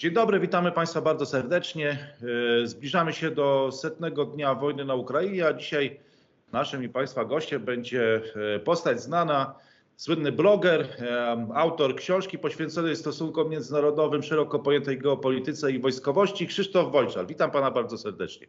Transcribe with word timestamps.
Dzień 0.00 0.12
dobry, 0.12 0.40
witamy 0.40 0.72
Państwa 0.72 1.00
bardzo 1.00 1.26
serdecznie. 1.26 1.98
E, 2.62 2.66
Zbliżamy 2.66 3.12
się 3.12 3.30
do 3.30 3.70
setnego 3.72 4.24
dnia 4.24 4.54
wojny 4.54 4.84
na 4.84 4.94
Ukrainie, 4.94 5.46
a 5.46 5.52
dzisiaj 5.52 6.00
naszym 6.52 6.84
i 6.84 6.88
Państwa 6.88 7.24
gościem 7.24 7.62
będzie 7.64 8.20
e, 8.56 8.58
postać 8.58 9.02
znana, 9.02 9.54
słynny 9.96 10.32
bloger, 10.32 10.80
e, 10.80 11.46
autor 11.54 11.96
książki 11.96 12.38
poświęconej 12.38 12.96
stosunkom 12.96 13.50
międzynarodowym, 13.50 14.22
szeroko 14.22 14.58
pojętej 14.58 14.98
geopolityce 14.98 15.72
i 15.72 15.78
wojskowości, 15.78 16.46
Krzysztof 16.46 16.92
Wojczal. 16.92 17.26
Witam 17.26 17.50
Pana 17.50 17.70
bardzo 17.70 17.98
serdecznie. 17.98 18.46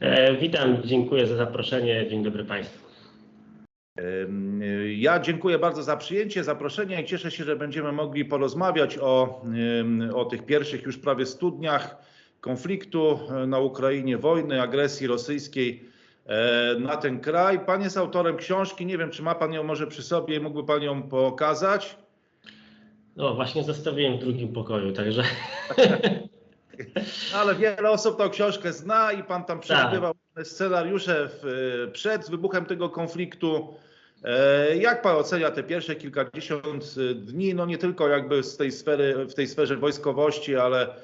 E, 0.00 0.36
Witam, 0.36 0.82
dziękuję 0.84 1.26
za 1.26 1.36
zaproszenie. 1.36 2.06
Dzień 2.10 2.22
dobry 2.22 2.44
Państwu. 2.44 2.87
Ja 4.96 5.20
dziękuję 5.20 5.58
bardzo 5.58 5.82
za 5.82 5.96
przyjęcie 5.96 6.44
zaproszenia 6.44 7.00
i 7.00 7.04
cieszę 7.04 7.30
się, 7.30 7.44
że 7.44 7.56
będziemy 7.56 7.92
mogli 7.92 8.24
porozmawiać 8.24 8.98
o, 8.98 9.42
o 10.14 10.24
tych 10.24 10.46
pierwszych 10.46 10.82
już 10.82 10.98
prawie 10.98 11.26
100 11.26 11.50
dniach 11.50 11.96
konfliktu 12.40 13.18
e, 13.30 13.46
na 13.46 13.58
Ukrainie, 13.58 14.18
wojny, 14.18 14.62
agresji 14.62 15.06
rosyjskiej 15.06 15.84
e, 16.26 16.76
na 16.78 16.96
ten 16.96 17.20
kraj. 17.20 17.60
Pan 17.66 17.82
jest 17.82 17.96
autorem 17.96 18.36
książki, 18.36 18.86
nie 18.86 18.98
wiem, 18.98 19.10
czy 19.10 19.22
ma 19.22 19.34
Pan 19.34 19.52
ją 19.52 19.62
może 19.62 19.86
przy 19.86 20.02
sobie 20.02 20.36
i 20.36 20.40
mógłby 20.40 20.64
Pan 20.64 20.82
ją 20.82 21.02
pokazać. 21.02 21.96
No 23.16 23.34
właśnie 23.34 23.64
zostawiłem 23.64 24.16
w 24.16 24.20
drugim 24.20 24.52
pokoju, 24.52 24.92
także 24.92 25.22
Ale 27.34 27.54
wiele 27.54 27.90
osób 27.90 28.18
tą 28.18 28.30
książkę 28.30 28.72
zna 28.72 29.12
i 29.12 29.24
Pan 29.24 29.44
tam 29.44 29.60
przewidywał 29.60 30.14
scenariusze 30.42 31.28
w, 31.32 31.90
przed 31.92 32.30
wybuchem 32.30 32.66
tego 32.66 32.88
konfliktu. 32.88 33.74
E, 34.24 34.76
Jak 34.76 35.02
pan 35.02 35.16
ocenia 35.16 35.50
te 35.50 35.62
pierwsze 35.62 35.96
kilkadziesiąt 35.96 36.94
dni, 37.14 37.54
no 37.54 37.66
nie 37.66 37.78
tylko 37.78 38.08
jakby 38.08 38.42
z 38.42 38.56
tej 38.56 38.72
sfery, 38.72 39.26
w 39.26 39.34
tej 39.34 39.46
sferze 39.46 39.76
wojskowości, 39.76 40.56
ale, 40.56 40.94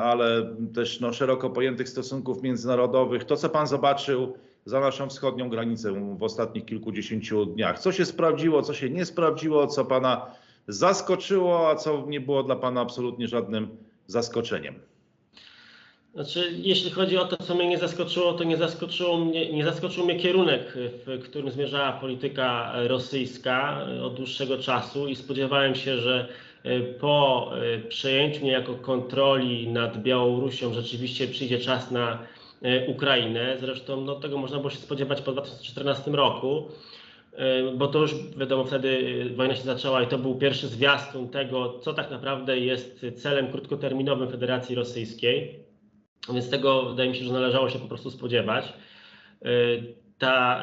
ale 0.00 0.56
też 0.74 1.00
no, 1.00 1.12
szeroko 1.12 1.50
pojętych 1.50 1.88
stosunków 1.88 2.42
międzynarodowych, 2.42 3.24
to 3.24 3.36
co 3.36 3.48
pan 3.48 3.66
zobaczył 3.66 4.34
za 4.64 4.80
naszą 4.80 5.08
wschodnią 5.08 5.48
granicą 5.48 6.16
w 6.16 6.22
ostatnich 6.22 6.64
kilkudziesięciu 6.64 7.46
dniach? 7.46 7.78
Co 7.78 7.92
się 7.92 8.04
sprawdziło, 8.04 8.62
co 8.62 8.74
się 8.74 8.90
nie 8.90 9.04
sprawdziło, 9.04 9.66
co 9.66 9.84
pana 9.84 10.34
zaskoczyło, 10.68 11.70
a 11.70 11.74
co 11.74 12.04
nie 12.08 12.20
było 12.20 12.42
dla 12.42 12.56
pana 12.56 12.80
absolutnie 12.80 13.28
żadnym 13.28 13.68
zaskoczeniem? 14.06 14.74
Znaczy, 16.14 16.52
jeśli 16.56 16.90
chodzi 16.90 17.18
o 17.18 17.24
to, 17.24 17.36
co 17.36 17.54
mnie 17.54 17.68
nie 17.68 17.78
zaskoczyło, 17.78 18.32
to 18.32 18.44
nie 18.44 18.56
zaskoczyło 18.56 19.18
mnie, 19.18 19.52
nie 19.52 19.64
zaskoczył 19.64 20.04
mnie 20.04 20.16
kierunek, 20.16 20.72
w 21.06 21.22
którym 21.24 21.50
zmierzała 21.50 21.92
polityka 21.92 22.72
rosyjska 22.86 23.86
od 24.02 24.14
dłuższego 24.14 24.58
czasu 24.58 25.08
i 25.08 25.16
spodziewałem 25.16 25.74
się, 25.74 25.98
że 25.98 26.28
e, 26.64 26.80
po 26.80 27.50
e, 27.56 27.78
przejęciu 27.78 28.44
niejako 28.44 28.74
kontroli 28.74 29.68
nad 29.68 30.02
Białorusią 30.02 30.74
rzeczywiście 30.74 31.28
przyjdzie 31.28 31.58
czas 31.58 31.90
na 31.90 32.18
e, 32.62 32.86
Ukrainę. 32.86 33.56
Zresztą 33.60 34.00
no, 34.00 34.14
tego 34.14 34.38
można 34.38 34.58
było 34.58 34.70
się 34.70 34.78
spodziewać 34.78 35.22
po 35.22 35.32
2014 35.32 36.10
roku. 36.10 36.68
E, 37.32 37.72
bo 37.76 37.88
to 37.88 37.98
już 37.98 38.14
wiadomo, 38.36 38.64
wtedy 38.64 39.22
e, 39.32 39.34
wojna 39.34 39.54
się 39.54 39.62
zaczęła 39.62 40.02
i 40.02 40.06
to 40.06 40.18
był 40.18 40.34
pierwszy 40.34 40.68
zwiastun 40.68 41.28
tego, 41.28 41.78
co 41.78 41.94
tak 41.94 42.10
naprawdę 42.10 42.58
jest 42.58 43.06
celem 43.16 43.52
krótkoterminowym 43.52 44.30
Federacji 44.30 44.74
Rosyjskiej. 44.74 45.71
Więc 46.28 46.50
tego 46.50 46.82
wydaje 46.90 47.10
mi 47.10 47.16
się, 47.16 47.24
że 47.24 47.32
należało 47.32 47.70
się 47.70 47.78
po 47.78 47.88
prostu 47.88 48.10
spodziewać. 48.10 48.64
E, 49.44 49.48
Ta 50.18 50.62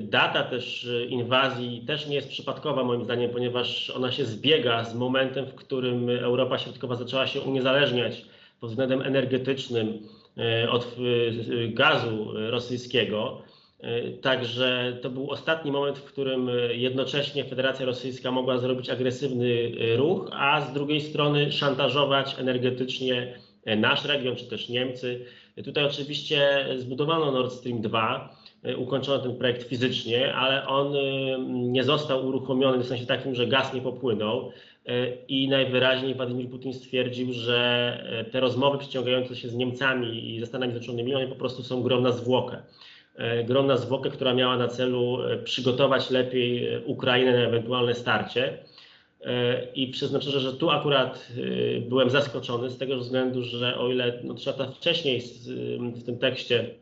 data 0.00 0.42
też 0.42 0.88
inwazji 1.08 1.84
też 1.86 2.06
nie 2.06 2.14
jest 2.16 2.28
przypadkowa 2.28 2.84
moim 2.84 3.04
zdaniem, 3.04 3.30
ponieważ 3.30 3.90
ona 3.90 4.12
się 4.12 4.24
zbiega 4.24 4.84
z 4.84 4.94
momentem, 4.94 5.46
w 5.46 5.54
którym 5.54 6.10
Europa 6.10 6.58
Środkowa 6.58 6.94
zaczęła 6.96 7.26
się 7.26 7.40
uniezależniać 7.40 8.24
pod 8.60 8.70
względem 8.70 9.02
energetycznym 9.02 9.98
od 10.70 10.96
gazu 11.68 12.32
rosyjskiego. 12.34 13.42
Także 14.22 14.98
to 15.02 15.10
był 15.10 15.30
ostatni 15.30 15.72
moment, 15.72 15.98
w 15.98 16.04
którym 16.04 16.50
jednocześnie 16.70 17.44
Federacja 17.44 17.86
Rosyjska 17.86 18.30
mogła 18.30 18.58
zrobić 18.58 18.90
agresywny 18.90 19.72
ruch, 19.96 20.30
a 20.32 20.60
z 20.60 20.72
drugiej 20.72 21.00
strony 21.00 21.52
szantażować 21.52 22.36
energetycznie 22.38 23.38
nasz 23.76 24.04
region 24.04 24.36
czy 24.36 24.44
też 24.44 24.68
Niemcy. 24.68 25.24
Tutaj 25.64 25.84
oczywiście 25.84 26.66
zbudowano 26.76 27.32
Nord 27.32 27.52
Stream 27.52 27.80
2, 27.80 28.36
ukończono 28.76 29.18
ten 29.18 29.36
projekt 29.36 29.62
fizycznie, 29.62 30.34
ale 30.34 30.66
on 30.66 30.94
nie 31.72 31.84
został 31.84 32.26
uruchomiony 32.26 32.78
w 32.78 32.86
sensie 32.86 33.06
takim, 33.06 33.34
że 33.34 33.46
gaz 33.46 33.74
nie 33.74 33.80
popłynął. 33.80 34.52
I 35.28 35.48
najwyraźniej 35.48 36.14
Władimir 36.14 36.48
Putin 36.48 36.74
stwierdził, 36.74 37.32
że 37.32 38.26
te 38.32 38.40
rozmowy 38.40 38.78
przyciągające 38.78 39.36
się 39.36 39.48
z 39.48 39.54
Niemcami 39.54 40.34
i 40.34 40.40
ze 40.40 40.46
Stanami 40.46 40.72
Zjednoczonymi, 40.72 41.14
one 41.14 41.28
po 41.28 41.34
prostu 41.34 41.62
są 41.62 41.82
grą 41.82 42.00
na 42.00 42.12
zwłokę 42.12 42.62
grona 43.44 43.76
zwłokę, 43.76 44.10
która 44.10 44.34
miała 44.34 44.56
na 44.56 44.68
celu 44.68 45.18
przygotować 45.44 46.10
lepiej 46.10 46.68
Ukrainę 46.84 47.32
na 47.32 47.38
ewentualne 47.38 47.94
starcie. 47.94 48.58
I 49.74 49.88
przyznam 49.88 50.22
szczerze, 50.22 50.40
że 50.40 50.52
tu 50.52 50.70
akurat 50.70 51.28
byłem 51.88 52.10
zaskoczony 52.10 52.70
z 52.70 52.78
tego 52.78 52.96
względu, 52.96 53.42
że 53.42 53.78
o 53.78 53.92
ile 53.92 54.20
no, 54.24 54.34
trzy 54.34 54.50
lata 54.50 54.66
wcześniej 54.66 55.22
w 55.94 56.02
tym 56.02 56.18
tekście 56.18 56.74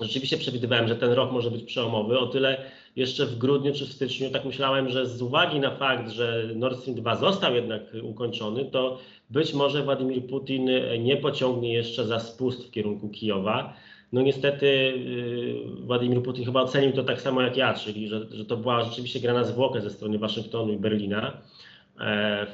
rzeczywiście 0.00 0.36
przewidywałem, 0.36 0.88
że 0.88 0.96
ten 0.96 1.12
rok 1.12 1.32
może 1.32 1.50
być 1.50 1.64
przełomowy, 1.64 2.18
o 2.18 2.26
tyle 2.26 2.58
jeszcze 2.96 3.26
w 3.26 3.38
grudniu 3.38 3.72
czy 3.74 3.86
w 3.86 3.92
styczniu 3.92 4.30
tak 4.30 4.44
myślałem, 4.44 4.88
że 4.88 5.06
z 5.06 5.22
uwagi 5.22 5.60
na 5.60 5.76
fakt, 5.76 6.10
że 6.10 6.50
Nord 6.54 6.80
Stream 6.80 7.00
2 7.00 7.16
został 7.16 7.54
jednak 7.54 7.82
ukończony, 8.02 8.64
to 8.64 8.98
być 9.30 9.54
może 9.54 9.82
Władimir 9.82 10.26
Putin 10.26 10.70
nie 10.98 11.16
pociągnie 11.16 11.72
jeszcze 11.72 12.06
za 12.06 12.20
spust 12.20 12.68
w 12.68 12.70
kierunku 12.70 13.08
Kijowa. 13.08 13.74
No 14.12 14.22
niestety 14.22 14.66
yy, 14.66 15.86
Władimir 15.86 16.22
Putin 16.22 16.44
chyba 16.44 16.62
ocenił 16.62 16.92
to 16.92 17.04
tak 17.04 17.20
samo 17.20 17.42
jak 17.42 17.56
ja, 17.56 17.74
czyli 17.74 18.08
że, 18.08 18.26
że 18.30 18.44
to 18.44 18.56
była 18.56 18.84
rzeczywiście 18.84 19.20
gra 19.20 19.32
na 19.32 19.44
zwłokę 19.44 19.80
ze 19.80 19.90
strony 19.90 20.18
Waszyngtonu 20.18 20.72
i 20.72 20.76
Berlina 20.76 21.32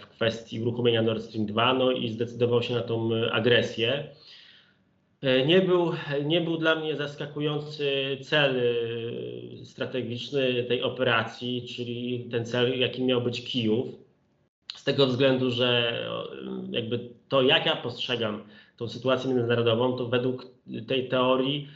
w 0.01 0.07
kwestii 0.07 0.61
uruchomienia 0.61 1.03
Nord 1.03 1.23
Stream 1.23 1.47
2, 1.47 1.75
no 1.75 1.91
i 1.91 2.09
zdecydował 2.09 2.63
się 2.63 2.75
na 2.75 2.81
tą 2.81 3.11
agresję. 3.33 4.09
Nie 5.47 5.61
był, 5.61 5.93
nie 6.25 6.41
był 6.41 6.57
dla 6.57 6.75
mnie 6.75 6.97
zaskakujący 6.97 8.19
cel 8.23 8.63
strategiczny 9.65 10.65
tej 10.65 10.83
operacji, 10.83 11.67
czyli 11.69 12.29
ten 12.31 12.47
cel, 12.47 12.79
jakim 12.79 13.07
miał 13.07 13.23
być 13.23 13.45
Kijów. 13.45 13.89
Z 14.75 14.85
tego 14.85 15.07
względu, 15.07 15.51
że 15.51 16.01
jakby 16.71 17.01
to, 17.29 17.43
jak 17.43 17.67
ja 17.67 17.77
postrzegam 17.77 18.45
tą 18.77 18.89
sytuację 18.89 19.35
międzynarodową, 19.35 19.97
to 19.97 20.07
według 20.07 20.47
tej 20.87 21.09
teorii 21.09 21.69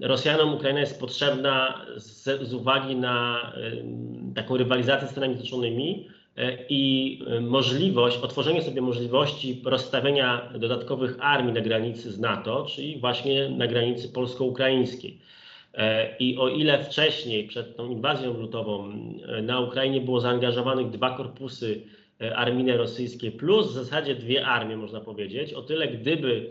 Rosjanom 0.00 0.54
Ukraina 0.54 0.80
jest 0.80 1.00
potrzebna 1.00 1.84
z, 1.96 2.42
z 2.48 2.54
uwagi 2.54 2.96
na 2.96 3.40
e, 3.56 4.34
taką 4.34 4.56
rywalizację 4.56 5.08
z 5.08 5.10
Stanami 5.10 5.34
Zjednoczonymi 5.34 6.08
e, 6.36 6.58
i 6.68 7.18
możliwość, 7.40 8.18
otworzenie 8.18 8.62
sobie 8.62 8.82
możliwości 8.82 9.62
rozstawienia 9.64 10.52
dodatkowych 10.58 11.16
armii 11.20 11.52
na 11.52 11.60
granicy 11.60 12.12
z 12.12 12.20
NATO, 12.20 12.66
czyli 12.68 12.98
właśnie 13.00 13.48
na 13.48 13.66
granicy 13.66 14.08
polsko-ukraińskiej. 14.08 15.18
I 16.18 16.38
o 16.38 16.48
ile 16.48 16.84
wcześniej, 16.84 17.48
przed 17.48 17.76
tą 17.76 17.90
inwazją 17.90 18.32
lutową, 18.32 18.92
na 19.42 19.60
Ukrainie 19.60 20.00
było 20.00 20.20
zaangażowanych 20.20 20.90
dwa 20.90 21.16
korpusy 21.16 21.82
armijne 22.34 22.76
rosyjskie, 22.76 23.30
plus 23.30 23.66
w 23.66 23.72
zasadzie 23.72 24.14
dwie 24.14 24.46
armie, 24.46 24.76
można 24.76 25.00
powiedzieć, 25.00 25.52
o 25.52 25.62
tyle 25.62 25.88
gdyby 25.88 26.50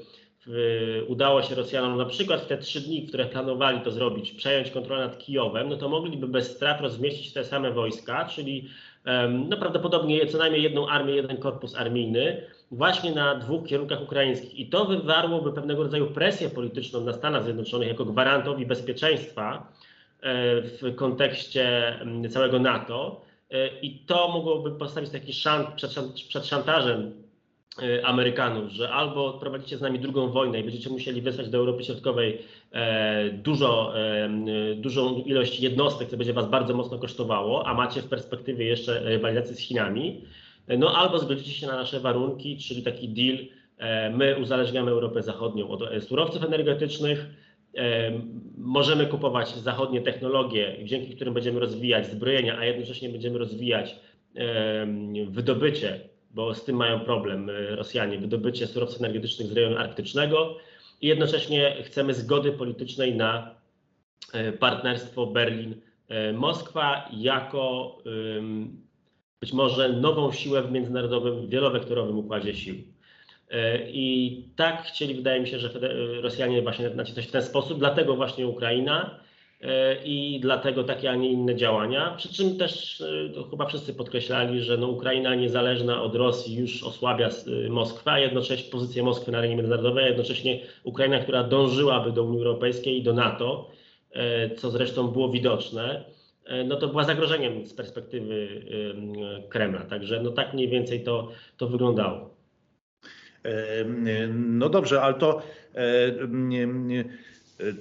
udało 1.08 1.42
się 1.42 1.56
Rosjanom 1.56 1.98
na 1.98 2.06
przykład 2.06 2.42
w 2.42 2.46
te 2.46 2.58
trzy 2.58 2.82
dni, 2.82 3.08
które 3.08 3.26
planowali 3.26 3.82
to 3.82 3.92
zrobić, 3.92 4.32
przejąć 4.32 4.72
kontrolę 4.72 5.06
nad 5.06 5.18
Kijowem, 5.18 5.70
no 5.70 5.78
to 5.78 5.90
mogliby 5.90 6.28
bez 6.28 6.56
strat 6.56 6.82
rozmieścić 6.82 7.34
te 7.34 7.44
same 7.44 7.72
wojska, 7.72 8.26
czyli 8.26 8.70
no 9.50 9.58
prawdopodobnie 9.58 10.26
co 10.26 10.38
najmniej 10.38 10.64
jedną 10.64 10.88
armię, 10.88 11.14
jeden 11.14 11.38
korpus 11.38 11.76
armijny, 11.76 12.42
właśnie 12.72 13.12
na 13.12 13.36
dwóch 13.36 13.68
kierunkach 13.68 14.02
ukraińskich. 14.02 14.60
I 14.60 14.68
to 14.68 14.86
wywarłoby 14.86 15.54
pewnego 15.54 15.84
rodzaju 15.84 16.08
presję 16.08 16.50
polityczną 16.50 17.02
na 17.02 17.14
Stanach 17.14 17.44
Zjednoczonych 17.44 17.88
jako 17.88 18.06
gwarantowi 18.06 18.66
bezpieczeństwa 18.66 19.74
w 20.64 20.96
kontekście 20.96 21.94
całego 22.30 22.60
NATO. 22.60 23.22
I 23.82 24.00
to 24.00 24.28
mogłoby 24.28 24.72
postawić 24.72 25.10
taki 25.10 25.34
szant 25.34 25.68
przed, 25.76 25.92
przed 26.28 26.46
szantażem 26.46 27.23
Amerykanów, 28.04 28.72
że 28.72 28.90
albo 28.90 29.34
prowadzicie 29.34 29.78
z 29.78 29.82
nami 29.82 30.00
drugą 30.00 30.30
wojnę 30.30 30.60
i 30.60 30.64
będziecie 30.64 30.90
musieli 30.90 31.22
wysłać 31.22 31.50
do 31.50 31.58
Europy 31.58 31.84
Środkowej 31.84 32.40
e, 32.72 33.30
dużo, 33.30 34.00
e, 34.00 34.30
dużą 34.76 35.24
ilość 35.24 35.60
jednostek, 35.60 36.10
co 36.10 36.18
będzie 36.18 36.34
was 36.34 36.50
bardzo 36.50 36.74
mocno 36.74 37.00
kosztowało, 37.00 37.68
a 37.68 37.74
macie 37.74 38.02
w 38.02 38.08
perspektywie 38.08 38.66
jeszcze 38.66 39.00
rywalizację 39.00 39.56
z 39.56 39.60
Chinami, 39.60 40.22
no 40.68 40.98
albo 40.98 41.20
zgodzicie 41.20 41.52
się 41.52 41.68
na 41.68 41.76
nasze 41.76 42.00
warunki, 42.00 42.58
czyli 42.58 42.84
taki 42.84 43.10
deal, 43.10 43.38
e, 43.78 44.10
my 44.10 44.38
uzależniamy 44.38 44.92
Europę 44.92 45.22
Zachodnią 45.22 45.70
od 45.70 46.04
surowców 46.04 46.44
energetycznych, 46.44 47.26
możemy 48.58 49.06
kupować 49.06 49.56
zachodnie 49.56 50.02
technologie, 50.02 50.78
dzięki 50.84 51.16
którym 51.16 51.34
będziemy 51.34 51.60
rozwijać 51.60 52.08
zbrojenia, 52.08 52.58
a 52.58 52.66
jednocześnie 52.66 53.10
będziemy 53.10 53.38
rozwijać 53.38 53.96
wydobycie 55.30 56.00
bo 56.34 56.54
z 56.56 56.64
tym 56.66 56.76
mają 56.76 57.00
problem 57.00 57.52
Rosjanie, 57.70 58.18
wydobycie 58.18 58.68
surowców 58.68 59.00
energetycznych 59.02 59.48
z 59.48 59.52
rejonu 59.52 59.78
arktycznego 59.78 60.58
i 61.02 61.08
jednocześnie 61.08 61.76
chcemy 61.84 62.14
zgody 62.14 62.52
politycznej 62.52 63.16
na 63.16 63.56
partnerstwo 64.60 65.28
Berlin-Moskwa 65.28 67.10
jako 67.14 67.98
być 69.44 69.54
może 69.54 69.90
nową 69.90 70.32
siłę 70.32 70.62
w 70.62 70.72
międzynarodowym, 70.72 71.50
wielowektorowym 71.50 72.18
układzie 72.18 72.56
sił. 72.56 72.76
E, 73.50 73.90
I 73.92 74.48
tak 74.56 74.84
chcieli, 74.84 75.16
wydaje 75.16 75.42
mi 75.42 75.48
się, 75.48 75.60
że 75.60 75.70
Rosjanie 76.22 76.62
właśnie 76.62 76.90
nacisnąć 76.90 77.28
w 77.28 77.32
ten 77.32 77.42
sposób, 77.42 77.80
dlatego 77.80 78.16
właśnie 78.16 78.48
Ukraina 78.48 79.20
e, 79.20 79.23
i 80.06 80.40
dlatego 80.42 80.84
takie, 80.84 81.12
a 81.12 81.16
nie 81.16 81.32
inne 81.32 81.56
działania. 81.56 82.14
Przy 82.18 82.34
czym 82.34 82.58
też 82.58 83.02
e, 83.02 83.50
chyba 83.50 83.66
wszyscy 83.66 83.94
podkreślali, 83.94 84.62
że 84.62 84.78
no 84.78 84.88
Ukraina 84.88 85.36
niezależna 85.36 86.02
od 86.02 86.16
Rosji 86.16 86.56
już 86.56 86.84
osłabia 86.84 87.30
Moskwę, 87.70 88.12
a 88.12 88.20
jednocześnie 88.20 88.72
pozycję 88.72 89.04
Moskwy 89.04 89.32
na 89.32 89.38
arenie 89.38 89.56
międzynarodowej, 89.56 90.04
a 90.04 90.08
jednocześnie 90.08 90.60
Ukraina, 90.84 91.20
która 91.20 91.44
dążyłaby 91.44 92.12
do 92.12 92.24
Unii 92.24 92.38
Europejskiej 92.38 92.98
i 92.98 93.04
do 93.04 93.14
NATO, 93.14 93.70
co 94.58 94.72
zresztą 94.72 95.08
było 95.08 95.30
widoczne 95.30 96.04
no 96.66 96.76
to 96.76 96.88
była 96.88 97.04
zagrożeniem 97.04 97.66
z 97.66 97.74
perspektywy 97.74 98.48
Kremla. 99.50 99.86
Także 99.86 100.22
no 100.24 100.32
tak 100.32 100.54
mniej 100.54 100.70
więcej 100.70 101.04
to, 101.04 101.32
to 101.58 101.68
wyglądało. 101.68 102.36
No 104.34 104.70
dobrze, 104.70 105.02
ale 105.02 105.14
to 105.14 105.42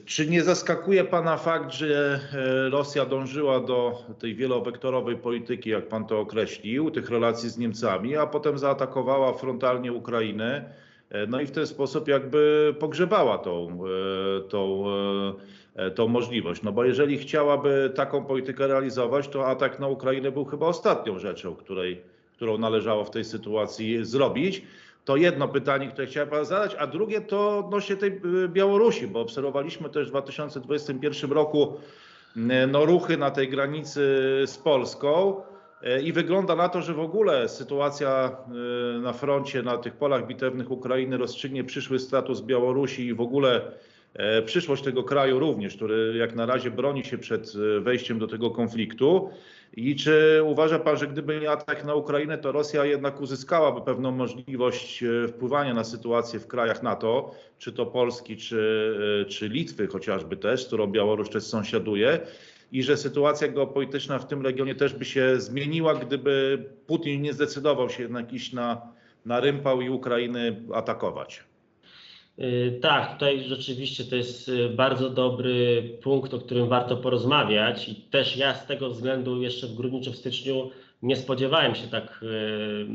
czy 0.04 0.26
nie 0.26 0.42
zaskakuje 0.42 1.04
Pana 1.04 1.36
fakt, 1.36 1.72
że 1.72 2.20
e, 2.34 2.70
Rosja 2.70 3.06
dążyła 3.06 3.60
do 3.60 4.04
tej 4.18 4.34
wielowektorowej 4.34 5.16
polityki, 5.16 5.70
jak 5.70 5.88
Pan 5.88 6.06
to 6.06 6.20
określił, 6.20 6.90
tych 6.90 7.10
relacji 7.10 7.50
z 7.50 7.58
Niemcami, 7.58 8.16
a 8.16 8.26
potem 8.26 8.58
zaatakowała 8.58 9.32
frontalnie 9.32 9.92
Ukrainę, 9.92 10.64
e, 11.10 11.26
no 11.26 11.40
i 11.40 11.46
w 11.46 11.50
ten 11.50 11.66
sposób 11.66 12.08
jakby 12.08 12.74
pogrzebała 12.78 13.38
tą, 13.38 13.78
e, 14.38 14.48
tą, 14.48 14.84
tą 15.94 16.08
możliwość. 16.08 16.62
No 16.62 16.72
bo 16.72 16.84
jeżeli 16.84 17.18
chciałaby 17.18 17.92
taką 17.94 18.24
politykę 18.24 18.66
realizować, 18.66 19.28
to 19.28 19.46
atak 19.46 19.80
na 19.80 19.88
Ukrainę 19.88 20.32
był 20.32 20.44
chyba 20.44 20.66
ostatnią 20.66 21.18
rzeczą, 21.18 21.54
której, 21.54 22.02
którą 22.32 22.58
należało 22.58 23.04
w 23.04 23.10
tej 23.10 23.24
sytuacji 23.24 24.04
zrobić. 24.04 24.62
To 25.04 25.16
jedno 25.16 25.48
pytanie, 25.48 25.88
które 25.88 26.06
chciałem 26.06 26.28
Pana 26.28 26.44
zadać, 26.44 26.74
a 26.78 26.86
drugie 26.86 27.20
to 27.20 27.58
odnośnie 27.58 27.96
tej 27.96 28.10
y, 28.44 28.48
Białorusi, 28.48 29.06
bo 29.06 29.20
obserwowaliśmy 29.20 29.88
też 29.88 30.06
w 30.06 30.10
2021 30.10 31.32
roku 31.32 31.76
y, 32.36 32.40
no, 32.68 32.84
ruchy 32.84 33.16
na 33.16 33.30
tej 33.30 33.48
granicy 33.48 34.00
z 34.46 34.58
Polską 34.58 35.40
y, 35.82 36.02
i 36.02 36.12
wygląda 36.12 36.56
na 36.56 36.68
to, 36.68 36.82
że 36.82 36.94
w 36.94 37.00
ogóle 37.00 37.48
sytuacja 37.48 38.36
na 39.02 39.12
froncie, 39.12 39.62
na 39.62 39.78
tych 39.78 39.96
polach 39.96 40.26
bitewnych 40.26 40.70
Ukrainy 40.70 41.16
rozstrzygnie 41.16 41.64
przyszły 41.64 41.98
status 41.98 42.40
Białorusi 42.40 43.06
i 43.06 43.14
w 43.14 43.20
ogóle 43.20 43.72
przyszłość 44.46 44.82
tego 44.82 45.04
kraju 45.04 45.38
również, 45.38 45.76
który 45.76 46.14
jak 46.18 46.34
na 46.34 46.46
razie 46.46 46.70
broni 46.70 47.04
się 47.04 47.18
przed 47.18 47.52
wejściem 47.80 48.18
do 48.18 48.26
tego 48.26 48.50
konfliktu. 48.50 49.30
I 49.76 49.96
czy 49.96 50.40
uważa 50.44 50.78
Pan, 50.78 50.96
że 50.96 51.06
gdyby 51.06 51.40
nie 51.40 51.50
atak 51.50 51.84
na 51.84 51.94
Ukrainę, 51.94 52.38
to 52.38 52.52
Rosja 52.52 52.84
jednak 52.84 53.20
uzyskałaby 53.20 53.80
pewną 53.80 54.10
możliwość 54.10 55.02
e, 55.02 55.28
wpływania 55.28 55.74
na 55.74 55.84
sytuację 55.84 56.40
w 56.40 56.46
krajach 56.46 56.82
NATO, 56.82 57.34
czy 57.58 57.72
to 57.72 57.86
Polski, 57.86 58.36
czy, 58.36 58.94
e, 59.22 59.24
czy 59.24 59.48
Litwy 59.48 59.86
chociażby 59.86 60.36
też, 60.36 60.62
z 60.64 60.66
którą 60.66 60.86
Białoruś 60.86 61.28
też 61.28 61.44
sąsiaduje, 61.44 62.20
i 62.72 62.82
że 62.82 62.96
sytuacja 62.96 63.48
geopolityczna 63.48 64.18
w 64.18 64.26
tym 64.26 64.42
regionie 64.42 64.74
też 64.74 64.94
by 64.94 65.04
się 65.04 65.40
zmieniła, 65.40 65.94
gdyby 65.94 66.64
Putin 66.86 67.22
nie 67.22 67.32
zdecydował 67.32 67.90
się 67.90 68.02
jednak 68.02 68.32
iść 68.32 68.52
na, 68.52 68.82
na 69.26 69.40
rympał 69.40 69.80
i 69.80 69.90
Ukrainy 69.90 70.62
atakować? 70.74 71.44
Y, 72.38 72.78
tak, 72.82 73.12
tutaj 73.12 73.42
rzeczywiście 73.42 74.04
to 74.04 74.16
jest 74.16 74.48
y, 74.48 74.68
bardzo 74.68 75.10
dobry 75.10 75.82
punkt, 76.02 76.34
o 76.34 76.38
którym 76.38 76.68
warto 76.68 76.96
porozmawiać 76.96 77.88
i 77.88 77.94
też 77.94 78.36
ja 78.36 78.54
z 78.54 78.66
tego 78.66 78.90
względu 78.90 79.42
jeszcze 79.42 79.66
w 79.66 79.74
grudniu 79.74 80.00
czy 80.00 80.10
w 80.10 80.16
styczniu 80.16 80.70
nie 81.02 81.16
spodziewałem 81.16 81.74
się 81.74 81.88
tak, 81.88 82.20
y, 82.22 82.86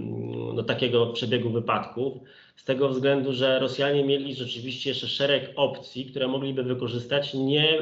no, 0.53 0.63
takiego 0.63 1.07
przebiegu 1.07 1.49
wypadków, 1.49 2.13
z 2.57 2.63
tego 2.63 2.89
względu, 2.89 3.33
że 3.33 3.59
Rosjanie 3.59 4.03
mieli 4.03 4.35
rzeczywiście 4.35 4.89
jeszcze 4.89 5.07
szereg 5.07 5.51
opcji, 5.55 6.05
które 6.05 6.27
mogliby 6.27 6.63
wykorzystać, 6.63 7.33
nie, 7.33 7.77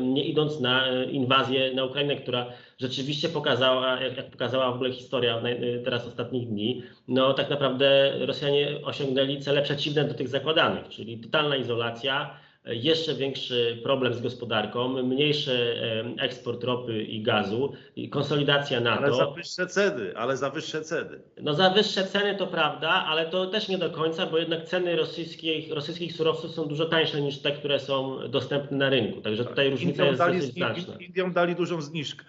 nie 0.00 0.24
idąc 0.24 0.60
na 0.60 1.02
inwazję 1.04 1.74
na 1.74 1.84
Ukrainę, 1.84 2.16
która 2.16 2.46
rzeczywiście 2.78 3.28
pokazała, 3.28 4.00
jak, 4.00 4.16
jak 4.16 4.30
pokazała 4.30 4.72
w 4.72 4.74
ogóle 4.74 4.92
historia 4.92 5.42
teraz 5.84 6.06
ostatnich 6.06 6.48
dni, 6.48 6.82
no 7.08 7.34
tak 7.34 7.50
naprawdę 7.50 8.12
Rosjanie 8.26 8.68
osiągnęli 8.84 9.40
cele 9.40 9.62
przeciwne 9.62 10.04
do 10.04 10.14
tych 10.14 10.28
zakładanych, 10.28 10.88
czyli 10.88 11.18
totalna 11.18 11.56
izolacja, 11.56 12.43
jeszcze 12.66 13.14
większy 13.14 13.80
problem 13.82 14.14
z 14.14 14.20
gospodarką, 14.20 15.02
mniejszy 15.02 15.76
eksport 16.18 16.64
ropy 16.64 17.02
i 17.02 17.22
gazu, 17.22 17.72
konsolidacja 18.10 18.80
NATO. 18.80 19.04
Ale 19.04 19.14
za 19.14 19.26
wyższe 19.26 19.66
ceny, 19.66 20.16
ale 20.16 20.36
za 20.36 20.50
wyższe 20.50 20.82
ceny. 20.82 21.20
No 21.42 21.54
za 21.54 21.70
wyższe 21.70 22.04
ceny 22.04 22.36
to 22.36 22.46
prawda, 22.46 22.88
ale 22.88 23.26
to 23.26 23.46
też 23.46 23.68
nie 23.68 23.78
do 23.78 23.90
końca, 23.90 24.26
bo 24.26 24.38
jednak 24.38 24.64
ceny 24.64 24.96
rosyjskich, 24.96 25.72
rosyjskich 25.72 26.12
surowców 26.12 26.50
są 26.50 26.68
dużo 26.68 26.84
tańsze 26.84 27.20
niż 27.20 27.38
te, 27.38 27.52
które 27.52 27.80
są 27.80 28.18
dostępne 28.28 28.76
na 28.76 28.88
rynku. 28.88 29.20
Także 29.20 29.44
tutaj 29.44 29.70
różnica 29.70 30.04
Indiom 30.04 30.08
jest 30.08 30.18
dali, 30.18 30.38
dosyć 30.38 30.54
znaczna. 30.54 30.96
Indiom 30.96 31.32
dali 31.32 31.54
dużą 31.54 31.82
zniżkę. 31.82 32.24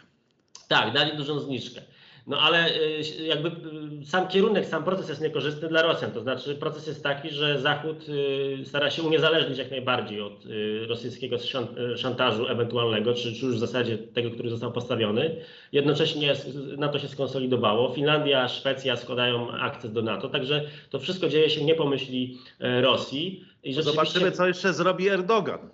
Tak, 0.67 0.93
dali 0.93 1.17
dużą 1.17 1.39
zniżkę. 1.39 1.81
No 2.27 2.39
ale 2.39 2.75
y, 2.75 3.25
jakby 3.25 3.47
y, 4.01 4.05
sam 4.05 4.27
kierunek, 4.27 4.65
sam 4.65 4.83
proces 4.83 5.09
jest 5.09 5.21
niekorzystny 5.21 5.67
dla 5.67 5.81
Rosjan. 5.81 6.11
To 6.11 6.21
znaczy 6.21 6.55
proces 6.55 6.87
jest 6.87 7.03
taki, 7.03 7.29
że 7.29 7.61
Zachód 7.61 8.09
y, 8.09 8.65
stara 8.65 8.91
się 8.91 9.03
uniezależnić 9.03 9.57
jak 9.57 9.71
najbardziej 9.71 10.21
od 10.21 10.43
rosyjskiego 10.87 11.37
szantażu 11.95 12.47
ewentualnego, 12.47 13.13
czy, 13.13 13.33
czy 13.33 13.45
już 13.45 13.55
w 13.55 13.59
zasadzie 13.59 13.97
tego, 13.97 14.31
który 14.31 14.49
został 14.49 14.71
postawiony. 14.71 15.35
Jednocześnie 15.71 16.35
NATO 16.77 16.99
się 16.99 17.07
skonsolidowało. 17.07 17.93
Finlandia, 17.93 18.47
Szwecja 18.47 18.97
składają 18.97 19.51
akces 19.51 19.93
do 19.93 20.01
NATO, 20.01 20.29
także 20.29 20.63
to 20.89 20.99
wszystko 20.99 21.29
dzieje 21.29 21.49
się 21.49 21.65
nie 21.65 21.75
po 21.75 21.85
myśli 21.85 22.37
Rosji. 22.59 23.45
I 23.63 23.73
rzeczywiście... 23.73 24.05
Zobaczymy, 24.05 24.31
co 24.31 24.47
jeszcze 24.47 24.73
zrobi 24.73 25.09
Erdogan. 25.09 25.69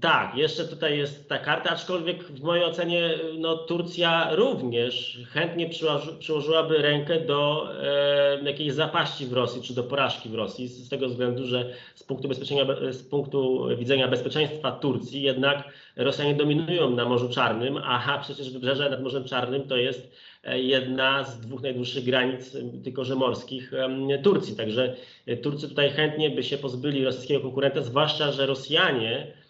Tak, 0.00 0.36
jeszcze 0.36 0.64
tutaj 0.64 0.98
jest 0.98 1.28
ta 1.28 1.38
karta, 1.38 1.70
aczkolwiek 1.70 2.24
w 2.24 2.42
mojej 2.42 2.64
ocenie 2.64 3.10
no, 3.38 3.56
Turcja 3.56 4.34
również 4.34 5.18
chętnie 5.28 5.68
przyłoży, 5.68 6.12
przyłożyłaby 6.18 6.78
rękę 6.78 7.20
do 7.20 7.68
e, 7.82 8.42
jakiejś 8.44 8.72
zapaści 8.72 9.26
w 9.26 9.32
Rosji, 9.32 9.62
czy 9.62 9.74
do 9.74 9.82
porażki 9.82 10.28
w 10.28 10.34
Rosji, 10.34 10.68
z, 10.68 10.84
z 10.84 10.88
tego 10.88 11.08
względu, 11.08 11.46
że 11.46 11.70
z 11.94 12.02
punktu, 12.02 12.28
z 12.90 13.02
punktu 13.02 13.66
widzenia 13.78 14.08
bezpieczeństwa 14.08 14.72
Turcji 14.72 15.22
jednak 15.22 15.64
Rosjanie 15.96 16.34
dominują 16.34 16.90
na 16.90 17.04
Morzu 17.04 17.28
Czarnym, 17.28 17.76
a 17.76 18.18
przecież 18.18 18.50
wybrzeże 18.50 18.90
nad 18.90 19.02
Morzem 19.02 19.24
Czarnym 19.24 19.68
to 19.68 19.76
jest 19.76 20.12
e, 20.44 20.60
jedna 20.60 21.24
z 21.24 21.40
dwóch 21.40 21.62
najdłuższych 21.62 22.04
granic 22.04 22.56
tylko 22.84 23.04
że 23.04 23.14
morskich 23.14 23.72
Turcji. 24.22 24.56
Także 24.56 24.94
Turcy 25.42 25.68
tutaj 25.68 25.90
chętnie 25.90 26.30
by 26.30 26.42
się 26.42 26.58
pozbyli 26.58 27.04
rosyjskiego 27.04 27.40
konkurenta, 27.40 27.82
zwłaszcza, 27.82 28.32
że 28.32 28.46
Rosjanie 28.46 29.43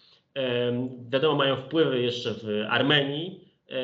wiadomo, 1.09 1.37
mają 1.37 1.57
wpływy 1.57 2.03
jeszcze 2.03 2.35
w 2.35 2.67
Armenii, 2.69 3.41
e, 3.71 3.75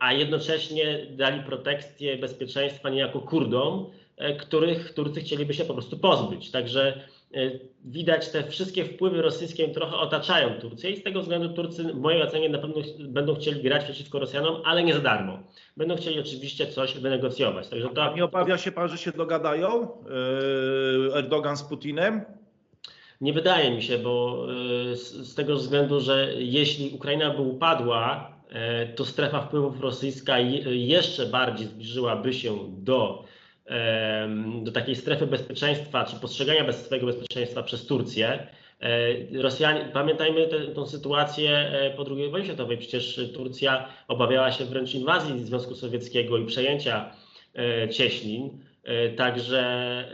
a 0.00 0.12
jednocześnie 0.12 1.06
dali 1.10 1.42
protekcję 1.42 2.16
bezpieczeństwa 2.16 2.90
niejako 2.90 3.20
Kurdom, 3.20 3.90
e, 4.16 4.36
których 4.36 4.94
Turcy 4.94 5.20
chcieliby 5.20 5.54
się 5.54 5.64
po 5.64 5.74
prostu 5.74 5.98
pozbyć. 5.98 6.50
Także 6.50 7.00
e, 7.34 7.50
widać 7.84 8.28
te 8.30 8.42
wszystkie 8.42 8.84
wpływy 8.84 9.22
rosyjskie 9.22 9.68
trochę 9.68 9.96
otaczają 9.96 10.60
Turcję 10.60 10.90
i 10.90 10.96
z 10.96 11.02
tego 11.02 11.20
względu 11.20 11.48
Turcy 11.48 11.84
w 11.84 12.00
mojej 12.00 12.22
ocenie 12.22 12.48
na 12.48 12.58
pewno 12.58 12.82
będą 12.98 13.34
chcieli 13.34 13.62
grać 13.62 13.84
przeciwko 13.84 14.18
Rosjanom, 14.18 14.62
ale 14.64 14.82
nie 14.82 14.94
za 14.94 15.00
darmo. 15.00 15.38
Będą 15.76 15.96
chcieli 15.96 16.20
oczywiście 16.20 16.66
coś 16.66 16.98
wynegocjować. 16.98 17.68
Także 17.68 17.88
to... 17.88 18.14
Nie 18.14 18.24
obawia 18.24 18.58
się 18.58 18.72
pan, 18.72 18.88
że 18.88 18.98
się 18.98 19.12
dogadają 19.12 19.88
Erdogan 21.14 21.56
z 21.56 21.62
Putinem? 21.62 22.24
Nie 23.20 23.32
wydaje 23.32 23.70
mi 23.70 23.82
się, 23.82 23.98
bo 23.98 24.46
e, 24.92 24.96
z, 24.96 25.34
tego 25.34 25.56
względu, 25.56 26.00
że 26.00 26.32
jeśli 26.38 26.90
Ukraina 26.90 27.30
by 27.30 27.42
upadła, 27.42 28.32
e, 28.50 28.86
to 28.86 29.04
strefa 29.04 29.40
wpływów 29.40 29.80
rosyjska 29.80 30.38
jeszcze 30.68 31.26
bardziej 31.26 31.66
zbliżyłaby 31.66 32.34
się 32.34 32.58
do, 32.78 33.24
do 34.62 34.72
takiej 34.72 34.96
strefy 34.96 35.26
bezpieczeństwa, 35.26 36.04
czy 36.04 36.16
postrzegania 36.16 36.72
swojego 36.72 37.06
bezpieczeństwa 37.06 37.62
przez 37.62 37.86
Turcję. 37.86 38.46
E, 38.80 39.42
Rosjanie, 39.42 39.90
pamiętajmy 39.92 40.48
tę 40.74 40.86
sytuację 40.86 41.72
po 41.96 42.06
II 42.10 42.30
wojnie 42.30 42.46
światowej. 42.46 42.78
Przecież 42.78 43.20
Turcja 43.34 43.88
obawiała 44.08 44.52
się 44.52 44.64
wręcz 44.64 44.94
inwazji 44.94 45.44
Związku 45.44 45.74
Sowieckiego 45.74 46.38
i 46.38 46.46
przejęcia 46.46 47.10
Cieśnin. 47.90 48.58
E, 48.86 49.08
także 49.08 50.04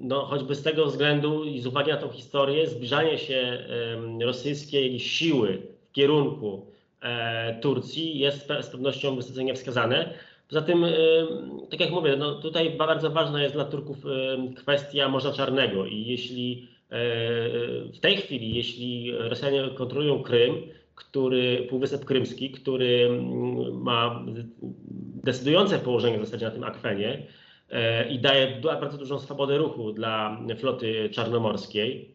no, 0.00 0.20
choćby 0.20 0.54
z 0.54 0.62
tego 0.62 0.86
względu 0.86 1.44
i 1.44 1.60
z 1.60 1.66
uwagi 1.66 1.90
na 1.90 1.96
tą 1.96 2.08
historię, 2.08 2.66
zbliżanie 2.66 3.18
się 3.18 3.64
rosyjskiej 4.20 5.00
siły 5.00 5.62
w 5.90 5.92
kierunku 5.92 6.66
e, 7.02 7.60
Turcji 7.60 8.18
jest 8.18 8.48
z 8.60 8.66
pewnością 8.66 9.16
wysoce 9.16 9.44
niewskazane. 9.44 10.14
Poza 10.48 10.62
tym, 10.62 10.86
tak 11.70 11.80
jak 11.80 11.90
mówię, 11.90 12.16
no 12.16 12.34
tutaj 12.34 12.70
bardzo 12.70 13.10
ważna 13.10 13.42
jest 13.42 13.54
dla 13.54 13.64
Turków 13.64 13.96
kwestia 14.56 15.08
Morza 15.08 15.32
Czarnego 15.32 15.86
i 15.86 16.04
jeśli 16.06 16.68
y, 16.92 16.94
w 17.92 17.98
tej 18.00 18.16
chwili, 18.16 18.54
jeśli 18.54 19.12
Rosjanie 19.18 19.68
kontrolują 19.74 20.22
Krym, 20.22 20.54
który, 20.94 21.66
Półwysep 21.70 22.04
Krymski, 22.04 22.50
który 22.50 23.06
mm, 23.06 23.82
ma 23.82 24.24
decydujące 25.24 25.78
położenie 25.78 26.18
w 26.18 26.24
zasadzie 26.24 26.46
na 26.46 26.50
tym 26.50 26.64
akwenie 26.64 27.26
i 28.10 28.18
daje 28.18 28.60
bardzo 28.60 28.98
dużą 28.98 29.18
swobodę 29.18 29.58
ruchu 29.58 29.92
dla 29.92 30.38
floty 30.58 31.10
czarnomorskiej, 31.12 32.14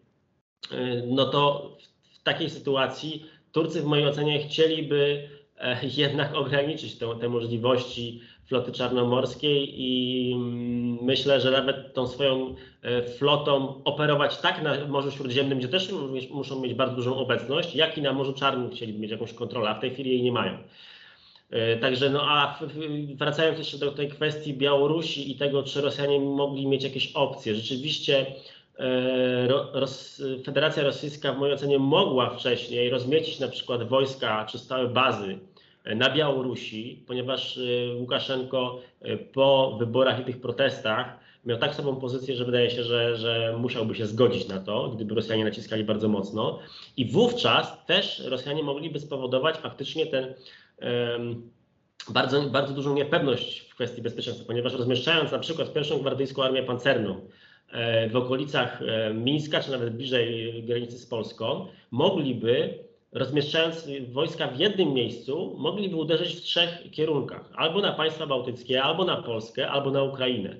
no 1.08 1.26
to 1.26 1.72
w 2.14 2.24
takiej 2.24 2.50
sytuacji 2.50 3.26
Turcy 3.52 3.82
w 3.82 3.86
mojej 3.86 4.08
ocenie 4.08 4.40
chcieliby 4.40 5.30
E, 5.64 5.78
jednak 6.04 6.36
ograniczyć 6.36 6.96
te, 6.96 7.16
te 7.20 7.30
możliwości 7.30 8.22
floty 8.46 8.72
czarnomorskiej 8.72 9.82
i 9.82 10.34
mm, 10.34 10.98
myślę, 11.02 11.42
że 11.42 11.52
nawet 11.52 11.94
tą 11.94 12.08
swoją 12.08 12.56
e, 12.82 13.04
flotą 13.04 13.84
operować 13.84 14.38
tak 14.38 14.64
na 14.64 14.86
Morzu 14.88 15.12
Śródziemnym, 15.12 15.58
gdzie 15.58 15.68
też 15.68 15.92
muszą 16.32 16.62
mieć 16.62 16.74
bardzo 16.74 16.96
dużą 16.96 17.18
obecność, 17.18 17.76
jak 17.76 17.98
i 17.98 18.02
na 18.02 18.14
Morzu 18.14 18.34
Czarnym 18.34 18.72
chcieliby 18.72 19.00
mieć 19.00 19.12
jakąś 19.12 19.34
kontrolę, 19.34 19.70
a 19.70 19.74
w 19.74 19.80
tej 19.80 19.92
chwili 19.92 20.10
jej 20.10 20.24
nie 20.24 20.32
mają. 20.32 20.58
E, 21.54 21.78
także 21.78 22.10
no 22.10 22.22
a 22.22 22.60
wracając 23.16 23.60
jeszcze 23.60 23.78
do 23.78 23.92
tej 23.92 24.10
kwestii 24.10 24.54
Białorusi 24.54 25.32
i 25.32 25.36
tego, 25.36 25.64
czy 25.64 25.82
Rosjanie 25.82 26.20
mogli 26.20 26.68
mieć 26.68 26.84
jakieś 26.84 27.12
opcje. 27.12 27.56
Rzeczywiście 27.56 28.26
Federacja 30.46 30.84
Rosyjska 30.84 31.34
w 31.34 31.38
mojej 31.38 31.56
ocenie 31.56 31.80
mogła 31.80 32.30
wcześniej 32.30 32.90
rozmiecić 32.90 33.40
na 33.40 33.48
przykład 33.48 33.84
wojska 33.84 34.46
czy 34.46 34.60
stałe 34.60 34.88
bazy 34.88 35.40
na 35.86 36.10
Białorusi, 36.10 37.04
ponieważ 37.08 37.60
Łukaszenko 38.00 38.80
po 39.34 39.76
wyborach 39.80 40.22
i 40.22 40.24
tych 40.24 40.42
protestach 40.42 41.20
miał 41.46 41.58
tak 41.58 41.76
sobą 41.76 41.96
pozycję, 41.96 42.36
że 42.36 42.46
wydaje 42.46 42.70
się, 42.70 42.84
że, 42.84 43.18
że 43.18 43.56
musiałby 43.60 43.96
się 43.96 44.06
zgodzić 44.06 44.48
na 44.48 44.60
to, 44.60 44.90
gdyby 44.90 45.16
Rosjanie 45.16 45.46
naciskali 45.46 45.84
bardzo 45.84 46.10
mocno. 46.10 46.60
I 46.98 47.12
wówczas 47.12 47.86
też 47.86 48.20
Rosjanie 48.26 48.64
mogliby 48.64 49.00
spowodować 49.00 49.58
faktycznie 49.58 50.06
ten 50.06 50.34
bardzo, 52.10 52.42
bardzo 52.42 52.74
dużą 52.74 52.94
niepewność 52.94 53.60
w 53.60 53.76
kwestii 53.76 54.02
bezpieczeństwa, 54.02 54.46
ponieważ 54.48 54.74
rozmieszczając 54.74 55.32
na 55.32 55.40
przykład 55.40 55.74
pierwszą 55.74 56.00
gwardyjską 56.00 56.44
armię 56.44 56.64
pancerną 56.64 57.22
e, 57.72 58.10
w 58.10 58.16
okolicach 58.16 58.82
e, 58.82 59.14
Mińska, 59.14 59.60
czy 59.60 59.72
nawet 59.72 59.96
bliżej 59.96 60.64
granicy 60.64 61.00
z 61.00 61.06
Polską, 61.06 61.68
mogliby 61.92 62.84
rozmieszczając 63.12 63.88
wojska 64.12 64.48
w 64.48 64.60
jednym 64.60 64.94
miejscu, 64.94 65.56
mogliby 65.58 65.96
uderzyć 65.96 66.36
w 66.36 66.42
trzech 66.42 66.92
kierunkach: 66.92 67.50
albo 67.56 67.82
na 67.82 67.92
państwa 67.92 68.28
bałtyckie, 68.28 68.84
albo 68.84 69.06
na 69.06 69.22
Polskę, 69.22 69.70
albo 69.70 69.92
na 69.92 70.04
Ukrainę. 70.04 70.56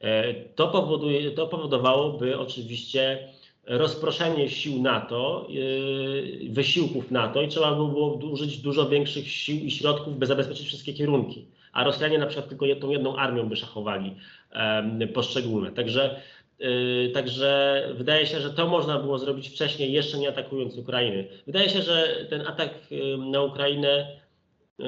E, 0.00 0.34
to, 0.34 0.68
powoduje, 0.68 1.30
to 1.30 1.46
powodowałoby 1.46 2.38
oczywiście 2.38 3.28
rozproszenie 3.68 4.48
sił 4.48 4.82
NATO, 4.82 5.48
e, 5.48 6.48
wysiłków 6.48 7.10
NATO 7.10 7.42
i 7.42 7.48
trzeba 7.48 7.70
by 7.70 7.76
było 7.76 8.14
użyć 8.14 8.58
dużo 8.58 8.88
większych 8.88 9.28
sił 9.28 9.56
i 9.56 9.70
środków, 9.70 10.18
by 10.18 10.26
zabezpieczyć 10.26 10.66
wszystkie 10.66 10.92
kierunki. 10.92 11.46
A 11.72 11.84
Rosjanie 11.84 12.18
na 12.18 12.26
przykład 12.26 12.48
tylko 12.48 12.66
tą 12.80 12.90
jedną 12.90 13.16
armią 13.16 13.48
by 13.48 13.56
szachowali 13.56 14.14
poszczególne. 15.14 15.72
Także 15.72 16.20
Yy, 16.58 17.10
także 17.14 17.82
wydaje 17.94 18.26
się, 18.26 18.40
że 18.40 18.50
to 18.50 18.68
można 18.68 18.98
było 18.98 19.18
zrobić 19.18 19.48
wcześniej, 19.48 19.92
jeszcze 19.92 20.18
nie 20.18 20.28
atakując 20.28 20.76
Ukrainy. 20.76 21.24
Wydaje 21.46 21.68
się, 21.68 21.82
że 21.82 22.26
ten 22.30 22.46
atak 22.46 22.70
na 23.32 23.42
Ukrainę 23.42 24.06
yy, 24.78 24.86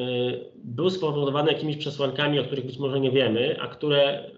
był 0.55 0.91
spowodowany 0.91 1.53
jakimiś 1.53 1.77
przesłankami, 1.77 2.39
o 2.39 2.45
których 2.45 2.67
być 2.67 2.79
może 2.79 3.01
nie 3.01 3.11
wiemy, 3.11 3.57
a 3.61 3.69
które 3.69 4.31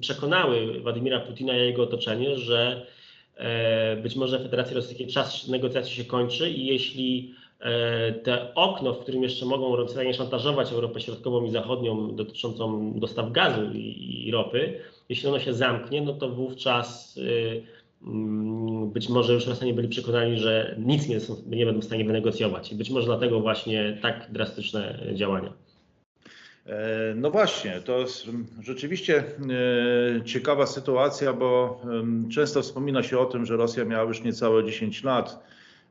przekonały 0.00 0.80
Władimira 0.80 1.20
Putina 1.20 1.56
i 1.56 1.60
jego 1.60 1.82
otoczenie, 1.82 2.36
że 2.36 2.86
być 4.02 4.16
może 4.16 4.38
Federacji 4.38 4.76
Rosyjskiej 4.76 5.06
czas 5.06 5.48
negocjacji 5.48 5.94
się 5.94 6.04
kończy 6.04 6.50
i 6.50 6.66
jeśli 6.66 7.34
e, 7.60 8.12
te 8.12 8.54
okno, 8.54 8.94
w 8.94 8.98
którym 8.98 9.22
jeszcze 9.22 9.46
mogą 9.46 9.76
Rosjanie 9.76 10.14
szantażować 10.14 10.72
Europę 10.72 11.00
Środkową 11.00 11.44
i 11.44 11.50
Zachodnią 11.50 12.16
dotyczącą 12.16 12.92
dostaw 12.96 13.32
gazu 13.32 13.72
i, 13.72 14.26
i 14.28 14.30
ropy, 14.30 14.80
jeśli 15.08 15.28
ono 15.28 15.38
się 15.38 15.54
zamknie, 15.54 16.02
no 16.02 16.12
to 16.12 16.28
wówczas 16.28 17.16
y, 17.16 17.62
mm, 18.02 18.90
być 18.90 19.08
może 19.08 19.34
już 19.34 19.46
Rosjanie 19.46 19.74
byli 19.74 19.88
przekonani, 19.88 20.38
że 20.38 20.76
nic 20.78 21.08
nie, 21.08 21.18
nie 21.46 21.66
będą 21.66 21.80
w 21.80 21.84
stanie 21.84 22.04
wynegocjować. 22.04 22.72
I 22.72 22.74
być 22.74 22.90
może 22.90 23.06
dlatego 23.06 23.40
właśnie 23.40 23.98
tak 24.02 24.28
drastyczne 24.32 24.98
działania. 25.14 25.67
E, 26.68 27.14
no 27.16 27.30
właśnie, 27.30 27.80
to 27.80 27.98
jest 27.98 28.26
rzeczywiście 28.62 29.24
e, 30.18 30.24
ciekawa 30.24 30.66
sytuacja, 30.66 31.32
bo 31.32 31.80
często 32.32 32.62
wspomina 32.62 33.02
się 33.02 33.18
o 33.18 33.26
tym, 33.26 33.46
że 33.46 33.56
Rosja 33.56 33.84
miała 33.84 34.08
już 34.08 34.22
niecałe 34.22 34.64
10 34.64 35.04
lat 35.04 35.44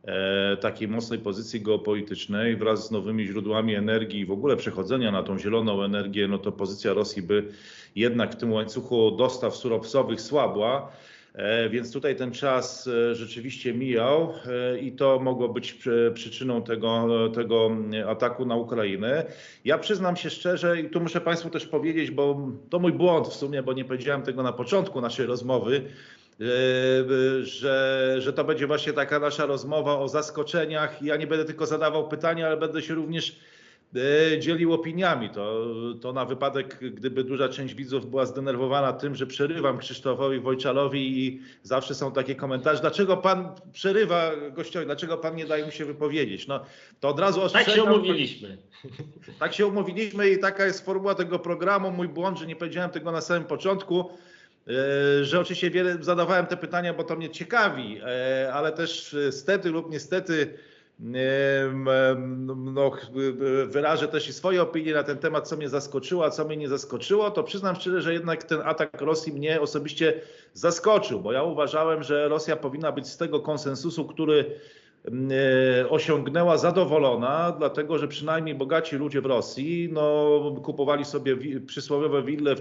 e, 0.03 0.57
takiej 0.57 0.87
mocnej 0.87 1.19
pozycji 1.19 1.61
geopolitycznej 1.61 2.57
wraz 2.57 2.87
z 2.87 2.91
nowymi 2.91 3.25
źródłami 3.25 3.75
energii 3.75 4.19
i 4.19 4.25
w 4.25 4.31
ogóle 4.31 4.57
przechodzenia 4.57 5.11
na 5.11 5.23
tą 5.23 5.39
zieloną 5.39 5.83
energię, 5.83 6.27
no 6.27 6.37
to 6.37 6.51
pozycja 6.51 6.93
Rosji 6.93 7.21
by 7.21 7.43
jednak 7.95 8.31
w 8.31 8.35
tym 8.35 8.53
łańcuchu 8.53 9.11
dostaw 9.11 9.55
surowcowych 9.55 10.21
słabła. 10.21 10.91
E, 11.37 11.69
więc 11.69 11.93
tutaj 11.93 12.15
ten 12.15 12.31
czas 12.31 12.87
e, 12.87 13.15
rzeczywiście 13.15 13.73
mijał 13.73 14.33
e, 14.73 14.79
i 14.79 14.91
to 14.91 15.19
mogło 15.19 15.49
być 15.49 15.77
przyczyną 16.13 16.61
tego, 16.61 17.07
tego 17.29 17.71
ataku 18.07 18.45
na 18.45 18.55
Ukrainę. 18.55 19.25
Ja 19.65 19.77
przyznam 19.77 20.15
się 20.15 20.29
szczerze 20.29 20.81
i 20.81 20.89
tu 20.89 20.99
muszę 20.99 21.21
Państwu 21.21 21.49
też 21.49 21.65
powiedzieć, 21.65 22.11
bo 22.11 22.51
to 22.69 22.79
mój 22.79 22.91
błąd 22.91 23.27
w 23.27 23.33
sumie, 23.33 23.63
bo 23.63 23.73
nie 23.73 23.85
powiedziałem 23.85 24.21
tego 24.21 24.43
na 24.43 24.53
początku 24.53 25.01
naszej 25.01 25.25
rozmowy, 25.25 25.81
że, 27.41 28.15
że 28.19 28.33
to 28.33 28.43
będzie 28.43 28.67
właśnie 28.67 28.93
taka 28.93 29.19
nasza 29.19 29.45
rozmowa 29.45 29.99
o 29.99 30.07
zaskoczeniach. 30.07 31.01
Ja 31.01 31.15
nie 31.15 31.27
będę 31.27 31.45
tylko 31.45 31.65
zadawał 31.65 32.07
pytania, 32.07 32.47
ale 32.47 32.57
będę 32.57 32.81
się 32.81 32.93
również 32.93 33.39
dzielił 34.39 34.73
opiniami. 34.73 35.29
To, 35.29 35.65
to 36.01 36.13
na 36.13 36.25
wypadek, 36.25 36.79
gdyby 36.93 37.23
duża 37.23 37.49
część 37.49 37.73
widzów 37.73 38.09
była 38.09 38.25
zdenerwowana 38.25 38.93
tym, 38.93 39.15
że 39.15 39.27
przerywam 39.27 39.77
Krzysztofowi 39.77 40.39
Wojczalowi 40.39 41.25
i 41.25 41.41
zawsze 41.63 41.95
są 41.95 42.11
takie 42.11 42.35
komentarze, 42.35 42.81
dlaczego 42.81 43.17
pan 43.17 43.49
przerywa 43.73 44.31
gościowi, 44.51 44.85
dlaczego 44.85 45.17
pan 45.17 45.35
nie 45.35 45.45
daje 45.45 45.65
mu 45.65 45.71
się 45.71 45.85
wypowiedzieć. 45.85 46.47
No, 46.47 46.65
to 46.99 47.09
od 47.09 47.19
razu 47.19 47.41
ostrzegam. 47.41 47.65
Tak 47.65 47.75
się 47.75 47.83
umówiliśmy. 47.83 48.57
Tak 49.39 49.53
się 49.53 49.67
umówiliśmy 49.67 50.29
i 50.29 50.39
taka 50.39 50.65
jest 50.65 50.85
formuła 50.85 51.15
tego 51.15 51.39
programu. 51.39 51.91
Mój 51.91 52.07
błąd, 52.07 52.39
że 52.39 52.47
nie 52.47 52.55
powiedziałem 52.55 52.89
tego 52.89 53.11
na 53.11 53.21
samym 53.21 53.43
początku 53.43 54.09
e, 54.67 55.23
że 55.25 55.39
oczywiście 55.39 55.69
wiele 55.69 55.97
zadawałem 56.03 56.45
te 56.45 56.57
pytania, 56.57 56.93
bo 56.93 57.03
to 57.03 57.15
mnie 57.15 57.29
ciekawi, 57.29 57.99
e, 58.05 58.53
ale 58.53 58.71
też 58.71 59.15
stety 59.31 59.69
lub 59.69 59.91
niestety 59.91 60.57
no, 60.99 62.91
wyrażę 63.67 64.07
też 64.07 64.27
i 64.27 64.33
swoje 64.33 64.61
opinie 64.61 64.93
na 64.93 65.03
ten 65.03 65.17
temat, 65.17 65.47
co 65.47 65.57
mnie 65.57 65.69
zaskoczyło, 65.69 66.25
a 66.25 66.29
co 66.29 66.45
mnie 66.45 66.57
nie 66.57 66.69
zaskoczyło, 66.69 67.31
to 67.31 67.43
przyznam 67.43 67.75
szczerze, 67.75 68.01
że 68.01 68.13
jednak 68.13 68.43
ten 68.43 68.61
atak 68.63 69.01
Rosji 69.01 69.33
mnie 69.33 69.61
osobiście 69.61 70.21
zaskoczył, 70.53 71.19
bo 71.19 71.31
ja 71.31 71.43
uważałem, 71.43 72.03
że 72.03 72.27
Rosja 72.27 72.55
powinna 72.55 72.91
być 72.91 73.07
z 73.07 73.17
tego 73.17 73.39
konsensusu, 73.39 74.05
który 74.05 74.45
e, 75.05 75.89
osiągnęła 75.89 76.57
zadowolona, 76.57 77.55
dlatego 77.57 77.97
że 77.97 78.07
przynajmniej 78.07 78.55
bogaci 78.55 78.95
ludzie 78.95 79.21
w 79.21 79.25
Rosji 79.25 79.89
no, 79.91 80.39
kupowali 80.63 81.05
sobie 81.05 81.37
przysłowiowe 81.59 82.23
wille 82.23 82.55
w, 82.55 82.59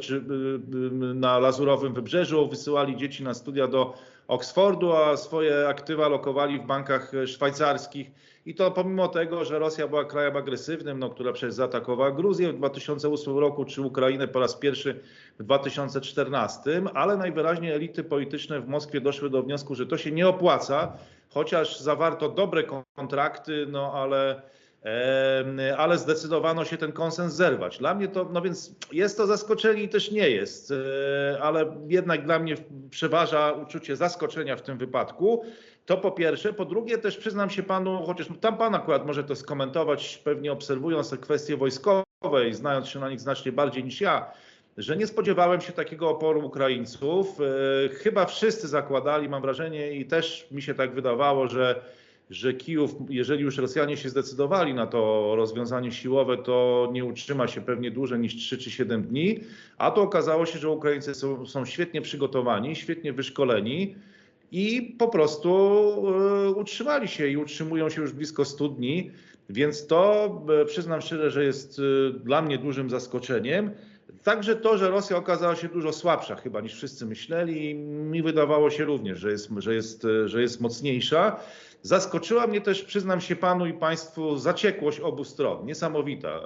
na 1.15 1.39
Lazurowym 1.39 1.95
Wybrzeżu, 1.95 2.49
wysyłali 2.49 2.97
dzieci 2.97 3.25
na 3.25 3.35
studia 3.35 3.69
do 3.69 3.95
Oksfordu, 4.29 4.93
a 4.93 5.17
swoje 5.17 5.69
aktywa 5.69 6.09
lokowali 6.09 6.59
w 6.59 6.67
bankach 6.67 7.13
szwajcarskich. 7.27 8.11
I 8.47 8.55
to 8.55 8.71
pomimo 8.71 9.09
tego, 9.09 9.45
że 9.45 9.59
Rosja 9.59 9.89
była 9.89 10.05
krajem 10.05 10.37
agresywnym, 10.37 10.99
no, 10.99 11.11
która 11.11 11.33
przecież 11.33 11.55
zaatakowała 11.55 12.11
Gruzję 12.11 12.53
w 12.53 12.57
2008 12.57 13.39
roku, 13.39 13.65
czy 13.65 13.83
Ukrainę 13.83 14.29
po 14.29 14.41
raz 14.41 14.57
pierwszy 14.57 15.01
w 15.39 15.43
2014, 15.43 16.83
ale 16.95 17.17
najwyraźniej 17.17 17.73
elity 17.73 18.05
polityczne 18.05 18.61
w 18.61 18.69
Moskwie 18.69 19.01
doszły 19.01 19.31
do 19.31 19.43
wniosku, 19.43 19.75
że 19.75 19.87
to 19.87 19.99
się 19.99 20.13
nie 20.13 20.29
opłaca, 20.29 20.93
chociaż 21.31 21.81
zawarto 21.81 22.29
dobre 22.29 22.65
kontrakty, 22.97 23.67
no 23.69 23.93
ale 23.93 24.43
ale 25.79 25.99
zdecydowano 25.99 26.65
się 26.65 26.77
ten 26.77 26.93
konsens 26.93 27.35
zerwać. 27.35 27.79
Dla 27.79 27.95
mnie 27.95 28.09
to, 28.09 28.29
no 28.33 28.43
więc 28.43 28.77
jest 28.93 29.17
to 29.17 29.27
zaskoczenie 29.27 29.83
i 29.83 29.89
też 29.89 30.11
nie 30.11 30.31
jest, 30.31 30.71
e, 30.73 31.43
ale 31.43 31.77
jednak 31.89 32.25
dla 32.25 32.39
mnie 32.39 32.55
przeważa 32.91 33.53
uczucie 33.53 33.97
zaskoczenia 33.97 34.57
w 34.57 34.63
tym 34.63 34.79
wypadku. 34.79 35.45
To 35.87 35.97
po 35.97 36.11
pierwsze. 36.11 36.53
Po 36.53 36.65
drugie 36.65 36.99
też 36.99 37.17
przyznam 37.17 37.51
się 37.51 37.63
panu, 37.63 38.03
chociaż 38.07 38.29
tam 38.41 38.57
pan 38.57 38.75
akurat 38.75 39.07
może 39.07 39.25
to 39.25 39.37
skomentować, 39.37 40.21
pewnie 40.25 40.53
obserwując 40.53 41.11
te 41.11 41.17
kwestie 41.17 41.57
wojskowe 41.57 42.49
i 42.49 42.55
znając 42.55 42.89
się 42.89 42.99
na 42.99 43.11
nich 43.11 43.21
znacznie 43.21 43.53
bardziej 43.53 43.85
niż 43.85 44.01
ja, 44.01 44.31
że 44.77 44.97
nie 44.97 45.07
spodziewałem 45.07 45.61
się 45.61 45.73
takiego 45.73 46.11
oporu 46.11 46.47
Ukraińców. 46.47 47.39
E, 47.41 47.89
chyba 47.89 48.27
wszyscy 48.27 48.69
zakładali, 48.69 49.29
mam 49.29 49.43
wrażenie, 49.43 49.93
i 49.93 50.07
też 50.07 50.49
mi 50.51 50.63
się 50.63 50.75
tak 50.75 50.95
wydawało, 50.95 51.49
że 51.49 51.83
że 52.31 52.55
Kijów, 52.55 52.95
jeżeli 53.09 53.43
już 53.43 53.59
Rosjanie 53.59 53.97
się 53.97 54.09
zdecydowali 54.09 54.75
na 54.75 54.87
to 54.87 55.33
rozwiązanie 55.37 55.93
siłowe, 55.93 56.39
to 56.39 56.89
nie 56.93 57.05
utrzyma 57.05 57.49
się 57.49 57.61
pewnie 57.61 57.91
dłużej 57.91 58.19
niż 58.19 58.37
3 58.37 58.59
czy 58.59 58.71
7 58.71 59.03
dni, 59.03 59.41
a 59.79 59.91
to 59.91 60.03
okazało 60.03 60.47
się, 60.47 60.59
że 60.59 60.71
Ukraińcy 60.71 61.15
są, 61.15 61.47
są 61.47 61.65
świetnie 61.65 62.03
przygotowani, 62.03 62.77
świetnie 62.77 63.13
wyszkoleni 63.13 63.95
i 64.53 64.95
po 64.99 65.09
prostu 65.09 65.51
e, 66.47 66.51
utrzymali 66.51 67.09
się 67.09 67.29
i 67.29 67.37
utrzymują 67.37 67.91
się 67.91 68.01
już 68.03 68.13
blisko 68.13 68.45
100 68.45 68.69
dni, 68.69 69.11
więc 69.51 69.87
to 69.87 70.31
e, 70.63 70.65
przyznam 70.65 71.01
szczerze, 71.01 71.31
że 71.31 71.45
jest 71.45 71.79
e, 71.79 71.83
dla 72.19 72.43
mnie 72.43 72.59
dużym 72.59 72.91
zaskoczeniem. 72.91 73.71
Także 74.23 74.57
to, 74.57 74.79
że 74.79 74.91
Rosja 74.91 75.17
okazała 75.17 75.57
się 75.57 75.69
dużo 75.69 75.93
słabsza 75.93 76.37
chyba 76.37 76.61
niż 76.61 76.75
wszyscy 76.75 77.07
myśleli, 77.07 77.75
mi 77.75 78.23
wydawało 78.23 78.71
się 78.71 78.85
również, 78.85 79.19
że 79.19 79.31
jest, 79.31 79.51
że 79.59 79.75
jest, 79.75 80.07
że 80.25 80.43
jest 80.43 80.61
mocniejsza. 80.61 81.41
Zaskoczyła 81.87 82.47
mnie 82.47 82.61
też, 82.61 82.83
przyznam 82.83 83.21
się 83.21 83.37
panu 83.37 83.67
i 83.67 83.73
państwu, 83.73 84.39
zaciekłość 84.39 85.01
obu 85.01 85.25
stron. 85.25 85.67
Niesamowita. 85.67 86.41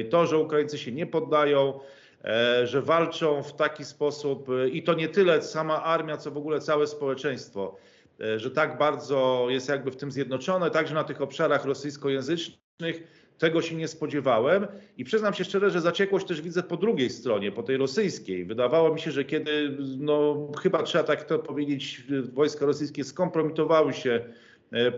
I 0.00 0.04
to, 0.04 0.26
że 0.26 0.38
Ukraińcy 0.38 0.78
się 0.78 0.92
nie 0.92 1.06
poddają, 1.06 1.80
E, 2.24 2.66
że 2.66 2.82
walczą 2.82 3.42
w 3.42 3.52
taki 3.56 3.84
sposób 3.84 4.48
e, 4.48 4.68
i 4.68 4.82
to 4.82 4.94
nie 4.94 5.08
tyle 5.08 5.42
sama 5.42 5.82
armia, 5.82 6.16
co 6.16 6.30
w 6.30 6.36
ogóle 6.36 6.60
całe 6.60 6.86
społeczeństwo, 6.86 7.76
e, 8.20 8.38
że 8.38 8.50
tak 8.50 8.78
bardzo 8.78 9.46
jest 9.48 9.68
jakby 9.68 9.90
w 9.90 9.96
tym 9.96 10.12
zjednoczone, 10.12 10.70
także 10.70 10.94
na 10.94 11.04
tych 11.04 11.22
obszarach 11.22 11.64
rosyjskojęzycznych. 11.64 13.22
Tego 13.38 13.62
się 13.62 13.74
nie 13.74 13.88
spodziewałem 13.88 14.66
i 14.98 15.04
przyznam 15.04 15.34
się 15.34 15.44
szczerze, 15.44 15.70
że 15.70 15.80
zaciekłość 15.80 16.26
też 16.26 16.42
widzę 16.42 16.62
po 16.62 16.76
drugiej 16.76 17.10
stronie, 17.10 17.52
po 17.52 17.62
tej 17.62 17.76
rosyjskiej. 17.76 18.44
Wydawało 18.44 18.94
mi 18.94 19.00
się, 19.00 19.10
że 19.10 19.24
kiedy, 19.24 19.76
no 19.98 20.46
chyba 20.62 20.82
trzeba 20.82 21.04
tak 21.04 21.24
to 21.24 21.38
powiedzieć, 21.38 22.02
wojska 22.32 22.66
rosyjskie 22.66 23.04
skompromitowały 23.04 23.92
się 23.92 24.24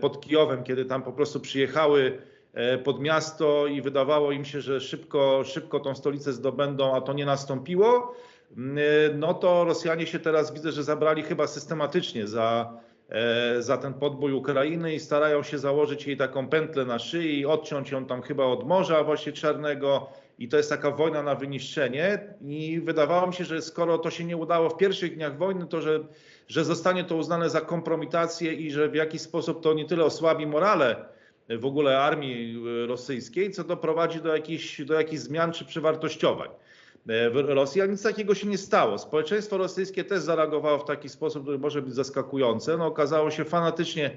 pod 0.01 0.21
Kijowem, 0.21 0.63
kiedy 0.63 0.85
tam 0.85 1.03
po 1.03 1.11
prostu 1.11 1.39
przyjechały 1.39 2.17
E, 2.55 2.77
pod 2.77 2.99
miasto 2.99 3.67
i 3.67 3.81
wydawało 3.81 4.31
im 4.31 4.45
się, 4.45 4.61
że 4.61 4.81
szybko, 4.81 5.43
szybko 5.43 5.79
tą 5.79 5.95
stolicę 5.95 6.33
zdobędą, 6.33 6.95
a 6.95 7.01
to 7.01 7.13
nie 7.13 7.25
nastąpiło, 7.25 8.15
mm, 8.57 8.77
e, 8.77 8.81
no 9.17 9.33
to 9.33 9.63
Rosjanie 9.63 10.07
się 10.07 10.19
teraz 10.19 10.53
widzę, 10.53 10.71
że 10.71 10.83
zabrali 10.83 11.23
chyba 11.23 11.47
systematycznie 11.47 12.27
za, 12.27 12.79
e, 13.09 13.61
za 13.61 13.77
ten 13.77 13.93
podbój 13.93 14.33
Ukrainy 14.33 14.95
i 14.95 14.99
starają 14.99 15.43
się 15.43 15.57
założyć 15.57 16.07
jej 16.07 16.17
taką 16.17 16.47
pętlę 16.47 16.85
na 16.85 16.99
szyi 16.99 17.39
i 17.39 17.45
odciąć 17.45 17.91
ją 17.91 18.05
tam 18.05 18.21
chyba 18.21 18.45
od 18.45 18.67
Morza 18.67 19.03
właśnie 19.03 19.31
Czarnego 19.31 20.09
i 20.39 20.47
to 20.47 20.57
jest 20.57 20.69
taka 20.69 20.91
wojna 20.91 21.23
na 21.23 21.35
wyniszczenie 21.35 22.19
i 22.41 22.79
wydawało 22.79 23.27
mi 23.27 23.33
się, 23.33 23.45
że 23.45 23.61
skoro 23.61 23.97
to 23.97 24.09
się 24.09 24.23
nie 24.23 24.37
udało 24.37 24.69
w 24.69 24.77
pierwszych 24.77 25.15
dniach 25.15 25.37
wojny, 25.37 25.67
to 25.67 25.81
że, 25.81 25.99
że 26.47 26.65
zostanie 26.65 27.03
to 27.03 27.15
uznane 27.15 27.49
za 27.49 27.61
kompromitację 27.61 28.53
i 28.53 28.71
że 28.71 28.89
w 28.89 28.95
jakiś 28.95 29.21
sposób 29.21 29.63
to 29.63 29.73
nie 29.73 29.85
tyle 29.85 30.05
osłabi 30.05 30.47
morale 30.47 31.05
w 31.49 31.65
ogóle 31.65 31.99
armii 31.99 32.63
e, 32.83 32.87
rosyjskiej, 32.87 33.51
co 33.51 33.63
doprowadzi 33.63 34.21
do 34.21 34.35
jakichś, 34.35 34.81
do 34.81 34.93
jakichś 34.93 35.21
zmian 35.21 35.51
czy 35.51 35.65
przewartościowań 35.65 36.49
e, 37.07 37.29
w 37.29 37.35
Rosji, 37.35 37.81
a 37.81 37.85
nic 37.85 38.03
takiego 38.03 38.35
się 38.35 38.47
nie 38.47 38.57
stało. 38.57 38.97
Społeczeństwo 38.97 39.57
rosyjskie 39.57 40.03
też 40.03 40.21
zareagowało 40.21 40.77
w 40.77 40.85
taki 40.85 41.09
sposób, 41.09 41.43
który 41.43 41.59
może 41.59 41.81
być 41.81 41.93
zaskakujący. 41.93 42.77
No, 42.77 42.85
okazało 42.85 43.31
się 43.31 43.45
fanatycznie 43.45 44.11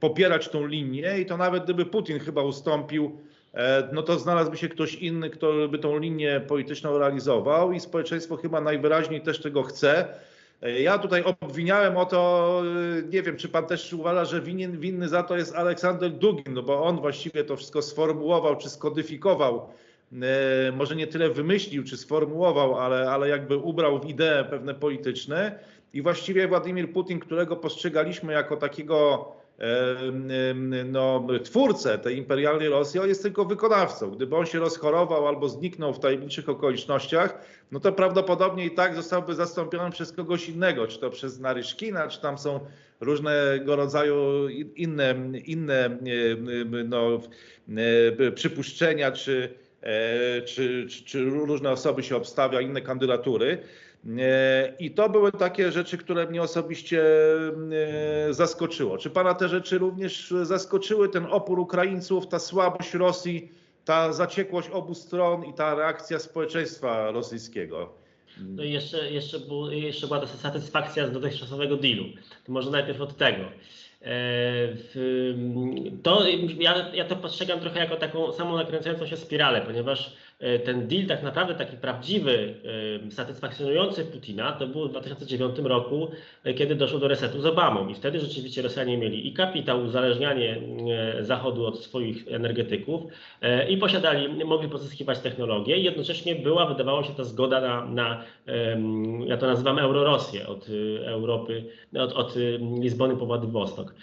popierać 0.00 0.48
tą 0.48 0.66
linię 0.66 1.20
i 1.20 1.26
to 1.26 1.36
nawet 1.36 1.64
gdyby 1.64 1.86
Putin 1.86 2.18
chyba 2.18 2.42
ustąpił, 2.42 3.18
e, 3.54 3.88
no 3.92 4.02
to 4.02 4.18
znalazłby 4.18 4.56
się 4.56 4.68
ktoś 4.68 4.94
inny, 4.94 5.30
kto 5.30 5.68
by 5.68 5.78
tą 5.78 5.98
linię 5.98 6.40
polityczną 6.48 6.98
realizował 6.98 7.72
i 7.72 7.80
społeczeństwo 7.80 8.36
chyba 8.36 8.60
najwyraźniej 8.60 9.20
też 9.20 9.40
tego 9.40 9.62
chce. 9.62 10.14
Ja 10.64 10.98
tutaj 10.98 11.24
obwiniałem 11.40 11.96
o 11.96 12.06
to, 12.06 12.62
nie 13.10 13.22
wiem, 13.22 13.36
czy 13.36 13.48
pan 13.48 13.66
też 13.66 13.92
uważa, 13.92 14.24
że 14.24 14.40
winien, 14.40 14.78
winny 14.78 15.08
za 15.08 15.22
to 15.22 15.36
jest 15.36 15.54
Aleksander 15.54 16.10
Dugin, 16.10 16.54
no 16.54 16.62
bo 16.62 16.84
on 16.84 17.00
właściwie 17.00 17.44
to 17.44 17.56
wszystko 17.56 17.82
sformułował 17.82 18.56
czy 18.56 18.70
skodyfikował. 18.70 19.68
E, 20.22 20.72
może 20.72 20.96
nie 20.96 21.06
tyle 21.06 21.30
wymyślił 21.30 21.84
czy 21.84 21.96
sformułował, 21.96 22.78
ale, 22.78 23.10
ale 23.10 23.28
jakby 23.28 23.56
ubrał 23.56 24.00
w 24.00 24.08
idee 24.08 24.44
pewne 24.50 24.74
polityczne. 24.74 25.58
I 25.92 26.02
właściwie 26.02 26.48
Władimir 26.48 26.92
Putin, 26.92 27.20
którego 27.20 27.56
postrzegaliśmy 27.56 28.32
jako 28.32 28.56
takiego 28.56 29.28
no, 30.84 31.26
twórcę 31.44 31.98
tej 31.98 32.18
imperialnej 32.18 32.68
Rosji, 32.68 33.00
on 33.00 33.08
jest 33.08 33.22
tylko 33.22 33.44
wykonawcą. 33.44 34.10
Gdyby 34.10 34.36
on 34.36 34.46
się 34.46 34.58
rozchorował 34.58 35.28
albo 35.28 35.48
zniknął 35.48 35.94
w 35.94 35.98
tajemniczych 35.98 36.48
okolicznościach, 36.48 37.38
no 37.72 37.80
to 37.80 37.92
prawdopodobnie 37.92 38.66
i 38.66 38.70
tak 38.70 38.94
zostałby 38.94 39.34
zastąpiony 39.34 39.90
przez 39.90 40.12
kogoś 40.12 40.48
innego, 40.48 40.86
czy 40.86 40.98
to 40.98 41.10
przez 41.10 41.40
Naryszkina, 41.40 42.08
czy 42.08 42.20
tam 42.20 42.38
są 42.38 42.60
różnego 43.00 43.76
rodzaju 43.76 44.48
inne, 44.76 45.14
inne 45.44 45.98
no, 46.88 47.20
przypuszczenia, 48.34 49.08
e, 49.08 49.12
czy, 49.12 49.54
czy, 50.46 50.86
czy 51.04 51.24
różne 51.24 51.70
osoby 51.70 52.02
się 52.02 52.16
obstawia, 52.16 52.60
inne 52.60 52.80
kandydatury. 52.80 53.58
E, 54.18 54.72
I 54.78 54.90
to 54.90 55.08
były 55.08 55.32
takie 55.32 55.72
rzeczy, 55.72 55.98
które 55.98 56.26
mnie 56.26 56.42
osobiście 56.42 57.04
e, 58.28 58.34
zaskoczyło. 58.34 58.98
Czy 58.98 59.10
pana 59.10 59.34
te 59.34 59.48
rzeczy 59.48 59.78
również 59.78 60.34
zaskoczyły? 60.42 61.08
Ten 61.08 61.26
opór 61.30 61.58
Ukraińców, 61.58 62.28
ta 62.28 62.38
słabość 62.38 62.94
Rosji, 62.94 63.52
ta 63.84 64.12
zaciekłość 64.12 64.68
obu 64.68 64.94
stron 64.94 65.44
i 65.44 65.54
ta 65.54 65.74
reakcja 65.74 66.18
społeczeństwa 66.18 67.10
rosyjskiego? 67.10 67.92
No 68.40 68.62
i 68.62 68.72
jeszcze, 68.72 69.10
jeszcze, 69.10 69.40
był, 69.40 69.70
jeszcze 69.70 70.06
była 70.06 70.20
ta 70.20 70.26
satysfakcja 70.26 71.06
z 71.06 71.12
dotychczasowego 71.12 71.76
dealu. 71.76 72.04
To 72.44 72.52
może 72.52 72.70
najpierw 72.70 73.00
od 73.00 73.16
tego. 73.16 73.44
E, 74.02 74.12
to, 76.02 76.26
ja, 76.58 76.88
ja 76.94 77.04
to 77.04 77.16
postrzegam 77.16 77.60
trochę 77.60 77.78
jako 77.78 77.96
taką 77.96 78.32
samą 78.32 78.56
nakręcającą 78.56 79.06
się 79.06 79.16
spiralę, 79.16 79.60
ponieważ 79.60 80.16
ten 80.64 80.88
deal 80.88 81.06
tak 81.06 81.22
naprawdę 81.22 81.54
taki 81.54 81.76
prawdziwy, 81.76 82.54
e, 83.06 83.10
satysfakcjonujący 83.10 84.04
Putina 84.04 84.52
to 84.52 84.66
był 84.66 84.88
w 84.88 84.90
2009 84.90 85.58
roku, 85.58 86.10
e, 86.44 86.54
kiedy 86.54 86.74
doszło 86.74 86.98
do 86.98 87.08
resetu 87.08 87.40
z 87.40 87.46
Obamą. 87.46 87.88
I 87.88 87.94
wtedy 87.94 88.20
rzeczywiście 88.20 88.62
Rosjanie 88.62 88.98
mieli 88.98 89.28
i 89.28 89.32
kapitał, 89.32 89.84
uzależnianie 89.84 90.60
Zachodu 91.20 91.66
od 91.66 91.78
swoich 91.78 92.28
energetyków 92.28 93.02
i 93.68 93.76
posiadali, 93.76 94.44
mogli 94.44 94.68
pozyskiwać 94.68 95.18
technologię. 95.18 95.76
I 95.76 95.84
jednocześnie 95.84 96.34
była, 96.34 96.66
wydawało 96.66 97.02
się, 97.02 97.12
ta 97.14 97.24
zgoda 97.24 97.60
na, 97.60 97.84
na 97.86 98.24
ja 99.26 99.36
to 99.36 99.46
nazywam 99.46 99.78
Eurorosję 99.78 100.46
od 100.46 100.66
Europy, 101.04 101.64
od, 101.98 102.12
od 102.12 102.34
Lizbony 102.80 103.16
po 103.16 103.26
Władywostok. 103.26 103.94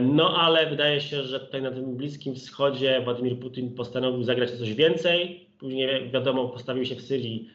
No 0.00 0.36
ale 0.36 0.66
wydaje 0.66 1.00
się, 1.00 1.22
że 1.22 1.40
tutaj 1.40 1.62
na 1.62 1.70
tym 1.70 1.96
Bliskim 1.96 2.34
Wschodzie 2.34 3.00
Władimir 3.04 3.38
Putin 3.38 3.74
postanowił 3.74 4.22
zagrać 4.22 4.50
coś 4.50 4.74
więcej, 4.74 5.47
Później 5.58 6.10
wiadomo, 6.10 6.48
postawił 6.48 6.84
się 6.84 6.94
w 6.94 7.02
Syrii 7.02 7.50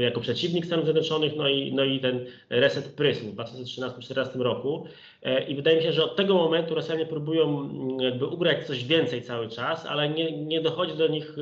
jako 0.00 0.20
przeciwnik 0.20 0.66
Stanów 0.66 0.84
Zjednoczonych, 0.84 1.36
no 1.36 1.48
i, 1.48 1.72
no 1.72 1.84
i 1.84 2.00
ten 2.00 2.26
reset 2.50 2.94
prysł 2.94 3.24
w 3.26 3.36
2013-2014 3.36 4.40
roku. 4.40 4.86
E, 5.22 5.44
I 5.48 5.54
wydaje 5.54 5.76
mi 5.76 5.82
się, 5.82 5.92
że 5.92 6.04
od 6.04 6.16
tego 6.16 6.34
momentu 6.34 6.74
Rosjanie 6.74 7.06
próbują 7.06 7.68
jakby 7.98 8.26
ugrać 8.26 8.66
coś 8.66 8.84
więcej 8.84 9.22
cały 9.22 9.48
czas, 9.48 9.86
ale 9.86 10.08
nie, 10.08 10.32
nie 10.32 10.60
dochodzi 10.60 10.96
do 10.96 11.08
nich 11.08 11.36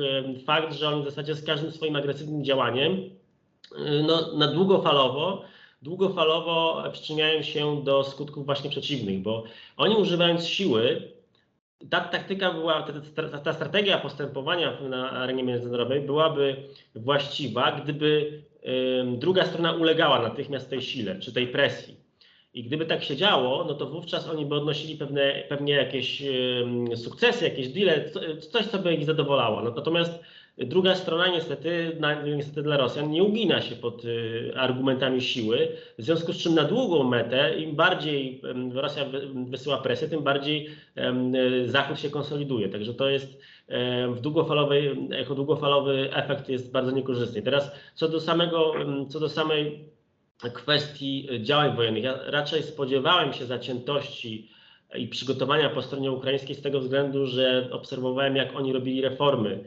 fakt, 0.45 0.73
że 0.73 0.89
oni 0.89 1.01
w 1.01 1.05
zasadzie 1.05 1.35
z 1.35 1.45
każdym 1.45 1.71
swoim 1.71 1.95
agresywnym 1.95 2.43
działaniem 2.43 2.93
e, 2.93 4.03
no, 4.07 4.37
na 4.37 4.47
długofalowo 4.47 5.43
długofalowo 5.81 6.83
przyczyniają 6.91 7.41
się 7.41 7.83
do 7.83 8.03
skutków 8.03 8.45
właśnie 8.45 8.69
przeciwnych, 8.69 9.21
bo 9.21 9.43
oni 9.77 9.95
używając 9.95 10.47
siły 10.47 11.11
ta 11.89 11.99
taktyka 11.99 12.53
była, 12.53 12.83
ta, 13.15 13.39
ta, 13.39 13.53
strategia 13.53 13.97
postępowania 13.97 14.81
na 14.81 15.11
arenie 15.11 15.43
międzynarodowej 15.43 16.01
byłaby 16.01 16.55
właściwa, 16.95 17.71
gdyby 17.71 18.41
druga 19.17 19.45
strona 19.45 19.73
ulegała 19.73 20.21
natychmiast 20.21 20.69
tej 20.69 20.81
sile 20.81 21.19
czy 21.19 21.33
tej 21.33 21.47
presji. 21.47 21.99
I 22.53 22.63
gdyby 22.63 22.85
tak 22.85 23.03
się 23.03 23.15
działo, 23.15 23.65
no 23.67 23.73
to 23.73 23.85
wówczas 23.85 24.29
oni 24.29 24.45
by 24.45 24.55
odnosili 24.55 24.97
pewne, 24.97 25.43
pewnie 25.49 25.73
jakieś 25.73 26.23
sukcesy, 26.95 27.45
jakieś 27.45 27.69
deale, 27.69 28.09
coś, 28.51 28.65
co 28.65 28.77
by 28.79 28.93
ich 28.93 29.05
zadowalało. 29.05 29.61
No, 29.61 29.71
natomiast 29.71 30.19
Druga 30.65 30.95
strona 30.95 31.27
niestety, 31.27 31.97
niestety 32.35 32.63
dla 32.63 32.77
Rosjan 32.77 33.11
nie 33.11 33.23
ugina 33.23 33.61
się 33.61 33.75
pod 33.75 34.05
y, 34.05 34.51
argumentami 34.55 35.21
siły, 35.21 35.67
w 35.97 36.01
związku 36.01 36.33
z 36.33 36.37
czym 36.37 36.55
na 36.55 36.63
długą 36.63 37.03
metę 37.03 37.59
im 37.59 37.75
bardziej 37.75 38.41
Rosja 38.73 39.05
wysyła 39.45 39.77
presję, 39.77 40.07
tym 40.07 40.23
bardziej 40.23 40.69
Zachód 41.65 41.99
się 41.99 42.09
konsoliduje. 42.09 42.69
Także 42.69 42.93
to 42.93 43.09
jest 43.09 43.41
w 44.09 44.17
długofalowej, 44.21 45.07
jako 45.09 45.35
długofalowy 45.35 46.13
efekt 46.13 46.49
jest 46.49 46.71
bardzo 46.71 46.91
niekorzystny. 46.91 47.41
Teraz 47.41 47.71
co 47.95 48.07
do 48.07 48.19
samego, 48.19 48.73
co 49.09 49.19
do 49.19 49.29
samej 49.29 49.89
kwestii 50.53 51.29
działań 51.41 51.75
wojennych, 51.75 52.03
ja 52.03 52.19
raczej 52.25 52.63
spodziewałem 52.63 53.33
się 53.33 53.45
zaciętości 53.45 54.49
i 54.95 55.07
przygotowania 55.07 55.69
po 55.69 55.81
stronie 55.81 56.11
ukraińskiej 56.11 56.55
z 56.55 56.61
tego 56.61 56.79
względu, 56.79 57.25
że 57.25 57.69
obserwowałem 57.71 58.35
jak 58.35 58.55
oni 58.55 58.73
robili 58.73 59.01
reformy 59.01 59.63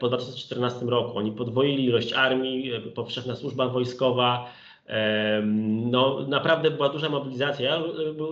po 0.00 0.08
2014 0.08 0.86
roku. 0.86 1.18
Oni 1.18 1.32
podwoili 1.32 1.84
ilość 1.84 2.12
armii, 2.12 2.72
e, 2.72 2.80
powszechna 2.80 3.36
służba 3.36 3.68
wojskowa. 3.68 4.50
E, 4.86 5.42
no, 5.90 6.26
naprawdę 6.28 6.70
była 6.70 6.88
duża 6.88 7.08
mobilizacja. 7.08 7.70
Ja 7.70 7.82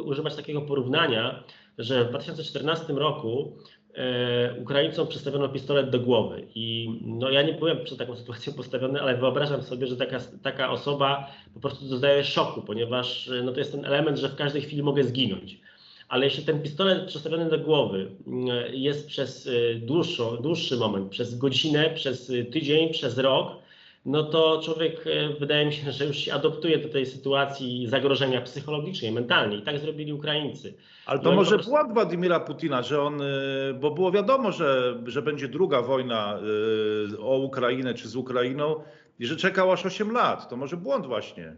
używać 0.05 0.37
takiego 0.37 0.63
porównania, 0.63 1.45
że 1.79 2.05
w 2.05 2.09
2014 2.09 2.93
roku 2.93 3.59
e, 3.95 4.61
Ukraińcom 4.61 5.07
przystawiono 5.07 5.49
pistolet 5.49 5.91
do 5.91 6.01
głowy. 6.01 6.47
I 6.55 6.89
no, 7.05 7.31
ja 7.31 7.43
nie 7.43 7.53
byłem 7.53 7.85
przed 7.85 7.99
taką 7.99 8.17
sytuacją 8.21 8.53
postawiony, 8.53 9.01
ale 9.01 9.17
wyobrażam 9.17 9.63
sobie, 9.63 9.87
że 9.87 9.97
taka, 9.97 10.19
taka 10.43 10.71
osoba 10.71 11.31
po 11.55 11.61
prostu 11.61 11.89
dostaje 11.89 12.25
szoku, 12.25 12.63
ponieważ 12.63 13.31
no, 13.45 13.53
to 13.53 13.59
jest 13.59 13.73
ten 13.73 13.85
element, 13.85 14.19
że 14.19 14.29
w 14.29 14.37
każdej 14.37 14.63
chwili 14.63 14.83
mogę 14.83 15.05
zginąć. 15.05 15.61
Ale 16.14 16.24
jeśli 16.24 16.44
ten 16.44 16.62
pistolet 16.62 17.07
przystawiony 17.07 17.50
do 17.50 17.59
głowy 17.59 18.11
mm, 18.27 18.48
jest 18.72 19.07
przez 19.07 19.48
dłuższy, 19.77 20.22
dłuższy 20.40 20.77
moment, 20.77 21.11
przez 21.11 21.38
godzinę, 21.38 21.90
przez 21.94 22.33
tydzień, 22.53 22.92
przez 22.92 23.18
rok, 23.18 23.53
no 24.07 24.24
to 24.24 24.61
człowiek 24.64 25.07
e, 25.07 25.29
wydaje 25.40 25.66
mi 25.66 25.72
się, 25.72 25.92
że 25.92 26.07
już 26.07 26.16
się 26.16 26.35
adoptuje 26.35 26.79
do 26.79 26.88
tej 26.88 27.07
sytuacji 27.07 27.87
zagrożenia 27.87 28.40
psychologicznej, 28.40 29.12
mentalnej. 29.12 29.59
I 29.59 29.62
tak 29.62 29.79
zrobili 29.79 30.12
Ukraińcy. 30.12 30.74
Ale 31.07 31.20
to 31.20 31.33
może 31.33 31.50
prostu... 31.50 31.70
błąd 31.70 31.92
Władimira 31.94 32.40
Putina, 32.40 32.83
że 32.83 33.03
on, 33.03 33.22
bo 33.81 33.90
było 33.90 34.12
wiadomo, 34.12 34.53
że, 34.53 34.98
że 35.07 35.22
będzie 35.22 35.48
druga 35.48 35.83
wojna 35.83 36.38
o 37.20 37.38
Ukrainę 37.38 37.94
czy 37.94 38.09
z 38.09 38.16
Ukrainą 38.16 38.77
i 39.18 39.27
że 39.27 39.37
czekał 39.37 39.72
aż 39.72 39.87
8 39.87 40.12
lat. 40.12 40.48
To 40.48 40.57
może 40.57 40.77
błąd 40.77 41.07
właśnie. 41.07 41.57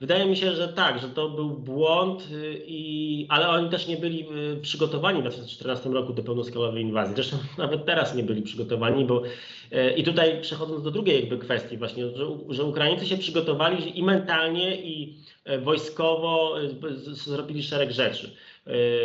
Wydaje 0.00 0.26
mi 0.26 0.36
się, 0.36 0.52
że 0.52 0.68
tak, 0.68 1.00
że 1.00 1.08
to 1.08 1.28
był 1.28 1.50
błąd, 1.50 2.28
y, 2.32 2.62
i, 2.66 3.26
ale 3.28 3.48
oni 3.48 3.70
też 3.70 3.86
nie 3.86 3.96
byli 3.96 4.26
y, 4.54 4.60
przygotowani 4.62 5.18
w 5.18 5.22
2014 5.22 5.90
roku 5.90 6.12
do 6.12 6.22
pełnoskalowej 6.22 6.82
inwazji. 6.82 7.14
Zresztą 7.14 7.36
nawet 7.58 7.84
teraz 7.84 8.14
nie 8.14 8.22
byli 8.22 8.42
przygotowani, 8.42 9.04
bo 9.04 9.22
y, 9.24 9.92
i 9.96 10.04
tutaj 10.04 10.40
przechodząc 10.40 10.82
do 10.82 10.90
drugiej 10.90 11.20
jakby 11.20 11.38
kwestii 11.38 11.76
właśnie, 11.76 12.04
że, 12.16 12.26
że 12.48 12.64
Ukraińcy 12.64 13.06
się 13.06 13.18
przygotowali 13.18 13.98
i 13.98 14.02
mentalnie, 14.02 14.82
i 14.82 15.16
wojskowo 15.62 16.54
zrobili 17.12 17.62
szereg 17.62 17.90
rzeczy, 17.90 18.30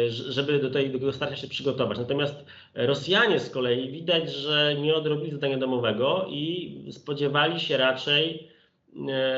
żeby 0.09 0.59
do 0.59 0.69
tego 0.69 1.13
starcia 1.13 1.35
się 1.35 1.47
przygotować. 1.47 1.97
Natomiast 1.97 2.45
Rosjanie 2.75 3.39
z 3.39 3.49
kolei 3.49 3.91
widać, 3.91 4.33
że 4.33 4.75
nie 4.81 4.95
odrobili 4.95 5.31
zadania 5.31 5.57
domowego 5.57 6.27
i 6.29 6.75
spodziewali 6.91 7.59
się 7.59 7.77
raczej 7.77 8.50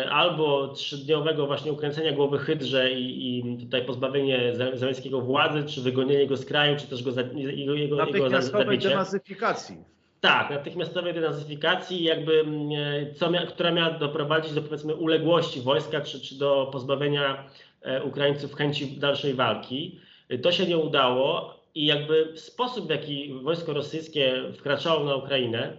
albo 0.10 0.68
trzydniowego 0.68 1.48
właśnie 1.48 1.72
ukręcenia 1.72 2.12
głowy 2.12 2.38
Hydrze 2.38 2.92
i, 2.92 3.40
i 3.40 3.58
tutaj 3.58 3.86
pozbawienie 3.86 4.54
Zeleńskiego 4.74 5.22
władzy, 5.22 5.64
czy 5.64 5.82
wygonienie 5.82 6.28
go 6.28 6.38
z 6.38 6.46
kraju, 6.46 6.78
czy 6.80 6.88
też 6.88 7.04
go, 7.04 7.12
za, 7.12 7.22
jego, 7.22 7.74
jego, 7.74 7.96
Natychmiastowej 7.96 8.78
jego 8.78 8.90
denazyfikacji. 8.90 9.78
Tak, 10.22 10.50
natychmiastowej 10.50 11.14
denazyfikacji, 11.14 12.04
jakby, 12.04 12.46
e, 12.78 13.14
co 13.14 13.32
mia, 13.32 13.46
która 13.46 13.72
miała 13.72 13.92
doprowadzić 13.92 14.54
do 14.54 14.62
powiedzmy 14.62 14.96
uległości 14.96 15.62
wojska, 15.62 16.02
czy, 16.02 16.22
czy 16.22 16.38
do 16.38 16.70
pozbawienia 16.72 17.50
e, 17.82 18.04
Ukraińców 18.04 18.56
chęci 18.56 18.98
dalszej 18.98 19.34
walki. 19.34 20.00
To 20.42 20.52
się 20.52 20.66
nie 20.66 20.78
udało 20.78 21.56
i 21.76 21.86
jakby 21.86 22.34
sposób, 22.36 22.88
w 22.88 22.90
jaki 22.90 23.34
wojsko 23.34 23.74
rosyjskie 23.74 24.44
wkraczało 24.58 25.04
na 25.04 25.16
Ukrainę, 25.16 25.78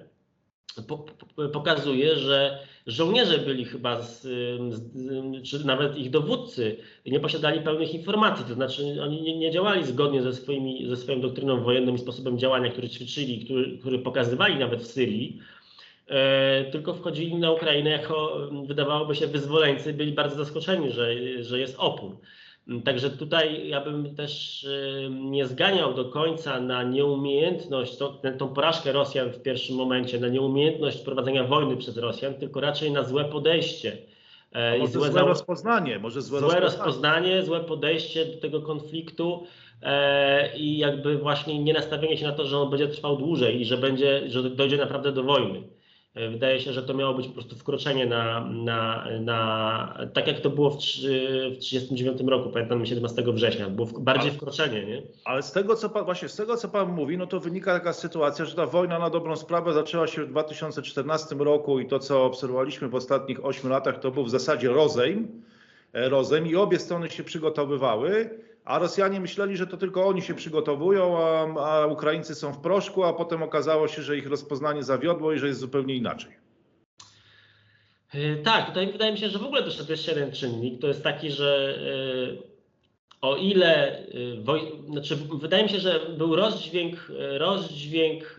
pokazuje, 1.53 2.17
że 2.17 2.67
żołnierze 2.87 3.39
byli 3.39 3.65
chyba, 3.65 4.03
z, 4.03 4.23
z, 4.75 4.83
czy 5.43 5.67
nawet 5.67 5.97
ich 5.97 6.11
dowódcy, 6.11 6.77
nie 7.07 7.21
posiadali 7.21 7.61
pełnych 7.61 7.95
informacji, 7.95 8.45
to 8.49 8.55
znaczy 8.55 9.03
oni 9.03 9.23
nie, 9.23 9.39
nie, 9.39 9.51
działali 9.51 9.87
zgodnie 9.87 10.23
ze, 10.23 10.33
swoimi, 10.33 10.87
ze 10.89 10.97
swoją 10.97 11.21
doktryną 11.21 11.63
wojenną 11.63 11.95
i 11.95 11.99
sposobem 11.99 12.39
działania, 12.39 12.71
który 12.71 12.89
ćwiczyli, 12.89 13.45
który, 13.45 13.79
który 13.79 13.99
pokazywali 13.99 14.57
nawet 14.57 14.83
w 14.83 14.87
Syrii, 14.87 15.41
e, 16.09 16.65
tylko 16.65 16.95
wchodzili 16.95 17.35
na 17.35 17.53
Ukrainę 17.53 17.91
jako, 17.91 18.49
wydawałoby 18.67 19.15
się, 19.15 19.27
wyzwoleńcy, 19.27 19.93
byli 19.93 20.13
bardzo 20.13 20.37
zaskoczeni, 20.37 20.91
że, 20.91 21.15
że 21.43 21.61
jest 21.61 21.77
opór. 21.79 22.17
Także 22.85 23.11
tutaj 23.11 23.69
ja 23.69 23.81
bym 23.81 24.15
też 24.15 24.67
nie 25.11 25.47
zganiał 25.47 25.95
do 25.95 26.05
końca 26.05 26.61
na 26.61 26.83
nieumiejętność, 26.83 27.97
tą, 27.97 28.19
tą 28.39 28.49
porażkę 28.49 28.93
Rosjan 28.93 29.31
w 29.31 29.43
pierwszym 29.43 29.77
momencie, 29.77 30.21
na 30.21 30.29
nieumiejętność 30.29 30.99
prowadzenia 30.99 31.45
wojny 31.45 31.77
przez 31.77 31.97
Rosjan, 31.97 32.35
tylko 32.35 32.61
raczej 32.61 32.93
na 32.93 33.03
złe 33.03 33.25
podejście. 33.25 33.99
E, 34.53 34.79
może 34.79 34.93
złe, 34.93 35.13
złe 35.13 35.23
rozpoznanie, 35.23 35.99
może 35.99 36.23
złe, 36.23 36.41
złe 36.41 36.61
rozpoznanie. 36.61 36.87
rozpoznanie, 36.87 37.43
złe 37.43 37.61
podejście 37.61 38.27
do 38.27 38.41
tego 38.41 38.63
konfliktu 38.63 39.47
e, 39.83 40.57
i 40.57 40.79
jakby 40.79 41.19
właśnie 41.19 41.59
nie 41.59 41.73
nastawienie 41.73 42.17
się 42.17 42.27
na 42.27 42.33
to, 42.33 42.47
że 42.47 42.59
on 42.59 42.71
będzie 42.71 42.89
trwał 42.89 43.17
dłużej 43.17 43.61
i 43.61 43.65
że 43.65 43.77
będzie, 43.77 44.31
że 44.31 44.51
dojdzie 44.51 44.77
naprawdę 44.77 45.13
do 45.13 45.23
wojny. 45.23 45.63
Wydaje 46.15 46.61
się, 46.61 46.73
że 46.73 46.83
to 46.83 46.95
miało 46.95 47.15
być 47.15 47.27
po 47.27 47.33
prostu 47.33 47.57
wkroczenie 47.57 48.07
na, 48.07 48.45
na, 48.45 49.07
na 49.21 49.99
tak 50.13 50.27
jak 50.27 50.41
to 50.41 50.51
było 50.51 50.71
w 50.71 50.77
1939 50.77 52.21
roku, 52.27 52.51
pamiętam 52.51 52.87
17 52.87 53.23
września, 53.23 53.71
było 53.71 53.89
bardziej 53.99 54.31
ale, 54.31 54.39
wkroczenie, 54.39 54.87
nie? 54.87 55.03
Ale 55.25 55.43
z 55.43 55.53
tego, 55.53 55.77
co 55.77 55.91
pan, 55.91 56.05
właśnie 56.05 56.29
z 56.29 56.37
tego, 56.37 56.57
co 56.57 56.69
pan 56.69 56.93
mówi, 56.93 57.19
no 57.19 57.27
to 57.27 57.41
wynika 57.41 57.73
taka 57.73 57.93
sytuacja, 57.93 58.45
że 58.45 58.55
ta 58.55 58.67
wojna 58.67 58.99
na 58.99 59.11
dobrą 59.11 59.37
sprawę 59.37 59.73
zaczęła 59.73 60.07
się 60.07 60.25
w 60.25 60.29
2014 60.29 61.35
roku 61.35 61.81
i 61.81 61.87
to, 61.87 61.99
co 61.99 62.25
obserwowaliśmy 62.25 62.89
w 62.89 62.95
ostatnich 62.95 63.45
8 63.45 63.71
latach, 63.71 64.01
to 64.01 64.11
był 64.11 64.25
w 64.25 64.31
zasadzie 64.31 64.69
rozejm, 64.69 65.43
e, 65.93 66.09
rozejm 66.09 66.47
i 66.47 66.57
obie 66.57 66.79
strony 66.79 67.11
się 67.11 67.25
przygotowywały 67.25 68.31
a 68.65 68.79
Rosjanie 68.79 69.21
myśleli, 69.21 69.57
że 69.57 69.67
to 69.67 69.77
tylko 69.77 70.07
oni 70.07 70.23
się 70.23 70.35
przygotowują, 70.35 71.19
a, 71.19 71.61
a 71.67 71.87
Ukraińcy 71.87 72.35
są 72.35 72.53
w 72.53 72.59
proszku, 72.59 73.05
a 73.05 73.13
potem 73.13 73.43
okazało 73.43 73.89
się, 73.89 74.03
że 74.03 74.17
ich 74.17 74.27
rozpoznanie 74.27 74.83
zawiodło 74.83 75.33
i 75.33 75.39
że 75.39 75.47
jest 75.47 75.61
zupełnie 75.61 75.95
inaczej. 75.95 76.33
E, 78.15 78.37
tak, 78.37 78.67
tutaj 78.67 78.93
wydaje 78.93 79.13
mi 79.13 79.19
się, 79.19 79.29
że 79.29 79.39
w 79.39 79.45
ogóle 79.45 79.63
też 79.63 79.89
jest 79.89 80.09
jeden 80.09 80.33
czynnik. 80.33 80.81
To 80.81 80.89
jest 80.89 81.03
taki, 81.03 81.31
że 81.31 81.79
e, 82.51 82.55
o 83.25 83.37
ile, 83.37 83.99
y, 84.09 84.37
znaczy 84.91 85.17
wydaje 85.41 85.63
mi 85.63 85.69
się, 85.69 85.81
że 85.81 86.01
był 86.19 86.37
rozdźwięk, 86.37 87.13
rozdźwięk 87.39 88.37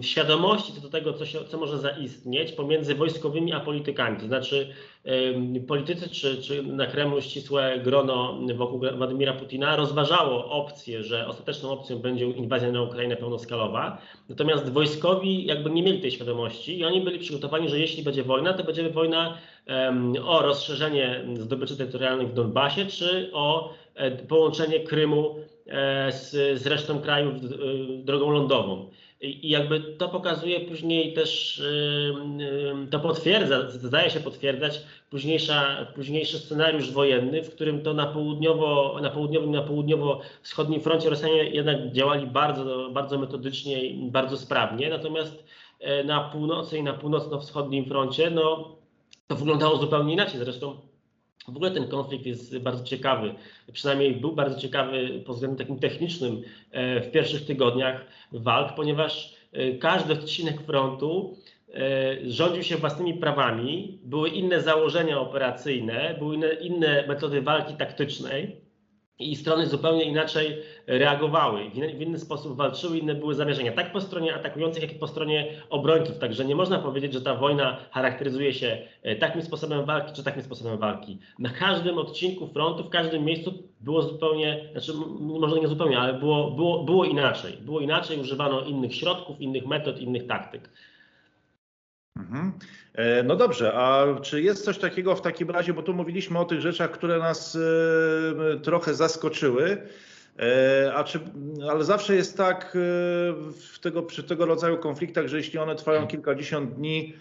świadomości 0.00 0.72
co 0.72 0.80
do 0.80 0.90
tego, 0.90 1.12
co, 1.12 1.26
się, 1.26 1.44
co 1.44 1.58
może 1.58 1.78
zaistnieć 1.78 2.52
pomiędzy 2.52 2.94
wojskowymi 2.94 3.52
a 3.52 3.60
politykami. 3.60 4.20
To 4.20 4.26
znaczy 4.26 4.74
politycy 5.68 6.08
czy, 6.08 6.42
czy 6.42 6.62
na 6.62 6.86
Kremlu 6.86 7.22
ścisłe 7.22 7.78
grono 7.84 8.38
wokół 8.54 8.80
Władimira 8.96 9.32
Putina 9.32 9.76
rozważało 9.76 10.50
opcję, 10.50 11.02
że 11.02 11.26
ostateczną 11.26 11.70
opcją 11.70 11.98
będzie 11.98 12.24
inwazja 12.24 12.72
na 12.72 12.82
Ukrainę 12.82 13.16
pełnoskalowa, 13.16 13.98
natomiast 14.28 14.72
wojskowi 14.72 15.46
jakby 15.46 15.70
nie 15.70 15.82
mieli 15.82 16.00
tej 16.00 16.10
świadomości 16.10 16.78
i 16.78 16.84
oni 16.84 17.00
byli 17.00 17.18
przygotowani, 17.18 17.68
że 17.68 17.78
jeśli 17.78 18.02
będzie 18.02 18.22
wojna, 18.22 18.52
to 18.52 18.64
będzie 18.64 18.90
wojna 18.90 19.38
um, 19.66 20.14
o 20.24 20.42
rozszerzenie 20.42 21.24
zdobyczy 21.34 21.76
terytorialnych 21.76 22.28
w 22.28 22.34
Donbasie, 22.34 22.86
czy 22.86 23.30
o 23.32 23.74
E, 23.98 24.10
połączenie 24.10 24.80
Krymu 24.80 25.36
e, 25.66 26.12
z, 26.12 26.30
z 26.62 26.66
resztą 26.66 27.00
kraju 27.00 27.30
e, 27.30 27.34
drogą 28.04 28.30
lądową. 28.30 28.90
I 29.20 29.48
jakby 29.48 29.80
to 29.80 30.08
pokazuje 30.08 30.60
później 30.60 31.12
też, 31.12 31.62
to 32.90 33.00
potwierdza, 33.00 33.70
zdaje 33.70 34.10
się 34.10 34.20
potwierdzać 34.20 34.80
późniejsza, 35.10 35.86
późniejszy 35.94 36.38
scenariusz 36.38 36.92
wojenny, 36.92 37.42
w 37.42 37.54
którym 37.54 37.82
to 37.82 37.94
na, 37.94 38.06
południowo, 38.06 38.98
na 39.02 39.10
południowym, 39.10 39.50
na 39.50 39.62
południowo-wschodnim 39.62 40.80
froncie 40.80 41.10
Rosjanie 41.10 41.44
jednak 41.44 41.92
działali 41.92 42.26
bardzo, 42.26 42.90
bardzo 42.90 43.18
metodycznie 43.18 43.84
i 43.84 44.10
bardzo 44.10 44.36
sprawnie, 44.36 44.90
natomiast 44.90 45.44
na 46.04 46.20
północy 46.20 46.78
i 46.78 46.82
na 46.82 46.92
północno-wschodnim 46.92 47.84
froncie 47.84 48.30
no, 48.30 48.76
to 49.26 49.36
wyglądało 49.36 49.76
zupełnie 49.76 50.12
inaczej. 50.12 50.40
Zresztą 50.40 50.87
w 51.46 51.56
ogóle 51.56 51.70
ten 51.70 51.88
konflikt 51.88 52.26
jest 52.26 52.58
bardzo 52.58 52.84
ciekawy, 52.84 53.34
przynajmniej 53.72 54.16
był 54.16 54.32
bardzo 54.32 54.60
ciekawy 54.60 55.22
pod 55.26 55.34
względem 55.34 55.58
takim 55.58 55.78
technicznym 55.78 56.42
e, 56.70 57.00
w 57.00 57.10
pierwszych 57.10 57.46
tygodniach 57.46 58.04
walk, 58.32 58.74
ponieważ 58.74 59.34
e, 59.52 59.72
każdy 59.72 60.12
odcinek 60.12 60.62
frontu 60.62 61.36
e, 61.74 62.30
rządził 62.30 62.62
się 62.62 62.76
własnymi 62.76 63.14
prawami, 63.14 63.98
były 64.04 64.28
inne 64.28 64.62
założenia 64.62 65.20
operacyjne, 65.20 66.16
były 66.18 66.34
inne, 66.36 66.52
inne 66.52 67.06
metody 67.06 67.42
walki 67.42 67.74
taktycznej 67.74 68.67
i 69.18 69.36
strony 69.36 69.66
zupełnie 69.66 70.04
inaczej 70.04 70.56
reagowały, 70.86 71.70
w 71.70 72.02
inny 72.02 72.18
sposób 72.18 72.56
walczyły, 72.56 72.98
inne 72.98 73.14
były 73.14 73.34
zamierzenia, 73.34 73.72
tak 73.72 73.92
po 73.92 74.00
stronie 74.00 74.34
atakujących, 74.34 74.82
jak 74.82 74.92
i 74.92 74.98
po 74.98 75.08
stronie 75.08 75.46
obrońców. 75.70 76.18
Także 76.18 76.44
nie 76.44 76.54
można 76.54 76.78
powiedzieć, 76.78 77.12
że 77.12 77.20
ta 77.20 77.34
wojna 77.34 77.76
charakteryzuje 77.90 78.52
się 78.52 78.78
e, 79.02 79.16
takim 79.16 79.42
sposobem 79.42 79.84
walki, 79.84 80.12
czy 80.12 80.24
takim 80.24 80.42
sposobem 80.42 80.78
walki. 80.78 81.18
Na 81.38 81.50
każdym 81.50 81.98
odcinku 81.98 82.46
frontu, 82.46 82.84
w 82.84 82.88
każdym 82.90 83.24
miejscu 83.24 83.54
było 83.80 84.02
zupełnie, 84.02 84.68
znaczy 84.72 84.92
może 85.20 85.60
nie 85.60 85.68
zupełnie, 85.68 85.98
ale 85.98 86.14
było, 86.14 86.50
było, 86.50 86.84
było 86.84 87.04
inaczej. 87.04 87.52
Było 87.56 87.80
inaczej, 87.80 88.20
używano 88.20 88.64
innych 88.64 88.94
środków, 88.94 89.40
innych 89.40 89.66
metod, 89.66 90.00
innych 90.00 90.26
taktyk. 90.26 90.70
Mhm. 92.18 92.52
E, 92.94 93.22
no 93.22 93.36
dobrze, 93.36 93.74
a 93.74 94.06
czy 94.22 94.42
jest 94.42 94.64
coś 94.64 94.78
takiego 94.78 95.16
w 95.16 95.22
takim 95.22 95.50
razie, 95.50 95.72
bo 95.72 95.82
tu 95.82 95.94
mówiliśmy 95.94 96.38
o 96.38 96.44
tych 96.44 96.60
rzeczach, 96.60 96.90
które 96.90 97.18
nas 97.18 97.56
e, 97.56 98.60
trochę 98.60 98.94
zaskoczyły, 98.94 99.78
e, 100.38 100.92
a 100.94 101.04
czy, 101.04 101.20
ale 101.70 101.84
zawsze 101.84 102.14
jest 102.14 102.36
tak 102.36 102.76
w 103.72 103.78
tego, 103.80 104.02
przy 104.02 104.22
tego 104.24 104.46
rodzaju 104.46 104.78
konfliktach, 104.78 105.28
że 105.28 105.36
jeśli 105.36 105.58
one 105.58 105.74
trwają 105.74 106.06
kilkadziesiąt 106.06 106.74
dni, 106.74 107.14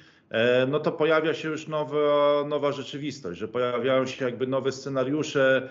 no 0.68 0.80
to 0.80 0.92
pojawia 0.92 1.34
się 1.34 1.50
już 1.50 1.68
nowa, 1.68 2.44
nowa 2.48 2.72
rzeczywistość, 2.72 3.40
że 3.40 3.48
pojawiają 3.48 4.06
się 4.06 4.26
jakby 4.26 4.48
nowe 4.48 4.72
scenariusze, 4.72 5.70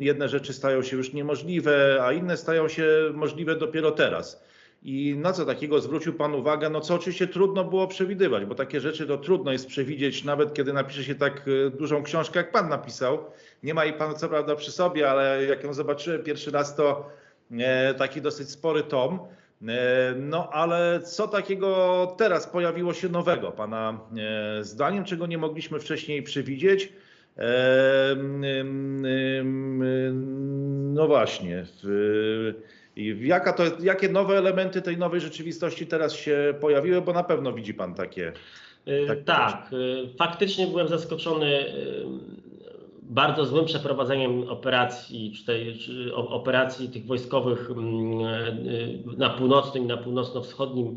jedne 0.00 0.28
rzeczy 0.28 0.52
stają 0.52 0.82
się 0.82 0.96
już 0.96 1.12
niemożliwe, 1.12 1.98
a 2.02 2.12
inne 2.12 2.36
stają 2.36 2.68
się 2.68 2.86
możliwe 3.14 3.56
dopiero 3.56 3.90
teraz. 3.90 4.44
I 4.82 5.16
na 5.18 5.32
co 5.32 5.46
takiego 5.46 5.80
zwrócił 5.80 6.12
Pan 6.14 6.34
uwagę? 6.34 6.70
No 6.70 6.80
co 6.80 6.94
oczywiście 6.94 7.26
trudno 7.26 7.64
było 7.64 7.86
przewidywać, 7.86 8.44
bo 8.44 8.54
takie 8.54 8.80
rzeczy 8.80 9.06
to 9.06 9.18
trudno 9.18 9.52
jest 9.52 9.66
przewidzieć, 9.66 10.24
nawet 10.24 10.54
kiedy 10.54 10.72
napisze 10.72 11.04
się 11.04 11.14
tak 11.14 11.42
e, 11.66 11.70
dużą 11.70 12.02
książkę, 12.02 12.38
jak 12.38 12.52
Pan 12.52 12.68
napisał. 12.68 13.18
Nie 13.62 13.74
ma 13.74 13.84
jej 13.84 13.94
Pan 13.94 14.14
co 14.14 14.28
prawda 14.28 14.56
przy 14.56 14.72
sobie, 14.72 15.10
ale 15.10 15.44
jak 15.44 15.64
ją 15.64 15.74
zobaczyłem 15.74 16.22
pierwszy 16.22 16.50
raz, 16.50 16.76
to 16.76 17.08
e, 17.58 17.94
taki 17.94 18.20
dosyć 18.22 18.50
spory 18.50 18.82
tom. 18.82 19.20
E, 19.68 20.14
no 20.16 20.50
ale 20.52 21.00
co 21.00 21.28
takiego 21.28 22.06
teraz 22.18 22.46
pojawiło 22.46 22.94
się 22.94 23.08
nowego 23.08 23.52
Pana 23.52 24.00
zdaniem, 24.60 25.04
czego 25.04 25.26
nie 25.26 25.38
mogliśmy 25.38 25.80
wcześniej 25.80 26.22
przewidzieć? 26.22 26.92
No 30.94 31.06
właśnie. 31.06 31.66
I 33.00 33.26
jaka 33.26 33.52
to, 33.52 33.62
jakie 33.82 34.08
nowe 34.08 34.38
elementy 34.38 34.82
tej 34.82 34.98
nowej 34.98 35.20
rzeczywistości 35.20 35.86
teraz 35.86 36.12
się 36.12 36.54
pojawiły, 36.60 37.02
bo 37.02 37.12
na 37.12 37.24
pewno 37.24 37.52
widzi 37.52 37.74
Pan 37.74 37.94
takie. 37.94 38.32
takie 39.08 39.22
tak, 39.22 39.64
rzeczy. 39.64 39.76
Y, 39.76 40.16
faktycznie 40.16 40.66
byłem 40.66 40.88
zaskoczony 40.88 41.46
y, 41.46 42.04
bardzo 43.02 43.44
złym 43.44 43.64
przeprowadzeniem 43.64 44.48
operacji, 44.48 45.32
czy 45.36 45.46
tej, 45.46 45.78
czy 45.78 46.14
operacji 46.14 46.88
tych 46.88 47.06
wojskowych 47.06 47.70
mm, 47.70 48.20
y, 48.68 49.16
na 49.16 49.30
północnym 49.30 49.84
i 49.84 49.86
na 49.86 49.96
północno-wschodnim 49.96 50.96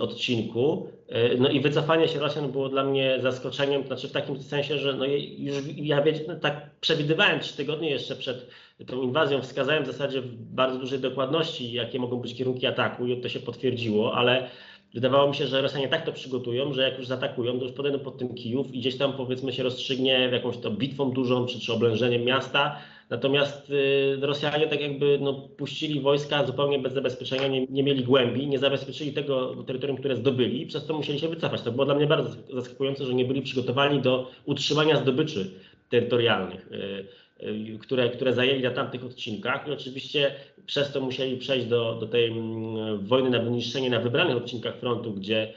odcinku. 0.00 0.88
E, 1.10 1.36
no 1.36 1.48
i 1.48 1.60
wycofanie 1.60 2.08
się 2.08 2.18
Rosjan 2.18 2.52
było 2.52 2.68
dla 2.68 2.84
mnie 2.84 3.18
zaskoczeniem, 3.20 3.86
znaczy 3.86 4.08
w 4.08 4.12
takim 4.12 4.42
sensie, 4.42 4.78
że 4.78 4.92
no 4.92 5.04
już 5.38 5.56
ja 5.76 6.04
no 6.28 6.34
tak 6.34 6.70
przewidywałem 6.80 7.40
trzy 7.40 7.56
tygodnie 7.56 7.90
jeszcze 7.90 8.16
przed 8.16 8.50
tą 8.86 9.02
inwazją, 9.02 9.42
wskazałem 9.42 9.84
w 9.84 9.86
zasadzie 9.86 10.20
w 10.20 10.36
bardzo 10.36 10.78
dużej 10.78 10.98
dokładności, 10.98 11.72
jakie 11.72 11.98
mogą 11.98 12.16
być 12.16 12.34
kierunki 12.34 12.66
ataku 12.66 13.06
i 13.06 13.20
to 13.20 13.28
się 13.28 13.40
potwierdziło, 13.40 14.14
ale 14.14 14.48
wydawało 14.94 15.28
mi 15.28 15.34
się, 15.34 15.46
że 15.46 15.62
Rosjanie 15.62 15.88
tak 15.88 16.04
to 16.04 16.12
przygotują, 16.12 16.72
że 16.72 16.82
jak 16.82 16.98
już 16.98 17.06
zaatakują, 17.06 17.58
to 17.58 17.64
już 17.64 17.72
podejdą 17.72 17.98
pod 17.98 18.18
tym 18.18 18.34
Kijów 18.34 18.74
i 18.74 18.80
gdzieś 18.80 18.98
tam 18.98 19.12
powiedzmy 19.12 19.52
się 19.52 19.62
rozstrzygnie 19.62 20.12
jakąś 20.32 20.58
to 20.58 20.70
bitwą 20.70 21.10
dużą 21.10 21.46
czy, 21.46 21.60
czy 21.60 21.72
oblężeniem 21.72 22.24
miasta, 22.24 22.76
Natomiast 23.10 23.70
y, 23.70 24.16
Rosjanie 24.20 24.66
tak 24.66 24.80
jakby 24.80 25.18
no, 25.20 25.32
puścili 25.34 26.00
wojska 26.00 26.46
zupełnie 26.46 26.78
bez 26.78 26.92
zabezpieczenia, 26.92 27.48
nie, 27.48 27.66
nie, 27.66 27.82
mieli 27.82 28.04
głębi, 28.04 28.46
nie 28.46 28.58
zabezpieczyli 28.58 29.12
tego 29.12 29.64
terytorium, 29.66 29.96
które 29.98 30.16
zdobyli 30.16 30.62
i 30.62 30.66
przez 30.66 30.86
to 30.86 30.94
musieli 30.94 31.18
się 31.18 31.28
wycofać. 31.28 31.62
To 31.62 31.72
było 31.72 31.84
dla 31.84 31.94
mnie 31.94 32.06
bardzo 32.06 32.36
zaskakujące, 32.52 33.06
że 33.06 33.14
nie 33.14 33.24
byli 33.24 33.42
przygotowani 33.42 34.00
do 34.00 34.30
utrzymania 34.44 34.96
zdobyczy 34.96 35.50
terytorialnych, 35.88 36.68
y, 36.72 37.46
y, 37.46 37.78
które, 37.78 38.10
które 38.10 38.32
zajęli 38.32 38.62
na 38.62 38.70
tamtych 38.70 39.04
odcinkach 39.04 39.68
i 39.68 39.70
oczywiście 39.70 40.34
przez 40.66 40.92
to 40.92 41.00
musieli 41.00 41.36
przejść 41.36 41.66
do, 41.66 41.94
do 41.94 42.06
tej 42.06 42.26
mm, 42.26 43.06
wojny 43.06 43.30
na 43.30 43.38
wyniszczenie 43.38 43.90
na 43.90 44.00
wybranych 44.00 44.36
odcinkach 44.36 44.76
frontu, 44.76 45.12
gdzie 45.12 45.52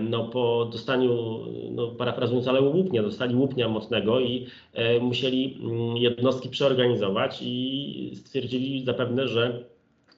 no, 0.00 0.24
po 0.24 0.68
dostaniu, 0.72 1.38
no, 1.70 1.88
parafrazując, 1.88 2.48
ale 2.48 2.60
łupnia, 2.60 3.02
dostali 3.02 3.34
łupnia 3.34 3.68
mocnego 3.68 4.20
i 4.20 4.46
e, 4.72 5.00
musieli 5.00 5.58
mm, 5.62 5.96
jednostki 5.96 6.48
przeorganizować 6.48 7.38
i 7.42 8.12
stwierdzili 8.14 8.84
zapewne, 8.84 9.28
że 9.28 9.64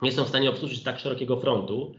nie 0.02 0.12
są 0.12 0.24
w 0.24 0.28
stanie 0.28 0.50
obsłużyć 0.50 0.82
tak 0.82 0.98
szerokiego 0.98 1.36
frontu, 1.36 1.94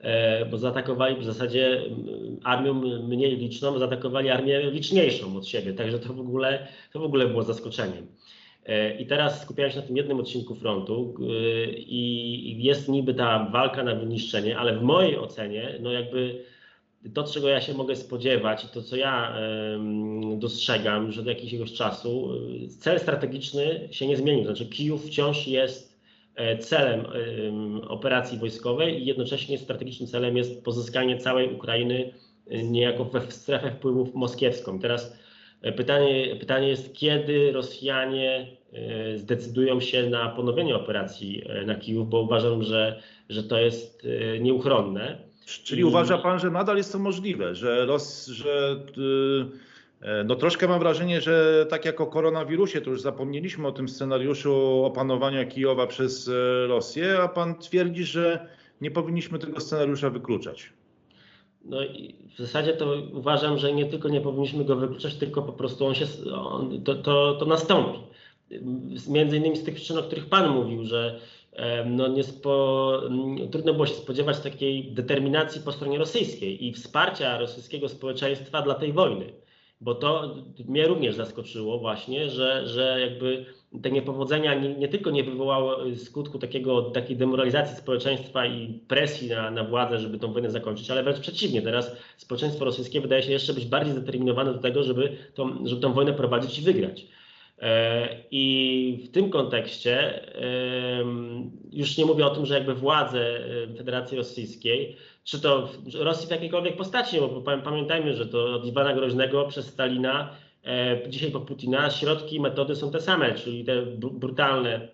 e, 0.00 0.46
bo 0.46 0.58
zaatakowali 0.58 1.16
w 1.16 1.24
zasadzie 1.24 1.78
mm, 1.78 2.36
armią 2.44 2.74
mniej 3.08 3.36
liczną, 3.36 3.78
zaatakowali 3.78 4.30
armię 4.30 4.70
liczniejszą 4.70 5.36
od 5.36 5.46
siebie, 5.46 5.72
także 5.72 5.98
to 5.98 6.12
w 6.12 6.20
ogóle, 6.20 6.68
to 6.92 7.00
w 7.00 7.04
ogóle 7.04 7.26
było 7.26 7.42
zaskoczeniem. 7.42 8.06
I 8.98 9.06
teraz 9.06 9.42
skupiają 9.42 9.70
się 9.70 9.76
na 9.76 9.82
tym 9.82 9.96
jednym 9.96 10.20
odcinku 10.20 10.54
frontu 10.54 11.14
i 11.76 12.56
jest 12.58 12.88
niby 12.88 13.14
ta 13.14 13.48
walka 13.52 13.82
na 13.82 13.94
wyniszczenie, 13.94 14.58
ale 14.58 14.78
w 14.78 14.82
mojej 14.82 15.18
ocenie, 15.18 15.78
no 15.80 15.92
jakby 15.92 16.44
to, 17.14 17.24
czego 17.24 17.48
ja 17.48 17.60
się 17.60 17.74
mogę 17.74 17.96
spodziewać 17.96 18.64
i 18.64 18.68
to, 18.68 18.82
co 18.82 18.96
ja 18.96 19.36
dostrzegam 20.36 21.06
już 21.06 21.18
od 21.18 21.26
jakiegoś 21.26 21.72
czasu, 21.72 22.28
cel 22.78 23.00
strategiczny 23.00 23.88
się 23.90 24.06
nie 24.06 24.16
zmienił. 24.16 24.44
Znaczy, 24.44 24.66
Kijów 24.66 25.06
wciąż 25.06 25.46
jest 25.46 26.00
e, 26.34 26.58
celem 26.58 27.06
operacji 27.88 28.38
wojskowej 28.38 29.02
i 29.02 29.06
jednocześnie 29.06 29.58
strategicznym 29.58 30.08
celem 30.08 30.36
jest 30.36 30.64
pozyskanie 30.64 31.18
całej 31.18 31.54
Ukrainy 31.54 32.12
e, 32.50 32.62
niejako 32.62 33.04
we 33.04 33.30
strefę 33.30 33.70
wpływów 33.70 34.14
moskiewską. 34.14 34.78
Teraz 34.78 35.18
e, 35.62 35.72
pytanie, 35.72 36.36
pytanie 36.36 36.68
jest, 36.68 36.94
kiedy 36.94 37.52
Rosjanie 37.52 38.56
zdecydują 39.16 39.80
się 39.80 40.10
na 40.10 40.28
ponowienie 40.28 40.76
operacji 40.76 41.42
na 41.66 41.74
Kijów, 41.74 42.08
bo 42.08 42.20
uważam, 42.20 42.62
że, 42.62 43.02
że 43.28 43.42
to 43.42 43.58
jest 43.58 44.06
nieuchronne. 44.40 45.29
Czyli 45.58 45.84
uważa 45.84 46.18
pan, 46.18 46.38
że 46.38 46.50
nadal 46.50 46.76
jest 46.76 46.92
to 46.92 46.98
możliwe, 46.98 47.54
że, 47.54 47.86
los, 47.86 48.26
że 48.26 48.84
y, 48.98 50.24
no 50.24 50.36
troszkę 50.36 50.68
mam 50.68 50.78
wrażenie, 50.78 51.20
że 51.20 51.66
tak 51.70 51.84
jak 51.84 52.00
o 52.00 52.06
koronawirusie, 52.06 52.80
to 52.80 52.90
już 52.90 53.00
zapomnieliśmy 53.00 53.68
o 53.68 53.72
tym 53.72 53.88
scenariuszu 53.88 54.84
opanowania 54.84 55.44
Kijowa 55.44 55.86
przez 55.86 56.28
e, 56.28 56.66
Rosję, 56.66 57.18
a 57.22 57.28
pan 57.28 57.54
twierdzi, 57.54 58.04
że 58.04 58.46
nie 58.80 58.90
powinniśmy 58.90 59.38
tego 59.38 59.60
scenariusza 59.60 60.10
wykluczać. 60.10 60.72
No 61.64 61.84
i 61.84 62.14
w 62.34 62.38
zasadzie 62.38 62.72
to 62.72 62.96
uważam, 63.12 63.58
że 63.58 63.72
nie 63.72 63.86
tylko 63.86 64.08
nie 64.08 64.20
powinniśmy 64.20 64.64
go 64.64 64.76
wykluczać, 64.76 65.14
tylko 65.14 65.42
po 65.42 65.52
prostu 65.52 65.86
on 65.86 65.94
się, 65.94 66.06
on, 66.32 66.82
to, 66.82 66.94
to, 66.94 67.34
to 67.34 67.46
nastąpi. 67.46 67.98
Między 69.08 69.36
innymi 69.36 69.56
z 69.56 69.64
tych 69.64 69.74
przyczyn, 69.74 69.98
o 69.98 70.02
których 70.02 70.26
Pan 70.26 70.50
mówił, 70.50 70.84
że 70.84 71.20
no 71.86 72.08
nie 72.08 72.24
spo, 72.24 73.02
trudno 73.50 73.72
było 73.72 73.86
się 73.86 73.94
spodziewać 73.94 74.40
takiej 74.40 74.92
determinacji 74.92 75.60
po 75.60 75.72
stronie 75.72 75.98
rosyjskiej 75.98 76.66
i 76.66 76.72
wsparcia 76.72 77.38
rosyjskiego 77.38 77.88
społeczeństwa 77.88 78.62
dla 78.62 78.74
tej 78.74 78.92
wojny. 78.92 79.32
Bo 79.80 79.94
to 79.94 80.36
mnie 80.68 80.86
również 80.86 81.14
zaskoczyło 81.14 81.78
właśnie, 81.78 82.30
że, 82.30 82.66
że 82.66 82.98
jakby 83.00 83.46
te 83.82 83.90
niepowodzenia 83.90 84.54
nie, 84.54 84.74
nie 84.74 84.88
tylko 84.88 85.10
nie 85.10 85.24
wywołały 85.24 85.96
skutku 85.96 86.38
takiego, 86.38 86.82
takiej 86.82 87.16
demoralizacji 87.16 87.76
społeczeństwa 87.76 88.46
i 88.46 88.80
presji 88.88 89.28
na, 89.28 89.50
na 89.50 89.64
władzę, 89.64 89.98
żeby 89.98 90.18
tą 90.18 90.32
wojnę 90.32 90.50
zakończyć, 90.50 90.90
ale 90.90 91.02
wręcz 91.02 91.20
przeciwnie. 91.20 91.62
Teraz 91.62 91.96
społeczeństwo 92.16 92.64
rosyjskie 92.64 93.00
wydaje 93.00 93.22
się 93.22 93.32
jeszcze 93.32 93.54
być 93.54 93.66
bardziej 93.66 93.92
zdeterminowane 93.92 94.52
do 94.52 94.58
tego, 94.58 94.82
żeby 94.82 95.16
tą, 95.34 95.66
żeby 95.66 95.80
tą 95.80 95.92
wojnę 95.92 96.12
prowadzić 96.12 96.58
i 96.58 96.62
wygrać. 96.62 97.06
E, 97.60 98.08
I 98.30 99.04
w 99.08 99.10
tym 99.10 99.30
kontekście 99.30 100.22
już 101.72 101.96
nie 101.96 102.06
mówię 102.06 102.26
o 102.26 102.30
tym, 102.30 102.46
że 102.46 102.54
jakby 102.54 102.74
władze 102.74 103.40
Federacji 103.76 104.16
Rosyjskiej, 104.16 104.96
czy 105.24 105.40
to 105.40 105.68
Rosji 105.94 106.28
w 106.28 106.30
jakiejkolwiek 106.30 106.76
postaci, 106.76 107.18
bo 107.20 107.42
pamiętajmy, 107.64 108.14
że 108.14 108.26
to 108.26 108.54
od 108.54 108.66
Iwana 108.66 108.94
Groźnego 108.94 109.44
przez 109.44 109.66
Stalina, 109.66 110.30
e, 110.64 111.08
dzisiaj 111.08 111.30
po 111.30 111.40
Putina, 111.40 111.90
środki 111.90 112.36
i 112.36 112.40
metody 112.40 112.76
są 112.76 112.90
te 112.90 113.00
same, 113.00 113.34
czyli 113.34 113.64
te 113.64 113.82
brutalne 113.96 114.88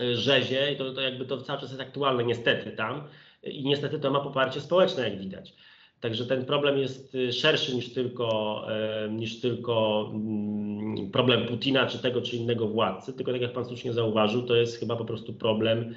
e, 0.00 0.14
rzezie 0.16 0.72
i 0.72 0.76
to, 0.76 0.92
to 0.92 1.00
jakby 1.00 1.24
to 1.24 1.42
cały 1.42 1.60
czas 1.60 1.70
jest 1.70 1.82
aktualne 1.82 2.24
niestety 2.24 2.70
tam 2.70 3.08
i 3.42 3.64
niestety 3.64 3.98
to 3.98 4.10
ma 4.10 4.20
poparcie 4.20 4.60
społeczne, 4.60 5.10
jak 5.10 5.18
widać. 5.18 5.54
Także 6.00 6.26
ten 6.26 6.44
problem 6.44 6.78
jest 6.78 7.14
y, 7.14 7.32
szerszy 7.32 7.74
niż 7.74 7.92
tylko, 7.94 8.66
niż 9.10 9.40
tylko 9.40 10.06
mm, 10.14 11.10
problem 11.10 11.46
Putina 11.46 11.86
czy 11.86 11.98
tego 11.98 12.22
czy 12.22 12.36
innego 12.36 12.68
władcy, 12.68 13.12
tylko 13.12 13.32
tak 13.32 13.40
jak 13.40 13.52
Pan 13.52 13.64
słusznie 13.64 13.92
zauważył, 13.92 14.42
to 14.42 14.56
jest 14.56 14.80
chyba 14.80 14.96
po 14.96 15.04
prostu 15.04 15.32
problem 15.32 15.94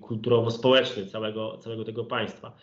kulturowo-społeczny 0.00 1.06
całego, 1.06 1.58
całego 1.58 1.84
tego 1.84 2.04
państwa. 2.04 2.56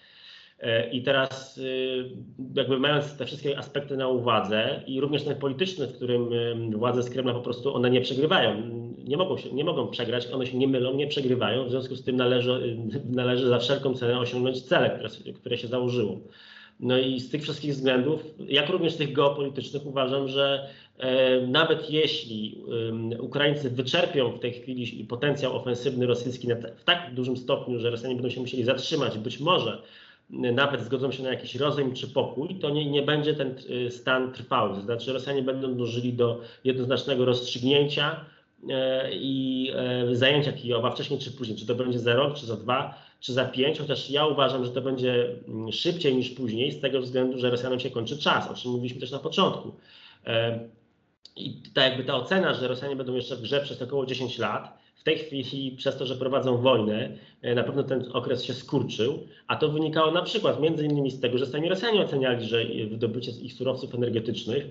E, 0.62 0.90
I 0.90 1.02
teraz 1.02 1.58
y, 1.58 2.10
jakby 2.56 2.80
mając 2.80 3.18
te 3.18 3.26
wszystkie 3.26 3.58
aspekty 3.58 3.98
na 3.98 4.08
uwadze 4.08 4.84
i 4.88 5.02
również 5.02 5.24
ten 5.24 5.36
polityczny, 5.36 5.88
w 5.88 5.96
którym 5.96 6.30
władze 6.72 7.04
z 7.04 7.10
Kremla 7.10 7.34
po 7.34 7.42
prostu 7.42 7.76
one 7.76 7.90
nie 7.90 8.02
przegrywają, 8.02 8.62
nie 8.98 9.18
mogą, 9.18 9.38
się, 9.38 9.54
nie 9.54 9.64
mogą 9.64 9.88
przegrać, 9.88 10.28
one 10.28 10.46
się 10.46 10.58
nie 10.58 10.68
mylą, 10.68 10.94
nie 10.94 11.08
przegrywają, 11.08 11.66
w 11.66 11.70
związku 11.70 11.96
z 11.96 12.04
tym 12.04 12.16
należy, 12.16 12.78
należy 13.10 13.48
za 13.48 13.60
wszelką 13.60 13.94
cenę 13.94 14.20
osiągnąć 14.20 14.62
cele, 14.62 14.90
które, 14.90 15.34
które 15.34 15.58
się 15.58 15.68
założyło. 15.68 16.20
No 16.80 16.98
i 16.98 17.20
z 17.20 17.30
tych 17.30 17.42
wszystkich 17.42 17.72
względów, 17.72 18.24
jak 18.48 18.70
również 18.70 18.96
tych 18.96 19.14
geopolitycznych, 19.14 19.86
uważam, 19.86 20.28
że 20.28 20.70
e, 20.98 21.42
nawet 21.48 21.90
jeśli 21.90 22.64
Ukraińcy 23.20 23.70
wyczerpią 23.70 24.32
w 24.32 24.40
tej 24.40 24.54
chwili 24.54 25.04
potencjał 25.04 25.56
ofensywny 25.56 26.06
rosyjski 26.06 26.48
w 26.78 26.84
tak 26.84 27.14
dużym 27.14 27.38
stopniu, 27.38 27.80
że 27.80 27.90
Rosjanie 27.90 28.16
będą 28.16 28.30
się 28.30 28.42
musieli 28.42 28.64
zatrzymać, 28.64 29.18
być 29.18 29.40
może 29.40 29.82
nawet 30.30 30.82
zgodzą 30.82 31.12
się 31.12 31.24
na 31.24 31.30
jakiś 31.30 31.56
rozejm 31.56 31.94
czy 31.94 32.08
pokój, 32.08 32.56
to 32.56 32.70
nie, 32.70 32.92
nie 32.92 33.02
będzie 33.02 33.34
ten 33.34 33.56
y, 33.70 33.92
stan 33.92 34.34
trwały. 34.34 34.76
To 34.76 34.82
znaczy 34.82 35.14
Rosjanie 35.14 35.42
będą 35.42 35.76
dążyli 35.76 36.14
do 36.14 36.42
jednoznacznego 36.64 37.26
rozstrzygnięcia 37.26 38.26
i 39.12 39.72
zajęcia 40.12 40.54
Kijowa 40.54 40.92
wcześniej 40.92 41.20
czy 41.20 41.32
później, 41.32 41.58
czy 41.58 41.66
to 41.66 41.76
będzie 41.76 42.00
za 42.00 42.14
rok, 42.14 42.38
czy 42.38 42.46
za 42.46 42.56
dwa, 42.56 42.94
czy 43.20 43.34
za 43.34 43.46
pięć, 43.46 43.80
chociaż 43.80 44.10
ja 44.10 44.26
uważam, 44.26 44.66
że 44.66 44.72
to 44.72 44.82
będzie 44.82 45.36
mm, 45.48 45.72
szybciej 45.72 46.16
niż 46.16 46.30
później, 46.30 46.72
z 46.72 46.82
tego 46.82 47.02
względu, 47.02 47.38
że 47.38 47.50
Rosjanom 47.50 47.80
się 47.80 47.90
kończy 47.90 48.18
czas, 48.18 48.52
o 48.52 48.54
czym 48.54 48.72
mówiliśmy 48.72 49.00
też 49.00 49.12
na 49.12 49.20
początku. 49.20 49.72
I 51.36 51.62
ta 51.74 51.84
jakby 51.84 52.04
ta 52.04 52.16
ocena, 52.16 52.54
że 52.54 52.68
Rosjanie 52.68 52.96
będą 52.96 53.16
jeszcze 53.16 53.36
w 53.36 53.42
grze 53.42 53.62
przez 53.62 53.82
około 53.82 54.06
10 54.06 54.38
lat, 54.38 54.80
tej 55.10 55.18
chwili 55.18 55.72
przez 55.72 55.98
to, 55.98 56.06
że 56.06 56.16
prowadzą 56.16 56.58
wojnę, 56.58 57.10
e, 57.42 57.56
na 57.56 57.64
pewno 57.64 57.84
ten 57.84 58.06
okres 58.14 58.44
się 58.44 58.54
skurczył, 58.54 59.28
a 59.48 59.56
to 59.56 59.70
wynikało 59.70 60.12
na 60.12 60.22
przykład 60.22 60.62
między 60.62 60.86
innymi 60.86 61.12
z 61.12 61.20
tego, 61.20 61.38
że 61.38 61.46
sami 61.46 61.70
Rosjanie 61.70 62.02
oceniali, 62.02 62.46
że 62.46 62.66
wydobycie 62.90 63.32
ich 63.32 63.54
surowców 63.54 63.96
energetycznych, 63.96 64.66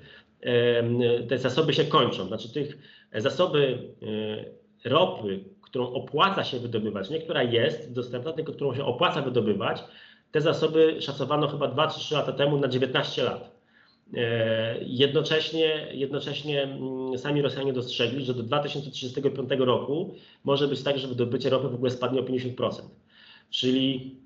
te 1.29 1.38
zasoby 1.38 1.74
się 1.74 1.85
kończą. 1.85 2.27
Znaczy 2.27 2.53
tych 2.53 2.79
zasoby 3.14 3.79
e, 4.85 4.88
ropy, 4.88 5.44
którą 5.62 5.92
opłaca 5.92 6.44
się 6.44 6.59
wydobywać, 6.59 7.11
nie 7.11 7.18
która 7.18 7.42
jest 7.42 7.92
dostępna, 7.92 8.33
tylko 8.33 8.53
którą 8.53 8.74
się 8.74 8.85
opłaca 8.85 9.22
wydobywać, 9.22 9.85
te 10.33 10.40
zasoby 10.40 11.03
szacowano 11.03 11.48
chyba 11.48 11.66
2-3 11.68 12.14
lata 12.14 12.33
temu 12.33 12.59
na 12.59 12.68
19 12.68 13.22
lat. 13.22 13.58
E, 14.14 14.79
jednocześnie, 14.83 15.88
jednocześnie 15.92 16.62
mm, 16.62 17.18
sami 17.18 17.42
Rosjanie 17.42 17.73
dostrzegli, 17.73 18.25
że 18.25 18.35
do 18.35 18.42
2035 18.42 19.51
roku 19.59 20.14
może 20.44 20.68
być 20.68 20.83
tak, 20.83 20.99
że 20.99 21.09
wydobycie 21.09 21.51
ropy 21.51 21.68
w 21.68 21.75
ogóle 21.75 21.90
spadnie 21.90 22.21
o 22.21 22.23
50%. 22.23 22.71
Czyli 23.51 24.16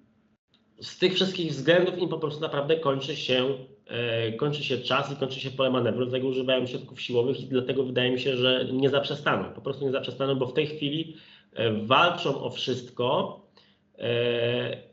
z 0.81 0.99
tych 0.99 1.15
wszystkich 1.15 1.51
względów 1.51 1.99
im 1.99 2.09
po 2.09 2.19
prostu 2.19 2.41
naprawdę 2.41 2.77
kończy 2.77 3.17
się, 3.17 3.59
e, 3.87 4.33
kończy 4.33 4.65
się 4.65 4.79
czas 4.79 5.13
i 5.13 5.17
kończy 5.17 5.41
się 5.41 5.51
pole 5.51 5.71
manewru, 5.71 6.07
dlatego 6.07 6.29
używają 6.29 6.67
środków 6.67 7.01
siłowych 7.01 7.41
i 7.41 7.47
dlatego 7.47 7.85
wydaje 7.85 8.11
mi 8.13 8.21
się, 8.21 8.37
że 8.37 8.69
nie 8.73 8.91
zaprzestaną. 8.91 9.55
Po 9.55 9.61
prostu 9.61 9.85
nie 9.85 9.93
zaprzestaną, 9.93 10.35
bo 10.35 10.47
w 10.47 10.55
tej 10.55 10.67
chwili 10.67 11.17
e, 11.53 11.73
walczą 11.73 12.43
o 12.43 12.51
wszystko, 12.51 13.42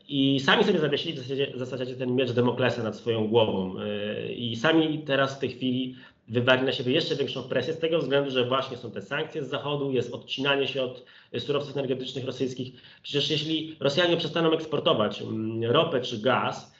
i 0.08 0.40
sami 0.40 0.64
sobie 0.64 0.78
zawiesili 0.78 1.14
w 1.14 1.18
zasadzie, 1.18 1.52
w 1.54 1.58
zasadzie 1.58 1.94
ten 1.94 2.14
miecz 2.14 2.32
Demoklesa 2.32 2.82
nad 2.82 2.96
swoją 2.96 3.28
głową. 3.28 3.74
E, 3.80 4.32
I 4.32 4.56
sami 4.56 4.98
teraz 4.98 5.36
w 5.36 5.38
tej 5.38 5.50
chwili 5.50 5.94
wywarli 6.28 6.66
na 6.66 6.72
siebie 6.72 6.92
jeszcze 6.92 7.16
większą 7.16 7.42
presję 7.42 7.74
z 7.74 7.78
tego 7.78 7.98
względu, 7.98 8.30
że 8.30 8.44
właśnie 8.44 8.76
są 8.76 8.90
te 8.90 9.02
sankcje 9.02 9.44
z 9.44 9.48
Zachodu, 9.48 9.92
jest 9.92 10.14
odcinanie 10.14 10.68
się 10.68 10.82
od 10.82 11.04
surowców 11.38 11.76
energetycznych 11.76 12.24
rosyjskich. 12.24 12.72
Przecież 13.02 13.30
jeśli 13.30 13.76
Rosjanie 13.80 14.16
przestaną 14.16 14.52
eksportować 14.52 15.22
mm, 15.22 15.70
ropę 15.70 16.00
czy 16.00 16.18
gaz 16.18 16.74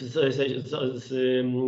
z, 0.00 0.34
z, 0.34 1.04
z 1.04 1.12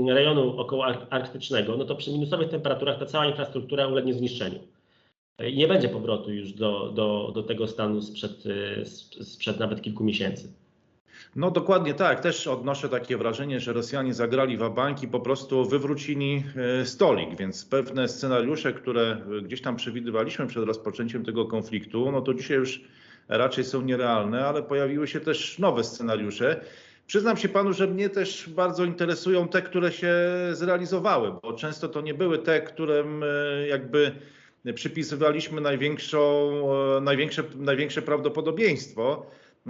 rejonu 0.08 0.60
około 0.60 0.86
arktycznego, 1.10 1.76
no 1.76 1.84
to 1.84 1.96
przy 1.96 2.10
minusowych 2.12 2.48
temperaturach 2.48 2.98
ta 2.98 3.06
cała 3.06 3.26
infrastruktura 3.26 3.86
ulegnie 3.86 4.14
zniszczeniu 4.14 4.58
i 5.48 5.56
nie 5.56 5.68
będzie 5.68 5.88
powrotu 5.88 6.32
już 6.32 6.52
do, 6.52 6.92
do, 6.94 7.32
do 7.34 7.42
tego 7.42 7.68
stanu 7.68 8.02
sprzed, 8.02 8.44
e, 8.80 8.84
sprzed 9.24 9.60
nawet 9.60 9.82
kilku 9.82 10.04
miesięcy. 10.04 10.52
No 11.36 11.50
dokładnie 11.50 11.94
tak. 11.94 12.20
Też 12.20 12.46
odnoszę 12.46 12.88
takie 12.88 13.16
wrażenie, 13.16 13.60
że 13.60 13.72
Rosjanie 13.72 14.14
zagrali 14.14 14.56
w 14.56 14.70
banki, 14.70 15.08
po 15.08 15.20
prostu 15.20 15.64
wywrócili 15.64 16.44
e, 16.80 16.86
stolik, 16.86 17.36
więc 17.38 17.64
pewne 17.64 18.08
scenariusze, 18.08 18.72
które 18.72 19.16
gdzieś 19.42 19.62
tam 19.62 19.76
przewidywaliśmy 19.76 20.46
przed 20.46 20.64
rozpoczęciem 20.64 21.24
tego 21.24 21.44
konfliktu, 21.44 22.12
no 22.12 22.20
to 22.20 22.34
dzisiaj 22.34 22.56
już 22.56 22.80
raczej 23.28 23.64
są 23.64 23.82
nierealne, 23.82 24.46
ale 24.46 24.62
pojawiły 24.62 25.08
się 25.08 25.20
też 25.20 25.58
nowe 25.58 25.84
scenariusze. 25.84 26.60
Przyznam 27.06 27.36
się 27.36 27.48
panu, 27.48 27.72
że 27.72 27.86
mnie 27.86 28.08
też 28.08 28.48
bardzo 28.48 28.84
interesują 28.84 29.48
te, 29.48 29.62
które 29.62 29.92
się 29.92 30.14
zrealizowały, 30.52 31.32
bo 31.42 31.52
często 31.52 31.88
to 31.88 32.00
nie 32.00 32.14
były 32.14 32.38
te, 32.38 32.60
którym 32.60 33.24
jakby 33.68 34.12
przypisywaliśmy 34.74 35.60
największą, 35.60 36.50
e, 36.96 37.00
największe, 37.00 37.42
największe 37.56 38.02
prawdopodobieństwo, 38.02 39.26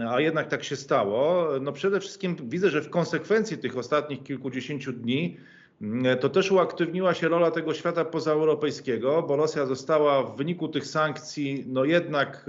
a 0.09 0.21
jednak 0.21 0.49
tak 0.49 0.65
się 0.65 0.77
stało. 0.77 1.49
No 1.61 1.73
przede 1.73 2.01
wszystkim 2.01 2.37
widzę, 2.49 2.71
że 2.71 2.83
w 2.83 2.91
konsekwencji 2.91 3.59
tych 3.59 3.77
ostatnich 3.77 4.23
kilkudziesięciu 4.23 4.93
dni 4.93 5.37
mm, 5.83 6.19
to 6.19 6.29
też 6.29 6.53
uaktywniła 6.53 7.15
się 7.15 7.29
rola 7.29 7.51
tego 7.51 7.75
świata 7.75 8.05
pozaeuropejskiego, 8.05 9.23
bo 9.23 9.37
Rosja 9.37 9.67
została 9.67 10.23
w 10.23 10.37
wyniku 10.37 10.69
tych 10.69 10.87
sankcji, 10.87 11.65
no 11.69 11.85
jednak 11.85 12.47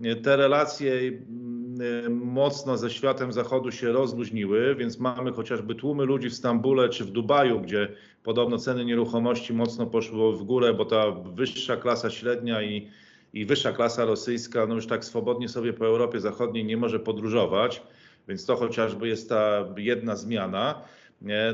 e, 0.00 0.16
te 0.16 0.36
relacje 0.36 0.92
mm, 0.92 1.61
mocno 2.10 2.76
ze 2.76 2.90
światem 2.90 3.32
zachodu 3.32 3.72
się 3.72 3.92
rozluźniły, 3.92 4.74
więc 4.74 4.98
mamy 4.98 5.32
chociażby 5.32 5.74
tłumy 5.74 6.04
ludzi 6.04 6.30
w 6.30 6.34
Stambule 6.34 6.88
czy 6.88 7.04
w 7.04 7.10
Dubaju, 7.10 7.60
gdzie 7.60 7.88
Podobno 8.22 8.58
ceny 8.58 8.84
nieruchomości 8.84 9.52
mocno 9.52 9.86
poszły 9.86 10.36
w 10.36 10.42
górę, 10.42 10.74
bo 10.74 10.84
ta 10.84 11.10
wyższa 11.10 11.76
klasa 11.76 12.10
średnia 12.10 12.62
i, 12.62 12.90
i 13.32 13.46
wyższa 13.46 13.72
klasa 13.72 14.04
rosyjska 14.04 14.66
no 14.66 14.74
już 14.74 14.86
tak 14.86 15.04
swobodnie 15.04 15.48
sobie 15.48 15.72
po 15.72 15.86
Europie 15.86 16.20
Zachodniej 16.20 16.64
nie 16.64 16.76
może 16.76 17.00
podróżować, 17.00 17.82
więc 18.28 18.46
to 18.46 18.56
chociażby 18.56 19.08
jest 19.08 19.28
ta 19.28 19.64
jedna 19.76 20.16
zmiana. 20.16 20.82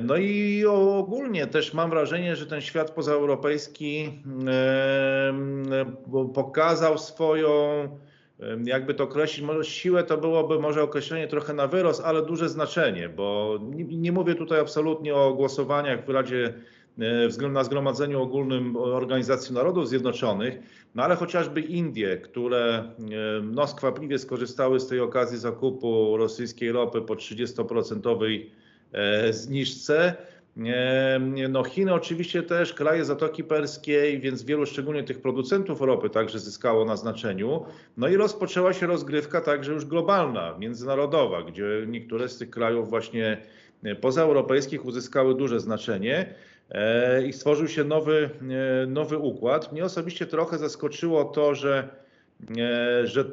No 0.02 0.16
i 0.16 0.64
ogólnie 0.66 1.46
też 1.46 1.74
mam 1.74 1.90
wrażenie, 1.90 2.36
że 2.36 2.46
ten 2.46 2.60
świat 2.60 2.90
pozaeuropejski 2.90 4.22
pokazał 6.34 6.98
swoją 6.98 7.52
jakby 8.64 8.94
to 8.94 9.04
określić, 9.04 9.46
może 9.46 9.64
siłę 9.64 10.04
to 10.04 10.18
byłoby 10.18 10.58
może 10.58 10.82
określenie 10.82 11.28
trochę 11.28 11.54
na 11.54 11.66
wyrost, 11.66 12.02
ale 12.04 12.22
duże 12.22 12.48
znaczenie, 12.48 13.08
bo 13.08 13.58
nie, 13.62 13.84
nie 13.84 14.12
mówię 14.12 14.34
tutaj 14.34 14.60
absolutnie 14.60 15.14
o 15.14 15.34
głosowaniach 15.34 16.06
w 16.06 16.08
Radzie 16.08 16.54
e, 16.98 17.48
na 17.48 17.64
Zgromadzeniu 17.64 18.22
Ogólnym 18.22 18.76
Organizacji 18.76 19.54
Narodów 19.54 19.88
Zjednoczonych, 19.88 20.58
no 20.94 21.02
ale 21.02 21.16
chociażby 21.16 21.60
Indie, 21.60 22.16
które 22.16 22.92
no, 23.42 23.66
skwapliwie 23.66 24.18
skorzystały 24.18 24.80
z 24.80 24.88
tej 24.88 25.00
okazji 25.00 25.38
zakupu 25.38 26.16
rosyjskiej 26.16 26.72
ropy 26.72 27.02
po 27.02 27.14
30% 27.14 28.44
e, 28.92 29.32
zniżce, 29.32 30.16
no 31.48 31.64
Chiny 31.64 31.94
oczywiście 31.94 32.42
też, 32.42 32.74
kraje 32.74 33.04
Zatoki 33.04 33.44
Perskiej, 33.44 34.20
więc 34.20 34.42
wielu 34.42 34.66
szczególnie 34.66 35.04
tych 35.04 35.20
producentów 35.20 35.80
ropy 35.80 36.10
także 36.10 36.38
zyskało 36.38 36.84
na 36.84 36.96
znaczeniu. 36.96 37.64
No 37.96 38.08
i 38.08 38.16
rozpoczęła 38.16 38.72
się 38.72 38.86
rozgrywka 38.86 39.40
także 39.40 39.72
już 39.72 39.84
globalna, 39.84 40.58
międzynarodowa, 40.58 41.42
gdzie 41.42 41.64
niektóre 41.86 42.28
z 42.28 42.38
tych 42.38 42.50
krajów 42.50 42.90
właśnie 42.90 43.38
e, 43.82 43.94
pozaeuropejskich 43.94 44.84
uzyskały 44.84 45.34
duże 45.34 45.60
znaczenie 45.60 46.34
e, 46.70 47.26
i 47.26 47.32
stworzył 47.32 47.68
się 47.68 47.84
nowy, 47.84 48.30
e, 48.82 48.86
nowy 48.86 49.18
układ. 49.18 49.72
Mnie 49.72 49.84
osobiście 49.84 50.26
trochę 50.26 50.58
zaskoczyło 50.58 51.24
to, 51.24 51.54
że 51.54 51.88
że, 53.04 53.24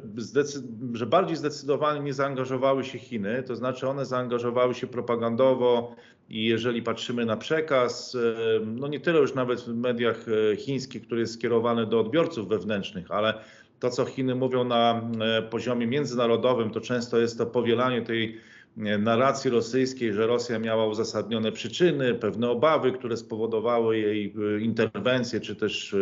że 0.94 1.06
bardziej 1.06 1.38
zdecydowanie 1.38 2.00
nie 2.00 2.14
zaangażowały 2.14 2.84
się 2.84 3.00
Chiny, 3.00 3.44
to 3.44 3.56
znaczy 3.56 3.88
one 3.88 4.06
zaangażowały 4.06 4.74
się 4.74 4.88
propagandowo 4.88 5.96
i 6.30 6.46
jeżeli 6.46 6.82
patrzymy 6.82 7.26
na 7.26 7.38
przekaz, 7.38 8.18
no 8.66 8.88
nie 8.88 9.00
tyle 9.00 9.20
już 9.20 9.34
nawet 9.34 9.62
w 9.62 9.76
mediach 9.76 10.26
e, 10.52 10.56
chińskich, 10.56 11.02
który 11.06 11.22
jest 11.22 11.34
skierowany 11.34 11.86
do 11.86 12.00
odbiorców 12.00 12.48
wewnętrznych, 12.48 13.12
ale 13.12 13.34
to, 13.80 13.90
co 13.90 14.06
Chiny 14.06 14.36
mówią 14.36 14.64
na 14.64 15.10
e, 15.22 15.42
poziomie 15.42 15.88
międzynarodowym, 15.88 16.70
to 16.70 16.82
często 16.82 17.20
jest 17.20 17.38
to 17.38 17.46
powielanie 17.46 18.02
tej 18.02 18.38
e, 18.78 18.98
narracji 18.98 19.52
rosyjskiej, 19.52 20.14
że 20.14 20.28
Rosja 20.28 20.60
miała 20.60 20.88
uzasadnione 20.88 21.52
przyczyny, 21.52 22.14
pewne 22.14 22.50
obawy, 22.50 22.92
które 22.92 23.18
spowodowały 23.18 23.98
jej 23.98 24.34
interwencję, 24.62 25.40
czy 25.40 25.56
też 25.56 25.96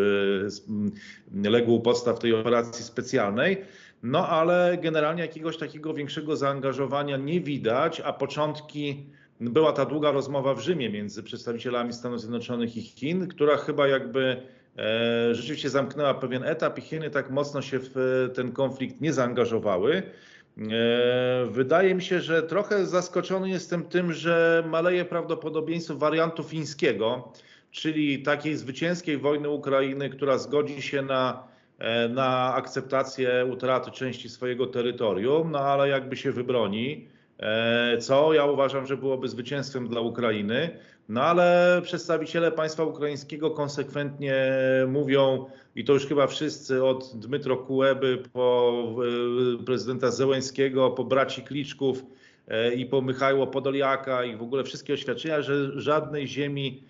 legł 1.43 1.79
podstaw 1.79 2.19
tej 2.19 2.33
operacji 2.33 2.85
specjalnej. 2.85 3.57
No 4.03 4.27
ale 4.27 4.77
generalnie 4.81 5.21
jakiegoś 5.21 5.57
takiego 5.57 5.93
większego 5.93 6.35
zaangażowania 6.35 7.17
nie 7.17 7.41
widać, 7.41 8.01
a 8.01 8.13
początki 8.13 9.05
była 9.39 9.71
ta 9.71 9.85
długa 9.85 10.11
rozmowa 10.11 10.53
w 10.53 10.59
Rzymie 10.59 10.89
między 10.89 11.23
przedstawicielami 11.23 11.93
Stanów 11.93 12.19
Zjednoczonych 12.21 12.77
i 12.77 12.81
Chin, 12.81 13.27
która 13.27 13.57
chyba 13.57 13.87
jakby 13.87 14.41
e, 14.77 15.35
rzeczywiście 15.35 15.69
zamknęła 15.69 16.13
pewien 16.13 16.43
etap 16.43 16.77
i 16.77 16.81
Chiny 16.81 17.09
tak 17.09 17.29
mocno 17.29 17.61
się 17.61 17.79
w 17.81 18.29
ten 18.35 18.51
konflikt 18.51 19.01
nie 19.01 19.13
zaangażowały. 19.13 20.03
E, 20.57 21.45
wydaje 21.51 21.95
mi 21.95 22.01
się, 22.01 22.21
że 22.21 22.43
trochę 22.43 22.85
zaskoczony 22.85 23.49
jestem 23.49 23.83
tym, 23.83 24.13
że 24.13 24.63
maleje 24.69 25.05
prawdopodobieństwo 25.05 25.95
wariantu 25.95 26.43
fińskiego, 26.43 27.33
czyli 27.71 28.23
takiej 28.23 28.55
zwycięskiej 28.55 29.17
wojny 29.17 29.49
Ukrainy, 29.49 30.09
która 30.09 30.37
zgodzi 30.37 30.81
się 30.81 31.01
na, 31.01 31.43
e, 31.79 32.09
na 32.09 32.53
akceptację 32.53 33.45
utraty 33.51 33.91
części 33.91 34.29
swojego 34.29 34.67
terytorium, 34.67 35.51
no 35.51 35.59
ale 35.59 35.89
jakby 35.89 36.17
się 36.17 36.31
wybroni. 36.31 37.07
E, 37.39 37.97
co 37.97 38.33
ja 38.33 38.45
uważam, 38.45 38.87
że 38.87 38.97
byłoby 38.97 39.27
zwycięstwem 39.27 39.87
dla 39.87 40.01
Ukrainy. 40.01 40.69
No 41.09 41.21
ale 41.21 41.81
przedstawiciele 41.83 42.51
państwa 42.51 42.83
ukraińskiego 42.83 43.51
konsekwentnie 43.51 44.57
mówią, 44.87 45.45
i 45.75 45.83
to 45.83 45.93
już 45.93 46.07
chyba 46.07 46.27
wszyscy 46.27 46.83
od 46.83 47.19
Dmytro 47.19 47.57
Kułeby 47.57 48.23
po 48.33 48.73
e, 49.61 49.63
prezydenta 49.63 50.11
Zełęskiego, 50.11 50.91
po 50.91 51.03
braci 51.03 51.41
Kliczków 51.41 52.05
e, 52.47 52.73
i 52.73 52.85
po 52.85 53.01
Michajło 53.01 53.47
Podoliaka 53.47 54.23
i 54.23 54.35
w 54.35 54.41
ogóle 54.41 54.63
wszystkie 54.63 54.93
oświadczenia, 54.93 55.41
że 55.41 55.81
żadnej 55.81 56.27
ziemi 56.27 56.83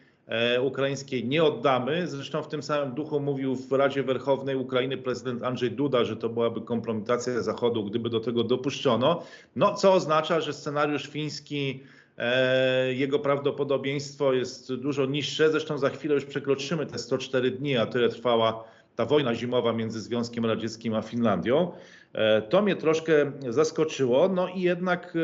ukraińskiej 0.62 1.28
nie 1.28 1.44
oddamy. 1.44 2.08
Zresztą 2.08 2.44
w 2.44 2.48
tym 2.48 2.64
samym 2.64 2.96
duchu 2.96 3.20
mówił 3.20 3.56
w 3.56 3.72
Radzie 3.72 4.04
Werchownej 4.04 4.56
Ukrainy 4.56 4.98
prezydent 4.98 5.44
Andrzej 5.44 5.72
Duda, 5.72 6.04
że 6.04 6.16
to 6.16 6.30
byłaby 6.30 6.62
kompromitacja 6.62 7.42
Zachodu, 7.42 7.84
gdyby 7.84 8.10
do 8.10 8.20
tego 8.20 8.44
dopuszczono. 8.44 9.24
No, 9.56 9.74
co 9.74 9.94
oznacza, 9.94 10.42
że 10.42 10.54
scenariusz 10.54 11.08
fiński 11.08 11.84
e, 12.18 12.94
jego 12.94 13.20
prawdopodobieństwo 13.20 14.34
jest 14.34 14.74
dużo 14.74 15.06
niższe. 15.06 15.52
Zresztą 15.52 15.78
za 15.78 15.90
chwilę 15.90 16.16
już 16.16 16.26
przekroczymy 16.26 16.86
te 16.86 17.00
104 17.00 17.52
dni, 17.52 17.78
a 17.78 17.86
tyle 17.86 18.10
trwała 18.10 18.64
ta 18.96 19.06
wojna 19.06 19.36
zimowa 19.36 19.74
między 19.74 20.02
Związkiem 20.02 20.46
Radzieckim 20.46 20.94
a 20.94 21.02
Finlandią. 21.02 21.72
E, 22.14 22.42
to 22.42 22.62
mnie 22.62 22.76
troszkę 22.76 23.32
zaskoczyło. 23.50 24.30
No 24.30 24.48
i 24.48 24.62
jednak 24.62 25.18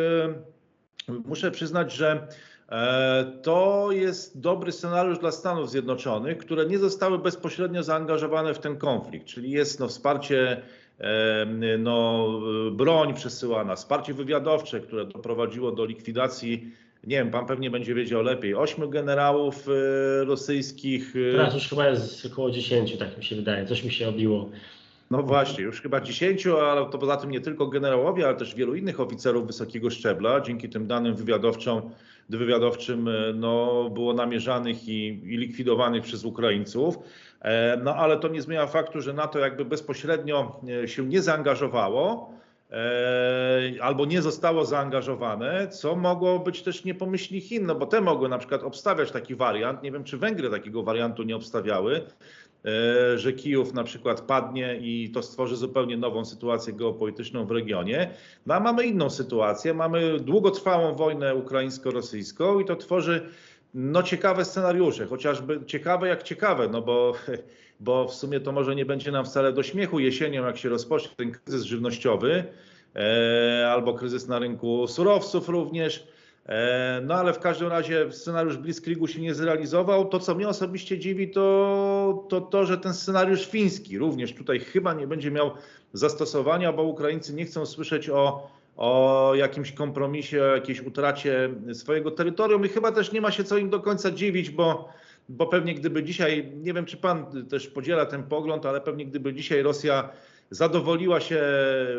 muszę 1.26 1.52
przyznać, 1.52 1.94
że 1.94 2.28
E, 2.28 2.49
to 3.42 3.88
jest 3.92 4.40
dobry 4.40 4.72
scenariusz 4.72 5.20
dla 5.20 5.32
Stanów 5.32 5.70
Zjednoczonych, 5.72 6.38
które 6.38 6.66
nie 6.66 6.78
zostały 6.78 7.20
bezpośrednio 7.20 7.84
zaangażowane 7.84 8.54
w 8.54 8.60
ten 8.60 8.78
konflikt, 8.78 9.26
czyli 9.28 9.52
jest 9.52 9.80
no, 9.80 9.88
wsparcie, 9.88 10.62
no, 11.80 12.28
broń 12.72 13.14
przesyłana, 13.14 13.76
wsparcie 13.76 14.14
wywiadowcze, 14.14 14.80
które 14.80 15.06
doprowadziło 15.06 15.72
do 15.72 15.86
likwidacji, 15.86 16.72
nie 17.04 17.16
wiem, 17.16 17.32
pan 17.32 17.46
pewnie 17.46 17.72
będzie 17.72 17.96
wiedział 17.96 18.22
lepiej, 18.22 18.56
ośmiu 18.56 18.90
generałów 18.90 19.68
e, 19.68 20.26
rosyjskich. 20.26 21.14
E, 21.16 21.32
Teraz 21.32 21.54
już 21.54 21.70
chyba 21.70 21.88
jest 21.88 22.26
około 22.26 22.52
dziesięciu, 22.52 22.98
tak 22.98 23.18
mi 23.18 23.24
się 23.24 23.36
wydaje, 23.36 23.66
coś 23.66 23.84
mi 23.84 23.92
się 23.92 24.10
obiło. 24.10 24.50
No 25.12 25.24
właśnie, 25.24 25.64
już 25.64 25.82
chyba 25.82 26.02
dziesięciu, 26.02 26.58
ale 26.58 26.86
to 26.86 26.98
poza 26.98 27.18
tym 27.18 27.32
nie 27.32 27.42
tylko 27.42 27.68
generałowie, 27.68 28.28
ale 28.28 28.36
też 28.36 28.56
wielu 28.56 28.76
innych 28.76 29.00
oficerów 29.00 29.48
wysokiego 29.48 29.90
szczebla, 29.90 30.42
dzięki 30.42 30.70
tym 30.70 30.88
danym 30.88 31.16
wywiadowczym 31.16 31.82
wywiadowczym 32.30 33.08
e, 33.08 33.34
no, 33.34 33.90
było 33.90 34.14
namierzanych 34.14 34.88
i, 34.88 35.08
i 35.08 35.38
likwidowanych 35.38 36.04
przez 36.04 36.26
Ukraińców. 36.26 37.00
E, 37.42 37.78
no 37.84 37.96
ale 37.96 38.18
to 38.18 38.28
nie 38.28 38.42
zmienia 38.42 38.68
faktu, 38.68 39.02
że 39.02 39.14
NATO 39.14 39.40
jakby 39.40 39.66
bezpośrednio 39.66 40.62
e, 40.84 40.88
się 40.88 41.06
nie 41.06 41.22
zaangażowało 41.22 42.34
albo 43.82 44.06
nie 44.06 44.22
zostało 44.22 44.66
zaangażowane, 44.66 45.68
co 45.68 45.96
mogło 45.96 46.40
być 46.40 46.62
też 46.62 46.86
niepomyślnie 46.86 47.42
Chin, 47.42 47.66
no 47.66 47.76
bo 47.76 47.86
te 47.86 48.02
mogły 48.02 48.30
na 48.30 48.38
przykład 48.38 48.64
obstawiać 48.64 49.12
taki 49.12 49.36
wariant. 49.36 49.84
Nie 49.84 49.92
wiem, 49.92 50.04
czy 50.04 50.18
Węgry 50.18 50.50
takiego 50.50 50.84
wariantu 50.84 51.24
nie 51.24 51.36
obstawiały, 51.36 52.02
że 53.16 53.34
Kijów 53.34 53.74
na 53.74 53.84
przykład 53.84 54.22
padnie 54.22 54.78
i 54.82 55.12
to 55.14 55.24
stworzy 55.24 55.56
zupełnie 55.56 55.98
nową 55.98 56.26
sytuację 56.26 56.74
geopolityczną 56.74 57.46
w 57.46 57.52
regionie. 57.52 58.10
No 58.46 58.56
a 58.56 58.60
mamy 58.60 58.86
inną 58.86 59.10
sytuację, 59.10 59.74
mamy 59.74 60.20
długotrwałą 60.20 60.96
wojnę 60.96 61.36
ukraińsko-rosyjską 61.36 62.60
i 62.60 62.66
to 62.66 62.76
tworzy 62.76 63.30
no 63.74 64.04
ciekawe 64.04 64.46
scenariusze, 64.46 65.06
chociażby 65.06 65.60
ciekawe 65.66 66.08
jak 66.08 66.24
ciekawe, 66.24 66.68
no 66.68 66.82
bo, 66.82 67.14
bo 67.80 68.08
w 68.08 68.14
sumie 68.14 68.40
to 68.40 68.52
może 68.52 68.76
nie 68.76 68.86
będzie 68.86 69.12
nam 69.12 69.26
wcale 69.26 69.54
do 69.54 69.64
śmiechu 69.64 70.00
jesienią, 70.00 70.46
jak 70.46 70.58
się 70.58 70.70
rozpocznie 70.70 71.12
ten 71.16 71.32
kryzys 71.32 71.64
żywnościowy 71.64 72.44
e, 72.96 73.70
albo 73.72 73.94
kryzys 73.94 74.28
na 74.28 74.40
rynku 74.40 74.88
surowców 74.88 75.50
również 75.50 76.08
E, 76.08 76.19
no 77.02 77.16
ale 77.16 77.34
w 77.34 77.40
każdym 77.40 77.68
razie 77.68 78.12
scenariusz 78.12 78.58
Blitzkriegu 78.58 79.08
się 79.08 79.22
nie 79.22 79.34
zrealizował. 79.34 80.06
To, 80.06 80.20
co 80.20 80.36
mnie 80.36 80.48
osobiście 80.48 81.00
dziwi, 81.00 81.32
to, 81.32 82.26
to 82.30 82.42
to, 82.42 82.66
że 82.66 82.78
ten 82.78 82.94
scenariusz 82.94 83.48
fiński 83.48 83.98
również 83.98 84.34
tutaj 84.34 84.60
chyba 84.60 84.94
nie 84.94 85.08
będzie 85.08 85.32
miał 85.32 85.52
zastosowania, 85.94 86.74
bo 86.74 86.84
Ukraińcy 86.84 87.34
nie 87.34 87.46
chcą 87.46 87.66
słyszeć 87.66 88.10
o, 88.10 88.50
o 88.78 89.32
jakimś 89.36 89.72
kompromisie, 89.72 90.44
o 90.44 90.56
jakiejś 90.56 90.82
utracie 90.82 91.50
swojego 91.74 92.12
terytorium 92.12 92.66
i 92.66 92.70
chyba 92.70 92.92
też 92.92 93.12
nie 93.12 93.22
ma 93.22 93.32
się 93.32 93.44
co 93.44 93.58
im 93.58 93.70
do 93.70 93.80
końca 93.80 94.12
dziwić, 94.12 94.50
bo, 94.50 94.90
bo 95.30 95.48
pewnie 95.48 95.76
gdyby 95.76 96.04
dzisiaj, 96.04 96.52
nie 96.56 96.74
wiem 96.74 96.86
czy 96.86 96.98
pan 96.98 97.46
też 97.50 97.68
podziela 97.68 98.06
ten 98.06 98.24
pogląd, 98.24 98.66
ale 98.66 98.82
pewnie 98.82 99.06
gdyby 99.06 99.34
dzisiaj 99.34 99.62
Rosja 99.62 100.10
zadowoliła 100.52 101.20
się 101.20 101.44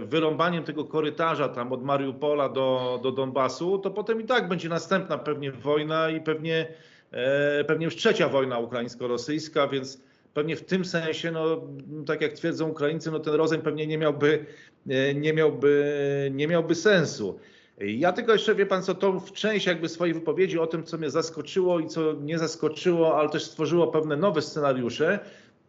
wyrąbaniem 0.03 0.65
tego 0.65 0.85
korytarza 0.85 1.49
tam 1.49 1.73
od 1.73 1.85
Mariupola 1.85 2.49
do, 2.49 3.01
do 3.03 3.13
Donbasu, 3.13 3.79
to 3.79 3.91
potem 3.91 4.21
i 4.21 4.25
tak 4.25 4.49
będzie 4.49 4.69
następna 4.69 5.19
pewnie 5.19 5.53
wojna 5.53 6.11
i 6.11 6.21
pewnie, 6.21 6.67
e, 7.11 7.65
pewnie 7.65 7.85
już 7.85 7.97
trzecia 7.97 8.29
wojna 8.29 8.59
ukraińsko-rosyjska, 8.59 9.69
więc 9.69 10.01
pewnie 10.35 10.57
w 10.57 10.65
tym 10.65 10.85
sensie, 10.85 11.31
no, 11.31 11.61
tak 12.07 12.21
jak 12.21 12.33
twierdzą 12.33 12.69
Ukraińcy, 12.69 13.11
no, 13.11 13.19
ten 13.21 13.35
rozejm 13.35 13.63
pewnie 13.63 13.87
nie 13.87 13.99
miałby, 13.99 14.47
e, 14.89 15.15
nie 15.15 15.33
miałby, 15.33 16.31
nie 16.35 16.49
miałby 16.49 16.75
sensu. 16.75 17.39
Ja 17.79 18.13
tylko 18.13 18.33
jeszcze, 18.33 18.55
wie 18.55 18.67
pan 18.67 18.83
co, 18.83 18.95
w 19.13 19.33
część 19.33 19.67
jakby 19.67 19.89
swojej 19.89 20.15
wypowiedzi 20.15 20.59
o 20.59 20.67
tym, 20.67 20.85
co 20.85 20.99
mnie 20.99 21.11
zaskoczyło 21.11 21.81
i 21.81 21.87
co 21.87 22.13
nie 22.13 22.39
zaskoczyło, 22.39 23.19
ale 23.19 23.29
też 23.29 23.45
stworzyło 23.45 23.87
pewne 23.87 24.17
nowe 24.17 24.43
scenariusze, 24.43 25.19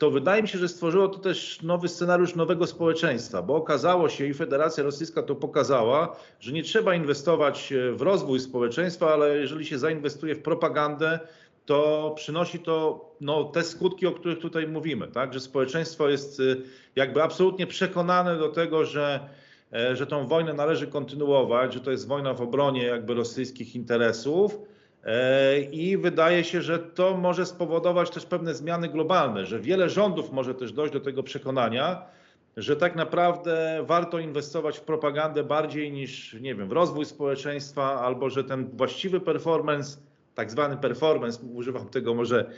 to 0.02 0.12
wydaje 0.12 0.42
mi 0.42 0.48
się, 0.48 0.58
że 0.58 0.68
stworzyło 0.68 1.08
to 1.08 1.20
też 1.20 1.62
nowy 1.62 1.88
scenariusz 1.88 2.36
nowego 2.36 2.68
społeczeństwa, 2.68 3.42
bo 3.42 3.56
okazało 3.56 4.10
się 4.10 4.26
i 4.26 4.34
Federacja 4.34 4.84
Rosyjska 4.84 5.24
to 5.24 5.36
pokazała, 5.36 6.16
że 6.40 6.52
nie 6.52 6.64
trzeba 6.64 6.96
inwestować 6.96 7.74
w 7.94 8.02
rozwój 8.02 8.40
społeczeństwa, 8.40 9.14
ale 9.14 9.38
jeżeli 9.38 9.66
się 9.66 9.80
zainwestuje 9.80 10.36
w 10.36 10.42
propagandę, 10.42 11.20
to 11.66 12.14
przynosi 12.16 12.60
to 12.60 13.06
no, 13.22 13.44
te 13.44 13.64
skutki, 13.64 14.08
o 14.08 14.12
których 14.12 14.40
tutaj 14.40 14.68
mówimy, 14.68 15.08
tak? 15.08 15.34
że 15.34 15.40
społeczeństwo 15.40 16.10
jest 16.10 16.40
y, 16.40 16.62
jakby 16.96 17.24
absolutnie 17.24 17.68
przekonane 17.68 18.38
do 18.38 18.50
tego, 18.50 18.86
że, 18.86 19.30
e, 19.74 19.96
że 19.96 20.08
tą 20.08 20.28
wojnę 20.28 20.54
należy 20.54 20.88
kontynuować, 20.88 21.74
że 21.74 21.80
to 21.80 21.92
jest 21.92 22.08
wojna 22.08 22.34
w 22.34 22.42
obronie 22.42 22.84
jakby 22.84 23.14
rosyjskich 23.14 23.76
interesów 23.76 24.58
E, 24.58 24.71
I 25.72 25.98
wydaje 25.98 26.44
się, 26.44 26.62
że 26.62 26.80
to 26.80 27.18
może 27.18 27.46
spowodować 27.46 28.10
też 28.10 28.26
pewne 28.26 28.54
zmiany 28.54 28.90
globalne, 28.90 29.46
że 29.46 29.60
wiele 29.60 29.90
rządów 29.90 30.32
może 30.32 30.56
też 30.56 30.74
dojść 30.74 30.94
do 30.94 31.00
tego 31.00 31.24
przekonania, 31.24 32.06
że 32.58 32.76
tak 32.76 32.96
naprawdę 32.96 33.84
warto 33.86 34.20
inwestować 34.20 34.78
w 34.78 34.82
propagandę 34.82 35.44
bardziej 35.44 35.92
niż, 35.92 36.34
nie 36.34 36.56
wiem, 36.56 36.68
w 36.68 36.72
rozwój 36.72 37.06
społeczeństwa, 37.06 38.02
albo 38.02 38.30
że 38.30 38.44
ten 38.44 38.70
właściwy 38.74 39.20
performance, 39.20 39.98
tak 40.36 40.52
zwany 40.52 40.78
performance, 40.78 41.42
używam 41.54 41.90
tego 41.90 42.14
może 42.14 42.52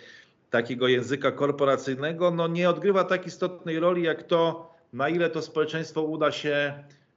takiego 0.49 0.87
języka 0.87 1.31
korporacyjnego, 1.31 2.31
no 2.31 2.47
nie 2.47 2.69
odgrywa 2.69 3.03
tak 3.03 3.27
istotnej 3.27 3.79
roli 3.79 4.03
jak 4.03 4.23
to, 4.23 4.73
na 4.93 5.09
ile 5.09 5.29
to 5.29 5.41
społeczeństwo 5.41 6.01
uda 6.01 6.31
się 6.31 6.73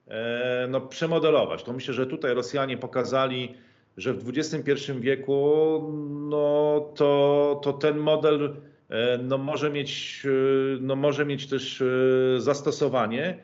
e, 0.08 0.66
no, 0.70 0.80
przemodelować. 0.80 1.62
To 1.62 1.72
myślę, 1.72 1.94
że 1.94 2.06
tutaj 2.06 2.34
Rosjanie 2.34 2.78
pokazali, 2.78 3.54
że 3.96 4.14
w 4.14 4.28
XXI 4.28 4.92
wieku 5.00 5.82
no, 6.30 6.80
to, 6.94 7.60
to 7.64 7.72
ten 7.72 7.98
model 7.98 8.56
e, 8.88 9.18
no, 9.18 9.38
może, 9.38 9.70
mieć, 9.70 10.22
e, 10.24 10.78
no, 10.80 10.96
może 10.96 11.26
mieć 11.26 11.46
też 11.46 11.82
e, 11.82 12.40
zastosowanie. 12.40 13.38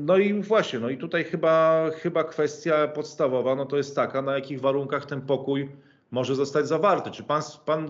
No 0.00 0.18
i 0.18 0.42
właśnie, 0.42 0.78
no 0.78 0.90
i 0.90 0.96
tutaj 0.96 1.24
chyba, 1.24 1.86
chyba 1.90 2.24
kwestia 2.24 2.88
podstawowa 2.88 3.54
no 3.54 3.66
to 3.66 3.76
jest 3.76 3.96
taka, 3.96 4.22
na 4.22 4.34
jakich 4.34 4.60
warunkach 4.60 5.06
ten 5.06 5.20
pokój 5.20 5.68
może 6.10 6.34
zostać 6.34 6.68
zawarty. 6.68 7.10
Czy 7.10 7.22
pan, 7.22 7.42
pan 7.64 7.88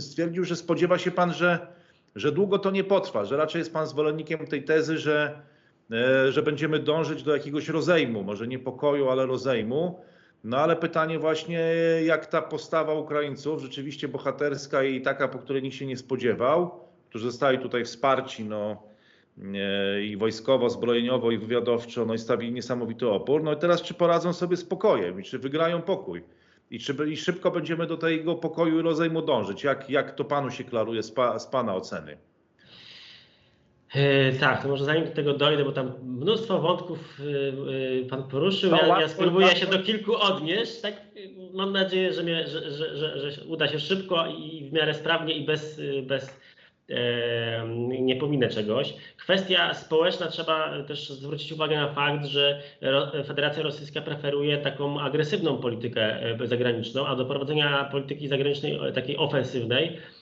stwierdził, 0.00 0.44
że 0.44 0.56
spodziewa 0.56 0.98
się 0.98 1.10
pan, 1.10 1.32
że, 1.32 1.66
że 2.14 2.32
długo 2.32 2.58
to 2.58 2.70
nie 2.70 2.84
potrwa, 2.84 3.24
że 3.24 3.36
raczej 3.36 3.58
jest 3.58 3.72
pan 3.72 3.86
zwolennikiem 3.86 4.46
tej 4.46 4.64
tezy, 4.64 4.98
że, 4.98 5.42
że 6.28 6.42
będziemy 6.42 6.78
dążyć 6.78 7.22
do 7.22 7.32
jakiegoś 7.32 7.68
rozejmu, 7.68 8.24
może 8.24 8.46
nie 8.46 8.58
pokoju, 8.58 9.08
ale 9.08 9.26
rozejmu. 9.26 10.00
No 10.44 10.56
ale 10.58 10.76
pytanie 10.76 11.18
właśnie, 11.18 11.60
jak 12.04 12.26
ta 12.26 12.42
postawa 12.42 12.94
Ukraińców, 12.94 13.62
rzeczywiście 13.62 14.08
bohaterska 14.08 14.82
i 14.82 15.00
taka, 15.00 15.28
po 15.28 15.38
której 15.38 15.62
nikt 15.62 15.76
się 15.76 15.86
nie 15.86 15.96
spodziewał, 15.96 16.80
którzy 17.08 17.24
zostali 17.24 17.58
tutaj 17.58 17.84
wsparci 17.84 18.44
no, 18.44 18.82
i 20.02 20.16
wojskowo, 20.16 20.70
zbrojeniowo 20.70 21.30
i 21.30 21.38
wywiadowczo, 21.38 22.06
no 22.06 22.14
i 22.14 22.18
stawili 22.18 22.52
niesamowity 22.52 23.08
opór. 23.08 23.42
No 23.42 23.52
i 23.52 23.56
teraz 23.56 23.82
czy 23.82 23.94
poradzą 23.94 24.32
sobie 24.32 24.56
z 24.56 24.64
pokojem 24.64 25.20
i 25.20 25.22
czy 25.22 25.38
wygrają 25.38 25.82
pokój? 25.82 26.24
I 26.70 26.78
czy 26.78 26.96
i 27.10 27.16
szybko 27.16 27.50
będziemy 27.50 27.86
do 27.86 27.96
tego 27.96 28.34
pokoju 28.34 28.78
i 28.78 28.82
rozejmu 28.82 29.22
dążyć? 29.22 29.64
Jak, 29.64 29.90
jak 29.90 30.14
to 30.14 30.24
panu 30.24 30.50
się 30.50 30.64
klaruje 30.64 31.02
z, 31.02 31.10
pa, 31.10 31.38
z 31.38 31.46
pana 31.46 31.74
oceny? 31.74 32.18
E, 33.94 34.32
tak, 34.32 34.62
to 34.62 34.68
może 34.68 34.84
zanim 34.84 35.04
do 35.04 35.10
tego 35.10 35.34
dojdę, 35.34 35.64
bo 35.64 35.72
tam 35.72 35.92
mnóstwo 36.02 36.58
wątków 36.58 37.20
e, 37.20 38.04
e, 38.04 38.08
Pan 38.08 38.22
poruszył. 38.22 38.70
Ja, 38.70 39.00
ja 39.00 39.08
spróbuję 39.08 39.48
się 39.56 39.66
do 39.66 39.78
kilku 39.78 40.16
odnieść. 40.16 40.80
Tak, 40.80 40.94
mam 41.54 41.72
nadzieję, 41.72 42.12
że, 42.12 42.22
mnie, 42.22 42.46
że, 42.48 42.70
że, 42.70 43.30
że, 43.30 43.44
uda 43.44 43.68
się 43.68 43.80
szybko 43.80 44.26
i 44.26 44.68
w 44.70 44.72
miarę 44.72 44.94
sprawnie 44.94 45.34
i 45.34 45.46
bez, 45.46 45.80
bez 46.02 46.38
nie 48.00 48.16
pominę 48.16 48.48
czegoś. 48.48 48.94
Kwestia 49.16 49.74
społeczna, 49.74 50.26
trzeba 50.26 50.82
też 50.82 51.10
zwrócić 51.10 51.52
uwagę 51.52 51.76
na 51.76 51.92
fakt, 51.92 52.24
że 52.26 52.62
Federacja 53.26 53.62
Rosyjska 53.62 54.00
preferuje 54.00 54.58
taką 54.58 55.00
agresywną 55.00 55.58
politykę 55.58 56.20
zagraniczną, 56.44 57.06
a 57.06 57.16
do 57.16 57.24
prowadzenia 57.24 57.88
polityki 57.92 58.28
zagranicznej 58.28 58.78
takiej 58.94 59.16
ofensywnej 59.16 59.98
E, 59.98 60.17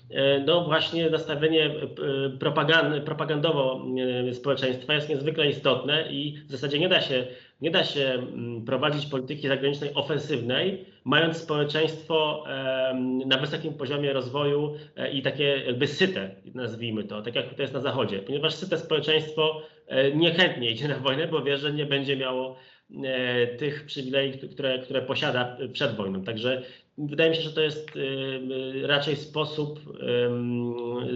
no 0.46 0.64
właśnie 0.64 1.10
nastawienie 1.10 1.64
e, 1.64 2.30
propagand, 2.38 3.04
propagandowo 3.04 3.86
e, 4.28 4.34
społeczeństwa 4.34 4.94
jest 4.94 5.08
niezwykle 5.08 5.48
istotne 5.48 6.12
i 6.12 6.38
w 6.48 6.50
zasadzie 6.50 6.78
nie 6.78 6.88
da 6.88 7.00
się, 7.00 7.26
nie 7.60 7.70
da 7.70 7.84
się 7.84 8.04
mm, 8.04 8.64
prowadzić 8.64 9.06
polityki 9.06 9.48
zagranicznej 9.48 9.94
ofensywnej 9.94 10.86
mając 11.04 11.36
społeczeństwo 11.36 12.44
na 13.26 13.38
wysokim 13.38 13.74
poziomie 13.74 14.12
rozwoju 14.12 14.74
e, 14.96 15.12
i 15.12 15.22
takie 15.22 15.44
jakby 15.44 15.86
syte, 15.86 16.30
nazwijmy 16.54 17.04
to, 17.04 17.22
tak 17.22 17.34
jak 17.34 17.54
to 17.54 17.62
jest 17.62 17.74
na 17.74 17.80
Zachodzie, 17.80 18.18
ponieważ 18.18 18.54
syte 18.54 18.78
społeczeństwo 18.78 19.62
e, 19.86 20.12
niechętnie 20.12 20.70
idzie 20.70 20.88
na 20.88 20.98
wojnę, 20.98 21.28
bo 21.28 21.42
wie, 21.42 21.58
że 21.58 21.72
nie 21.72 21.86
będzie 21.86 22.16
miało 22.16 22.56
e, 23.04 23.46
tych 23.46 23.86
przywilejów, 23.86 24.36
które, 24.52 24.78
które 24.78 25.02
posiada 25.02 25.56
przed 25.72 25.96
wojną. 25.96 26.24
Także 26.24 26.62
wydaje 26.98 27.30
mi 27.30 27.36
się, 27.36 27.42
że 27.42 27.52
to 27.52 27.60
jest 27.60 27.90
raczej 28.82 29.16
sposób 29.16 29.80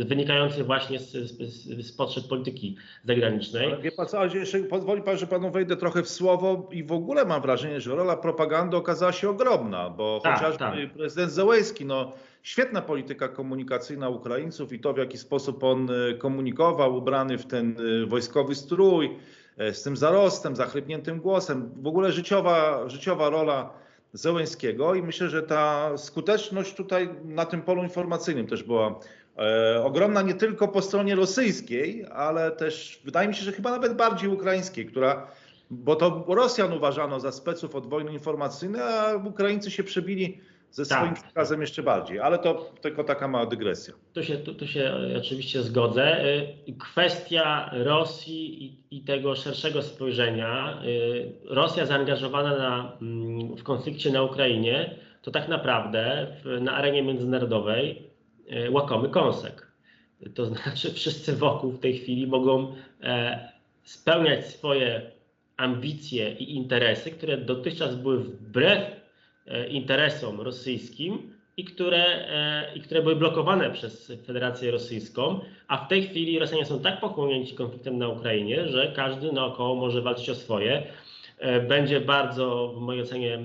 wynikający 0.05 0.65
właśnie 0.65 0.99
z, 0.99 1.11
z, 1.11 1.87
z 1.87 1.93
potrzeb 1.93 2.29
polityki 2.29 2.77
zagranicznej. 3.05 3.67
Ale 3.67 3.83
wie 3.83 3.93
pan 3.93 4.07
co, 4.07 4.25
jeszcze 4.25 4.59
pozwoli 4.59 5.03
pan, 5.03 5.19
że 5.19 5.27
panu 5.27 5.51
wejdę 5.51 5.77
trochę 5.77 6.03
w 6.03 6.09
słowo 6.09 6.69
i 6.73 6.85
w 6.85 6.93
ogóle 6.93 7.25
mam 7.25 7.43
wrażenie, 7.43 7.81
że 7.81 7.95
rola 7.95 8.17
propagandy 8.17 8.77
okazała 8.77 9.13
się 9.13 9.31
ogromna, 9.31 9.91
bo 9.91 10.21
tak, 10.23 10.35
chociażby 10.35 10.59
tak. 10.59 10.93
prezydent 10.93 11.33
Zełejski, 11.33 11.85
no 11.85 12.13
świetna 12.43 12.83
polityka 12.83 13.29
komunikacyjna 13.29 14.09
Ukraińców 14.09 14.73
i 14.73 14.81
to 14.81 14.93
w 14.93 14.99
jaki 14.99 15.19
sposób 15.19 15.65
on 15.65 15.89
e, 15.91 16.15
komunikował, 16.15 16.97
ubrany 16.97 17.39
w 17.39 17.47
ten 17.47 17.77
wojskowy 18.07 18.55
strój, 18.55 19.17
e, 19.59 19.75
z 19.75 19.83
tym 19.83 19.97
zarostem, 19.97 20.57
zachrypniętym 20.57 21.21
głosem, 21.21 21.71
w 21.77 21.87
ogóle 21.87 22.13
życiowa, 22.13 22.89
życiowa 22.89 23.31
rola 23.31 23.81
Zełęskiego 24.13 24.95
i 24.95 25.03
myślę, 25.03 25.29
że 25.29 25.43
ta 25.43 25.99
skuteczność 25.99 26.75
tutaj 26.75 27.09
na 27.25 27.47
tym 27.47 27.63
polu 27.63 27.83
informacyjnym 27.83 28.47
też 28.47 28.63
była 28.63 29.01
e, 29.39 29.83
ogromna 29.85 30.23
nie 30.23 30.35
tylko 30.35 30.69
po 30.69 30.83
stronie 30.83 31.15
rosyjskiej, 31.15 32.07
ale 32.13 32.51
też 32.51 33.01
wydaje 33.05 33.29
mi 33.29 33.35
się, 33.35 33.43
że 33.43 33.53
chyba 33.53 33.71
nawet 33.71 33.95
bardziej 33.95 34.29
ukraińskiej, 34.31 34.87
która, 34.87 35.27
bo 35.71 35.97
to 35.97 36.25
Rosjan 36.29 36.73
uważano 36.73 37.21
za 37.21 37.33
speców 37.33 37.75
od 37.75 37.87
wojny 37.87 38.13
informacyjnej, 38.13 38.83
a 38.83 39.17
Ukraińcy 39.17 39.71
się 39.71 39.85
przebili 39.85 40.41
ze 40.71 40.87
tak. 40.87 40.99
swoim 40.99 41.15
przekazem 41.15 41.61
jeszcze 41.61 41.83
bardziej, 41.83 42.21
ale 42.21 42.39
to 42.39 42.73
tylko 42.81 43.05
taka 43.05 43.29
mała 43.29 43.47
dygresja. 43.47 43.95
Tu 44.13 44.23
się, 44.23 44.37
tu, 44.37 44.55
tu 44.55 44.67
się 44.67 44.93
oczywiście 45.19 45.63
zgodzę. 45.63 46.25
Y, 46.25 46.75
kwestia 46.79 47.71
Rosji 47.73 48.65
i, 48.65 48.97
i, 48.97 49.01
tego 49.01 49.37
szerszego 49.37 49.83
spojrzenia. 49.83 50.83
Y, 50.85 51.33
Rosja 51.45 51.87
zaangażowana 51.87 52.59
na, 52.59 52.97
mm, 53.03 53.57
w 53.57 53.63
konflikcie 53.63 54.11
na 54.11 54.23
Ukrainie 54.23 54.95
to 55.23 55.31
tak 55.31 55.49
naprawdę 55.49 56.27
w, 56.45 56.61
na 56.61 56.73
arenie 56.73 57.03
międzynarodowej 57.03 58.11
łakomy 58.71 59.09
kąsek. 59.09 59.67
To 60.35 60.47
znaczy 60.47 60.93
wszyscy 60.99 61.37
wokół 61.37 61.73
w 61.73 61.81
tej 61.81 61.99
chwili 61.99 62.27
mogą 62.27 62.75
e, 63.03 63.49
spełniać 63.85 64.47
swoje 64.47 65.11
ambicje 65.57 66.33
i 66.33 66.57
interesy, 66.57 67.11
które 67.11 67.39
dotychczas 67.39 67.95
były 67.95 68.19
wbrew 68.19 68.81
E, 68.81 69.00
interesom 69.69 70.41
rosyjskim 70.41 71.33
i 71.57 71.65
które, 71.65 72.05
e, 72.07 72.77
i 72.77 72.81
które 72.81 73.03
były 73.03 73.17
blokowane 73.17 73.71
przez 73.71 74.13
Federację 74.27 74.71
Rosyjską, 74.71 75.41
a 75.69 75.77
w 75.77 75.89
tej 75.89 76.03
chwili 76.03 76.39
Rosjanie 76.39 76.65
są 76.65 76.81
tak 76.81 77.01
pochłonięci 77.01 77.55
konfliktem 77.55 77.99
na 77.99 78.09
Ukrainie, 78.09 78.69
że 78.69 78.93
każdy 78.97 79.33
naokoło 79.33 79.75
może 79.75 80.03
walczyć 80.03 80.31
o 80.31 80.35
swoje. 80.35 80.83
E, 81.39 81.61
będzie 81.61 82.01
bardzo, 82.01 82.75
w 82.77 82.81
mojej 82.81 83.03
ocenie, 83.03 83.39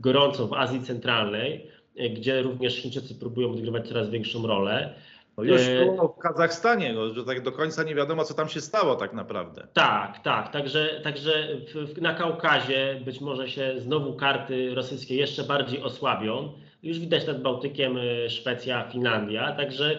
gorąco 0.00 0.46
w 0.46 0.52
Azji 0.52 0.80
Centralnej, 0.80 1.66
gdzie 2.10 2.42
również 2.42 2.76
Chińczycy 2.76 3.14
próbują 3.14 3.50
odgrywać 3.50 3.88
coraz 3.88 4.10
większą 4.10 4.46
rolę. 4.46 4.94
No 5.36 5.44
już 5.44 5.62
e, 5.62 5.84
było 5.84 6.08
w 6.08 6.18
Kazachstanie, 6.18 6.92
no, 6.92 7.14
że 7.14 7.24
tak 7.24 7.42
do 7.42 7.52
końca 7.52 7.82
nie 7.82 7.94
wiadomo, 7.94 8.24
co 8.24 8.34
tam 8.34 8.48
się 8.48 8.60
stało 8.60 8.94
tak 8.94 9.12
naprawdę. 9.12 9.66
Tak, 9.72 10.22
tak. 10.22 10.52
Także, 10.52 11.00
także 11.04 11.48
w, 11.74 12.02
na 12.02 12.14
Kaukazie 12.14 13.00
być 13.04 13.20
może 13.20 13.48
się 13.48 13.74
znowu 13.78 14.14
karty 14.14 14.74
rosyjskie 14.74 15.16
jeszcze 15.16 15.44
bardziej 15.44 15.82
osłabią. 15.82 16.52
Już 16.82 16.98
widać 16.98 17.26
nad 17.26 17.42
Bałtykiem 17.42 17.96
e, 17.96 18.30
Szwecja, 18.30 18.88
Finlandia. 18.92 19.52
Także 19.52 19.98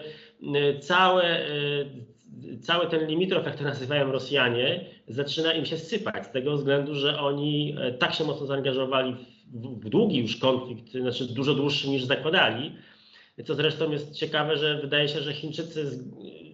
e, 0.54 0.78
całe, 0.78 1.40
cały 2.60 2.86
ten 2.86 3.06
limitrow, 3.06 3.46
jak 3.46 3.56
to 3.56 3.64
nazywają 3.64 4.12
Rosjanie, 4.12 4.84
zaczyna 5.08 5.52
im 5.52 5.66
się 5.66 5.78
sypać 5.78 6.26
z 6.26 6.30
tego 6.30 6.56
względu, 6.56 6.94
że 6.94 7.20
oni 7.20 7.76
tak 7.98 8.14
się 8.14 8.24
mocno 8.24 8.46
zaangażowali 8.46 9.16
w, 9.52 9.80
w 9.80 9.88
długi 9.88 10.18
już 10.18 10.36
konflikt, 10.36 10.92
znaczy 10.92 11.34
dużo 11.34 11.54
dłuższy 11.54 11.88
niż 11.88 12.04
zakładali 12.04 12.72
co 13.44 13.54
zresztą 13.54 13.90
jest 13.90 14.14
ciekawe, 14.14 14.56
że 14.56 14.78
wydaje 14.80 15.08
się, 15.08 15.20
że 15.20 15.32
Chińczycy 15.32 15.90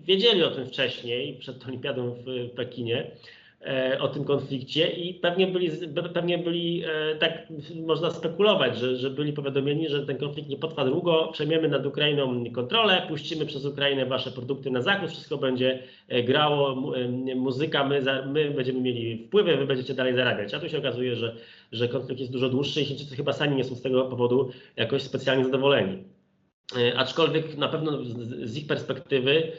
wiedzieli 0.04 0.42
o 0.44 0.50
tym 0.50 0.66
wcześniej, 0.66 1.36
przed 1.38 1.66
Olimpiadą 1.68 2.14
w 2.14 2.50
Pekinie, 2.56 3.10
e, 3.66 3.98
o 4.00 4.08
tym 4.08 4.24
konflikcie 4.24 4.86
i 4.86 5.14
pewnie 5.14 5.46
byli, 5.46 5.70
pewnie 6.14 6.38
byli 6.38 6.84
e, 6.84 7.16
tak 7.18 7.48
można 7.86 8.10
spekulować, 8.10 8.78
że, 8.78 8.96
że 8.96 9.10
byli 9.10 9.32
powiadomieni, 9.32 9.88
że 9.88 10.06
ten 10.06 10.18
konflikt 10.18 10.48
nie 10.48 10.56
potrwa 10.56 10.84
długo, 10.84 11.28
przejmiemy 11.32 11.68
nad 11.68 11.86
Ukrainą 11.86 12.44
kontrolę, 12.52 13.02
puścimy 13.08 13.46
przez 13.46 13.64
Ukrainę 13.64 14.06
wasze 14.06 14.30
produkty 14.30 14.70
na 14.70 14.82
zachód, 14.82 15.10
wszystko 15.10 15.38
będzie 15.38 15.82
e, 16.08 16.22
grało, 16.22 16.92
muzyka, 17.36 17.84
my, 17.84 18.02
my 18.26 18.50
będziemy 18.50 18.80
mieli 18.80 19.26
wpływy, 19.26 19.56
wy 19.56 19.66
będziecie 19.66 19.94
dalej 19.94 20.14
zarabiać. 20.14 20.54
A 20.54 20.60
tu 20.60 20.68
się 20.68 20.78
okazuje, 20.78 21.16
że, 21.16 21.36
że 21.72 21.88
konflikt 21.88 22.20
jest 22.20 22.32
dużo 22.32 22.48
dłuższy 22.48 22.80
i 22.80 22.84
Chińczycy 22.84 23.16
chyba 23.16 23.32
sami 23.32 23.56
nie 23.56 23.64
są 23.64 23.74
z 23.74 23.82
tego 23.82 24.04
powodu 24.04 24.50
jakoś 24.76 25.02
specjalnie 25.02 25.44
zadowoleni. 25.44 26.04
E, 26.76 26.98
aczkolwiek 26.98 27.56
na 27.56 27.68
pewno 27.68 27.98
z 28.44 28.56
ich 28.56 28.66
perspektywy 28.66 29.52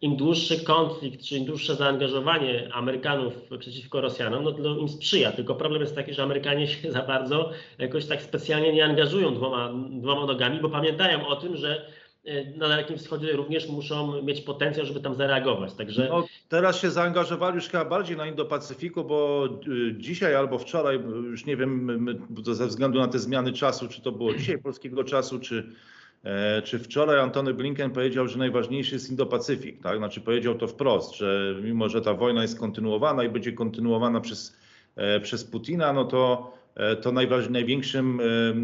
im 0.00 0.16
dłuższy 0.16 0.64
konflikt, 0.64 1.24
czy 1.24 1.36
im 1.36 1.44
dłuższe 1.44 1.74
zaangażowanie 1.74 2.68
Amerykanów 2.72 3.34
przeciwko 3.58 4.00
Rosjanom, 4.00 4.44
no 4.44 4.52
to 4.52 4.76
im 4.76 4.88
sprzyja. 4.88 5.32
Tylko 5.32 5.54
problem 5.54 5.82
jest 5.82 5.94
taki, 5.94 6.14
że 6.14 6.22
Amerykanie 6.22 6.66
się 6.66 6.92
za 6.92 7.02
bardzo 7.02 7.50
jakoś 7.78 8.06
tak 8.06 8.22
specjalnie 8.22 8.72
nie 8.72 8.84
angażują 8.84 9.34
dwoma, 9.34 9.72
dwoma 9.90 10.26
nogami, 10.26 10.60
bo 10.60 10.68
pamiętają 10.68 11.26
o 11.26 11.36
tym, 11.36 11.56
że 11.56 11.86
na 12.56 12.68
Dalekim 12.68 12.98
Wschodzie 12.98 13.32
również 13.32 13.68
muszą 13.68 14.22
mieć 14.22 14.40
potencjał, 14.40 14.86
żeby 14.86 15.00
tam 15.00 15.14
zareagować. 15.14 15.74
Także... 15.74 16.08
No, 16.08 16.26
teraz 16.48 16.80
się 16.80 16.90
zaangażowali 16.90 17.54
już 17.54 17.68
chyba 17.68 17.84
bardziej 17.84 18.16
na 18.16 18.32
Indo-Pacyfiku, 18.32 19.04
bo 19.04 19.48
y, 19.68 19.94
dzisiaj 19.98 20.34
albo 20.34 20.58
wczoraj, 20.58 21.00
już 21.24 21.46
nie 21.46 21.56
wiem, 21.56 21.98
ze 22.42 22.66
względu 22.66 22.98
na 22.98 23.08
te 23.08 23.18
zmiany 23.18 23.52
czasu, 23.52 23.88
czy 23.88 24.02
to 24.02 24.12
było 24.12 24.34
dzisiaj 24.38 24.58
polskiego 24.58 25.04
czasu, 25.04 25.40
czy, 25.40 25.72
e, 26.24 26.62
czy 26.62 26.78
wczoraj 26.78 27.20
Antony 27.20 27.54
Blinken 27.54 27.90
powiedział, 27.90 28.28
że 28.28 28.38
najważniejszy 28.38 28.94
jest 28.94 29.12
Indo-Pacyfik. 29.12 29.82
Tak? 29.82 29.98
Znaczy 29.98 30.20
powiedział 30.20 30.54
to 30.54 30.68
wprost, 30.68 31.16
że 31.16 31.54
mimo, 31.62 31.88
że 31.88 32.00
ta 32.00 32.14
wojna 32.14 32.42
jest 32.42 32.58
kontynuowana 32.58 33.24
i 33.24 33.28
będzie 33.28 33.52
kontynuowana 33.52 34.20
przez, 34.20 34.56
e, 34.96 35.20
przez 35.20 35.44
Putina, 35.44 35.92
no 35.92 36.04
to 36.04 36.52
E, 36.54 36.63
to 37.02 37.12
największym 37.50 38.20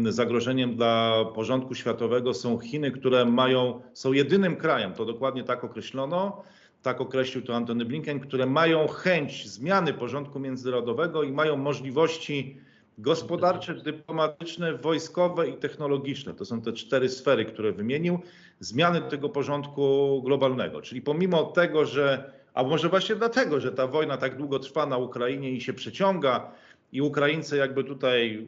zagrożeniem 0.09 0.75
dla 0.75 1.25
porządku 1.35 1.75
światowego 1.75 2.33
są 2.33 2.59
Chiny, 2.59 2.91
które 2.91 3.25
mają, 3.25 3.81
są 3.93 4.13
jedynym 4.13 4.55
krajem, 4.55 4.93
to 4.93 5.05
dokładnie 5.05 5.43
tak 5.43 5.63
określono, 5.63 6.43
tak 6.81 7.01
określił 7.01 7.43
to 7.43 7.55
Antony 7.55 7.85
Blinken, 7.85 8.19
które 8.19 8.45
mają 8.45 8.87
chęć 8.87 9.49
zmiany 9.49 9.93
porządku 9.93 10.39
międzynarodowego 10.39 11.23
i 11.23 11.31
mają 11.31 11.57
możliwości 11.57 12.57
gospodarcze, 12.97 13.73
dyplomatyczne, 13.73 14.77
wojskowe 14.77 15.49
i 15.49 15.53
technologiczne. 15.53 16.33
To 16.33 16.45
są 16.45 16.61
te 16.61 16.73
cztery 16.73 17.09
sfery, 17.09 17.45
które 17.45 17.71
wymienił, 17.71 18.19
zmiany 18.59 19.01
tego 19.01 19.29
porządku 19.29 20.21
globalnego. 20.25 20.81
Czyli 20.81 21.01
pomimo 21.01 21.43
tego, 21.43 21.85
że, 21.85 22.31
a 22.53 22.63
może 22.63 22.89
właśnie 22.89 23.15
dlatego, 23.15 23.59
że 23.59 23.71
ta 23.71 23.87
wojna 23.87 24.17
tak 24.17 24.37
długo 24.37 24.59
trwa 24.59 24.85
na 24.85 24.97
Ukrainie 24.97 25.51
i 25.51 25.61
się 25.61 25.73
przeciąga, 25.73 26.51
i 26.91 27.01
Ukraińcy 27.01 27.57
jakby 27.57 27.83
tutaj 27.83 28.47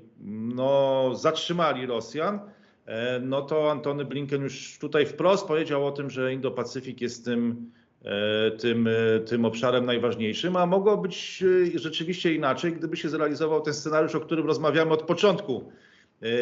no, 0.55 1.11
zatrzymali 1.15 1.85
Rosjan, 1.85 2.39
e, 2.85 3.19
no 3.19 3.41
to 3.41 3.71
Antony 3.71 4.05
Blinken 4.05 4.41
już 4.41 4.77
tutaj 4.79 5.05
wprost 5.05 5.47
powiedział 5.47 5.87
o 5.87 5.91
tym, 5.91 6.09
że 6.09 6.33
Indo-Pacyfik 6.33 7.01
jest 7.01 7.25
tym, 7.25 7.71
e, 8.05 8.51
tym, 8.51 8.87
e, 8.87 9.19
tym 9.19 9.45
obszarem 9.45 9.85
najważniejszym, 9.85 10.55
a 10.55 10.65
mogło 10.65 10.97
być 10.97 11.43
rzeczywiście 11.75 12.33
inaczej, 12.33 12.73
gdyby 12.73 12.97
się 12.97 13.09
zrealizował 13.09 13.61
ten 13.61 13.73
scenariusz, 13.73 14.15
o 14.15 14.19
którym 14.19 14.47
rozmawiamy 14.47 14.91
od 14.91 15.03
początku 15.03 15.71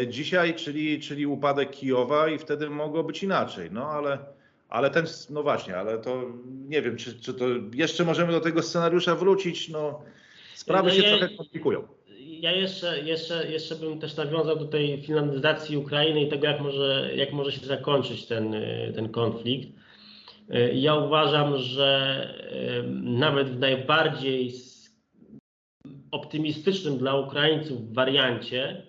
dzisiaj, 0.07 0.55
czyli, 0.55 0.99
czyli 0.99 1.27
upadek 1.27 1.71
Kijowa 1.71 2.29
i 2.29 2.37
wtedy 2.37 2.69
mogło 2.69 3.03
być 3.03 3.23
inaczej. 3.23 3.69
No 3.71 3.87
ale, 3.87 4.17
ale 4.69 4.89
ten, 4.89 5.05
no 5.29 5.43
właśnie, 5.43 5.77
ale 5.77 5.97
to 5.97 6.23
nie 6.67 6.81
wiem, 6.81 6.97
czy, 6.97 7.19
czy 7.19 7.33
to 7.33 7.45
jeszcze 7.73 8.03
możemy 8.03 8.31
do 8.31 8.39
tego 8.39 8.61
scenariusza 8.61 9.15
wrócić. 9.15 9.69
No, 9.69 10.01
Sprawy 10.61 10.89
no 10.89 10.95
się 10.95 11.03
ja, 11.03 11.17
trochę 11.17 11.35
komplikują. 11.35 11.87
Ja 12.17 12.51
jeszcze, 12.51 13.01
jeszcze, 13.01 13.51
jeszcze 13.51 13.75
bym 13.75 13.99
też 13.99 14.15
nawiązał 14.15 14.55
do 14.55 14.65
tej 14.65 15.01
finlandyzacji 15.01 15.77
Ukrainy 15.77 16.21
i 16.21 16.29
tego, 16.29 16.47
jak 16.47 16.61
może, 16.61 17.11
jak 17.15 17.33
może 17.33 17.51
się 17.51 17.65
zakończyć 17.65 18.25
ten, 18.25 18.55
ten 18.95 19.09
konflikt. 19.09 19.69
Ja 20.73 20.95
uważam, 20.95 21.57
że 21.57 22.27
nawet 23.03 23.49
w 23.49 23.59
najbardziej 23.59 24.53
optymistycznym 26.11 26.97
dla 26.97 27.15
Ukraińców 27.15 27.93
wariancie 27.93 28.83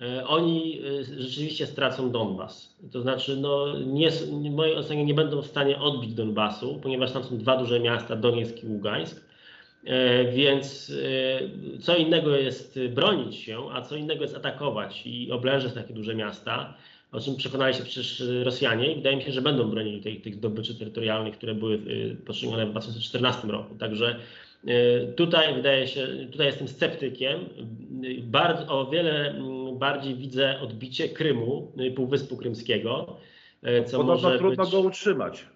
e, 0.00 0.26
oni 0.26 0.80
e, 0.80 1.04
rzeczywiście 1.04 1.66
stracą 1.66 2.10
Donbas. 2.10 2.76
To 2.92 3.00
znaczy, 3.02 3.36
no, 3.36 3.78
nie, 3.78 4.10
w 4.10 4.50
mojej 4.50 4.76
ocenie 4.76 5.04
nie 5.04 5.14
będą 5.14 5.42
w 5.42 5.46
stanie 5.46 5.78
odbić 5.78 6.14
Donbasu, 6.14 6.78
ponieważ 6.82 7.12
tam 7.12 7.24
są 7.24 7.38
dwa 7.38 7.56
duże 7.56 7.80
miasta, 7.80 8.16
Donieck 8.16 8.64
i 8.64 8.66
Ługańsk 8.66 9.23
więc 10.32 10.92
e, 11.76 11.78
co 11.80 11.96
innego 11.96 12.36
jest 12.36 12.78
bronić 12.88 13.36
się, 13.36 13.70
a 13.72 13.82
co 13.82 13.96
innego 13.96 14.22
jest 14.22 14.36
atakować 14.36 15.02
i 15.06 15.32
oblężyć 15.32 15.72
takie 15.72 15.94
duże 15.94 16.14
miasta, 16.14 16.74
o 17.12 17.20
czym 17.20 17.36
przekonali 17.36 17.74
się 17.74 17.82
przecież 17.82 18.22
Rosjanie 18.42 18.92
i 18.92 18.96
wydaje 18.96 19.16
mi 19.16 19.22
się, 19.22 19.32
że 19.32 19.42
będą 19.42 19.70
bronili 19.70 20.00
tych, 20.00 20.22
tych 20.22 20.34
zdobyczy 20.34 20.78
terytorialnych, 20.78 21.36
które 21.36 21.54
były 21.54 21.78
poczynione 22.26 22.66
w 22.66 22.70
2014 22.70 23.48
roku. 23.48 23.74
Także 23.74 24.16
tutaj 25.16 25.54
wydaje 25.54 25.88
się, 25.88 26.06
tutaj 26.32 26.46
jestem 26.46 26.68
sceptykiem. 26.68 27.40
Bardzo, 28.22 28.80
o 28.80 28.90
wiele 28.90 29.30
mm, 29.30 29.78
bardziej 29.78 30.14
widzę 30.14 30.60
odbicie 30.60 31.08
Krymu, 31.08 31.72
Półwyspu 31.96 32.36
Krymskiego. 32.36 33.16
Co 33.86 33.98
Podobno 33.98 34.14
może 34.14 34.38
trudno 34.38 34.64
być... 34.64 34.72
go 34.72 34.80
utrzymać. 34.80 35.46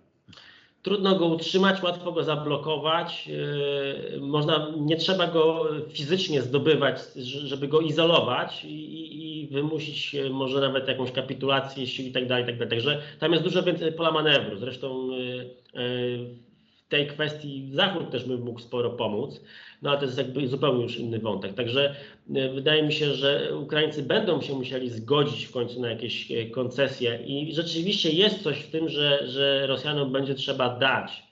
Trudno 0.83 1.19
go 1.19 1.27
utrzymać, 1.27 1.83
łatwo 1.83 2.13
go 2.13 2.25
zablokować. 2.25 3.27
Yy, 3.27 4.21
można, 4.21 4.73
nie 4.77 4.97
trzeba 4.97 5.27
go 5.27 5.69
fizycznie 5.89 6.43
zdobywać, 6.43 7.01
żeby 7.45 7.69
go 7.69 7.81
izolować 7.81 8.65
i, 8.65 9.43
i 9.43 9.49
wymusić 9.49 10.17
może 10.31 10.61
nawet 10.61 10.89
jakąś 10.89 11.13
kapitulację 11.13 11.87
sił 11.87 12.07
i 12.07 12.13
tak 12.13 12.27
dalej, 12.27 12.47
tak 12.47 12.59
dalej. 12.59 12.71
Także 12.71 13.03
tam 13.19 13.33
jest 13.33 13.45
dużo 13.45 13.63
więcej 13.63 13.93
pola 13.93 14.11
manewru. 14.11 14.59
Zresztą 14.59 15.11
yy, 15.11 15.51
yy, 15.75 16.49
tej 16.89 17.07
kwestii 17.07 17.69
Zachód 17.73 18.11
też 18.11 18.25
by 18.25 18.39
mógł 18.39 18.61
sporo 18.61 18.91
pomóc 18.91 19.41
no 19.83 19.91
ale 19.91 19.99
to 19.99 20.05
jest 20.05 20.19
jakby 20.19 20.49
zupełnie 20.49 20.83
już 20.83 20.97
inny 20.97 21.19
wątek. 21.19 21.55
Także 21.55 21.95
e, 22.35 22.49
wydaje 22.49 22.83
mi 22.83 22.93
się, 22.93 23.15
że 23.15 23.57
Ukraińcy 23.57 24.03
będą 24.03 24.41
się 24.41 24.55
musieli 24.55 24.91
zgodzić 24.91 25.45
w 25.45 25.53
końcu 25.53 25.81
na 25.81 25.91
jakieś 25.91 26.31
e, 26.31 26.47
koncesje 26.47 27.19
i 27.27 27.55
rzeczywiście 27.55 28.11
jest 28.11 28.43
coś 28.43 28.59
w 28.59 28.71
tym, 28.71 28.89
że, 28.89 29.29
że 29.29 29.67
Rosjanom 29.67 30.13
będzie 30.13 30.35
trzeba 30.35 30.79
dać 30.79 31.23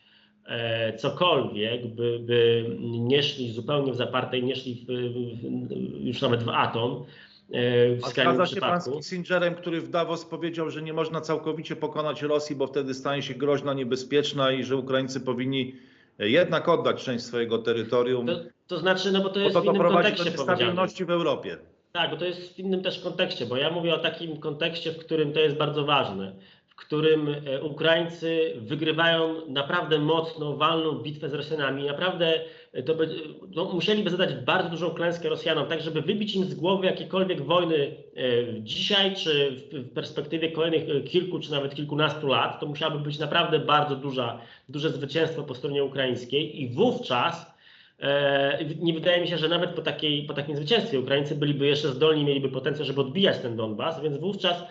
e, 0.46 0.96
cokolwiek, 0.96 1.86
by, 1.86 2.18
by 2.18 2.66
nie 2.80 3.22
szli 3.22 3.52
zupełnie 3.52 3.92
w 3.92 3.96
zapartej, 3.96 4.44
nie 4.44 4.57
szli 4.57 4.74
w, 4.74 4.86
w, 4.86 6.07
już 6.07 6.22
nawet 6.22 6.42
w 6.42 6.48
atom. 6.48 7.04
W 7.49 8.05
A 8.05 8.09
zgadza 8.09 8.47
się 8.47 8.61
pan 8.61 8.80
z 8.80 8.90
Kissingerem, 8.90 9.55
który 9.55 9.80
w 9.80 9.88
Davos 9.88 10.24
powiedział, 10.24 10.70
że 10.70 10.82
nie 10.82 10.92
można 10.92 11.20
całkowicie 11.20 11.76
pokonać 11.76 12.22
Rosji, 12.22 12.57
bo 12.57 12.66
wtedy 12.66 12.94
stanie 12.94 13.22
się 13.22 13.34
groźna, 13.34 13.74
niebezpieczna 13.74 14.53
i 14.53 14.64
że 14.64 14.76
Ukraińcy 14.76 15.20
powinni 15.20 15.74
jednak 16.18 16.68
oddać 16.68 17.05
część 17.05 17.24
swojego 17.24 17.59
terytorium. 17.59 18.26
To, 18.26 18.40
to 18.66 18.78
znaczy, 18.78 19.12
no 19.12 19.20
bo 19.22 19.28
to 19.28 19.40
jest 19.40 19.55
bo 19.55 19.62
to 19.62 19.72
w 19.72 19.74
innym 19.74 19.88
kontekście 19.92 20.30
do 20.30 20.42
stabilności 20.42 21.05
w 21.05 21.11
Europie. 21.11 21.57
Tak, 21.92 22.11
bo 22.11 22.16
to 22.16 22.24
jest 22.24 22.55
w 22.55 22.59
innym 22.59 22.82
też 22.82 23.01
kontekście, 23.01 23.47
bo 23.47 23.57
ja 23.57 23.70
mówię 23.70 23.94
o 23.94 23.99
takim 23.99 24.36
kontekście, 24.36 24.92
w 24.92 24.99
którym 24.99 25.32
to 25.32 25.40
jest 25.40 25.57
bardzo 25.57 25.84
ważne, 25.84 26.36
w 26.77 26.81
którym 26.87 27.29
e, 27.29 27.62
Ukraińcy 27.62 28.53
wygrywają 28.57 29.47
naprawdę 29.49 29.99
mocno, 29.99 30.57
walną 30.57 30.93
bitwę 30.93 31.29
z 31.29 31.35
Rosjanami. 31.35 31.85
Naprawdę 31.87 32.41
to 32.83 32.95
by, 32.95 33.09
no, 33.55 33.64
musieliby 33.64 34.11
zadać 34.11 34.35
bardzo 34.35 34.70
dużą 34.70 34.91
klęskę 34.91 35.29
Rosjanom, 35.29 35.66
tak 35.66 35.81
żeby 35.81 36.03
wybić 36.03 36.35
im 36.35 36.45
z 36.45 36.55
głowy 36.55 36.87
jakiekolwiek 36.87 37.43
wojny 37.43 37.77
e, 37.77 38.62
dzisiaj, 38.62 39.14
czy 39.14 39.51
w 39.72 39.93
perspektywie 39.93 40.51
kolejnych 40.53 40.97
e, 40.97 41.01
kilku, 41.01 41.39
czy 41.39 41.51
nawet 41.51 41.74
kilkunastu 41.74 42.27
lat, 42.27 42.61
to 42.61 42.66
musiałoby 42.66 43.05
być 43.05 43.18
naprawdę 43.18 43.59
bardzo 43.59 43.97
duża, 43.97 44.41
duże 44.68 44.91
zwycięstwo 44.91 45.43
po 45.43 45.55
stronie 45.55 45.85
ukraińskiej. 45.85 46.62
I 46.62 46.68
wówczas 46.68 47.57
e, 48.01 48.64
nie 48.81 48.93
wydaje 48.93 49.20
mi 49.20 49.29
się, 49.29 49.39
że 49.39 49.49
nawet 49.49 49.70
po, 49.70 49.83
takiej, 49.83 50.22
po 50.22 50.35
takim 50.35 50.57
zwycięstwie 50.57 51.01
Ukraińcy 51.01 51.35
byliby 51.35 51.66
jeszcze 51.66 51.89
zdolni, 51.89 52.24
mieliby 52.24 52.49
potencjał, 52.49 52.87
żeby 52.87 53.01
odbijać 53.01 53.39
ten 53.39 53.57
Donbas, 53.57 54.03
więc 54.03 54.18
wówczas 54.18 54.64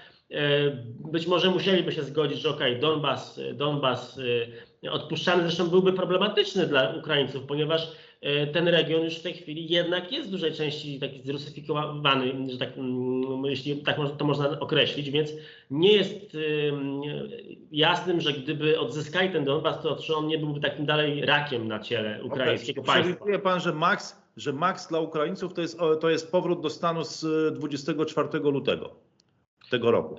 być 1.12 1.28
może 1.28 1.52
musieliby 1.52 1.92
się 1.92 2.04
zgodzić, 2.04 2.40
że 2.40 2.50
ok, 2.50 2.60
Donbas, 2.82 3.40
Donbas 3.54 4.20
odpuszczany 4.92 5.44
zresztą 5.44 5.68
byłby 5.68 5.94
problematyczny 5.94 6.68
dla 6.68 6.90
Ukraińców, 6.90 7.44
ponieważ 7.44 7.92
e, 8.22 8.48
ten 8.48 8.68
region 8.68 9.02
już 9.02 9.16
w 9.16 9.22
tej 9.22 9.34
chwili 9.34 9.70
jednak 9.70 10.12
jest 10.12 10.28
w 10.28 10.32
dużej 10.32 10.54
części 10.54 11.00
taki 11.00 11.22
zrusyfikowany, 11.24 12.52
że 12.52 12.58
tak, 12.58 12.78
mm, 12.78 13.46
jeśli 13.46 13.76
tak 13.76 13.98
to 14.18 14.26
można 14.26 14.60
określić, 14.60 15.12
więc 15.12 15.30
nie 15.72 15.94
jest 15.94 16.38
jasnym, 17.72 18.22
że 18.22 18.34
gdyby 18.34 18.80
odzyskali 18.80 19.30
ten 19.30 19.46
Donbas, 19.46 19.82
to 19.82 19.96
czy 19.96 20.16
on 20.16 20.28
nie 20.28 20.38
byłby 20.38 20.60
takim 20.60 20.86
dalej 20.86 21.26
rakiem 21.26 21.68
na 21.68 21.80
ciele 21.80 22.24
ukraińskiego 22.24 22.82
okay. 22.82 22.94
państwa. 22.94 23.16
Przewiduje 23.16 23.40
pan, 23.40 23.60
że 23.60 23.74
Max, 23.74 24.22
że 24.38 24.54
Max 24.54 24.88
dla 24.88 25.00
Ukraińców 25.00 25.54
to 25.54 25.62
jest, 25.62 25.80
to 26.00 26.10
jest 26.10 26.32
powrót 26.32 26.62
do 26.62 26.70
stanu 26.70 27.04
z 27.04 27.54
24 27.56 28.40
lutego 28.40 29.05
tego 29.70 29.92
roku. 29.92 30.16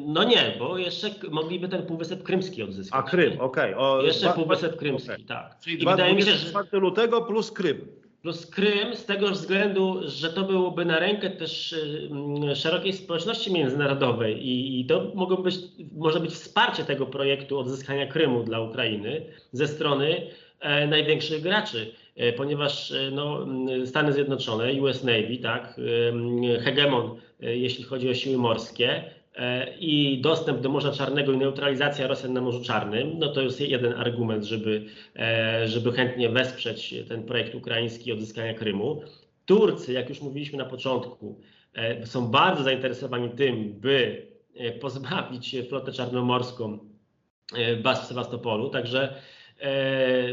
No 0.00 0.24
nie, 0.24 0.56
bo 0.58 0.78
jeszcze 0.78 1.10
mogliby 1.30 1.68
ten 1.68 1.82
Półwysep 1.82 2.22
Krymski 2.22 2.62
odzyskać. 2.62 3.00
A 3.04 3.10
Krym, 3.10 3.40
okej. 3.40 3.74
Okay. 3.74 4.06
Jeszcze 4.06 4.26
dwa, 4.26 4.32
Półwysep 4.32 4.76
Krymski, 4.76 5.10
okay. 5.10 5.24
tak. 5.24 5.56
Czyli 5.60 5.82
I 5.82 5.86
wydaje 5.86 6.14
mi 6.14 6.22
się, 6.22 6.32
że 6.32 6.62
lutego 6.72 7.22
plus 7.22 7.52
Krym. 7.52 7.86
Plus 8.22 8.46
Krym 8.46 8.96
z 8.96 9.04
tego 9.04 9.30
względu, 9.30 10.00
że 10.04 10.32
to 10.32 10.42
byłoby 10.42 10.84
na 10.84 10.98
rękę 10.98 11.30
też 11.30 11.74
mm, 12.10 12.54
szerokiej 12.54 12.92
społeczności 12.92 13.52
międzynarodowej 13.52 14.46
i, 14.46 14.80
i 14.80 14.86
to 14.86 15.12
mogło 15.14 15.36
być, 15.36 15.54
może 15.92 16.20
być 16.20 16.30
wsparcie 16.30 16.84
tego 16.84 17.06
projektu 17.06 17.58
odzyskania 17.58 18.06
Krymu 18.06 18.42
dla 18.42 18.60
Ukrainy 18.60 19.26
ze 19.52 19.68
strony 19.68 20.30
e, 20.60 20.86
największych 20.86 21.42
graczy 21.42 21.78
e, 21.80 22.07
ponieważ 22.36 22.92
e, 22.92 23.10
no, 23.10 23.46
Stany 23.86 24.12
Zjednoczone, 24.12 24.72
US 24.72 25.04
Navy, 25.04 25.38
tak, 25.42 25.80
hegemon, 26.64 27.16
jeśli 27.40 27.84
chodzi 27.84 28.10
o 28.10 28.14
siły 28.14 28.38
morskie, 28.38 29.04
E, 29.38 29.76
i 29.78 30.20
dostęp 30.20 30.60
do 30.60 30.68
Morza 30.68 30.92
Czarnego 30.92 31.32
i 31.32 31.36
neutralizacja 31.36 32.06
Rosjan 32.06 32.32
na 32.32 32.40
Morzu 32.40 32.64
Czarnym, 32.64 33.18
no 33.18 33.32
to 33.32 33.42
jest 33.42 33.60
jeden 33.60 33.92
argument, 33.92 34.44
żeby, 34.44 34.84
e, 35.16 35.68
żeby 35.68 35.92
chętnie 35.92 36.28
wesprzeć 36.28 36.94
ten 37.08 37.22
projekt 37.22 37.54
ukraiński 37.54 38.12
odzyskania 38.12 38.54
Krymu. 38.54 39.02
Turcy, 39.46 39.92
jak 39.92 40.08
już 40.08 40.20
mówiliśmy 40.20 40.58
na 40.58 40.64
początku, 40.64 41.40
e, 41.74 42.06
są 42.06 42.26
bardzo 42.26 42.62
zainteresowani 42.62 43.30
tym, 43.30 43.72
by 43.72 44.28
pozbawić 44.80 45.56
flotę 45.68 45.92
czarnomorską 45.92 46.78
baz 47.82 48.02
w 48.02 48.06
Sewastopolu, 48.06 48.70
także 48.70 49.14
E, 49.47 49.47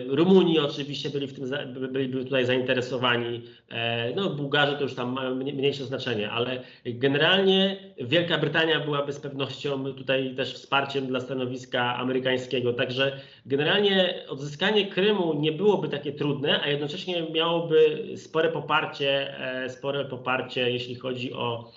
Rumuni 0.07 0.59
oczywiście 0.59 1.09
byli, 1.09 1.28
w 1.28 1.34
tym, 1.34 1.51
byli 1.91 2.23
tutaj 2.23 2.45
zainteresowani. 2.45 3.41
E, 3.71 4.15
no, 4.15 4.30
Bułgarzy 4.30 4.76
to 4.76 4.84
już 4.84 4.95
tam 4.95 5.13
mają 5.13 5.36
mniejsze 5.36 5.86
znaczenie, 5.86 6.32
ale 6.32 6.61
generalnie 6.86 7.78
Wielka 8.01 8.38
Brytania 8.38 8.80
byłaby 8.80 9.13
z 9.13 9.19
pewnością 9.19 9.93
tutaj 9.93 10.36
też 10.36 10.53
wsparciem 10.53 11.07
dla 11.07 11.19
stanowiska 11.19 11.95
amerykańskiego. 11.95 12.73
Także 12.73 13.19
generalnie 13.45 14.13
odzyskanie 14.28 14.88
Krymu 14.88 15.34
nie 15.34 15.51
byłoby 15.51 15.89
takie 15.89 16.11
trudne, 16.11 16.61
a 16.61 16.69
jednocześnie 16.69 17.30
miałoby 17.32 18.07
spore 18.15 18.51
poparcie, 18.51 19.39
e, 19.39 19.69
spore 19.69 20.05
poparcie, 20.05 20.71
jeśli 20.71 20.95
chodzi 20.95 21.34
o 21.34 21.71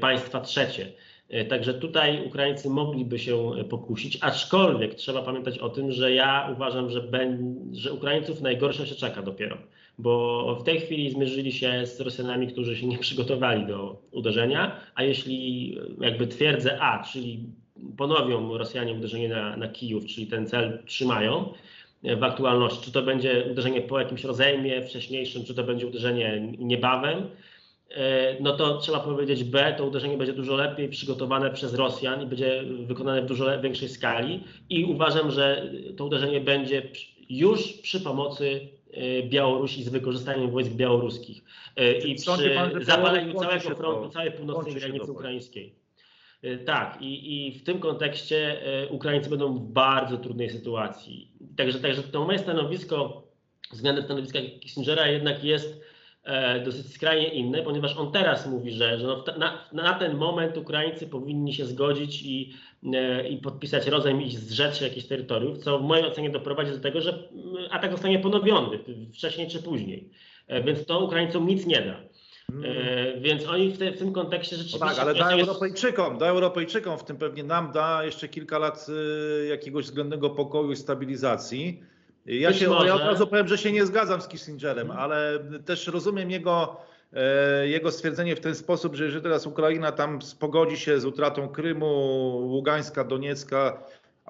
państwa 0.00 0.40
trzecie. 0.40 0.92
E, 1.28 1.44
także 1.44 1.74
tutaj 1.74 2.26
Ukraińcy 2.26 2.70
mogliby 2.70 3.18
się 3.18 3.50
pokusić, 3.68 4.18
aczkolwiek 4.20 4.94
trzeba 4.94 5.22
pamiętać 5.22 5.58
o 5.58 5.68
tym, 5.68 5.92
że 5.92 6.12
ja 6.12 6.50
uważam, 6.52 6.90
że, 6.90 7.00
ben, 7.00 7.56
że 7.72 7.92
Ukraińców 7.92 8.40
najgorsze 8.40 8.86
się 8.86 8.94
czeka 8.94 9.22
dopiero, 9.22 9.58
bo 9.98 10.56
w 10.60 10.64
tej 10.64 10.80
chwili 10.80 11.10
zmierzyli 11.10 11.52
się 11.52 11.86
z 11.86 12.00
Rosjanami, 12.00 12.46
którzy 12.46 12.76
się 12.76 12.86
nie 12.86 12.98
przygotowali 13.08 13.66
do 13.66 14.02
uderzenia, 14.10 14.80
a 14.94 15.02
jeśli 15.02 15.74
jakby 16.00 16.26
twierdzę 16.26 16.80
A, 16.80 17.04
czyli 17.04 17.44
ponowią 17.96 18.58
Rosjanie 18.58 18.92
uderzenie 18.92 19.28
na, 19.28 19.56
na 19.56 19.68
Kijów, 19.68 20.06
czyli 20.06 20.26
ten 20.26 20.46
cel 20.46 20.82
trzymają, 20.86 21.52
w 22.02 22.22
aktualności. 22.22 22.84
Czy 22.84 22.92
to 22.92 23.02
będzie 23.02 23.44
uderzenie 23.50 23.80
po 23.80 24.00
jakimś 24.00 24.24
rozejmie 24.24 24.82
wcześniejszym, 24.82 25.44
czy 25.44 25.54
to 25.54 25.64
będzie 25.64 25.86
uderzenie 25.86 26.52
niebawem, 26.58 27.22
E, 27.22 27.57
no 28.40 28.56
to 28.56 28.78
trzeba 28.78 29.00
powiedzieć 29.00 29.44
B, 29.44 29.74
to 29.78 29.86
uderzenie 29.86 30.16
będzie 30.16 30.32
dużo 30.32 30.56
lepiej 30.56 30.88
przygotowane 30.88 31.50
przez 31.50 31.74
Rosjan 31.74 32.22
i 32.22 32.26
będzie 32.26 32.62
wykonane 32.86 33.22
w 33.22 33.26
dużo 33.26 33.60
większej 33.60 33.88
skali 33.88 34.44
i 34.70 34.84
uważam, 34.84 35.30
że 35.30 35.72
to 35.96 36.04
uderzenie 36.04 36.40
będzie 36.40 36.82
już 37.28 37.72
przy 37.72 38.00
pomocy 38.00 38.68
e, 38.92 39.22
Białorusi 39.22 39.84
z 39.84 39.88
wykorzystaniem 39.88 40.50
wojsk 40.50 40.72
białoruskich 40.72 41.44
e, 41.76 41.98
i 41.98 42.14
przy 42.14 42.56
zapaleniu 42.80 43.34
całego 43.34 43.74
frontu, 43.74 44.08
całej 44.08 44.32
północnej 44.32 44.74
granicy 44.74 45.12
ukraińskiej. 45.12 45.78
Tak, 46.66 46.98
i, 47.00 47.46
i 47.46 47.58
w 47.58 47.64
tym 47.64 47.78
kontekście 47.78 48.60
Ukraińcy 48.90 49.30
będą 49.30 49.54
w 49.54 49.60
bardzo 49.60 50.16
trudnej 50.16 50.50
sytuacji. 50.50 51.32
Także, 51.56 51.80
także 51.80 52.02
to 52.02 52.24
moje 52.24 52.38
stanowisko 52.38 53.22
względem 53.72 54.04
stanowiska 54.04 54.38
Kissingera 54.60 55.08
jednak 55.08 55.44
jest 55.44 55.80
E, 55.80 55.87
dosyć 56.64 56.94
skrajnie 56.94 57.28
inny, 57.28 57.62
ponieważ 57.62 57.96
on 57.96 58.12
teraz 58.12 58.46
mówi, 58.46 58.70
że, 58.70 58.98
że 58.98 59.06
no 59.06 59.24
na, 59.38 59.58
na, 59.72 59.94
ten 59.94 60.16
moment 60.16 60.56
Ukraińcy 60.56 61.06
powinni 61.06 61.54
się 61.54 61.66
zgodzić 61.66 62.22
i, 62.22 62.54
e, 62.94 63.28
i 63.28 63.38
podpisać 63.38 63.86
rozejm 63.86 64.22
i 64.22 64.30
zrzec 64.30 64.76
się 64.76 64.84
jakichś 64.84 65.06
terytoriów, 65.06 65.58
co 65.58 65.78
w 65.78 65.82
mojej 65.82 66.06
ocenie 66.06 66.30
doprowadzi 66.30 66.70
do 66.70 66.80
tego, 66.80 67.00
że 67.00 67.10
mm, 67.10 67.56
atak 67.70 67.90
zostanie 67.90 68.18
ponowiony 68.18 68.78
wcześniej 69.14 69.48
czy 69.48 69.62
później. 69.62 70.10
E, 70.46 70.62
więc 70.62 70.86
to 70.86 71.04
Ukraińcom 71.04 71.46
nic 71.46 71.66
nie 71.66 71.80
da. 71.80 72.00
Hmm. 72.50 73.22
Więc 73.22 73.46
oni 73.46 73.70
w, 73.70 73.78
te, 73.78 73.92
w, 73.92 73.98
tym 73.98 74.12
kontekście 74.12 74.56
rzeczywiście. 74.56 74.84
No 74.84 74.90
tak, 74.90 74.98
ale 74.98 75.14
da 75.14 75.30
Europejczykom, 75.30 76.18
da 76.18 76.26
Europejczykom, 76.26 76.98
w 76.98 77.04
tym 77.04 77.16
pewnie 77.16 77.44
nam 77.44 77.72
da 77.72 78.04
jeszcze 78.04 78.28
kilka 78.28 78.58
lat 78.58 78.86
jakiegoś 79.48 79.84
względnego 79.84 80.30
pokoju 80.30 80.72
i 80.72 80.76
stabilizacji. 80.76 81.82
Ja, 82.28 82.52
się, 82.52 82.68
może... 82.68 82.86
ja 82.86 82.94
od 82.94 83.02
razu 83.02 83.26
powiem, 83.26 83.48
że 83.48 83.58
się 83.58 83.72
nie 83.72 83.86
zgadzam 83.86 84.20
z 84.20 84.28
Kissingerem, 84.28 84.90
ale 84.90 85.38
też 85.64 85.86
rozumiem 85.86 86.30
jego, 86.30 86.76
e, 87.12 87.68
jego 87.68 87.90
stwierdzenie 87.90 88.36
w 88.36 88.40
ten 88.40 88.54
sposób, 88.54 88.94
że 88.94 89.04
jeżeli 89.04 89.22
teraz 89.22 89.46
Ukraina 89.46 89.92
tam 89.92 90.18
pogodzi 90.38 90.76
się 90.76 91.00
z 91.00 91.04
utratą 91.04 91.48
Krymu, 91.48 91.86
Ługańska, 92.46 93.04
Doniecka, 93.04 93.82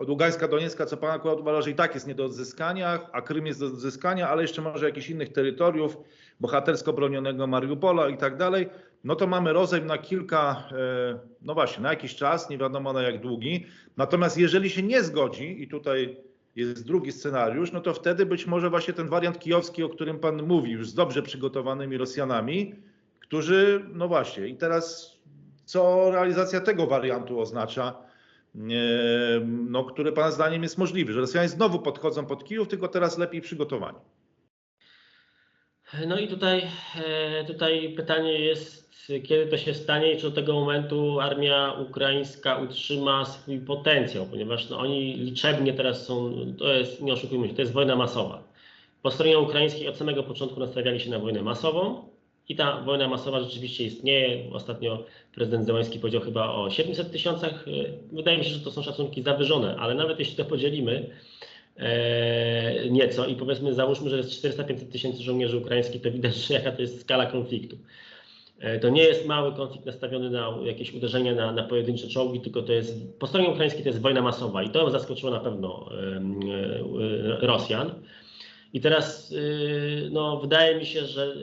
Ługańska, 0.09 0.49
Doniecka, 0.49 0.86
co 0.86 0.96
pan 0.96 1.11
akurat 1.11 1.40
uważa, 1.40 1.62
że 1.62 1.70
i 1.70 1.74
tak 1.74 1.94
jest 1.94 2.07
nie 2.07 2.14
do 2.14 2.24
odzyskania, 2.24 3.01
a 3.12 3.22
Krym 3.22 3.46
jest 3.46 3.61
do 3.61 3.66
odzyskania, 3.66 4.28
ale 4.28 4.42
jeszcze 4.42 4.62
może 4.62 4.86
jakichś 4.86 5.11
innych 5.11 5.32
terytoriów, 5.32 5.96
bohatersko 6.40 6.92
bronionego 6.92 7.46
Mariupola 7.46 8.09
i 8.09 8.16
tak 8.16 8.36
dalej, 8.36 8.68
no 9.05 9.16
to 9.16 9.26
mamy 9.26 9.53
rozejm 9.53 9.86
na 9.86 9.99
kilka, 9.99 10.68
e, 10.72 11.18
no 11.42 11.55
właśnie, 11.55 11.82
na 11.82 11.90
jakiś 11.90 12.16
czas, 12.16 12.51
nie 12.51 12.59
wiadomo 12.59 12.92
na 12.92 13.03
jak 13.03 13.20
długi. 13.20 13.66
Natomiast 13.96 14.38
jeżeli 14.38 14.70
się 14.70 14.82
nie 14.82 15.03
zgodzi, 15.03 15.62
i 15.62 15.68
tutaj 15.68 16.27
jest 16.59 16.86
drugi 16.86 17.12
scenariusz, 17.12 17.72
no 17.72 17.80
to 17.80 17.94
wtedy 17.94 18.26
być 18.26 18.46
może 18.46 18.70
właśnie 18.70 18.94
ten 18.94 19.09
wariant 19.09 19.38
kijowski, 19.38 19.82
o 19.82 19.88
którym 19.88 20.18
pan 20.18 20.42
mówi, 20.42 20.70
już 20.70 20.88
z 20.88 20.94
dobrze 20.94 21.22
przygotowanymi 21.22 21.96
Rosjanami, 21.96 22.74
którzy, 23.20 23.84
no 23.92 24.09
właśnie, 24.09 24.48
i 24.48 24.56
teraz 24.56 25.16
co 25.64 26.11
realizacja 26.11 26.61
tego 26.61 26.86
wariantu 26.86 27.40
oznacza, 27.40 28.09
no, 29.44 29.84
który 29.84 30.12
pana 30.12 30.30
zdaniem 30.30 30.62
jest 30.62 30.78
możliwy, 30.78 31.12
że 31.12 31.20
Rosjanie 31.20 31.48
znowu 31.48 31.78
podchodzą 31.78 32.26
pod 32.26 32.44
Kijów, 32.44 32.68
tylko 32.68 32.88
teraz 32.88 33.18
lepiej 33.18 33.40
przygotowani. 33.40 33.98
No 36.06 36.18
i 36.18 36.28
tutaj, 36.28 36.68
e, 37.04 37.44
tutaj 37.44 37.94
pytanie 37.96 38.40
jest, 38.40 38.88
kiedy 39.09 39.46
to 39.46 39.59
się 39.59 39.74
stanie 39.74 40.12
i 40.12 40.16
czy 40.16 40.22
do 40.22 40.30
tego 40.30 40.52
momentu 40.52 41.20
armia 41.20 41.72
ukraińska 41.72 42.56
utrzyma 42.56 43.24
swój 43.24 43.61
potencjał, 43.61 44.26
ponieważ 44.26 44.68
no, 44.68 44.78
oni 44.78 45.14
liczebnie 45.14 45.72
teraz 45.72 46.06
są, 46.06 46.32
to 46.59 46.72
jest, 46.72 47.02
nie 47.02 47.12
oszukujmy 47.12 47.48
się, 47.48 47.54
to 47.54 47.62
jest 47.62 47.72
wojna 47.72 47.96
masowa. 47.96 48.42
Po 49.02 49.11
stronie 49.11 49.38
ukraińskiej 49.38 49.88
od 49.88 49.96
samego 49.96 50.22
początku 50.22 50.61
nastawiali 50.61 51.00
się 51.00 51.11
na 51.11 51.18
wojnę 51.18 51.42
masową 51.42 52.09
i 52.48 52.56
ta 52.56 52.80
wojna 52.80 53.09
masowa 53.09 53.40
rzeczywiście 53.40 53.84
istnieje. 53.84 54.52
Ostatnio 54.52 55.04
prezydent 55.34 55.66
Zełański 55.66 55.98
powiedział 55.98 56.22
chyba 56.22 56.54
o 56.54 56.70
700 56.70 57.12
tysiącach. 57.12 57.64
Wydaje 58.12 58.38
mi 58.38 58.44
się, 58.44 58.50
że 58.50 58.61
to 58.61 58.70
są 58.70 58.82
szacunki 58.82 59.22
zawyżone, 59.22 59.76
ale 59.76 59.94
nawet 59.94 60.18
jeśli 60.18 60.36
to 60.36 60.44
podzielimy 60.44 61.11
e, 61.76 62.90
nieco 62.90 63.26
i 63.26 63.36
powiedzmy 63.36 63.74
załóżmy, 63.74 64.11
że 64.11 64.16
jest 64.16 64.44
400-500 64.44 64.92
tysięcy 64.92 65.22
żołnierzy 65.22 65.56
ukraińskich, 65.56 66.02
to 66.02 66.11
widać, 66.11 66.34
że 66.34 66.54
jaka 66.54 66.72
to 66.72 66.82
jest 66.82 67.00
skala 67.00 67.26
konfliktu. 67.26 67.76
E, 68.61 68.78
to 68.78 68.88
nie 68.88 69.02
jest 69.02 69.26
mały 69.26 69.52
konflikt 69.52 69.86
nastawiony 69.86 70.30
na 70.30 70.54
jakieś 70.62 70.94
uderzenie 70.94 71.34
na, 71.34 71.52
na 71.52 71.62
pojedyncze 71.62 72.09
czołgi, 72.09 72.40
tylko 72.40 72.62
to 72.62 72.72
jest 72.72 73.18
po 73.18 73.26
stronie 73.26 73.48
ukraińskiej 73.48 73.82
to 73.82 73.88
jest 73.88 74.00
wojna 74.00 74.22
masowa 74.22 74.62
i 74.62 74.70
to 74.70 74.90
zaskoczyło 74.90 75.32
na 75.32 75.40
pewno 75.40 75.90
e, 75.92 77.46
Rosjan. 77.46 77.90
I 78.72 78.80
teraz 78.80 79.34
no, 80.11 80.40
wydaje 80.40 80.78
mi 80.78 80.86
się, 80.86 81.04
że 81.04 81.34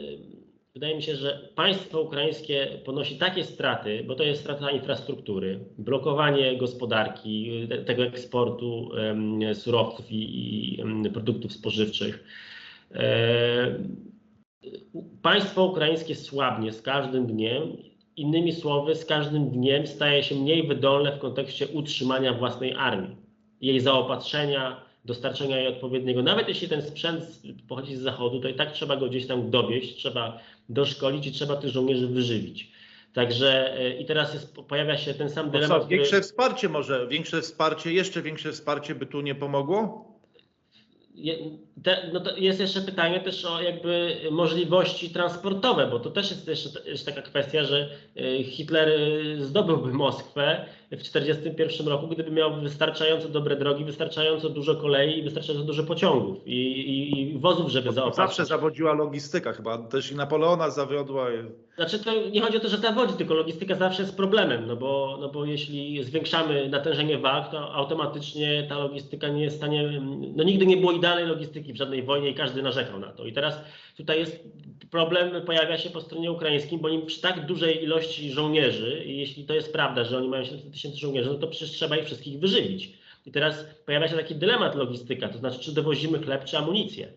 wydaje 0.73 0.95
mi 0.95 1.03
się, 1.03 1.15
że 1.15 1.49
państwo 1.55 2.01
ukraińskie 2.01 2.67
ponosi 2.85 3.17
takie 3.17 3.43
straty, 3.43 4.03
bo 4.07 4.15
to 4.15 4.23
jest 4.23 4.41
strata 4.41 4.71
infrastruktury, 4.71 5.59
blokowanie 5.77 6.57
gospodarki, 6.57 7.67
tego 7.85 8.03
eksportu 8.03 8.89
surowców 9.53 10.11
i, 10.11 10.79
i 11.05 11.09
produktów 11.09 11.53
spożywczych 11.53 12.23
e, 12.95 13.79
państwo 15.21 15.65
ukraińskie 15.65 16.15
słabnie 16.15 16.71
z 16.73 16.81
każdym 16.81 17.27
dniem. 17.27 17.77
Innymi 18.17 18.53
słowy, 18.53 18.95
z 18.95 19.05
każdym 19.05 19.49
dniem 19.49 19.87
staje 19.87 20.23
się 20.23 20.35
mniej 20.35 20.67
wydolne 20.67 21.17
w 21.17 21.19
kontekście 21.19 21.67
utrzymania 21.67 22.33
własnej 22.33 22.73
armii, 22.73 23.15
jej 23.61 23.79
zaopatrzenia, 23.79 24.81
dostarczenia 25.05 25.57
jej 25.57 25.67
odpowiedniego. 25.67 26.23
Nawet 26.23 26.47
jeśli 26.47 26.69
ten 26.69 26.81
sprzęt 26.81 27.41
pochodzi 27.67 27.95
z 27.95 28.01
zachodu, 28.01 28.39
to 28.39 28.49
i 28.49 28.53
tak 28.53 28.71
trzeba 28.71 28.97
go 28.97 29.09
gdzieś 29.09 29.27
tam 29.27 29.49
dowieść, 29.49 29.95
trzeba 29.95 30.39
doszkolić 30.69 31.27
i 31.27 31.31
trzeba 31.31 31.55
tych 31.55 31.69
żołnierzy 31.69 32.07
wyżywić. 32.07 32.71
Także 33.13 33.77
e, 33.79 34.01
i 34.01 34.05
teraz 34.05 34.33
jest, 34.33 34.55
pojawia 34.55 34.97
się 34.97 35.13
ten 35.13 35.29
sam 35.29 35.51
dylemat. 35.51 35.81
Co, 35.81 35.87
większe 35.87 36.07
który... 36.07 36.21
wsparcie 36.21 36.69
może, 36.69 37.07
większe 37.07 37.41
wsparcie, 37.41 37.93
jeszcze 37.93 38.21
większe 38.21 38.51
wsparcie 38.51 38.95
by 38.95 39.05
tu 39.05 39.21
nie 39.21 39.35
pomogło? 39.35 40.05
Te, 41.83 42.09
no 42.13 42.21
jest 42.37 42.59
jeszcze 42.59 42.81
pytanie 42.81 43.19
też 43.19 43.45
o 43.45 43.61
jakby 43.61 44.17
możliwości 44.31 45.09
transportowe, 45.09 45.87
bo 45.87 45.99
to 45.99 46.09
też 46.09 46.31
jest 46.31 46.47
jeszcze 46.47 46.89
jest 46.89 47.05
taka 47.05 47.21
kwestia, 47.21 47.63
że 47.63 47.89
y, 48.17 48.43
Hitler 48.43 48.89
y, 48.89 49.45
zdobyłby 49.45 49.93
Moskwę 49.93 50.65
w 50.91 51.03
1941 51.03 51.87
roku, 51.87 52.07
gdyby 52.07 52.31
miał 52.31 52.61
wystarczająco 52.61 53.29
dobre 53.29 53.55
drogi, 53.55 53.85
wystarczająco 53.85 54.49
dużo 54.49 54.75
kolei 54.75 55.19
i 55.19 55.23
wystarczająco 55.23 55.65
dużo 55.65 55.83
pociągów 55.83 56.47
i, 56.47 56.51
i, 56.51 57.21
i 57.21 57.39
wozów, 57.39 57.71
żeby 57.71 57.91
zaopatrzyć. 57.91 58.25
Zawsze 58.25 58.45
zawodziła 58.45 58.93
logistyka 58.93 59.53
chyba, 59.53 59.77
też 59.77 60.11
i 60.11 60.15
Napoleona 60.15 60.69
zawiodła. 60.69 61.27
Znaczy 61.75 61.99
to 61.99 62.11
nie 62.31 62.41
chodzi 62.41 62.57
o 62.57 62.59
to, 62.59 62.69
że 62.69 62.77
zawodzi, 62.77 63.13
tylko 63.13 63.33
logistyka 63.33 63.75
zawsze 63.75 64.01
jest 64.01 64.17
problemem, 64.17 64.67
no 64.67 64.75
bo, 64.75 65.17
no 65.21 65.29
bo 65.29 65.45
jeśli 65.45 66.03
zwiększamy 66.03 66.69
natężenie 66.69 67.17
walk, 67.17 67.51
to 67.51 67.73
automatycznie 67.73 68.65
ta 68.69 68.77
logistyka 68.77 69.27
nie 69.27 69.43
jest 69.43 69.55
w 69.55 69.59
stanie, 69.59 70.01
no 70.35 70.43
nigdy 70.43 70.65
nie 70.65 70.77
było 70.77 70.91
idealnej 70.91 71.25
logistyki 71.25 71.64
w 71.73 71.77
żadnej 71.77 72.03
wojnie 72.03 72.29
i 72.29 72.33
każdy 72.33 72.61
narzekał 72.61 72.99
na 72.99 73.11
to. 73.11 73.25
I 73.25 73.33
teraz 73.33 73.61
tutaj 73.97 74.19
jest 74.19 74.43
problem, 74.91 75.45
pojawia 75.45 75.77
się 75.77 75.89
po 75.89 76.01
stronie 76.01 76.31
ukraińskiej, 76.31 76.79
bo 76.79 76.89
im 76.89 77.05
przy 77.05 77.21
tak 77.21 77.45
dużej 77.45 77.83
ilości 77.83 78.31
żołnierzy, 78.31 79.03
i 79.05 79.17
jeśli 79.17 79.45
to 79.45 79.53
jest 79.53 79.73
prawda, 79.73 80.03
że 80.03 80.17
oni 80.17 80.27
mają 80.27 80.43
700 80.43 80.71
tysięcy 80.71 80.97
żołnierzy, 80.97 81.29
no 81.29 81.35
to 81.35 81.47
przecież 81.47 81.71
trzeba 81.71 81.97
ich 81.97 82.05
wszystkich 82.05 82.39
wyżywić. 82.39 82.93
I 83.25 83.31
teraz 83.31 83.65
pojawia 83.85 84.07
się 84.07 84.15
taki 84.15 84.35
dylemat 84.35 84.75
logistyka, 84.75 85.29
to 85.29 85.37
znaczy 85.37 85.59
czy 85.59 85.73
dowozimy 85.73 86.19
chleb, 86.19 86.45
czy 86.45 86.57
amunicję. 86.57 87.13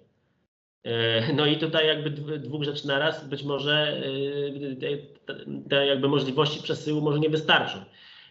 E, 0.85 1.33
no 1.33 1.47
i 1.47 1.57
tutaj 1.57 1.87
jakby 1.87 2.11
dwóch 2.39 2.65
rzeczy 2.65 2.87
naraz, 2.87 3.29
być 3.29 3.43
może 3.43 4.03
e, 4.83 5.69
te 5.69 5.87
jakby 5.87 6.09
możliwości 6.09 6.63
przesyłu 6.63 7.01
może 7.01 7.19
nie 7.19 7.31
wystarczą. 7.31 7.79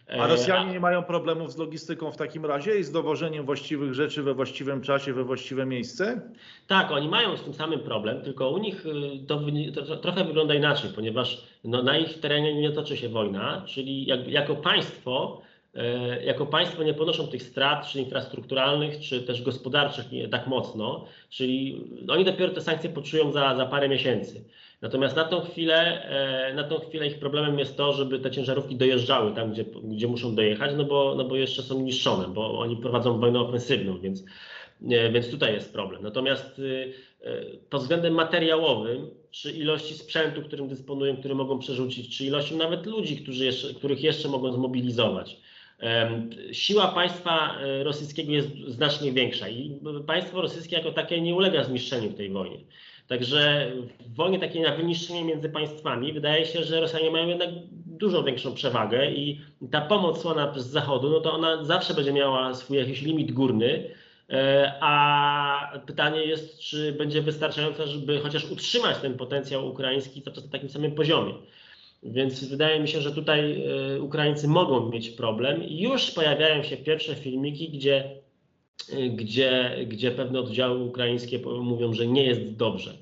A 0.08 0.26
Rosjanie 0.26 0.72
nie 0.72 0.80
mają 0.80 1.02
problemów 1.02 1.52
z 1.52 1.56
logistyką 1.56 2.12
w 2.12 2.16
takim 2.16 2.46
razie 2.46 2.78
i 2.78 2.84
z 2.84 2.92
dowożeniem 2.92 3.46
właściwych 3.46 3.94
rzeczy 3.94 4.22
we 4.22 4.34
właściwym 4.34 4.80
czasie, 4.80 5.12
we 5.12 5.24
właściwe 5.24 5.66
miejsce? 5.66 6.20
Tak, 6.66 6.90
oni 6.90 7.08
mają 7.08 7.36
z 7.36 7.42
tym 7.42 7.54
samym 7.54 7.80
problem, 7.80 8.22
tylko 8.22 8.50
u 8.50 8.58
nich 8.58 8.86
y, 8.86 9.26
to, 9.26 9.40
to 9.82 9.96
trochę 9.96 10.24
wygląda 10.24 10.54
inaczej, 10.54 10.90
ponieważ 10.94 11.42
no, 11.64 11.82
na 11.82 11.98
ich 11.98 12.20
terenie 12.20 12.54
nie 12.54 12.70
toczy 12.70 12.96
się 12.96 13.08
wojna, 13.08 13.64
czyli 13.66 14.06
jak, 14.06 14.28
jako 14.28 14.56
państwo 14.56 15.42
e, 15.74 16.24
jako 16.24 16.46
państwo 16.46 16.82
nie 16.82 16.94
ponoszą 16.94 17.26
tych 17.26 17.42
strat, 17.42 17.86
czy 17.86 18.00
infrastrukturalnych, 18.00 19.00
czy 19.00 19.22
też 19.22 19.42
gospodarczych 19.42 20.12
nie 20.12 20.28
tak 20.28 20.46
mocno, 20.46 21.04
czyli 21.30 21.84
oni 22.08 22.24
dopiero 22.24 22.52
te 22.52 22.60
sankcje 22.60 22.90
poczują 22.90 23.32
za, 23.32 23.56
za 23.56 23.66
parę 23.66 23.88
miesięcy. 23.88 24.44
Natomiast 24.82 25.16
na 25.16 25.24
tą 25.24 25.40
chwilę, 25.40 26.04
e, 26.50 26.54
na 26.54 26.64
tą 26.64 26.78
chwilę 26.78 27.06
ich 27.06 27.18
problemem 27.18 27.58
jest 27.58 27.76
to, 27.76 27.92
żeby 27.92 28.18
te 28.18 28.30
ciężarówki 28.30 28.76
dojeżdżały 28.76 29.34
tam, 29.34 29.52
gdzie, 29.52 29.64
gdzie 29.64 30.08
muszą 30.08 30.34
dojechać, 30.34 30.70
no 30.76 30.84
bo, 30.84 31.14
no 31.14 31.24
bo 31.24 31.36
jeszcze 31.36 31.62
są 31.62 31.80
niszczone, 31.80 32.28
bo 32.28 32.58
oni 32.58 32.76
prowadzą 32.76 33.20
wojnę 33.20 33.40
ofensywną, 33.40 33.98
więc, 33.98 34.24
e, 34.90 35.12
więc 35.12 35.30
tutaj 35.30 35.52
jest 35.52 35.72
problem. 35.72 36.02
Natomiast 36.02 36.60
e, 37.24 37.34
pod 37.70 37.82
względem 37.82 38.14
materiałowym, 38.14 39.10
czy 39.30 39.52
ilości 39.52 39.94
sprzętu, 39.94 40.42
którym 40.42 40.68
dysponują, 40.68 41.16
który 41.16 41.34
mogą 41.34 41.58
przerzucić, 41.58 42.16
czy 42.16 42.24
ilością 42.24 42.56
nawet 42.56 42.86
ludzi, 42.86 43.16
którzy 43.16 43.44
jeszcze, 43.44 43.74
których 43.74 44.02
jeszcze 44.02 44.28
mogą 44.28 44.52
zmobilizować, 44.52 45.36
Siła 46.52 46.88
państwa 46.88 47.58
rosyjskiego 47.82 48.32
jest 48.32 48.48
znacznie 48.66 49.12
większa 49.12 49.48
i 49.48 49.80
państwo 50.06 50.42
rosyjskie 50.42 50.76
jako 50.76 50.92
takie 50.92 51.20
nie 51.20 51.34
ulega 51.34 51.64
zniszczeniu 51.64 52.10
w 52.10 52.14
tej 52.14 52.30
wojnie. 52.30 52.58
Także 53.08 53.72
w 54.00 54.14
wojnie 54.14 54.38
takiej 54.38 54.62
na 54.62 54.76
wyniszczenie 54.76 55.24
między 55.24 55.48
państwami 55.48 56.12
wydaje 56.12 56.46
się, 56.46 56.64
że 56.64 56.80
Rosjanie 56.80 57.10
mają 57.10 57.28
jednak 57.28 57.48
dużo 57.86 58.22
większą 58.22 58.54
przewagę 58.54 59.10
i 59.10 59.40
ta 59.70 59.80
pomoc 59.80 60.20
słana 60.20 60.52
z 60.56 60.66
zachodu, 60.66 61.10
no 61.10 61.20
to 61.20 61.32
ona 61.32 61.64
zawsze 61.64 61.94
będzie 61.94 62.12
miała 62.12 62.54
swój 62.54 62.78
jakiś 62.78 63.02
limit 63.02 63.32
górny, 63.32 63.90
e, 64.30 64.72
a 64.80 65.78
pytanie 65.86 66.20
jest, 66.20 66.60
czy 66.60 66.92
będzie 66.92 67.22
wystarczająca, 67.22 67.86
żeby 67.86 68.20
chociaż 68.20 68.50
utrzymać 68.50 68.98
ten 68.98 69.14
potencjał 69.14 69.68
ukraiński 69.68 70.22
na 70.26 70.32
takim 70.52 70.68
samym 70.68 70.92
poziomie. 70.92 71.34
Więc 72.02 72.44
wydaje 72.44 72.80
mi 72.80 72.88
się, 72.88 73.00
że 73.00 73.12
tutaj 73.12 73.64
e, 73.96 74.02
Ukraińcy 74.02 74.48
mogą 74.48 74.90
mieć 74.90 75.10
problem 75.10 75.62
już 75.62 76.10
pojawiają 76.10 76.62
się 76.62 76.76
pierwsze 76.76 77.14
filmiki, 77.14 77.68
gdzie 77.68 78.17
gdzie, 79.10 79.76
gdzie 79.86 80.10
pewne 80.10 80.40
oddziały 80.40 80.78
ukraińskie 80.78 81.38
mówią, 81.62 81.92
że 81.92 82.06
nie 82.06 82.24
jest 82.24 82.56
dobrze. 82.56 82.94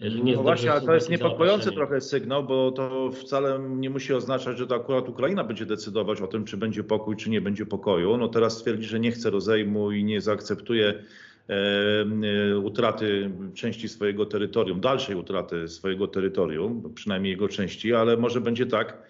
Że 0.00 0.18
nie 0.18 0.30
jest 0.30 0.36
no 0.36 0.42
właśnie, 0.42 0.72
ale 0.72 0.80
to 0.80 0.94
jest 0.94 1.10
niepokojący 1.10 1.72
trochę 1.72 2.00
sygnał, 2.00 2.44
bo 2.44 2.72
to 2.72 3.10
wcale 3.12 3.58
nie 3.68 3.90
musi 3.90 4.14
oznaczać, 4.14 4.58
że 4.58 4.66
to 4.66 4.74
akurat 4.74 5.08
Ukraina 5.08 5.44
będzie 5.44 5.66
decydować 5.66 6.20
o 6.20 6.26
tym, 6.26 6.44
czy 6.44 6.56
będzie 6.56 6.84
pokój, 6.84 7.16
czy 7.16 7.30
nie 7.30 7.40
będzie 7.40 7.66
pokoju. 7.66 8.16
No 8.16 8.28
teraz 8.28 8.62
twierdzi, 8.62 8.86
że 8.86 9.00
nie 9.00 9.10
chce 9.10 9.30
rozejmu 9.30 9.92
i 9.92 10.04
nie 10.04 10.20
zaakceptuje 10.20 10.94
e, 11.48 11.54
e, 12.52 12.58
utraty 12.58 13.30
części 13.54 13.88
swojego 13.88 14.26
terytorium, 14.26 14.80
dalszej 14.80 15.16
utraty 15.16 15.68
swojego 15.68 16.08
terytorium, 16.08 16.94
przynajmniej 16.94 17.30
jego 17.30 17.48
części, 17.48 17.94
ale 17.94 18.16
może 18.16 18.40
będzie 18.40 18.66
tak, 18.66 19.02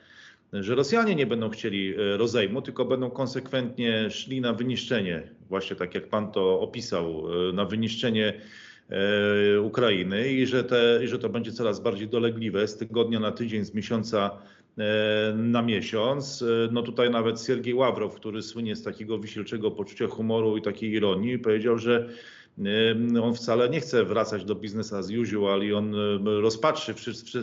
że 0.53 0.75
Rosjanie 0.75 1.15
nie 1.15 1.27
będą 1.27 1.51
chcieli 1.51 1.95
e, 1.95 2.17
rozejmu, 2.17 2.63
tylko 2.63 2.85
będą 2.85 3.11
konsekwentnie 3.11 4.11
szli 4.11 4.41
na 4.41 4.53
wyniszczenie, 4.53 5.23
właśnie 5.49 5.77
tak 5.77 5.95
jak 5.95 6.09
pan 6.09 6.33
to 6.33 6.61
opisał, 6.61 7.25
e, 7.49 7.53
na 7.53 7.65
wyniszczenie 7.65 8.41
e, 8.91 9.61
Ukrainy 9.61 10.33
i 10.33 10.47
że, 10.47 10.65
te, 10.65 11.01
i 11.05 11.09
że 11.09 11.19
to 11.19 11.29
będzie 11.29 11.53
coraz 11.53 11.81
bardziej 11.81 12.09
dolegliwe 12.09 12.69
z 12.69 12.77
tygodnia 12.77 13.21
na 13.21 13.33
tydzień, 13.33 13.65
z 13.65 13.75
miesiąca 13.75 14.31
na 15.35 15.63
miesiąc. 15.63 16.45
No 16.73 16.83
tutaj 16.83 17.11
nawet 17.11 17.43
Siergiej 17.43 17.75
Ławrow, 17.75 18.15
który 18.15 18.43
słynie 18.43 18.77
z 18.77 18.83
takiego 18.83 19.19
wisielczego 19.19 19.71
poczucia 19.71 20.07
humoru 20.07 20.57
i 20.57 20.63
takiej 20.63 20.91
ironii, 20.91 21.39
powiedział, 21.39 21.79
że 21.79 22.09
on 23.23 23.35
wcale 23.35 23.69
nie 23.69 23.81
chce 23.81 24.05
wracać 24.05 24.45
do 24.45 24.55
business 24.55 24.93
as 24.93 25.11
usual 25.11 25.63
i 25.63 25.73
on 25.73 25.95
rozpatrzy 26.25 26.95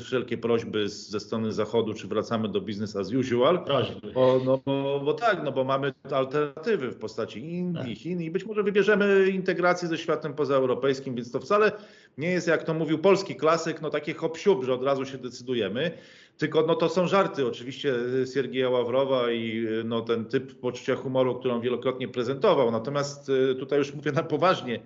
wszelkie 0.02 0.38
prośby 0.38 0.90
ze 0.90 1.20
strony 1.20 1.54
Zachodu, 1.54 1.94
czy 1.94 2.08
wracamy 2.08 2.50
do 2.50 2.62
business 2.62 2.96
as 2.96 3.14
usual. 3.14 3.66
Prośby. 3.66 4.12
Bo, 4.12 4.42
no, 4.46 4.60
bo, 4.66 5.02
bo 5.06 5.14
tak, 5.14 5.44
no 5.44 5.52
bo 5.52 5.64
mamy 5.64 5.94
alternatywy 6.12 6.92
w 6.92 6.98
postaci 6.98 7.40
Indii, 7.40 7.96
tak. 7.96 8.04
Chin 8.04 8.22
i 8.22 8.32
być 8.32 8.46
może 8.46 8.64
wybierzemy 8.64 9.30
integrację 9.30 9.88
ze 9.88 9.98
światem 9.98 10.34
pozaeuropejskim, 10.34 11.16
więc 11.16 11.32
to 11.32 11.40
wcale 11.40 11.72
nie 12.18 12.32
jest, 12.32 12.48
jak 12.48 12.64
to 12.64 12.74
mówił 12.74 13.00
polski 13.00 13.36
klasyk, 13.36 13.82
no 13.82 13.90
takie 13.90 14.14
hop 14.14 14.38
że 14.62 14.74
od 14.74 14.84
razu 14.84 15.06
się 15.06 15.18
decydujemy. 15.18 15.92
Tylko 16.38 16.62
no 16.68 16.76
to 16.76 16.90
są 16.90 17.08
żarty 17.08 17.48
oczywiście 17.48 17.94
Siergieja 18.34 18.70
Ławrowa 18.70 19.32
i 19.32 19.68
no, 19.86 20.02
ten 20.02 20.26
typ 20.26 20.60
poczucia 20.60 20.96
humoru, 20.96 21.36
którą 21.36 21.62
wielokrotnie 21.62 22.08
prezentował. 22.08 22.72
Natomiast 22.72 23.30
y, 23.30 23.56
tutaj 23.56 23.80
już 23.80 23.94
mówię 23.94 24.12
na 24.12 24.24
poważnie, 24.24 24.80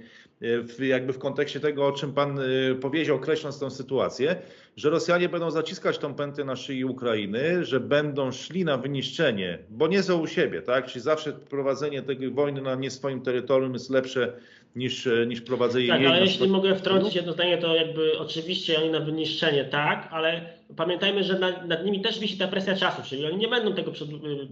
y, 0.79 0.85
jakby 0.87 1.13
w 1.13 1.19
kontekście 1.19 1.59
tego, 1.59 1.87
o 1.87 1.91
czym 1.91 2.13
pan 2.13 2.39
y, 2.39 2.75
powiedział, 2.81 3.15
określąc 3.15 3.59
tę 3.59 3.71
sytuację, 3.71 4.35
że 4.75 4.89
Rosjanie 4.89 5.29
będą 5.29 5.51
zaciskać 5.51 5.97
tą 5.97 6.13
pętę 6.13 6.43
na 6.43 6.55
szyi 6.55 6.85
Ukrainy, 6.85 7.65
że 7.65 7.79
będą 7.79 8.31
szli 8.31 8.65
na 8.65 8.77
wyniszczenie, 8.77 9.59
bo 9.69 9.87
nie 9.87 10.03
są 10.03 10.19
u 10.19 10.27
siebie, 10.27 10.61
tak? 10.61 10.85
Czyli 10.85 11.03
zawsze 11.03 11.33
prowadzenie 11.33 12.01
tej 12.01 12.31
wojny 12.31 12.61
na 12.61 12.75
nie 12.75 12.91
swoim 12.91 13.21
terytorium 13.21 13.73
jest 13.73 13.89
lepsze 13.89 14.33
niż, 14.75 15.07
e, 15.07 15.25
niż 15.25 15.41
prowadzenie 15.41 15.87
tak, 15.87 15.99
jej. 15.99 16.07
Tak, 16.07 16.17
ale 16.17 16.25
jeśli 16.25 16.47
mogę 16.47 16.75
wtrącić 16.75 17.15
jedno 17.15 17.33
zdanie, 17.33 17.57
to 17.57 17.75
jakby 17.75 18.19
oczywiście 18.19 18.81
oni 18.81 18.89
na 18.89 18.99
wyniszczenie 18.99 19.65
tak, 19.65 20.07
ale 20.11 20.53
pamiętajmy, 20.75 21.23
że 21.23 21.39
nad, 21.39 21.67
nad 21.67 21.85
nimi 21.85 22.01
też 22.01 22.19
wisi 22.19 22.37
ta 22.37 22.47
presja 22.47 22.75
czasu, 22.75 23.01
czyli 23.05 23.25
oni 23.25 23.37
nie 23.37 23.47
będą 23.47 23.73
tego 23.73 23.91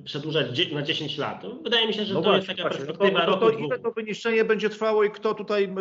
przedłużać 0.06 0.72
na 0.72 0.82
10 0.82 1.18
lat. 1.18 1.46
Wydaje 1.64 1.88
mi 1.88 1.94
się, 1.94 2.06
że 2.06 2.14
no 2.14 2.22
to 2.22 2.30
właśnie, 2.30 2.38
jest 2.38 2.48
taka 2.48 2.62
właśnie. 2.70 2.86
perspektywa 2.86 3.26
no 3.26 3.34
to, 3.34 3.40
to, 3.40 3.52
to 3.52 3.60
ile 3.60 3.80
to 3.80 3.92
wyniszczenie 3.92 4.46
będzie 4.46 4.70
trwało 4.70 5.04
i 5.04 5.12
kto 5.12 5.34
tutaj 5.34 5.76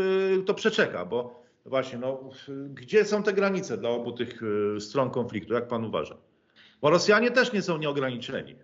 to 0.46 0.54
przeczeka, 0.54 1.04
bo 1.04 1.46
właśnie, 1.66 1.98
no, 1.98 2.30
gdzie 2.74 3.04
są 3.04 3.22
te 3.22 3.32
granice 3.32 3.78
dla 3.78 3.90
obu 3.90 4.12
tych 4.12 4.40
e, 4.76 4.80
stron 4.80 5.10
konfliktu, 5.10 5.54
jak 5.54 5.68
pan 5.68 5.84
uważa? 5.84 6.16
Bo 6.80 6.90
Rosjanie 6.90 7.30
też 7.30 7.52
nie 7.52 7.62
są 7.62 7.78
nieograniczeni. 7.78 8.56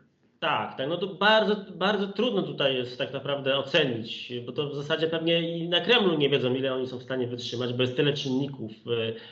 Tak, 0.43 0.77
tak. 0.77 0.89
No 0.89 0.97
to 0.97 1.07
bardzo, 1.07 1.57
bardzo 1.75 2.07
trudno 2.07 2.43
tutaj 2.43 2.75
jest 2.75 2.99
tak 2.99 3.13
naprawdę 3.13 3.59
ocenić, 3.59 4.33
bo 4.47 4.53
to 4.53 4.69
w 4.69 4.75
zasadzie 4.75 5.07
pewnie 5.07 5.59
i 5.59 5.69
na 5.69 5.81
Kremlu 5.81 6.19
nie 6.19 6.29
wiedzą, 6.29 6.55
ile 6.55 6.75
oni 6.75 6.87
są 6.87 6.99
w 6.99 7.03
stanie 7.03 7.27
wytrzymać, 7.27 7.73
bo 7.73 7.83
jest 7.83 7.97
tyle 7.97 8.13
czynników. 8.13 8.73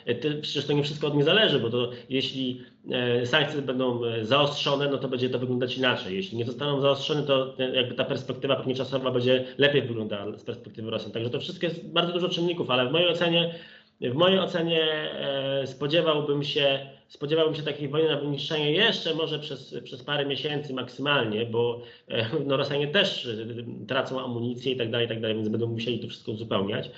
E, 0.05 0.15
przecież 0.41 0.65
to 0.65 0.73
nie 0.73 0.83
wszystko 0.83 1.07
od 1.07 1.15
nich 1.15 1.23
zależy, 1.23 1.59
bo 1.59 1.69
to 1.69 1.91
jeśli 2.09 2.61
e, 2.91 3.25
sankcje 3.25 3.61
będą 3.61 4.05
e, 4.05 4.25
zaostrzone, 4.25 4.89
no 4.89 4.97
to 4.97 5.07
będzie 5.07 5.29
to 5.29 5.39
wyglądać 5.39 5.77
inaczej. 5.77 6.15
Jeśli 6.15 6.37
nie 6.37 6.45
zostaną 6.45 6.81
zaostrzone, 6.81 7.23
to 7.23 7.55
jakby 7.73 7.95
ta 7.95 8.05
perspektywa 8.05 8.55
pewnie 8.55 8.75
czasowa 8.75 9.11
będzie 9.11 9.45
lepiej 9.57 9.81
wyglądała 9.81 10.37
z 10.37 10.43
perspektywy 10.43 10.91
Rosjan. 10.91 11.11
Także 11.11 11.29
to 11.29 11.39
wszystko 11.39 11.65
jest 11.65 11.87
bardzo 11.87 12.13
dużo 12.13 12.29
czynników, 12.29 12.69
ale 12.69 12.89
w 12.89 12.91
mojej 12.91 13.09
ocenie, 13.09 13.55
w 14.01 14.15
mojej 14.15 14.39
ocenie 14.39 15.09
spodziewałbym 15.65 16.43
się 16.43 16.79
spodziewałbym 17.11 17.55
się 17.55 17.63
takiej 17.63 17.87
wojny 17.87 18.09
na 18.09 18.17
wyniszczenie 18.17 18.71
jeszcze 18.71 19.15
może 19.15 19.39
przez, 19.39 19.75
przez 19.83 20.03
parę 20.03 20.25
miesięcy 20.25 20.73
maksymalnie, 20.73 21.45
bo 21.45 21.81
e, 22.07 22.25
no, 22.45 22.57
Rosjanie 22.57 22.87
też 22.87 23.25
e, 23.25 23.85
tracą 23.87 24.23
amunicję 24.23 24.71
i 24.71 24.77
tak 24.77 24.91
dalej, 24.91 25.05
i 25.05 25.09
tak 25.09 25.21
dalej, 25.21 25.35
więc 25.35 25.49
będą 25.49 25.67
musieli 25.67 25.99
to 25.99 26.07
wszystko 26.07 26.31
uzupełniać. 26.31 26.91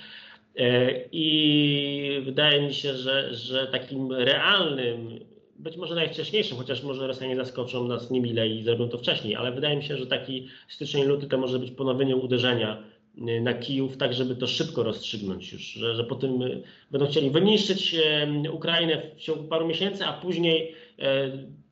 E, 0.56 0.90
I 1.12 2.22
wydaje 2.24 2.62
mi 2.62 2.74
się, 2.74 2.94
że, 2.94 3.34
że 3.34 3.66
takim 3.66 4.12
realnym, 4.12 5.20
być 5.56 5.76
może 5.76 5.94
najwcześniejszym, 5.94 6.58
chociaż 6.58 6.82
może 6.82 7.06
Rosjanie 7.06 7.36
zaskoczą 7.36 7.88
nas 7.88 8.10
nie 8.10 8.20
mile 8.20 8.48
i 8.48 8.62
zrobią 8.62 8.88
to 8.88 8.98
wcześniej, 8.98 9.36
ale 9.36 9.52
wydaje 9.52 9.76
mi 9.76 9.84
się, 9.84 9.96
że 9.96 10.06
taki 10.06 10.48
styczeń, 10.68 11.04
luty 11.04 11.26
to 11.26 11.38
może 11.38 11.58
być 11.58 11.70
ponowienie 11.70 12.16
uderzenia 12.16 12.82
na 13.16 13.54
Kijów, 13.54 13.96
tak 13.96 14.14
żeby 14.14 14.36
to 14.36 14.46
szybko 14.46 14.82
rozstrzygnąć 14.82 15.52
już, 15.52 15.62
że, 15.62 15.94
że 15.94 16.04
po 16.04 16.14
tym 16.14 16.42
e, 16.42 16.48
będą 16.90 17.06
chcieli 17.06 17.30
wyniszczyć 17.30 17.94
e, 17.94 18.50
Ukrainę 18.50 19.02
w 19.16 19.20
ciągu 19.20 19.44
paru 19.44 19.66
miesięcy, 19.66 20.04
a 20.04 20.12
później 20.12 20.74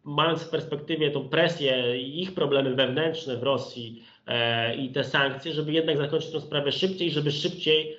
mając 0.04 0.42
w 0.42 0.50
perspektywie 0.50 1.10
tą 1.10 1.28
presję 1.28 2.02
i 2.02 2.22
ich 2.22 2.34
problemy 2.34 2.74
wewnętrzne 2.74 3.36
w 3.36 3.42
Rosji 3.42 4.02
i 4.78 4.88
te 4.88 5.04
sankcje, 5.04 5.52
żeby 5.52 5.72
jednak 5.72 5.96
zakończyć 5.96 6.30
tę 6.30 6.40
sprawę 6.40 6.72
szybciej, 6.72 7.10
żeby 7.10 7.32
szybciej, 7.32 7.96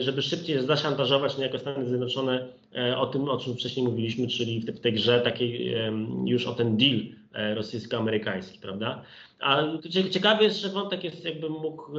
żeby 0.00 0.22
szybciej 0.22 0.66
zaszantażować 0.66 1.38
jako 1.38 1.58
Stany 1.58 1.88
Zjednoczone 1.88 2.48
o 2.96 3.06
tym, 3.06 3.28
o 3.28 3.38
czym 3.38 3.54
wcześniej 3.54 3.86
mówiliśmy, 3.86 4.28
czyli 4.28 4.60
w 4.60 4.80
tej 4.80 4.92
grze 4.92 5.20
takiej 5.20 5.74
już 6.24 6.46
o 6.46 6.54
ten 6.54 6.76
deal 6.76 7.00
rosyjsko-amerykański, 7.54 8.58
prawda? 8.58 9.02
A 9.40 9.62
ciekawy 10.10 10.44
jest, 10.44 10.60
że 10.60 10.68
wątek 10.68 11.04
jest 11.04 11.24
jakby 11.24 11.50
mógł 11.50 11.92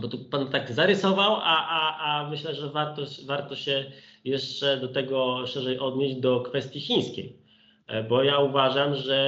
bo 0.00 0.08
tu 0.08 0.18
Pan 0.18 0.48
tak 0.48 0.72
zarysował, 0.72 1.34
a, 1.34 1.68
a, 1.68 1.98
a 1.98 2.30
myślę, 2.30 2.54
że 2.54 2.68
warto, 2.68 3.02
warto 3.26 3.56
się 3.56 3.84
jeszcze 4.24 4.76
do 4.76 4.88
tego 4.88 5.46
szerzej 5.46 5.78
odnieść 5.78 6.14
do 6.14 6.40
kwestii 6.40 6.80
chińskiej. 6.80 7.42
E, 7.86 8.02
bo 8.02 8.22
ja 8.22 8.38
uważam, 8.38 8.94
że 8.94 9.18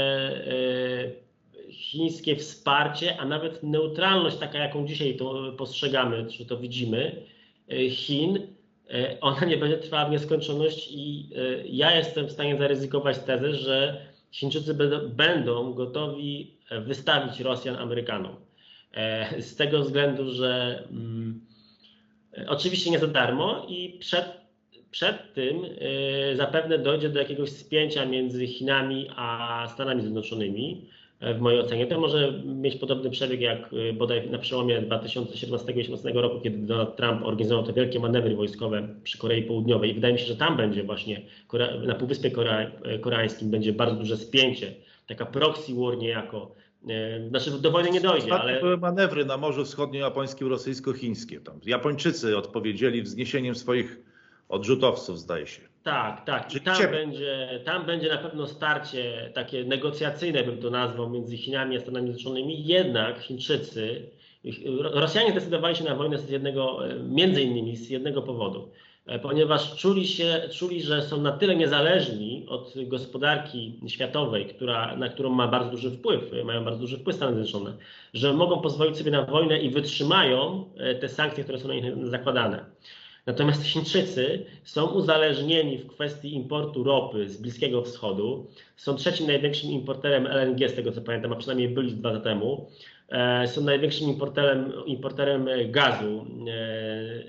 e, 1.69 1.73
chińskie 1.73 2.37
wsparcie, 2.37 3.17
a 3.21 3.25
nawet 3.25 3.63
neutralność, 3.63 4.37
taka 4.37 4.59
jaką 4.59 4.87
dzisiaj 4.87 5.17
to 5.17 5.53
postrzegamy, 5.59 6.27
czy 6.27 6.47
to 6.47 6.57
widzimy, 6.57 7.23
e, 7.69 7.91
Chin, 7.91 8.55
ona 9.21 9.45
nie 9.47 9.57
będzie 9.57 9.77
trwała 9.77 10.09
w 10.09 10.11
nieskończoność 10.11 10.89
i 10.91 11.29
ja 11.65 11.97
jestem 11.97 12.27
w 12.27 12.33
stanie 12.33 12.59
zaryzykować 12.59 13.19
tezę, 13.19 13.55
że 13.55 14.07
Chińczycy 14.33 14.75
będą 15.09 15.73
gotowi 15.73 16.57
wystawić 16.71 17.41
Rosjan 17.41 17.77
Amerykanom. 17.77 18.37
E, 18.95 19.43
z 19.43 19.57
tego 19.57 19.81
względu, 19.81 20.33
że 20.33 20.83
mm, 20.91 21.41
oczywiście 22.47 22.91
nie 22.91 22.99
za 22.99 23.07
darmo 23.07 23.67
i 23.69 23.97
przed, 24.01 24.25
przed 24.91 25.35
tym 25.35 25.57
e, 25.65 26.37
zapewne 26.37 26.79
dojdzie 26.79 27.09
do 27.09 27.19
jakiegoś 27.19 27.51
spięcia 27.51 28.07
między 28.07 28.47
Chinami 28.47 29.11
a 29.17 29.69
Stanami 29.75 30.03
Zjednoczonymi. 30.03 30.89
E, 31.21 31.35
w 31.35 31.41
mojej 31.41 31.61
ocenie 31.61 31.87
to 31.87 32.01
może 32.01 32.33
mieć 32.45 32.77
podobny 32.77 33.11
przebieg 33.11 33.41
jak 33.41 33.71
bodaj 33.95 34.31
na 34.31 34.39
przełomie 34.39 34.83
2017-2018 34.83 36.15
roku, 36.15 36.41
kiedy 36.41 36.59
Donald 36.59 36.97
Trump 36.97 37.23
organizował 37.25 37.65
te 37.65 37.73
wielkie 37.73 38.01
manewry 38.01 38.37
wojskowe 38.37 38.89
przy 39.05 39.19
Korei 39.19 39.43
Południowej. 39.43 39.91
I 39.91 39.95
wydaje 39.95 40.15
mi 40.15 40.21
się, 40.21 40.27
że 40.27 40.37
tam 40.37 40.57
będzie 40.57 40.85
właśnie 40.85 41.21
na 41.87 41.95
Półwyspie 41.95 42.31
Koreańskim 43.01 43.51
będzie 43.51 43.73
bardzo 43.73 43.97
duże 43.97 44.17
spięcie, 44.17 44.75
taka 45.07 45.27
proxy 45.27 45.75
war 45.75 45.99
niejako 45.99 46.55
znaczy 47.29 47.51
do 47.51 47.71
wojny 47.71 47.91
nie 47.91 48.01
dojdzie, 48.01 48.35
ale... 48.35 48.61
Były 48.61 48.77
manewry 48.77 49.25
na 49.25 49.37
Morzu 49.37 49.65
Wschodniojapońskim, 49.65 50.49
rosyjsko-chińskie. 50.49 51.41
Tam 51.41 51.61
Japończycy 51.67 52.37
odpowiedzieli 52.37 53.03
wzniesieniem 53.03 53.55
swoich 53.55 53.99
odrzutowców, 54.49 55.19
zdaje 55.19 55.47
się. 55.47 55.63
Tak, 55.83 56.25
tak. 56.25 56.55
I 56.55 56.61
tam 56.61 56.91
będzie, 56.91 57.61
tam 57.65 57.87
będzie 57.87 58.09
na 58.09 58.19
pewno 58.19 58.47
starcie 58.47 59.31
takie 59.35 59.65
negocjacyjne, 59.65 60.45
bym 60.45 60.59
to 60.59 60.71
nazwał, 60.71 61.11
między 61.11 61.37
Chinami 61.37 61.77
a 61.77 61.81
Stanami 61.81 62.07
Zjednoczonymi. 62.07 62.67
Jednak 62.67 63.19
Chińczycy, 63.19 64.03
Rosjanie 64.81 65.31
zdecydowali 65.31 65.77
się 65.77 65.85
na 65.85 65.95
wojnę 65.95 66.19
z 66.19 66.31
jednego, 66.31 66.79
między 67.09 67.43
innymi 67.43 67.77
z 67.77 67.91
jednego 67.91 68.23
powodu. 68.23 68.71
E, 69.07 69.19
ponieważ 69.19 69.77
czuli, 69.77 70.07
się, 70.07 70.49
czuli, 70.53 70.83
że 70.83 71.03
są 71.03 71.21
na 71.21 71.33
tyle 71.33 71.57
niezależni 71.57 72.47
od 72.49 72.75
gospodarki 72.87 73.81
światowej, 73.87 74.47
która, 74.47 74.97
na 74.97 75.09
którą 75.09 75.31
ma 75.31 75.49
bardzo 75.49 75.71
duży 75.71 75.91
wpływ, 75.91 76.23
mają 76.45 76.65
bardzo 76.65 76.81
duży 76.81 76.99
wpływ 76.99 77.17
Stany 77.17 77.33
Zjednoczone, 77.33 77.77
że 78.15 78.33
mogą 78.33 78.61
pozwolić 78.61 78.97
sobie 78.97 79.11
na 79.11 79.23
wojnę 79.23 79.61
i 79.61 79.71
wytrzymają 79.71 80.65
e, 80.77 80.95
te 80.95 81.09
sankcje, 81.09 81.45
które 81.45 81.59
są 81.59 81.69
na 81.69 81.75
nich 81.75 82.07
zakładane. 82.07 82.65
Natomiast 83.27 83.65
Chińczycy 83.65 84.47
są 84.65 84.87
uzależnieni 84.87 85.79
w 85.79 85.87
kwestii 85.87 86.35
importu 86.35 86.85
ropy 86.85 87.29
z 87.29 87.37
Bliskiego 87.37 87.83
Wschodu. 87.83 88.47
Są 88.77 88.95
trzecim 88.95 89.27
największym 89.27 89.71
importerem 89.71 90.27
LNG, 90.27 90.69
z 90.69 90.75
tego 90.75 90.93
co 90.93 91.01
pamiętam, 91.01 91.33
a 91.33 91.37
przynajmniej 91.37 91.69
byli 91.69 91.93
dwa 91.93 92.13
lata 92.13 92.25
temu. 92.25 92.71
E, 93.15 93.49
są 93.49 93.61
największym 93.61 94.09
importerem, 94.09 94.73
importerem 94.87 95.49
gazu. 95.67 96.27
E, 96.49 96.55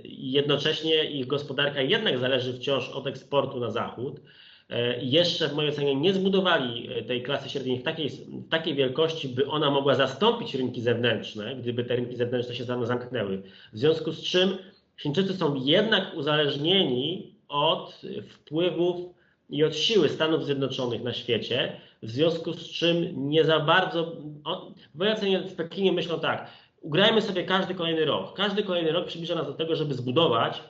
jednocześnie 0.04 1.06
ich 1.06 1.28
gospodarka 1.28 1.82
jednak 1.82 2.18
zależy 2.18 2.54
wciąż 2.54 2.90
od 2.90 3.08
eksportu 3.08 3.60
na 3.60 3.72
zachód. 3.72 4.22
E, 4.70 5.04
jeszcze 5.04 5.48
w 5.48 5.54
mojej 5.54 5.72
ocenie 5.72 5.96
nie 5.96 6.14
zbudowali 6.14 6.90
tej 7.08 7.24
klasy 7.24 7.50
średniej 7.50 7.80
w 7.80 7.84
takiej, 7.84 8.10
w 8.10 8.50
takiej 8.50 8.76
wielkości, 8.76 9.30
by 9.30 9.48
ona 9.48 9.70
mogła 9.70 9.96
zastąpić 9.96 10.56
rynki 10.56 10.82
zewnętrzne, 10.82 11.56
gdyby 11.56 11.84
te 11.84 11.96
rynki 11.96 12.16
zewnętrzne 12.16 12.56
się 12.56 12.64
zamknęły. 12.64 13.42
W 13.74 13.78
związku 13.78 14.12
z 14.12 14.24
czym 14.24 14.50
Chińczycy 14.98 15.34
są 15.34 15.56
jednak 15.56 16.14
uzależnieni 16.16 17.36
od 17.48 18.02
wpływów 18.30 19.16
i 19.50 19.64
od 19.64 19.76
siły 19.76 20.10
Stanów 20.10 20.46
Zjednoczonych 20.46 21.04
na 21.04 21.14
świecie, 21.14 21.72
w 22.06 22.12
związku 22.12 22.54
z 22.54 22.70
czym 22.72 23.30
nie 23.30 23.46
za 23.46 23.60
bardzo. 23.60 24.16
Bo 24.96 25.16
w 25.50 25.56
Pekinie 25.56 25.92
myślą 25.92 26.20
tak, 26.20 26.48
ugrajmy 26.82 27.22
sobie 27.22 27.44
każdy 27.44 27.76
kolejny 27.76 28.06
rok. 28.06 28.34
Każdy 28.34 28.64
kolejny 28.64 28.92
rok 28.92 29.08
przybliża 29.08 29.36
nas 29.36 29.48
do 29.48 29.54
tego, 29.54 29.76
żeby 29.76 29.94
zbudować 29.94 30.62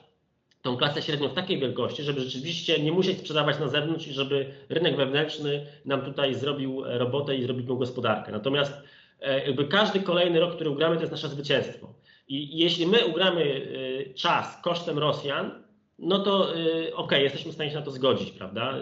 tą 0.62 0.76
klasę 0.76 1.02
średnią 1.02 1.28
w 1.28 1.34
takiej 1.34 1.58
wielkości, 1.58 2.02
żeby 2.02 2.20
rzeczywiście 2.20 2.82
nie 2.82 2.92
musieć 2.92 3.18
sprzedawać 3.18 3.58
na 3.58 3.68
zewnątrz 3.68 4.06
i 4.06 4.12
żeby 4.12 4.46
rynek 4.68 4.96
wewnętrzny 4.96 5.66
nam 5.84 6.02
tutaj 6.02 6.34
zrobił 6.34 6.82
robotę 6.84 7.36
i 7.36 7.42
zrobił 7.42 7.78
gospodarkę. 7.78 8.32
Natomiast 8.32 8.72
e, 9.20 9.46
jakby 9.46 9.64
każdy 9.64 10.00
kolejny 10.00 10.40
rok, 10.40 10.54
który 10.54 10.70
ugramy, 10.70 10.96
to 10.96 11.00
jest 11.00 11.12
nasze 11.12 11.28
zwycięstwo. 11.28 11.94
I 12.28 12.58
jeśli 12.58 12.86
my 12.86 13.06
ugramy 13.06 13.68
e, 14.10 14.14
czas 14.14 14.62
kosztem 14.62 14.98
Rosjan, 14.98 15.65
no 15.98 16.18
to 16.18 16.54
yy, 16.54 16.72
okej, 16.72 16.92
okay, 16.94 17.22
jesteśmy 17.22 17.52
w 17.52 17.54
stanie 17.54 17.70
się 17.70 17.76
na 17.76 17.82
to 17.82 17.90
zgodzić, 17.90 18.30
prawda? 18.30 18.74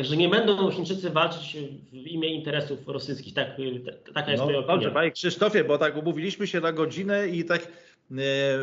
Że 0.00 0.16
nie 0.16 0.28
będą 0.28 0.70
Chińczycy 0.70 1.10
walczyć 1.10 1.56
w 1.92 2.06
imię 2.06 2.28
interesów 2.28 2.88
rosyjskich. 2.88 3.34
Tak, 3.34 3.48
taka 4.14 4.30
jest 4.30 4.40
no, 4.40 4.46
moja 4.46 4.58
opinia. 4.58 4.74
Dobrze, 4.74 4.90
panie 4.90 5.10
Krzysztofie, 5.10 5.64
bo 5.64 5.78
tak 5.78 5.96
umówiliśmy 5.96 6.46
się 6.46 6.60
na 6.60 6.72
godzinę 6.72 7.28
i 7.28 7.44
tak 7.44 7.68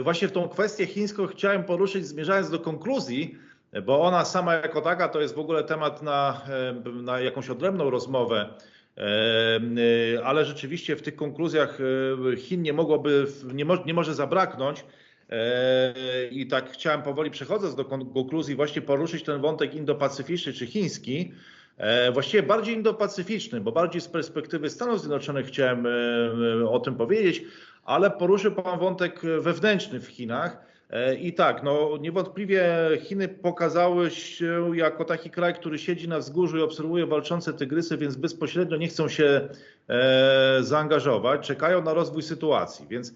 właśnie 0.03 0.27
w 0.27 0.31
tą 0.31 0.49
kwestię 0.49 0.85
chińską 0.85 1.27
chciałem 1.27 1.63
poruszyć, 1.63 2.07
zmierzając 2.07 2.49
do 2.49 2.59
konkluzji, 2.59 3.37
bo 3.85 4.01
ona 4.01 4.25
sama 4.25 4.53
jako 4.53 4.81
taka 4.81 5.09
to 5.09 5.21
jest 5.21 5.35
w 5.35 5.39
ogóle 5.39 5.63
temat 5.63 6.03
na, 6.03 6.41
na 6.85 7.19
jakąś 7.19 7.49
odrębną 7.49 7.89
rozmowę. 7.89 8.49
Ale 10.23 10.45
rzeczywiście 10.45 10.95
w 10.95 11.01
tych 11.01 11.15
konkluzjach 11.15 11.77
Chin 12.37 12.61
nie 12.61 12.73
mogłoby, 12.73 13.25
nie, 13.53 13.65
mo, 13.65 13.75
nie 13.85 13.93
może 13.93 14.13
zabraknąć 14.13 14.85
i 16.31 16.47
tak 16.47 16.71
chciałem 16.71 17.01
powoli 17.01 17.31
przechodząc 17.31 17.75
do 17.75 17.85
konkluzji 17.85 18.55
właśnie 18.55 18.81
poruszyć 18.81 19.23
ten 19.23 19.41
wątek 19.41 19.75
indopacyficzny 19.75 20.53
czy 20.53 20.67
chiński, 20.67 21.31
e, 21.77 22.11
właściwie 22.11 22.43
bardziej 22.43 22.75
indopacyficzny, 22.75 23.61
bo 23.61 23.71
bardziej 23.71 24.01
z 24.01 24.07
perspektywy 24.07 24.69
Stanów 24.69 24.99
Zjednoczonych 24.99 25.45
chciałem 25.45 25.85
e, 25.85 26.69
o 26.69 26.79
tym 26.79 26.95
powiedzieć, 26.95 27.43
ale 27.85 28.11
poruszył 28.11 28.51
Pan 28.51 28.79
wątek 28.79 29.21
wewnętrzny 29.39 29.99
w 29.99 30.07
Chinach. 30.07 30.57
E, 30.89 31.15
I 31.15 31.33
tak, 31.33 31.63
no 31.63 31.97
niewątpliwie 32.01 32.65
Chiny 33.01 33.27
pokazały 33.27 34.11
się 34.11 34.71
jako 34.73 35.05
taki 35.05 35.29
kraj, 35.29 35.53
który 35.53 35.79
siedzi 35.79 36.07
na 36.07 36.19
wzgórzu 36.19 36.57
i 36.57 36.61
obserwuje 36.61 37.05
walczące 37.05 37.53
tygrysy, 37.53 37.97
więc 37.97 38.15
bezpośrednio 38.15 38.77
nie 38.77 38.87
chcą 38.87 39.07
się 39.07 39.49
zaangażować, 40.61 41.47
czekają 41.47 41.81
na 41.81 41.93
rozwój 41.93 42.21
sytuacji. 42.21 42.87
Więc 42.89 43.13
E, 43.13 43.15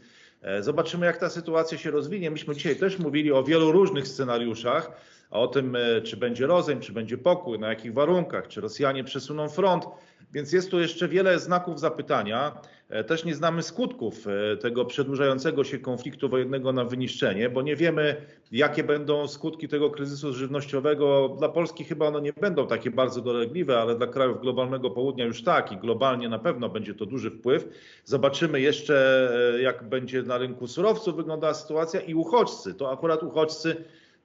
zobaczymy, 0.60 1.06
jak 1.06 1.18
ta 1.18 1.30
sytuacja 1.30 1.78
się 1.78 1.92
rozwinie. 1.92 2.32
Myśmy 2.32 2.56
dzisiaj 2.56 2.76
też 2.76 3.00
mówili 3.00 3.32
o 3.32 3.44
wielu 3.44 3.72
różnych 3.72 4.08
scenariuszach, 4.08 4.92
o 5.30 5.48
tym, 5.48 5.76
e, 5.76 6.02
czy 6.02 6.18
będzie 6.18 6.48
rozejm, 6.48 6.80
czy 6.80 6.94
będzie 6.94 7.18
pokój, 7.18 7.60
na 7.60 7.70
jakich 7.70 7.94
warunkach, 7.94 8.48
czy 8.48 8.62
Rosjanie 8.62 9.04
przesuną 9.04 9.50
front. 9.50 9.86
Więc 10.32 10.54
jest 10.54 10.72
tu 10.72 10.80
jeszcze 10.80 11.08
wiele 11.08 11.40
znaków 11.40 11.80
zapytania. 11.80 12.62
E, 12.90 13.04
też 13.04 13.26
nie 13.26 13.36
znamy 13.36 13.64
skutków 13.64 14.28
e, 14.28 14.58
tego 14.58 14.86
przedłużającego 14.86 15.64
się 15.64 15.80
konfliktu 15.80 16.30
wojennego 16.30 16.74
na 16.74 16.86
wyniszczenie, 16.86 17.50
bo 17.50 17.62
nie 17.62 17.76
wiemy, 17.76 18.16
jakie 18.52 18.84
będą 18.84 19.28
skutki 19.28 19.68
tego 19.68 19.90
kryzysu 19.90 20.34
żywnościowego. 20.34 21.36
Dla 21.40 21.50
Polski 21.50 21.84
chyba 21.84 22.08
one 22.08 22.22
nie 22.22 22.34
będą 22.34 22.68
takie 22.68 22.92
bardzo 22.92 23.22
dolegliwe, 23.22 23.80
ale 23.80 23.96
dla 23.96 24.08
krajów 24.08 24.42
globalnego 24.42 24.90
południa 24.90 25.26
już 25.26 25.44
tak 25.44 25.72
i 25.72 25.78
globalnie 25.78 26.30
na 26.30 26.40
pewno 26.40 26.70
będzie 26.70 26.94
to 26.94 27.06
duży 27.06 27.32
wpływ. 27.32 27.68
Zobaczymy 28.06 28.62
jeszcze, 28.62 29.30
e, 29.56 29.62
jak 29.62 29.90
będzie 29.90 30.24
na 30.24 30.38
rynku 30.38 30.68
surowców 30.68 31.16
wyglądała 31.16 31.54
sytuacja 31.54 32.02
i 32.02 32.14
uchodźcy. 32.14 32.74
To 32.74 32.92
akurat 32.92 33.24
uchodźcy 33.24 33.76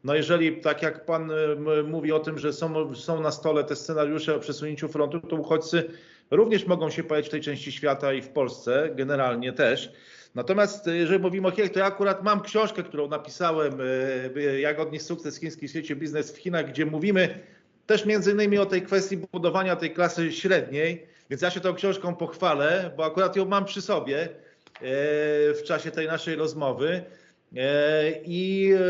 no 0.04 0.14
jeżeli 0.14 0.60
tak 0.60 0.82
jak 0.82 1.06
pan 1.06 1.32
mówi 1.84 2.12
o 2.12 2.18
tym, 2.18 2.38
że 2.38 2.52
są, 2.52 2.94
są 2.94 3.20
na 3.20 3.30
stole 3.30 3.64
te 3.64 3.76
scenariusze 3.76 4.36
o 4.36 4.38
przesunięciu 4.38 4.88
frontu, 4.88 5.20
to 5.20 5.36
uchodźcy 5.36 5.90
również 6.32 6.66
mogą 6.66 6.90
się 6.90 7.04
pojawić 7.04 7.28
w 7.28 7.30
tej 7.30 7.40
części 7.40 7.72
świata 7.72 8.12
i 8.12 8.22
w 8.22 8.28
Polsce, 8.28 8.90
generalnie 8.94 9.52
też. 9.52 9.92
Natomiast 10.34 10.86
jeżeli 10.86 11.22
mówimy 11.22 11.48
o 11.48 11.50
Chinach, 11.50 11.70
to 11.70 11.78
ja 11.78 11.84
akurat 11.84 12.22
mam 12.22 12.40
książkę, 12.40 12.82
którą 12.82 13.08
napisałem, 13.08 13.80
e, 13.80 13.84
e, 14.36 14.60
jak 14.60 14.80
odnieść 14.80 15.06
sukces 15.06 15.40
w 15.40 15.68
świecie 15.68 15.96
biznes 15.96 16.32
w 16.32 16.36
Chinach, 16.36 16.68
gdzie 16.70 16.86
mówimy 16.86 17.38
też 17.86 18.06
między 18.06 18.32
innymi 18.32 18.58
o 18.58 18.66
tej 18.66 18.82
kwestii 18.82 19.16
budowania 19.16 19.76
tej 19.76 19.90
klasy 19.90 20.32
średniej, 20.32 21.06
więc 21.30 21.42
ja 21.42 21.50
się 21.50 21.60
tą 21.60 21.74
książką 21.74 22.14
pochwalę, 22.14 22.90
bo 22.96 23.04
akurat 23.04 23.36
ją 23.36 23.44
mam 23.44 23.64
przy 23.64 23.82
sobie 23.82 24.22
e, 24.22 24.28
w 25.54 25.62
czasie 25.64 25.90
tej 25.90 26.06
naszej 26.06 26.36
rozmowy. 26.36 27.02
E, 27.56 28.10
I 28.24 28.72
e, 28.72 28.80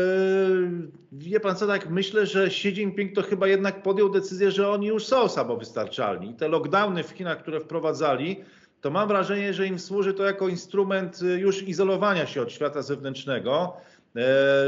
wie 1.11 1.39
pan 1.39 1.55
co, 1.55 1.67
tak 1.67 1.89
myślę, 1.89 2.25
że 2.25 2.43
Xi 2.43 2.67
Jinping 2.67 3.15
to 3.15 3.21
chyba 3.21 3.47
jednak 3.47 3.83
podjął 3.83 4.09
decyzję, 4.09 4.51
że 4.51 4.69
oni 4.69 4.87
już 4.87 5.05
są 5.05 5.29
samowystarczalni. 5.29 6.29
I 6.29 6.33
te 6.33 6.47
lockdowny 6.47 7.03
w 7.03 7.09
Chinach, 7.09 7.39
które 7.39 7.59
wprowadzali, 7.59 8.43
to 8.81 8.91
mam 8.91 9.07
wrażenie, 9.07 9.53
że 9.53 9.67
im 9.67 9.79
służy 9.79 10.13
to 10.13 10.23
jako 10.23 10.47
instrument 10.47 11.19
e, 11.21 11.25
już 11.25 11.63
izolowania 11.63 12.25
się 12.25 12.41
od 12.41 12.51
świata 12.51 12.81
zewnętrznego, 12.81 13.77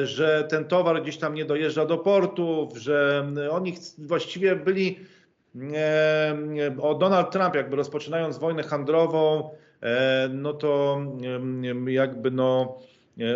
że 0.03 0.47
ten 0.49 0.65
towar 0.65 1.01
gdzieś 1.01 1.17
tam 1.17 1.33
nie 1.33 1.45
dojeżdża 1.45 1.85
do 1.85 1.97
portów, 1.97 2.77
że 2.77 3.27
oni 3.51 3.73
właściwie 3.97 4.55
byli 4.55 4.99
o 6.81 6.95
Donald 6.95 7.31
Trump, 7.31 7.55
jakby 7.55 7.75
rozpoczynając 7.75 8.37
wojnę 8.37 8.63
handlową, 8.63 9.49
no 10.29 10.53
to 10.53 11.01
jakby 11.87 12.31
no 12.31 12.77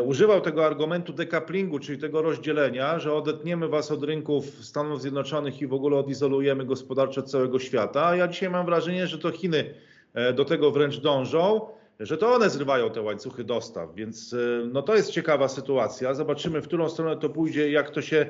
używał 0.03 0.41
tego 0.41 0.65
argumentu 0.65 1.13
dekaplingu, 1.13 1.80
czyli 1.80 1.97
tego 1.97 2.21
rozdzielenia, 2.21 2.99
że 2.99 3.13
odetniemy 3.13 3.67
was 3.67 3.91
od 3.91 4.03
rynków 4.03 4.65
Stanów 4.65 5.01
Zjednoczonych 5.01 5.61
i 5.61 5.67
w 5.67 5.73
ogóle 5.73 5.97
odizolujemy 5.97 6.65
gospodarczo 6.65 7.21
całego 7.21 7.59
świata. 7.59 8.05
A 8.05 8.15
ja 8.15 8.27
dzisiaj 8.27 8.49
mam 8.49 8.65
wrażenie, 8.65 9.07
że 9.07 9.17
to 9.17 9.32
Chiny 9.32 9.73
e, 10.13 10.34
do 10.34 10.45
tego 10.45 10.71
wręcz 10.71 10.99
dążą, 10.99 11.61
że 11.99 12.17
to 12.17 12.34
one 12.34 12.49
zrywają 12.49 12.89
te 12.89 13.01
łańcuchy 13.01 13.43
dostaw, 13.43 13.95
więc 13.95 14.34
e, 14.34 14.38
no 14.65 14.82
to 14.82 14.95
jest 14.95 15.11
ciekawa 15.11 15.47
sytuacja. 15.47 16.13
Zobaczymy, 16.13 16.61
w 16.61 16.67
którą 16.67 16.89
stronę 16.89 17.17
to 17.17 17.30
pójdzie, 17.30 17.71
jak 17.71 17.89
to 17.89 18.01
się 18.01 18.25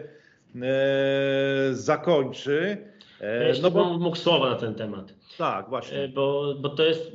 zakończy. 1.71 2.77
Jeśli 3.47 3.63
no 3.63 3.71
bo 3.71 3.97
mógł 3.97 4.15
słowa 4.15 4.49
na 4.49 4.55
ten 4.55 4.75
temat. 4.75 5.13
Tak, 5.37 5.69
właśnie. 5.69 5.97
E, 5.97 6.07
bo, 6.07 6.55
bo 6.59 6.69
to 6.69 6.83
jest, 6.83 7.11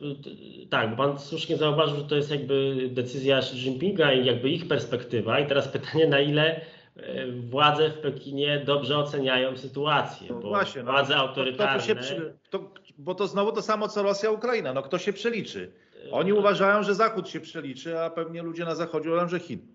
tak, 0.71 0.91
bo 0.91 0.97
pan 0.97 1.19
słusznie 1.19 1.57
zauważył, 1.57 1.97
że 1.97 2.05
to 2.05 2.17
jest 2.17 2.31
jakby 2.31 2.89
decyzja 2.93 3.39
Xi 3.39 3.57
Jinpinga 3.57 4.13
i 4.13 4.27
jakby 4.27 4.51
ich 4.51 4.69
perspektywa. 4.69 5.41
I 5.41 5.47
teraz 5.47 5.69
pytanie, 5.69 6.07
na 6.07 6.21
ile 6.21 6.61
e, 6.97 7.27
władze 7.33 7.91
w 7.91 7.99
Pekinie 7.99 8.63
dobrze 8.67 8.99
oceniają 8.99 9.57
sytuację. 9.57 10.29
No 10.31 10.41
bo 10.41 10.49
właśnie, 10.49 10.83
no, 10.83 10.93
władze 10.93 11.17
autorytarne. 11.17 11.83
To, 11.83 11.95
to 11.95 12.01
przy, 12.01 12.35
to, 12.51 12.71
bo 12.99 13.15
to 13.15 13.27
znowu 13.27 13.53
to 13.53 13.63
samo 13.63 13.89
co 13.89 14.03
Rosja, 14.03 14.31
Ukraina. 14.31 14.73
No 14.73 14.83
kto 14.83 14.99
się 14.99 15.13
przeliczy? 15.13 15.73
Oni 16.11 16.31
e, 16.31 16.35
uważają, 16.35 16.83
że 16.83 16.95
Zachód 16.95 17.29
się 17.29 17.41
przeliczy, 17.41 18.01
a 18.01 18.11
pewnie 18.11 18.43
ludzie 18.43 18.65
na 18.65 18.75
Zachodzie 18.75 19.09
uważają, 19.09 19.29
że 19.29 19.41
Chin. 19.41 19.74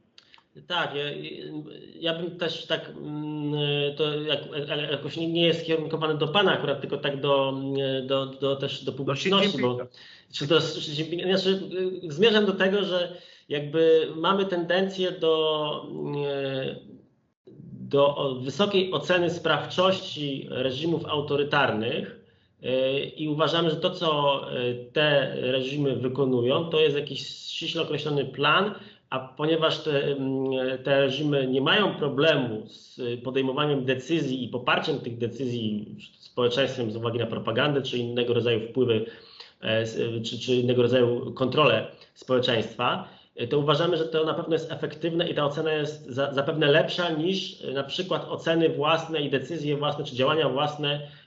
Tak, 0.67 0.95
ja, 0.95 1.03
ja 1.95 2.19
bym 2.19 2.37
też 2.37 2.65
tak, 2.65 2.89
mm, 2.89 3.95
to 3.95 4.03
jakoś 4.91 5.17
nie 5.17 5.45
jest 5.45 5.65
kierunkowany 5.65 6.17
do 6.17 6.27
Pana 6.27 6.51
akurat, 6.51 6.81
tylko 6.81 6.97
tak 6.97 7.21
do, 7.21 7.61
do, 8.05 8.25
do 8.25 8.55
też 8.55 8.83
do 8.83 8.91
publiczności, 8.91 9.61
bo 9.61 9.77
czy 10.33 10.47
do, 10.47 10.61
znaczy, 10.61 11.69
zmierzam 12.07 12.45
do 12.45 12.53
tego, 12.53 12.83
że 12.83 13.15
jakby 13.49 14.07
mamy 14.15 14.45
tendencję 14.45 15.11
do, 15.11 15.85
do 17.71 18.35
wysokiej 18.41 18.91
oceny 18.91 19.29
sprawczości 19.29 20.47
reżimów 20.49 21.05
autorytarnych 21.05 22.19
i 23.17 23.29
uważamy, 23.29 23.69
że 23.69 23.75
to, 23.75 23.89
co 23.89 24.41
te 24.93 25.35
reżimy 25.35 25.95
wykonują, 25.95 26.69
to 26.69 26.79
jest 26.79 26.95
jakiś 26.95 27.27
ściśle 27.27 27.81
określony 27.81 28.25
plan, 28.25 28.75
a 29.09 29.19
ponieważ 29.19 29.83
te, 29.83 30.15
te 30.83 31.01
reżimy 31.01 31.47
nie 31.47 31.61
mają 31.61 31.95
problemu 31.95 32.67
z 32.67 33.01
podejmowaniem 33.23 33.85
decyzji 33.85 34.43
i 34.43 34.49
poparciem 34.49 34.99
tych 34.99 35.17
decyzji 35.17 35.95
społeczeństwem 36.19 36.91
z 36.91 36.95
uwagi 36.95 37.19
na 37.19 37.25
propagandę 37.25 37.81
czy 37.81 37.97
innego 37.97 38.33
rodzaju 38.33 38.69
wpływy, 38.69 39.05
e, 39.61 39.85
czy, 40.21 40.39
czy 40.39 40.55
innego 40.55 40.81
rodzaju 40.81 41.33
kontrolę 41.33 41.87
społeczeństwa, 42.13 43.07
e, 43.35 43.47
to 43.47 43.59
uważamy, 43.59 43.97
że 43.97 44.05
to 44.05 44.25
na 44.25 44.33
pewno 44.33 44.53
jest 44.53 44.71
efektywne 44.71 45.29
i 45.29 45.35
ta 45.35 45.45
ocena 45.45 45.73
jest 45.73 46.05
za, 46.05 46.33
zapewne 46.33 46.67
lepsza 46.67 47.09
niż 47.09 47.63
e, 47.63 47.71
na 47.71 47.83
przykład 47.83 48.25
oceny 48.29 48.69
własne 48.69 49.21
i 49.21 49.29
decyzje 49.29 49.77
własne 49.77 50.03
czy 50.03 50.15
działania 50.15 50.49
własne 50.49 51.19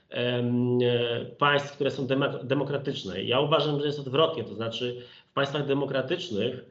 państw, 1.37 1.71
które 1.71 1.91
są 1.91 2.07
demokratyczne. 2.43 3.23
Ja 3.23 3.39
uważam, 3.39 3.79
że 3.79 3.85
jest 3.85 3.99
odwrotnie, 3.99 4.43
to 4.43 4.55
znaczy 4.55 5.01
w 5.31 5.33
państwach 5.33 5.65
demokratycznych 5.65 6.65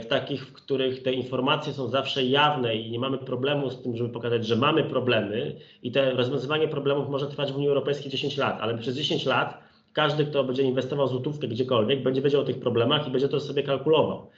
w 0.00 0.06
takich, 0.08 0.46
w 0.46 0.52
których 0.52 1.02
te 1.02 1.12
informacje 1.12 1.72
są 1.72 1.88
zawsze 1.88 2.24
jawne 2.24 2.76
i 2.76 2.90
nie 2.90 2.98
mamy 2.98 3.18
problemu 3.18 3.70
z 3.70 3.82
tym, 3.82 3.96
żeby 3.96 4.08
pokazać, 4.10 4.46
że 4.46 4.56
mamy 4.56 4.84
problemy 4.84 5.56
i 5.82 5.92
te 5.92 6.10
rozwiązywanie 6.10 6.68
problemów 6.68 7.08
może 7.08 7.26
trwać 7.26 7.52
w 7.52 7.56
Unii 7.56 7.68
Europejskiej 7.68 8.10
10 8.10 8.36
lat, 8.36 8.58
ale 8.60 8.78
przez 8.78 8.96
10 8.96 9.26
lat 9.26 9.68
każdy, 9.92 10.26
kto 10.26 10.44
będzie 10.44 10.62
inwestował 10.62 11.08
złotówkę 11.08 11.48
gdziekolwiek, 11.48 12.02
będzie 12.02 12.22
wiedział 12.22 12.40
o 12.40 12.44
tych 12.44 12.60
problemach 12.60 13.08
i 13.08 13.10
będzie 13.10 13.28
to 13.28 13.40
sobie 13.40 13.62
kalkulował. 13.62 14.30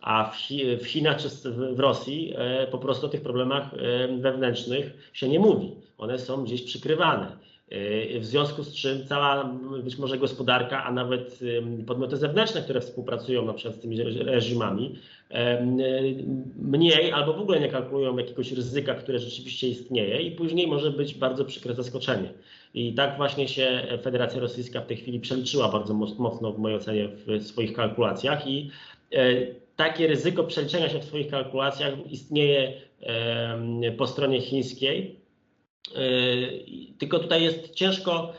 A 0.00 0.24
w, 0.24 0.48
w 0.82 0.86
Chinach 0.86 1.16
czy 1.16 1.28
w 1.74 1.80
Rosji 1.80 2.32
e, 2.36 2.66
po 2.66 2.78
prostu 2.78 3.06
o 3.06 3.08
tych 3.08 3.22
problemach 3.22 3.74
e, 3.74 4.08
wewnętrznych 4.18 5.10
się 5.12 5.28
nie 5.28 5.38
mówi. 5.38 5.72
One 5.98 6.18
są 6.18 6.44
gdzieś 6.44 6.62
przykrywane. 6.62 7.36
W 8.20 8.24
związku 8.24 8.62
z 8.62 8.74
czym 8.74 9.06
cała 9.06 9.44
być 9.84 9.98
może 9.98 10.18
gospodarka, 10.18 10.84
a 10.84 10.92
nawet 10.92 11.38
podmioty 11.86 12.16
zewnętrzne, 12.16 12.62
które 12.62 12.80
współpracują 12.80 13.44
na 13.44 13.54
przykład 13.54 13.76
z 13.76 13.80
tymi 13.80 14.02
reżimami, 14.02 14.98
mniej 16.56 17.12
albo 17.12 17.32
w 17.32 17.40
ogóle 17.40 17.60
nie 17.60 17.68
kalkulują 17.68 18.18
jakiegoś 18.18 18.52
ryzyka, 18.52 18.94
które 18.94 19.18
rzeczywiście 19.18 19.68
istnieje 19.68 20.22
i 20.22 20.30
później 20.30 20.66
może 20.66 20.90
być 20.90 21.14
bardzo 21.14 21.44
przykre 21.44 21.74
zaskoczenie. 21.74 22.28
I 22.74 22.92
tak 22.92 23.16
właśnie 23.16 23.48
się 23.48 23.82
Federacja 24.02 24.40
Rosyjska 24.40 24.80
w 24.80 24.86
tej 24.86 24.96
chwili 24.96 25.20
przeliczyła 25.20 25.68
bardzo 25.68 25.94
mocno 26.18 26.52
w 26.52 26.58
mojej 26.58 26.78
ocenie 26.78 27.08
w 27.08 27.42
swoich 27.42 27.72
kalkulacjach 27.72 28.48
i 28.48 28.70
takie 29.76 30.06
ryzyko 30.06 30.44
przeliczenia 30.44 30.88
się 30.88 30.98
w 30.98 31.04
swoich 31.04 31.30
kalkulacjach 31.30 31.94
istnieje 32.10 32.72
po 33.96 34.06
stronie 34.06 34.40
chińskiej. 34.40 35.23
E, 35.94 35.98
tylko 36.98 37.18
tutaj 37.18 37.42
jest 37.42 37.70
ciężko 37.70 38.32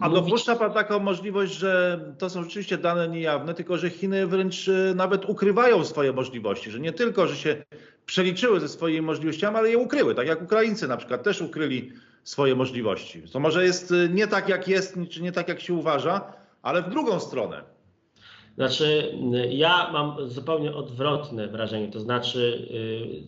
a 0.00 0.10
dopuszcza 0.10 0.56
Pan 0.56 0.72
taką 0.72 0.98
możliwość, 0.98 1.52
że 1.52 2.00
to 2.18 2.30
są 2.30 2.42
rzeczywiście 2.42 2.78
dane 2.78 3.08
niejawne, 3.08 3.54
tylko 3.54 3.78
że 3.78 3.90
Chiny 3.90 4.26
wręcz 4.26 4.68
e, 4.68 4.94
nawet 4.94 5.24
ukrywają 5.24 5.84
swoje 5.84 6.12
możliwości, 6.12 6.70
że 6.70 6.80
nie 6.80 6.92
tylko, 6.92 7.26
że 7.26 7.36
się 7.36 7.64
przeliczyły 8.06 8.60
ze 8.60 8.68
swoimi 8.68 9.00
możliwościami, 9.00 9.56
ale 9.56 9.70
je 9.70 9.78
ukryły, 9.78 10.14
tak 10.14 10.26
jak 10.26 10.42
Ukraińcy 10.42 10.88
na 10.88 10.96
przykład 10.96 11.22
też 11.22 11.40
ukryli 11.40 11.92
swoje 12.24 12.54
możliwości. 12.54 13.22
To 13.32 13.40
może 13.40 13.64
jest 13.64 13.94
nie 14.10 14.26
tak 14.26 14.48
jak 14.48 14.68
jest, 14.68 14.98
czy 15.10 15.22
nie 15.22 15.32
tak 15.32 15.48
jak 15.48 15.60
się 15.60 15.74
uważa, 15.74 16.32
ale 16.62 16.82
w 16.82 16.90
drugą 16.90 17.20
stronę. 17.20 17.62
Znaczy, 18.60 19.12
ja 19.50 19.90
mam 19.92 20.30
zupełnie 20.30 20.74
odwrotne 20.74 21.48
wrażenie. 21.48 21.88
To 21.88 22.00
znaczy, 22.00 22.66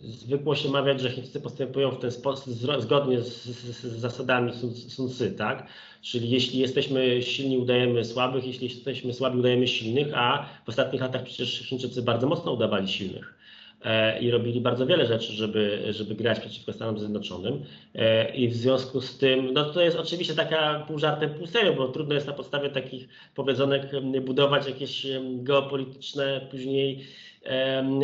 yy, 0.03 0.11
zwykło 0.11 0.55
się 0.55 0.69
mawiać, 0.69 1.01
że 1.01 1.09
Chińczycy 1.09 1.41
postępują 1.41 1.91
w 1.91 1.99
ten 1.99 2.11
sposób 2.11 2.53
zgodnie 2.79 3.21
z, 3.21 3.45
z, 3.45 3.81
z 3.81 3.99
zasadami 3.99 4.51
Sun 4.87 5.09
Tzu, 5.09 5.25
tak? 5.37 5.67
Czyli 6.01 6.29
jeśli 6.29 6.59
jesteśmy 6.59 7.21
silni, 7.21 7.57
udajemy 7.57 8.05
słabych, 8.05 8.45
jeśli 8.45 8.67
jesteśmy 8.69 9.13
słabi, 9.13 9.39
udajemy 9.39 9.67
silnych, 9.67 10.07
a 10.15 10.45
w 10.65 10.69
ostatnich 10.69 11.01
latach 11.01 11.23
przecież 11.23 11.59
Chińczycy 11.59 12.01
bardzo 12.01 12.27
mocno 12.27 12.51
udawali 12.51 12.87
silnych. 12.87 13.42
E, 13.83 14.19
i 14.19 14.31
robili 14.31 14.61
bardzo 14.61 14.85
wiele 14.85 15.05
rzeczy, 15.05 15.33
żeby, 15.33 15.83
żeby 15.89 16.15
grać 16.15 16.39
przeciwko 16.39 16.73
Stanom 16.73 16.99
Zjednoczonym. 16.99 17.63
E, 17.95 18.35
I 18.35 18.47
w 18.47 18.55
związku 18.55 19.01
z 19.01 19.17
tym, 19.17 19.53
no 19.53 19.65
to 19.65 19.81
jest 19.81 19.97
oczywiście 19.97 20.35
taka 20.35 20.85
pół 20.87 20.99
żartem, 20.99 21.29
pół 21.29 21.47
serio, 21.47 21.73
bo 21.73 21.87
trudno 21.87 22.13
jest 22.13 22.27
na 22.27 22.33
podstawie 22.33 22.69
takich 22.69 23.07
powiedzonek 23.35 23.91
budować 24.21 24.67
jakieś 24.67 25.07
geopolityczne 25.21 26.47
później 26.51 27.05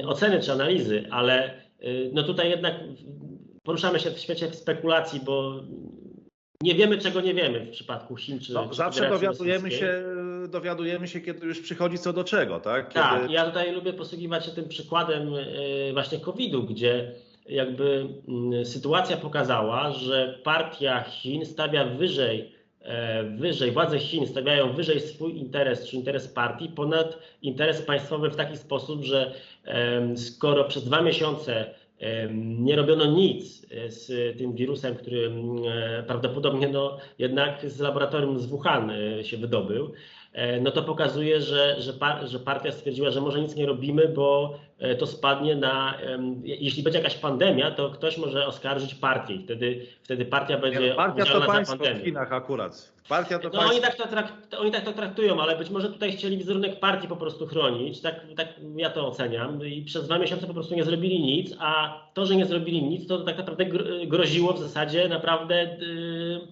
oceny 0.08 0.40
czy 0.40 0.52
analizy, 0.52 1.04
ale 1.12 1.44
e, 1.44 1.54
no 2.14 2.24
tutaj 2.24 2.50
jednak 2.50 2.74
poruszamy 3.64 4.00
się 4.00 4.12
w 4.12 4.20
świecie 4.20 4.54
spekulacji, 4.54 5.20
bo 5.26 5.64
nie 6.62 6.76
wiemy, 6.76 6.98
czego 6.98 7.22
nie 7.22 7.34
wiemy 7.34 7.66
w 7.66 7.70
przypadku 7.70 8.16
Chin 8.16 8.40
czy 8.40 8.54
no, 8.54 8.74
Zawsze 8.74 9.10
dowiadujemy 9.10 9.72
się, 9.72 10.04
dowiadujemy 10.50 11.08
się, 11.08 11.22
kiedy 11.22 11.48
już 11.48 11.62
przychodzi 11.62 11.98
co 11.98 12.14
do 12.14 12.24
czego, 12.24 12.60
tak? 12.60 12.88
Kiedy... 12.88 13.00
Tak, 13.00 13.32
ja 13.32 13.46
tutaj 13.46 13.72
lubię 13.72 13.94
posługiwać 13.94 14.46
się 14.46 14.52
tym 14.52 14.68
przykładem 14.68 15.34
e, 15.36 15.94
właśnie 15.94 16.20
COVID-u, 16.20 16.64
gdzie 16.64 17.12
jakby 17.50 18.08
mm, 18.28 18.66
sytuacja 18.66 19.18
pokazała, 19.18 19.92
że 19.92 20.40
partia 20.44 21.04
Chin 21.04 21.46
stawia 21.46 21.86
wyżej, 21.86 22.52
e, 22.82 23.24
wyżej, 23.24 23.72
władze 23.72 24.00
Chin 24.00 24.28
stawiają 24.28 24.74
wyżej 24.74 25.00
swój 25.00 25.38
interes 25.38 25.88
czy 25.88 25.96
interes 25.96 26.28
partii 26.28 26.70
ponad 26.70 27.20
interes 27.42 27.82
państwowy 27.82 28.30
w 28.30 28.36
taki 28.36 28.58
sposób, 28.58 29.04
że 29.04 29.34
skoro 30.16 30.64
przez 30.64 30.86
dwa 30.86 31.02
miesiące 31.02 31.74
nie 32.60 32.76
robiono 32.76 33.06
nic 33.06 33.66
e, 33.72 33.92
z 33.92 34.38
tym 34.38 34.54
wirusem, 34.54 34.96
który 34.96 35.32
e, 35.72 36.04
prawdopodobnie 36.04 36.68
no, 36.68 36.98
jednak 37.20 37.70
z 37.70 37.80
laboratorium 37.80 38.40
z 38.40 38.46
Wuhan 38.46 38.92
się 39.24 39.38
wydobył, 39.38 39.92
no 40.62 40.72
to 40.72 40.84
pokazuje, 40.84 41.42
że, 41.42 41.82
że, 41.82 41.94
par, 41.94 42.28
że 42.28 42.40
partia 42.40 42.72
stwierdziła, 42.72 43.12
że 43.12 43.22
może 43.22 43.42
nic 43.42 43.56
nie 43.56 43.66
robimy, 43.66 44.08
bo 44.08 44.60
to 45.00 45.08
spadnie 45.08 45.56
na. 45.56 45.98
Jeśli 46.44 46.84
będzie 46.84 47.00
jakaś 47.00 47.16
pandemia, 47.16 47.72
to 47.72 47.90
ktoś 47.90 48.18
może 48.18 48.48
oskarżyć 48.48 48.96
partię 48.96 49.34
i 49.34 49.44
wtedy, 49.44 49.86
wtedy 50.04 50.26
partia 50.26 50.58
będzie. 50.58 50.80
Nie, 50.80 50.94
partia 50.94 51.26
to 51.26 51.42
państwo 51.42 51.78
w 51.78 52.04
Chinach 52.04 52.34
akurat. 52.34 52.94
Partia 53.10 53.40
to 53.40 53.50
no, 53.54 53.60
oni, 53.60 53.82
tak 53.82 53.96
to 53.96 54.08
trakt, 54.08 54.54
oni 54.54 54.72
tak 54.72 54.84
to 54.84 54.94
traktują, 54.94 55.42
ale 55.42 55.58
być 55.58 55.70
może 55.70 55.90
tutaj 55.90 56.12
chcieli 56.12 56.38
wizerunek 56.38 56.80
partii 56.80 57.08
po 57.08 57.16
prostu 57.16 57.48
chronić. 57.48 58.02
Tak, 58.02 58.16
tak 58.38 58.48
ja 58.76 58.90
to 58.90 59.08
oceniam. 59.08 59.66
I 59.66 59.82
przez 59.82 60.06
dwa 60.06 60.20
miesiące 60.20 60.48
po 60.48 60.54
prostu 60.54 60.76
nie 60.76 60.84
zrobili 60.84 61.22
nic, 61.22 61.56
a 61.60 62.02
to, 62.14 62.26
że 62.26 62.36
nie 62.36 62.46
zrobili 62.46 62.84
nic, 62.84 63.08
to 63.08 63.20
tak 63.20 63.38
naprawdę 63.38 63.66
groziło 64.08 64.54
w 64.54 64.60
zasadzie 64.60 65.08
naprawdę. 65.08 65.78
Yy, 65.80 66.48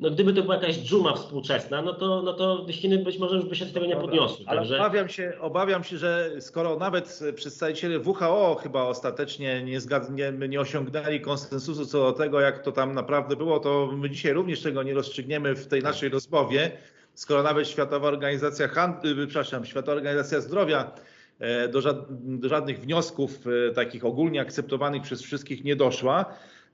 no 0.00 0.10
gdyby 0.10 0.32
to 0.32 0.42
była 0.42 0.54
jakaś 0.54 0.78
dżuma 0.78 1.14
współczesna, 1.14 1.82
no 1.82 1.92
to, 1.92 2.22
no 2.22 2.32
to 2.32 2.66
Chiny 2.70 2.98
być 2.98 3.18
może 3.18 3.36
już 3.36 3.44
by 3.44 3.56
się 3.56 3.64
z 3.64 3.72
tego 3.72 3.86
nie 3.86 3.96
podniosły. 3.96 4.44
Ale 4.48 4.60
także... 4.60 4.76
obawiam, 4.76 5.08
się, 5.08 5.32
obawiam 5.40 5.84
się, 5.84 5.98
że 5.98 6.30
skoro 6.40 6.76
nawet 6.76 7.20
przedstawiciele 7.34 7.98
WHO 7.98 8.54
chyba 8.62 8.82
ostatecznie 8.82 9.62
nie, 9.62 9.80
zgadnie, 9.80 10.32
nie 10.48 10.60
osiągnęli 10.60 11.20
konsensusu 11.20 11.86
co 11.86 11.98
do 11.98 12.12
tego, 12.12 12.40
jak 12.40 12.62
to 12.62 12.72
tam 12.72 12.94
naprawdę 12.94 13.36
było, 13.36 13.60
to 13.60 13.90
my 13.96 14.10
dzisiaj 14.10 14.32
również 14.32 14.62
tego 14.62 14.82
nie 14.82 14.94
rozstrzygniemy 14.94 15.54
w 15.54 15.66
tej 15.66 15.82
naszej 15.82 16.08
rozmowie, 16.08 16.70
skoro 17.14 17.42
nawet 17.42 17.68
Światowa 17.68 18.08
Organizacja 18.08 18.68
Handlu, 18.68 19.10
y, 19.10 19.26
przepraszam, 19.26 19.64
Światowa 19.64 19.92
Organizacja 19.92 20.40
Zdrowia 20.40 20.92
e, 21.38 21.68
do 21.68 22.48
żadnych 22.48 22.80
wniosków 22.80 23.30
e, 23.68 23.74
takich 23.74 24.04
ogólnie 24.04 24.40
akceptowanych 24.40 25.02
przez 25.02 25.22
wszystkich 25.22 25.64
nie 25.64 25.76
doszła. 25.76 26.24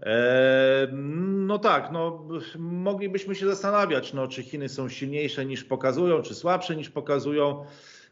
E, 0.03 0.89
no 1.47 1.59
tak, 1.59 1.93
no, 1.93 2.29
moglibyśmy 2.59 3.35
się 3.35 3.47
zastanawiać, 3.47 4.13
no, 4.13 4.29
czy 4.29 4.43
Chiny 4.43 4.69
są 4.69 4.89
silniejsze 4.89 5.47
niż 5.47 5.65
pokazują, 5.65 6.23
czy 6.23 6.35
słabsze 6.35 6.77
niż 6.77 6.91
pokazują. 6.91 7.65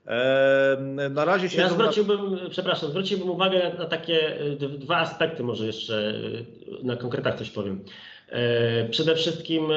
E, 0.07 0.77
na 1.11 1.25
razie 1.25 1.49
się. 1.49 1.61
Ja 1.61 1.69
zwróciłbym, 1.69 2.35
na... 2.35 2.51
przepraszam, 2.51 2.91
zwróciłbym 2.91 3.31
uwagę 3.31 3.73
na 3.79 3.85
takie 3.85 4.41
e, 4.41 4.57
dwa 4.57 4.97
aspekty, 4.97 5.43
może 5.43 5.67
jeszcze 5.67 6.15
na 6.83 6.97
konkretach 6.97 7.39
coś 7.39 7.51
powiem. 7.51 7.85
Przede 8.91 9.15
wszystkim 9.15 9.69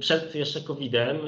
przed 0.00 0.34
jeszcze 0.34 0.60
COVID-em 0.60 1.18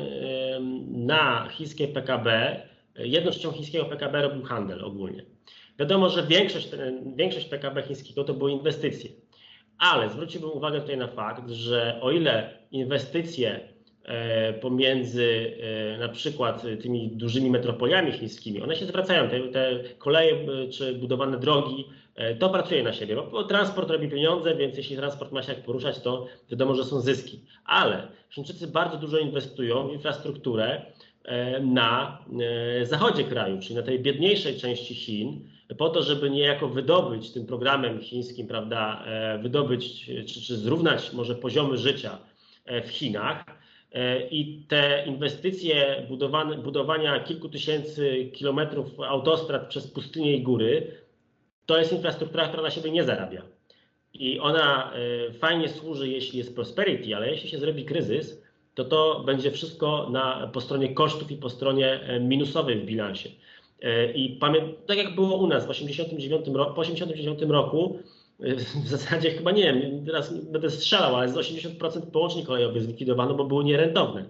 na 0.90 1.48
chińskie 1.50 1.88
PKB, 1.88 2.56
jedną 2.98 3.30
trzecią 3.30 3.52
chińskiego 3.52 3.84
PKB 3.84 4.22
robił 4.22 4.42
handel 4.42 4.84
ogólnie. 4.84 5.24
Wiadomo, 5.78 6.08
że 6.08 6.26
większość, 6.26 6.68
większość 7.16 7.46
PKB 7.46 7.82
chińskiego 7.82 8.24
to 8.24 8.34
były 8.34 8.52
inwestycje. 8.52 9.10
Ale 9.78 10.10
zwróciłbym 10.10 10.50
uwagę 10.50 10.80
tutaj 10.80 10.96
na 10.96 11.06
fakt, 11.06 11.50
że 11.50 11.98
o 12.00 12.10
ile 12.10 12.50
inwestycje 12.70 13.60
e, 14.04 14.52
pomiędzy 14.52 15.56
e, 15.94 15.98
na 15.98 16.08
przykład 16.08 16.62
tymi 16.82 17.08
dużymi 17.08 17.50
metropoliami 17.50 18.12
chińskimi, 18.12 18.62
one 18.62 18.76
się 18.76 18.86
zwracają, 18.86 19.28
te, 19.28 19.40
te 19.40 19.80
koleje 19.98 20.34
e, 20.34 20.68
czy 20.68 20.94
budowane 20.94 21.38
drogi, 21.38 21.84
to 22.38 22.48
pracuje 22.48 22.82
na 22.82 22.92
siebie, 22.92 23.16
bo 23.16 23.44
transport 23.44 23.90
robi 23.90 24.08
pieniądze, 24.08 24.54
więc 24.54 24.76
jeśli 24.76 24.96
transport 24.96 25.32
ma 25.32 25.42
się 25.42 25.52
jak 25.52 25.62
poruszać, 25.62 26.00
to 26.00 26.26
wiadomo, 26.50 26.74
że 26.74 26.84
są 26.84 27.00
zyski. 27.00 27.40
Ale 27.64 28.08
Chińczycy 28.30 28.66
bardzo 28.66 28.96
dużo 28.96 29.18
inwestują 29.18 29.88
w 29.88 29.92
infrastrukturę 29.92 30.82
na 31.62 32.18
zachodzie 32.82 33.24
kraju, 33.24 33.58
czyli 33.60 33.74
na 33.74 33.82
tej 33.82 34.00
biedniejszej 34.00 34.56
części 34.56 34.94
Chin, 34.94 35.48
po 35.74 35.88
to, 35.88 36.02
żeby 36.02 36.30
niejako 36.30 36.68
wydobyć 36.68 37.32
tym 37.32 37.46
programem 37.46 38.00
chińskim, 38.00 38.46
prawda, 38.46 39.04
e, 39.06 39.38
wydobyć 39.38 40.04
czy, 40.04 40.40
czy 40.40 40.56
zrównać 40.56 41.12
może 41.12 41.34
poziomy 41.34 41.76
życia 41.76 42.18
e, 42.64 42.82
w 42.82 42.88
Chinach. 42.88 43.44
E, 43.92 44.28
I 44.28 44.64
te 44.68 45.04
inwestycje 45.06 46.06
budowane, 46.08 46.56
budowania 46.58 47.20
kilku 47.20 47.48
tysięcy 47.48 48.30
kilometrów 48.34 49.00
autostrad 49.00 49.68
przez 49.68 49.86
pustynie 49.86 50.36
i 50.36 50.42
góry, 50.42 50.92
to 51.66 51.78
jest 51.78 51.92
infrastruktura, 51.92 52.48
która 52.48 52.62
na 52.62 52.70
siebie 52.70 52.90
nie 52.90 53.04
zarabia. 53.04 53.42
I 54.14 54.38
ona 54.38 54.92
fajnie 55.38 55.68
służy, 55.68 56.08
jeśli 56.08 56.38
jest 56.38 56.54
prosperity, 56.54 57.16
ale 57.16 57.30
jeśli 57.30 57.48
się 57.48 57.58
zrobi 57.58 57.84
kryzys, 57.84 58.42
to 58.74 58.84
to 58.84 59.22
będzie 59.26 59.50
wszystko 59.50 60.08
na, 60.10 60.50
po 60.52 60.60
stronie 60.60 60.94
kosztów 60.94 61.30
i 61.30 61.36
po 61.36 61.50
stronie 61.50 62.00
minusowej 62.20 62.80
w 62.80 62.84
bilansie. 62.84 63.28
E, 63.82 64.12
I 64.12 64.36
pamiętam, 64.36 64.72
tak 64.86 64.98
jak 64.98 65.14
było 65.14 65.36
u 65.36 65.46
nas 65.46 65.66
w 65.66 65.70
89 65.70 66.48
roku, 66.48 66.74
po 66.74 66.80
89 66.80 67.42
roku, 67.48 67.98
w 68.84 68.88
zasadzie 68.88 69.30
chyba 69.30 69.50
nie 69.50 69.62
wiem, 69.62 70.06
teraz 70.06 70.34
będę 70.44 70.70
strzelał, 70.70 71.16
ale 71.16 71.28
z 71.28 71.34
80% 71.34 72.10
połączeń 72.12 72.44
kolejowych 72.44 72.82
zlikwidowano, 72.82 73.34
bo 73.34 73.44
były 73.44 73.64
nierentowne. 73.64 74.24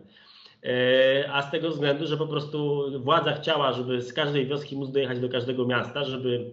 E, 0.64 1.32
a 1.32 1.43
z 1.43 1.51
tego 1.51 1.70
względu, 1.70 2.06
że 2.06 2.16
po 2.16 2.27
prostu 2.27 2.85
władza 3.01 3.32
chciała, 3.32 3.73
żeby 3.73 4.02
z 4.02 4.12
każdej 4.12 4.47
wioski 4.47 4.77
móc 4.77 4.90
dojechać 4.90 5.20
do 5.20 5.28
każdego 5.28 5.66
miasta, 5.66 6.05
żeby 6.05 6.51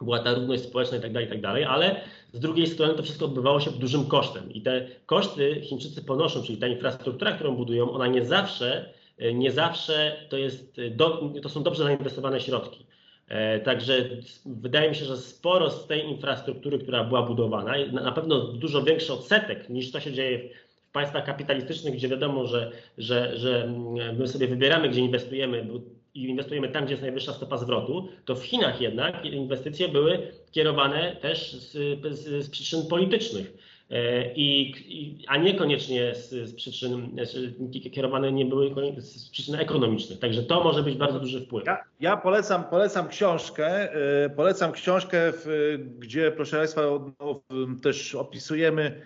była 0.00 0.18
ta 0.18 0.34
równość 0.34 0.62
społeczna 0.62 0.96
i 0.96 1.00
tak 1.00 1.12
dalej, 1.12 1.26
i 1.28 1.30
tak 1.30 1.40
dalej, 1.40 1.64
ale 1.64 2.00
z 2.32 2.40
drugiej 2.40 2.66
strony 2.66 2.94
to 2.94 3.02
wszystko 3.02 3.24
odbywało 3.24 3.60
się 3.60 3.70
dużym 3.70 4.06
kosztem 4.06 4.52
i 4.52 4.62
te 4.62 4.86
koszty 5.06 5.60
Chińczycy 5.62 6.04
ponoszą, 6.04 6.42
czyli 6.42 6.58
ta 6.58 6.66
infrastruktura, 6.66 7.32
którą 7.32 7.56
budują, 7.56 7.90
ona 7.90 8.06
nie 8.06 8.24
zawsze 8.24 8.94
nie 9.34 9.52
zawsze 9.52 10.16
to, 10.28 10.36
jest 10.36 10.76
do, 10.90 11.30
to 11.42 11.48
są 11.48 11.62
dobrze 11.62 11.84
zainwestowane 11.84 12.40
środki. 12.40 12.86
E, 13.28 13.60
także 13.60 14.08
wydaje 14.46 14.88
mi 14.88 14.96
się, 14.96 15.04
że 15.04 15.16
sporo 15.16 15.70
z 15.70 15.86
tej 15.86 16.08
infrastruktury, 16.08 16.78
która 16.78 17.04
była 17.04 17.22
budowana, 17.22 17.74
na 17.92 18.12
pewno 18.12 18.38
dużo 18.38 18.82
większy 18.82 19.12
odsetek 19.12 19.68
niż 19.68 19.92
to 19.92 20.00
się 20.00 20.12
dzieje 20.12 20.48
w 20.88 20.92
państwach 20.92 21.24
kapitalistycznych, 21.24 21.94
gdzie 21.94 22.08
wiadomo, 22.08 22.46
że, 22.46 22.70
że, 22.98 23.38
że 23.38 23.72
my 24.18 24.28
sobie 24.28 24.46
wybieramy, 24.48 24.88
gdzie 24.88 25.00
inwestujemy, 25.00 25.66
i 26.14 26.24
inwestujemy 26.28 26.68
tam, 26.68 26.84
gdzie 26.84 26.92
jest 26.92 27.02
najwyższa 27.02 27.32
stopa 27.32 27.56
zwrotu, 27.56 28.08
to 28.24 28.36
w 28.36 28.44
Chinach 28.44 28.80
jednak 28.80 29.24
inwestycje 29.24 29.88
były 29.88 30.32
kierowane 30.50 31.16
też 31.16 31.52
z, 31.52 31.72
z, 32.18 32.44
z 32.44 32.50
przyczyn 32.50 32.86
politycznych. 32.86 33.67
E, 33.90 34.32
I, 34.34 35.24
a 35.28 35.36
niekoniecznie 35.36 36.14
z, 36.14 36.30
z 36.30 36.54
przyczyn, 36.54 37.10
znaczy, 37.12 37.54
kierowane 37.92 38.32
nie 38.32 38.44
były 38.44 38.70
z 38.98 39.28
przyczyn 39.30 39.54
ekonomicznych. 39.54 40.18
Także 40.18 40.42
to 40.42 40.64
może 40.64 40.82
być 40.82 40.96
bardzo 40.96 41.20
duży 41.20 41.40
wpływ. 41.40 41.66
Ja, 41.66 41.84
ja 42.00 42.16
polecam, 42.16 42.64
polecam 42.64 43.08
książkę, 43.08 43.92
e, 44.24 44.30
polecam 44.30 44.72
książkę, 44.72 45.18
w, 45.32 45.78
gdzie 45.98 46.32
proszę 46.32 46.56
Państwa 46.56 46.82
no, 47.20 47.42
też 47.82 48.14
opisujemy 48.14 49.02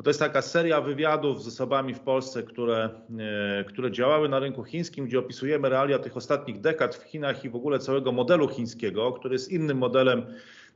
bo 0.00 0.04
to 0.04 0.10
jest 0.10 0.20
taka 0.20 0.42
seria 0.42 0.80
wywiadów 0.80 1.42
z 1.42 1.48
osobami 1.48 1.94
w 1.94 2.00
Polsce, 2.00 2.42
które, 2.42 2.90
e, 3.60 3.64
które 3.64 3.90
działały 3.90 4.28
na 4.28 4.38
rynku 4.38 4.64
chińskim, 4.64 5.06
gdzie 5.06 5.18
opisujemy 5.18 5.68
realia 5.68 5.98
tych 5.98 6.16
ostatnich 6.16 6.60
dekad 6.60 6.94
w 6.94 7.02
Chinach 7.02 7.44
i 7.44 7.50
w 7.50 7.56
ogóle 7.56 7.78
całego 7.78 8.12
modelu 8.12 8.48
chińskiego, 8.48 9.12
który 9.12 9.34
jest 9.34 9.52
innym 9.52 9.78
modelem 9.78 10.26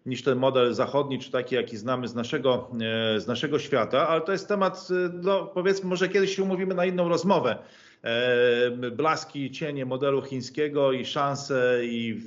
niż 0.07 0.23
ten 0.23 0.39
model 0.39 0.75
zachodni, 0.75 1.19
czy 1.19 1.31
taki, 1.31 1.55
jaki 1.55 1.77
znamy 1.77 2.09
z 2.09 2.15
naszego, 2.15 2.71
e, 3.17 3.21
z 3.21 3.27
naszego 3.27 3.59
świata, 3.59 4.09
ale 4.09 4.21
to 4.21 4.33
jest 4.33 4.49
temat, 4.49 4.89
e, 4.91 5.11
no 5.23 5.47
powiedzmy, 5.47 5.89
może 5.89 6.09
kiedyś 6.09 6.37
się 6.37 6.43
umówimy 6.43 6.75
na 6.75 6.85
inną 6.85 7.09
rozmowę. 7.09 7.59
Blaski, 8.93 9.51
cienie 9.51 9.87
modelu 9.87 10.23
chińskiego 10.23 10.93
i 10.93 11.05
szanse 11.05 11.79
i 11.83 12.21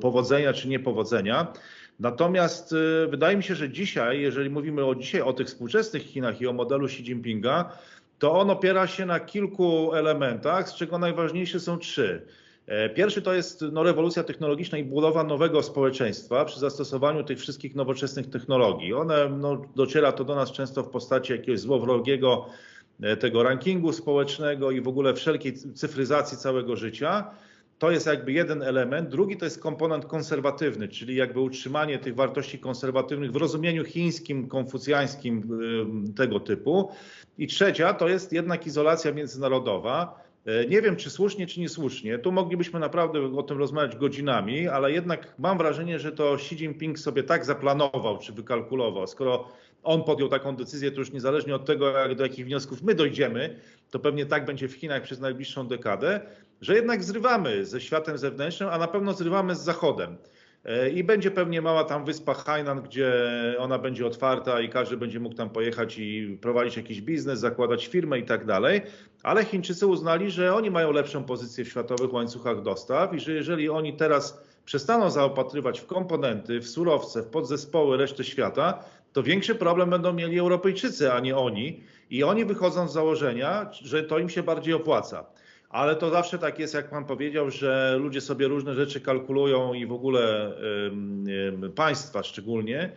powodzenia 0.00 0.52
czy 0.52 0.68
niepowodzenia. 0.68 1.52
Natomiast 2.00 2.74
wydaje 3.08 3.36
mi 3.36 3.42
się, 3.42 3.54
że 3.54 3.70
dzisiaj, 3.70 4.20
jeżeli 4.20 4.50
mówimy 4.50 4.84
o 4.84 4.94
dzisiaj 4.94 5.20
o 5.20 5.32
tych 5.32 5.46
współczesnych 5.46 6.02
Chinach 6.02 6.40
i 6.40 6.46
o 6.46 6.52
modelu 6.52 6.86
Xi 6.86 7.02
Jinpinga, 7.02 7.72
to 8.18 8.32
on 8.32 8.50
opiera 8.50 8.86
się 8.86 9.06
na 9.06 9.20
kilku 9.20 9.94
elementach, 9.94 10.68
z 10.68 10.74
czego 10.74 10.98
najważniejsze 10.98 11.60
są 11.60 11.78
trzy. 11.78 12.26
E, 12.70 12.88
pierwszy 12.88 13.22
to 13.22 13.34
jest 13.34 13.64
no, 13.72 13.82
rewolucja 13.82 14.24
technologiczna 14.24 14.78
i 14.78 14.84
budowa 14.84 15.24
nowego 15.24 15.62
społeczeństwa 15.62 16.44
przy 16.44 16.60
zastosowaniu 16.60 17.24
tych 17.24 17.38
wszystkich 17.38 17.74
nowoczesnych 17.74 18.30
technologii. 18.30 18.92
One 18.92 19.28
no, 19.28 19.62
dociera 19.76 20.12
to 20.12 20.24
do 20.24 20.34
nas 20.34 20.52
często 20.52 20.82
w 20.82 20.88
postaci 20.88 21.32
jakiegoś 21.32 21.60
złowrogiego 21.60 22.46
e, 23.02 23.16
tego 23.16 23.42
rankingu 23.42 23.92
społecznego 23.92 24.70
i 24.70 24.80
w 24.80 24.88
ogóle 24.88 25.14
wszelkiej 25.14 25.54
cyfryzacji 25.54 26.38
całego 26.38 26.76
życia. 26.76 27.30
To 27.78 27.90
jest 27.90 28.06
jakby 28.06 28.32
jeden 28.32 28.62
element. 28.62 29.08
Drugi 29.08 29.36
to 29.36 29.44
jest 29.44 29.60
komponent 29.60 30.06
konserwatywny, 30.06 30.88
czyli 30.88 31.16
jakby 31.16 31.40
utrzymanie 31.40 31.98
tych 31.98 32.14
wartości 32.14 32.58
konserwatywnych 32.58 33.32
w 33.32 33.36
rozumieniu 33.36 33.84
chińskim, 33.84 34.48
konfucjańskim 34.48 35.42
tego 36.16 36.40
typu. 36.40 36.90
I 37.38 37.46
trzecia 37.46 37.94
to 37.94 38.08
jest 38.08 38.32
jednak 38.32 38.66
izolacja 38.66 39.12
międzynarodowa. 39.12 40.29
E, 40.46 40.66
nie 40.66 40.82
wiem, 40.82 40.96
czy 40.96 41.10
słusznie, 41.10 41.46
czy 41.46 41.60
niesłusznie. 41.60 42.18
Tu 42.18 42.32
moglibyśmy 42.32 42.80
naprawdę 42.80 43.36
o 43.36 43.42
tym 43.42 43.58
rozmawiać 43.58 43.96
godzinami, 43.96 44.68
ale 44.68 44.92
jednak 44.92 45.34
mam 45.38 45.58
wrażenie, 45.58 45.98
że 45.98 46.12
to 46.12 46.34
Xi 46.34 46.54
Jinping 46.54 46.98
sobie 46.98 47.22
tak 47.22 47.44
zaplanował, 47.44 48.18
czy 48.18 48.32
wykalkulował. 48.32 49.06
Skoro 49.06 49.48
on 49.82 50.04
podjął 50.04 50.28
taką 50.28 50.56
decyzję, 50.56 50.90
to 50.90 50.98
już 50.98 51.12
niezależnie 51.12 51.54
od 51.54 51.64
tego, 51.64 51.90
jak, 51.90 52.14
do 52.14 52.22
jakich 52.22 52.46
wniosków 52.46 52.82
my 52.82 52.94
dojdziemy, 52.94 53.56
to 53.90 53.98
pewnie 53.98 54.26
tak 54.26 54.44
będzie 54.44 54.68
w 54.68 54.72
Chinach 54.72 55.02
przez 55.02 55.20
najbliższą 55.20 55.66
dekadę, 55.68 56.20
że 56.60 56.74
jednak 56.74 57.04
zrywamy 57.04 57.66
ze 57.66 57.80
światem 57.80 58.18
zewnętrznym, 58.18 58.68
a 58.68 58.78
na 58.78 58.88
pewno 58.88 59.12
zrywamy 59.12 59.54
z 59.54 59.60
Zachodem. 59.60 60.16
E, 60.64 60.90
I 60.90 61.04
będzie 61.04 61.30
pewnie 61.30 61.62
mała 61.62 61.84
tam 61.84 62.04
wyspa 62.04 62.34
Hainan, 62.34 62.82
gdzie 62.82 63.12
ona 63.58 63.78
będzie 63.78 64.06
otwarta 64.06 64.60
i 64.60 64.68
każdy 64.68 64.96
będzie 64.96 65.20
mógł 65.20 65.34
tam 65.34 65.50
pojechać 65.50 65.98
i 65.98 66.38
prowadzić 66.40 66.76
jakiś 66.76 67.00
biznes, 67.00 67.40
zakładać 67.40 67.86
firmę 67.86 68.18
i 68.18 68.24
tak 68.24 68.44
dalej. 68.44 68.82
Ale 69.22 69.44
Chińczycy 69.44 69.86
uznali, 69.86 70.30
że 70.30 70.54
oni 70.54 70.70
mają 70.70 70.92
lepszą 70.92 71.24
pozycję 71.24 71.64
w 71.64 71.68
światowych 71.68 72.12
łańcuchach 72.12 72.62
dostaw 72.62 73.14
i 73.14 73.20
że 73.20 73.32
jeżeli 73.32 73.68
oni 73.68 73.96
teraz 73.96 74.40
przestaną 74.64 75.10
zaopatrywać 75.10 75.80
w 75.80 75.86
komponenty, 75.86 76.60
w 76.60 76.68
surowce, 76.68 77.22
w 77.22 77.26
podzespoły 77.26 77.96
reszty 77.96 78.24
świata, 78.24 78.84
to 79.12 79.22
większy 79.22 79.54
problem 79.54 79.90
będą 79.90 80.12
mieli 80.12 80.38
Europejczycy, 80.38 81.12
a 81.12 81.20
nie 81.20 81.36
oni. 81.36 81.80
I 82.10 82.24
oni 82.24 82.44
wychodzą 82.44 82.88
z 82.88 82.92
założenia, 82.92 83.70
że 83.72 84.02
to 84.02 84.18
im 84.18 84.28
się 84.28 84.42
bardziej 84.42 84.74
opłaca. 84.74 85.26
Ale 85.70 85.96
to 85.96 86.10
zawsze 86.10 86.38
tak 86.38 86.58
jest, 86.58 86.74
jak 86.74 86.90
pan 86.90 87.04
powiedział, 87.04 87.50
że 87.50 87.96
ludzie 87.98 88.20
sobie 88.20 88.48
różne 88.48 88.74
rzeczy 88.74 89.00
kalkulują 89.00 89.74
i 89.74 89.86
w 89.86 89.92
ogóle 89.92 90.52
państwa 91.74 92.22
szczególnie, 92.22 92.92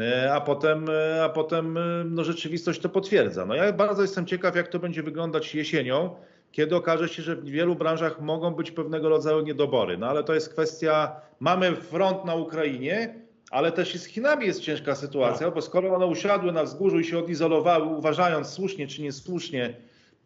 e, 0.00 0.34
a 0.34 0.40
potem, 0.40 0.86
e, 0.90 1.24
a 1.24 1.28
potem 1.28 1.78
no, 2.04 2.24
rzeczywistość 2.24 2.80
to 2.80 2.88
potwierdza. 2.88 3.46
No 3.46 3.54
ja 3.54 3.72
bardzo 3.72 4.02
jestem 4.02 4.26
ciekaw, 4.26 4.56
jak 4.56 4.68
to 4.68 4.78
będzie 4.78 5.02
wyglądać 5.02 5.54
jesienią, 5.54 6.14
kiedy 6.52 6.76
okaże 6.76 7.08
się, 7.08 7.22
że 7.22 7.36
w 7.36 7.44
wielu 7.44 7.74
branżach 7.74 8.20
mogą 8.20 8.54
być 8.54 8.70
pewnego 8.70 9.08
rodzaju 9.08 9.40
niedobory. 9.40 9.98
No 9.98 10.06
ale 10.06 10.24
to 10.24 10.34
jest 10.34 10.52
kwestia, 10.52 11.16
mamy 11.40 11.76
front 11.76 12.24
na 12.24 12.34
Ukrainie, 12.34 13.14
ale 13.50 13.72
też 13.72 13.94
i 13.94 13.98
z 13.98 14.06
Chinami 14.06 14.46
jest 14.46 14.60
ciężka 14.60 14.94
sytuacja, 14.94 15.50
bo 15.50 15.62
skoro 15.62 15.94
one 15.94 16.06
usiadły 16.06 16.52
na 16.52 16.64
wzgórzu 16.64 16.98
i 17.00 17.04
się 17.04 17.18
odizolowały, 17.18 17.86
uważając 17.86 18.48
słusznie 18.48 18.86
czy 18.86 19.02
niesłusznie, 19.02 19.76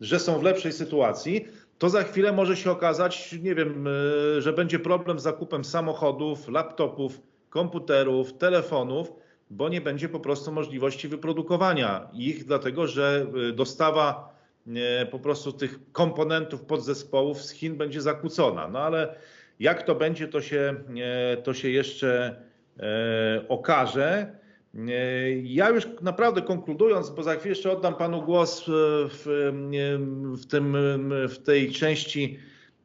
że 0.01 0.19
są 0.19 0.39
w 0.39 0.43
lepszej 0.43 0.73
sytuacji, 0.73 1.49
to 1.79 1.89
za 1.91 2.03
chwilę 2.03 2.33
może 2.33 2.57
się 2.57 2.71
okazać, 2.71 3.33
nie 3.43 3.55
wiem, 3.55 3.87
e, 3.87 4.41
że 4.43 4.53
będzie 4.53 4.79
problem 4.79 5.19
z 5.19 5.23
zakupem 5.23 5.65
samochodów, 5.65 6.49
laptopów, 6.49 7.21
komputerów, 7.51 8.39
telefonów, 8.39 9.13
bo 9.51 9.69
nie 9.69 9.81
będzie 9.81 10.09
po 10.09 10.21
prostu 10.21 10.53
możliwości 10.53 11.09
wyprodukowania 11.09 12.09
ich, 12.13 12.45
dlatego 12.45 12.87
że 12.87 13.27
e, 13.49 13.53
dostawa 13.53 14.35
e, 14.67 15.07
po 15.07 15.19
prostu 15.19 15.53
tych 15.53 15.93
komponentów 15.93 16.65
podzespołów 16.65 17.43
z 17.43 17.51
Chin 17.51 17.77
będzie 17.77 18.01
zakłócona. 18.01 18.69
No 18.69 18.79
ale 18.79 19.15
jak 19.61 19.83
to 19.83 19.95
będzie, 19.95 20.29
to 20.29 20.41
się, 20.41 20.75
to 21.45 21.55
się 21.55 21.71
jeszcze 21.71 22.43
okaże. 23.49 24.37
Ja 25.43 25.71
już 25.71 25.87
naprawdę 26.03 26.43
konkludując, 26.43 27.11
bo 27.11 27.23
za 27.23 27.35
chwilę 27.35 27.49
jeszcze 27.49 27.73
oddam 27.73 27.95
panu 27.95 28.23
głos 28.23 28.65
w, 28.67 29.53
w, 30.37 30.47
tym, 30.47 30.77
w 31.29 31.39
tej 31.39 31.73
części 31.73 32.39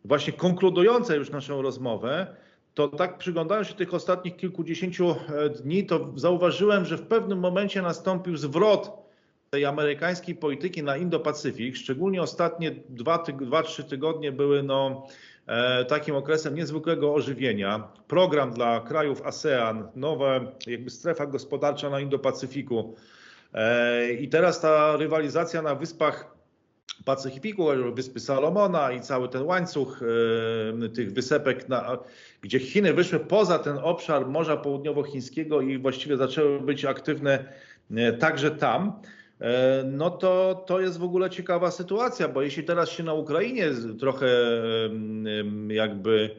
właśnie 0.05 0.34
konkludującej 0.34 1.18
już 1.18 1.30
naszą 1.30 1.61
rozmowę, 1.61 2.35
to 2.73 2.88
tak 2.88 3.18
przyglądając 3.18 3.68
się 3.68 3.73
tych 3.73 3.93
ostatnich 3.93 4.35
kilkudziesięciu 4.35 5.09
e, 5.09 5.49
dni, 5.49 5.85
to 5.85 6.13
zauważyłem, 6.15 6.85
że 6.85 6.97
w 6.97 7.07
pewnym 7.07 7.39
momencie 7.39 7.81
nastąpił 7.81 8.38
zwrot 8.38 8.91
tej 9.49 9.65
amerykańskiej 9.65 10.35
polityki 10.35 10.84
na 10.84 10.97
Indo-Pacyfik. 10.97 11.76
Szczególnie 11.76 12.22
ostatnie 12.22 12.76
dwa, 12.89 13.23
dwa, 13.41 13.63
trzy 13.63 13.84
tygodnie 13.84 14.31
były 14.31 14.63
no, 14.63 15.07
E, 15.07 15.30
takim 15.88 16.15
okresem 16.15 16.55
niezwykłego 16.55 17.13
ożywienia. 17.13 17.88
Program 18.07 18.53
dla 18.53 18.80
krajów 18.80 19.22
ASEAN, 19.22 19.88
nowa 19.95 20.39
jakby 20.68 20.89
strefa 20.89 21.26
gospodarcza 21.26 21.89
na 21.89 21.99
Indo-Pacyfiku. 21.99 22.95
E, 23.53 24.13
I 24.13 24.30
teraz 24.30 24.61
ta 24.61 24.97
rywalizacja 24.97 25.61
na 25.61 25.76
wyspach 25.76 26.35
Pacyfiku, 27.05 27.68
wyspy 27.93 28.19
Salomona 28.19 28.91
i 28.91 29.01
cały 29.01 29.30
ten 29.30 29.41
łańcuch 29.41 30.01
e, 30.84 30.89
tych 30.89 31.13
wysepek, 31.13 31.69
na, 31.69 31.97
gdzie 32.41 32.59
Chiny 32.59 32.93
wyszły 32.93 33.19
poza 33.19 33.59
ten 33.59 33.77
obszar 33.77 34.27
Morza 34.27 34.57
Południowochińskiego 34.57 35.61
i 35.61 35.77
właściwie 35.77 36.18
zaczęły 36.18 36.59
być 36.59 36.85
aktywne 36.85 37.45
także 38.19 38.51
tam. 38.51 39.01
E, 39.41 39.84
no 39.91 40.09
to, 40.09 40.63
to 40.68 40.80
jest 40.80 40.99
w 40.99 41.03
ogóle 41.03 41.30
ciekawa 41.30 41.72
sytuacja, 41.72 42.27
bo 42.27 42.41
jeśli 42.41 42.63
teraz 42.63 42.89
się 42.89 43.03
na 43.03 43.13
Ukrainie 43.13 43.69
trochę 43.99 44.27
jakby 45.68 46.35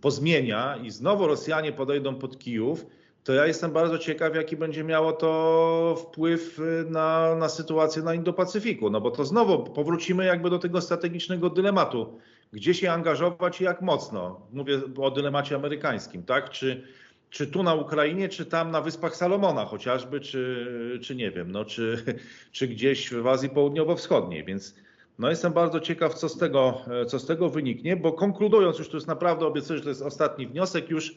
pozmienia 0.00 0.76
i 0.76 0.90
znowu 0.90 1.26
Rosjanie 1.26 1.72
podejdą 1.72 2.14
pod 2.14 2.38
Kijów, 2.38 2.86
to 3.24 3.32
ja 3.32 3.46
jestem 3.46 3.72
bardzo 3.72 3.98
ciekaw, 3.98 4.34
jaki 4.34 4.56
będzie 4.56 4.84
miało 4.84 5.12
to 5.12 5.94
wpływ 5.98 6.60
na, 6.90 7.34
na 7.34 7.48
sytuację 7.48 8.02
na 8.02 8.14
Indo-Pacyfiku, 8.14 8.90
no 8.90 9.00
bo 9.00 9.10
to 9.10 9.24
znowu 9.24 9.64
powrócimy 9.64 10.24
jakby 10.24 10.50
do 10.50 10.58
tego 10.58 10.80
strategicznego 10.80 11.50
dylematu, 11.50 12.18
gdzie 12.52 12.74
się 12.74 12.92
angażować 12.92 13.60
i 13.60 13.64
jak 13.64 13.82
mocno. 13.82 14.40
Mówię 14.52 14.80
o 14.98 15.10
dylemacie 15.10 15.56
amerykańskim, 15.56 16.22
tak? 16.22 16.50
Czy 16.50 16.82
czy 17.30 17.46
tu 17.46 17.62
na 17.62 17.74
Ukrainie, 17.74 18.28
czy 18.28 18.46
tam 18.46 18.70
na 18.70 18.80
Wyspach 18.80 19.16
Salomona 19.16 19.64
chociażby, 19.64 20.20
czy, 20.20 20.98
czy 21.02 21.16
nie 21.16 21.30
wiem, 21.30 21.52
no, 21.52 21.64
czy, 21.64 22.04
czy 22.52 22.68
gdzieś 22.68 23.10
w 23.10 23.26
Azji 23.26 23.48
Południowo-Wschodniej. 23.48 24.44
Więc 24.44 24.74
no 25.18 25.30
jestem 25.30 25.52
bardzo 25.52 25.80
ciekaw, 25.80 26.14
co 26.14 26.28
z, 26.28 26.38
tego, 26.38 26.80
co 27.08 27.18
z 27.18 27.26
tego 27.26 27.48
wyniknie, 27.48 27.96
bo 27.96 28.12
konkludując, 28.12 28.78
już 28.78 28.88
to 28.88 28.96
jest 28.96 29.06
naprawdę, 29.06 29.46
obiecuję, 29.46 29.78
że 29.78 29.82
to 29.82 29.88
jest 29.88 30.02
ostatni 30.02 30.46
wniosek 30.46 30.90
już, 30.90 31.16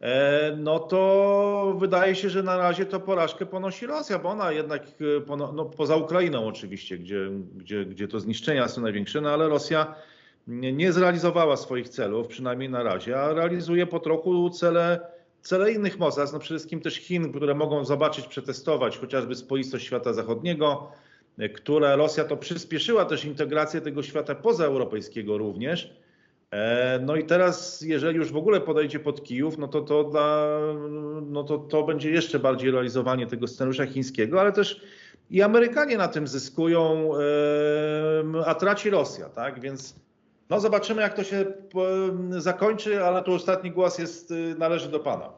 e, 0.00 0.56
no 0.56 0.78
to 0.78 1.76
wydaje 1.78 2.14
się, 2.14 2.30
że 2.30 2.42
na 2.42 2.56
razie 2.56 2.86
to 2.86 3.00
porażkę 3.00 3.46
ponosi 3.46 3.86
Rosja, 3.86 4.18
bo 4.18 4.28
ona 4.28 4.52
jednak, 4.52 4.82
e, 4.82 5.36
no, 5.36 5.64
poza 5.64 5.96
Ukrainą 5.96 6.46
oczywiście, 6.46 6.98
gdzie, 6.98 7.30
gdzie, 7.56 7.84
gdzie 7.84 8.08
to 8.08 8.20
zniszczenia 8.20 8.68
są 8.68 8.80
największe, 8.80 9.20
no 9.20 9.30
ale 9.30 9.48
Rosja 9.48 9.94
nie 10.46 10.92
zrealizowała 10.92 11.56
swoich 11.56 11.88
celów, 11.88 12.28
przynajmniej 12.28 12.68
na 12.68 12.82
razie, 12.82 13.20
a 13.20 13.32
realizuje 13.32 13.86
po 13.86 14.00
trochu 14.00 14.50
cele 14.50 15.00
cele 15.42 15.72
innych 15.72 15.98
mocarstw, 15.98 16.32
no 16.34 16.38
przede 16.38 16.58
wszystkim 16.58 16.80
też 16.80 16.94
Chin, 16.94 17.32
które 17.32 17.54
mogą 17.54 17.84
zobaczyć, 17.84 18.26
przetestować 18.26 18.98
chociażby 18.98 19.34
spoistość 19.34 19.86
świata 19.86 20.12
zachodniego, 20.12 20.92
które 21.54 21.96
Rosja 21.96 22.24
to 22.24 22.36
przyspieszyła 22.36 23.04
też 23.04 23.24
integrację 23.24 23.80
tego 23.80 24.02
świata 24.02 24.34
pozaeuropejskiego 24.34 25.38
również. 25.38 25.96
E, 26.50 27.00
no 27.06 27.16
i 27.16 27.24
teraz, 27.24 27.80
jeżeli 27.80 28.18
już 28.18 28.32
w 28.32 28.36
ogóle 28.36 28.60
podejdzie 28.60 29.00
pod 29.00 29.22
Kijów, 29.24 29.58
no 29.58 29.68
to 29.68 29.80
to, 29.80 30.04
dla, 30.04 30.58
no 31.22 31.44
to 31.44 31.58
to 31.58 31.82
będzie 31.82 32.10
jeszcze 32.10 32.38
bardziej 32.38 32.70
realizowanie 32.70 33.26
tego 33.26 33.46
scenariusza 33.46 33.86
chińskiego, 33.86 34.40
ale 34.40 34.52
też 34.52 34.80
i 35.30 35.42
Amerykanie 35.42 35.96
na 35.96 36.08
tym 36.08 36.26
zyskują, 36.26 37.10
a 38.46 38.54
traci 38.54 38.90
Rosja, 38.90 39.28
tak? 39.28 39.60
Więc 39.60 39.94
no 40.50 40.60
zobaczymy, 40.60 41.02
jak 41.02 41.14
to 41.14 41.24
się 41.24 41.44
zakończy, 42.30 43.04
ale 43.04 43.22
tu 43.22 43.32
ostatni 43.32 43.70
głos 43.70 43.98
jest, 43.98 44.30
y, 44.30 44.54
należy 44.58 44.88
do 44.88 45.00
Pana. 45.00 45.28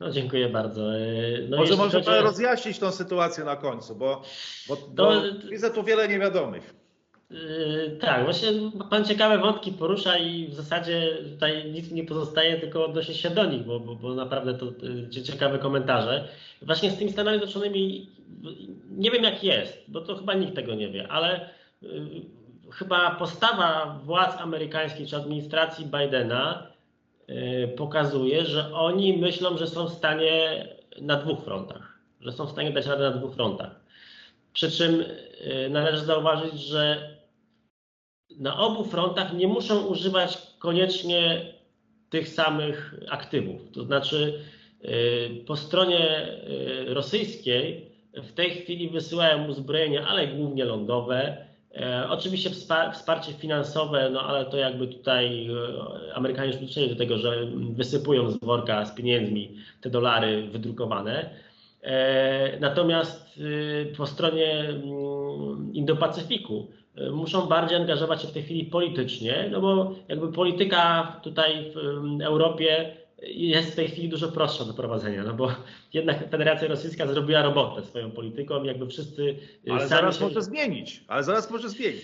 No 0.00 0.10
dziękuję 0.10 0.48
bardzo. 0.48 0.96
Y, 0.96 1.46
no 1.50 1.56
może 1.56 1.76
może 1.76 2.00
Pan 2.00 2.24
rozjaśnić 2.24 2.78
tą 2.78 2.92
sytuację 2.92 3.44
na 3.44 3.56
końcu, 3.56 3.94
bo, 3.94 4.22
bo, 4.68 4.76
bo 4.90 5.12
widzę 5.50 5.70
tu 5.70 5.82
wiele 5.84 6.08
niewiadomych. 6.08 6.74
Yy, 7.30 7.98
tak, 8.00 8.24
właśnie 8.24 8.48
Pan 8.90 9.04
ciekawe 9.04 9.38
wątki 9.38 9.72
porusza 9.72 10.18
i 10.18 10.48
w 10.48 10.54
zasadzie 10.54 11.18
tutaj 11.32 11.72
nic 11.72 11.90
nie 11.90 12.04
pozostaje, 12.04 12.60
tylko 12.60 12.84
odnosić 12.84 13.16
się 13.16 13.30
do 13.30 13.44
nich, 13.44 13.62
bo, 13.62 13.80
bo, 13.80 13.94
bo 13.94 14.14
naprawdę 14.14 14.54
to 14.54 14.66
yy, 15.14 15.22
ciekawe 15.22 15.58
komentarze. 15.58 16.28
Właśnie 16.62 16.90
z 16.90 16.98
tymi 16.98 17.12
Stanami 17.12 17.38
Zjednoczonymi 17.38 18.10
nie 18.90 19.10
wiem 19.10 19.24
jak 19.24 19.44
jest, 19.44 19.84
bo 19.88 20.00
to 20.00 20.16
chyba 20.16 20.34
nikt 20.34 20.54
tego 20.54 20.74
nie 20.74 20.88
wie, 20.88 21.08
ale 21.08 21.50
chyba 22.72 23.10
postawa 23.10 24.00
władz 24.04 24.40
amerykańskich 24.40 25.08
czy 25.08 25.16
administracji 25.16 25.86
Bidena 25.86 26.66
yy, 27.28 27.68
pokazuje, 27.68 28.44
że 28.44 28.74
oni 28.74 29.18
myślą, 29.18 29.56
że 29.56 29.66
są 29.66 29.86
w 29.86 29.94
stanie 29.94 30.66
na 31.00 31.16
dwóch 31.16 31.44
frontach, 31.44 31.98
że 32.20 32.32
są 32.32 32.46
w 32.46 32.50
stanie 32.50 32.70
dać 32.70 32.86
radę 32.86 33.10
na 33.10 33.16
dwóch 33.16 33.34
frontach. 33.34 33.80
Przy 34.52 34.70
czym 34.70 34.98
yy, 34.98 35.70
należy 35.70 36.04
zauważyć, 36.04 36.60
że 36.60 37.16
na 38.38 38.58
obu 38.58 38.84
frontach 38.84 39.34
nie 39.34 39.48
muszą 39.48 39.86
używać 39.86 40.38
koniecznie 40.58 41.52
tych 42.10 42.28
samych 42.28 42.94
aktywów. 43.08 43.60
To 43.72 43.84
znaczy, 43.84 44.40
y, 44.84 45.44
po 45.46 45.56
stronie 45.56 46.28
y, 46.88 46.94
rosyjskiej 46.94 47.90
w 48.14 48.32
tej 48.32 48.50
chwili 48.50 48.90
wysyłają 48.90 49.48
uzbrojenia, 49.48 50.06
ale 50.06 50.26
głównie 50.26 50.64
lądowe. 50.64 51.47
E, 51.74 52.06
oczywiście 52.10 52.50
wsparcie 52.92 53.32
finansowe, 53.32 54.10
no 54.10 54.20
ale 54.20 54.44
to 54.44 54.56
jakby 54.56 54.88
tutaj 54.88 55.50
y, 55.50 56.14
Amerykanie 56.14 56.52
już 56.52 56.88
do 56.90 56.96
tego, 56.96 57.18
że 57.18 57.46
wysypują 57.70 58.30
z 58.30 58.38
worka 58.38 58.84
z 58.84 58.94
pieniędzmi 58.94 59.56
te 59.80 59.90
dolary 59.90 60.48
wydrukowane. 60.48 61.30
E, 61.82 62.60
natomiast 62.60 63.40
po 63.96 64.06
stronie 64.06 64.60
mm, 64.60 65.72
Indo-Pacyfiku 65.72 66.66
E, 67.00 67.10
muszą 67.10 67.46
bardziej 67.46 67.78
angażować 67.78 68.22
się 68.22 68.28
w 68.28 68.32
tej 68.32 68.42
chwili 68.42 68.64
politycznie, 68.64 69.48
no 69.52 69.60
bo 69.60 69.94
jakby 70.08 70.32
polityka 70.32 71.12
tutaj 71.22 71.72
w 71.74 71.78
Europie 72.22 72.96
jest 73.22 73.72
w 73.72 73.76
tej 73.76 73.88
chwili 73.88 74.08
dużo 74.08 74.28
prostsza 74.28 74.64
do 74.64 74.74
prowadzenia, 74.74 75.24
no 75.24 75.34
bo 75.34 75.52
jednak 75.92 76.30
Federacja 76.30 76.68
Rosyjska 76.68 77.06
zrobiła 77.06 77.42
robotę 77.42 77.82
swoją 77.82 78.10
polityką, 78.10 78.64
jakby 78.64 78.86
wszyscy 78.86 79.36
e, 79.68 79.72
Ale 79.72 79.88
zaraz 79.88 80.18
się... 80.18 80.24
może 80.24 80.42
zmienić, 80.42 81.04
ale 81.08 81.24
zaraz 81.24 81.50
może 81.50 81.68
zmienić. 81.68 82.02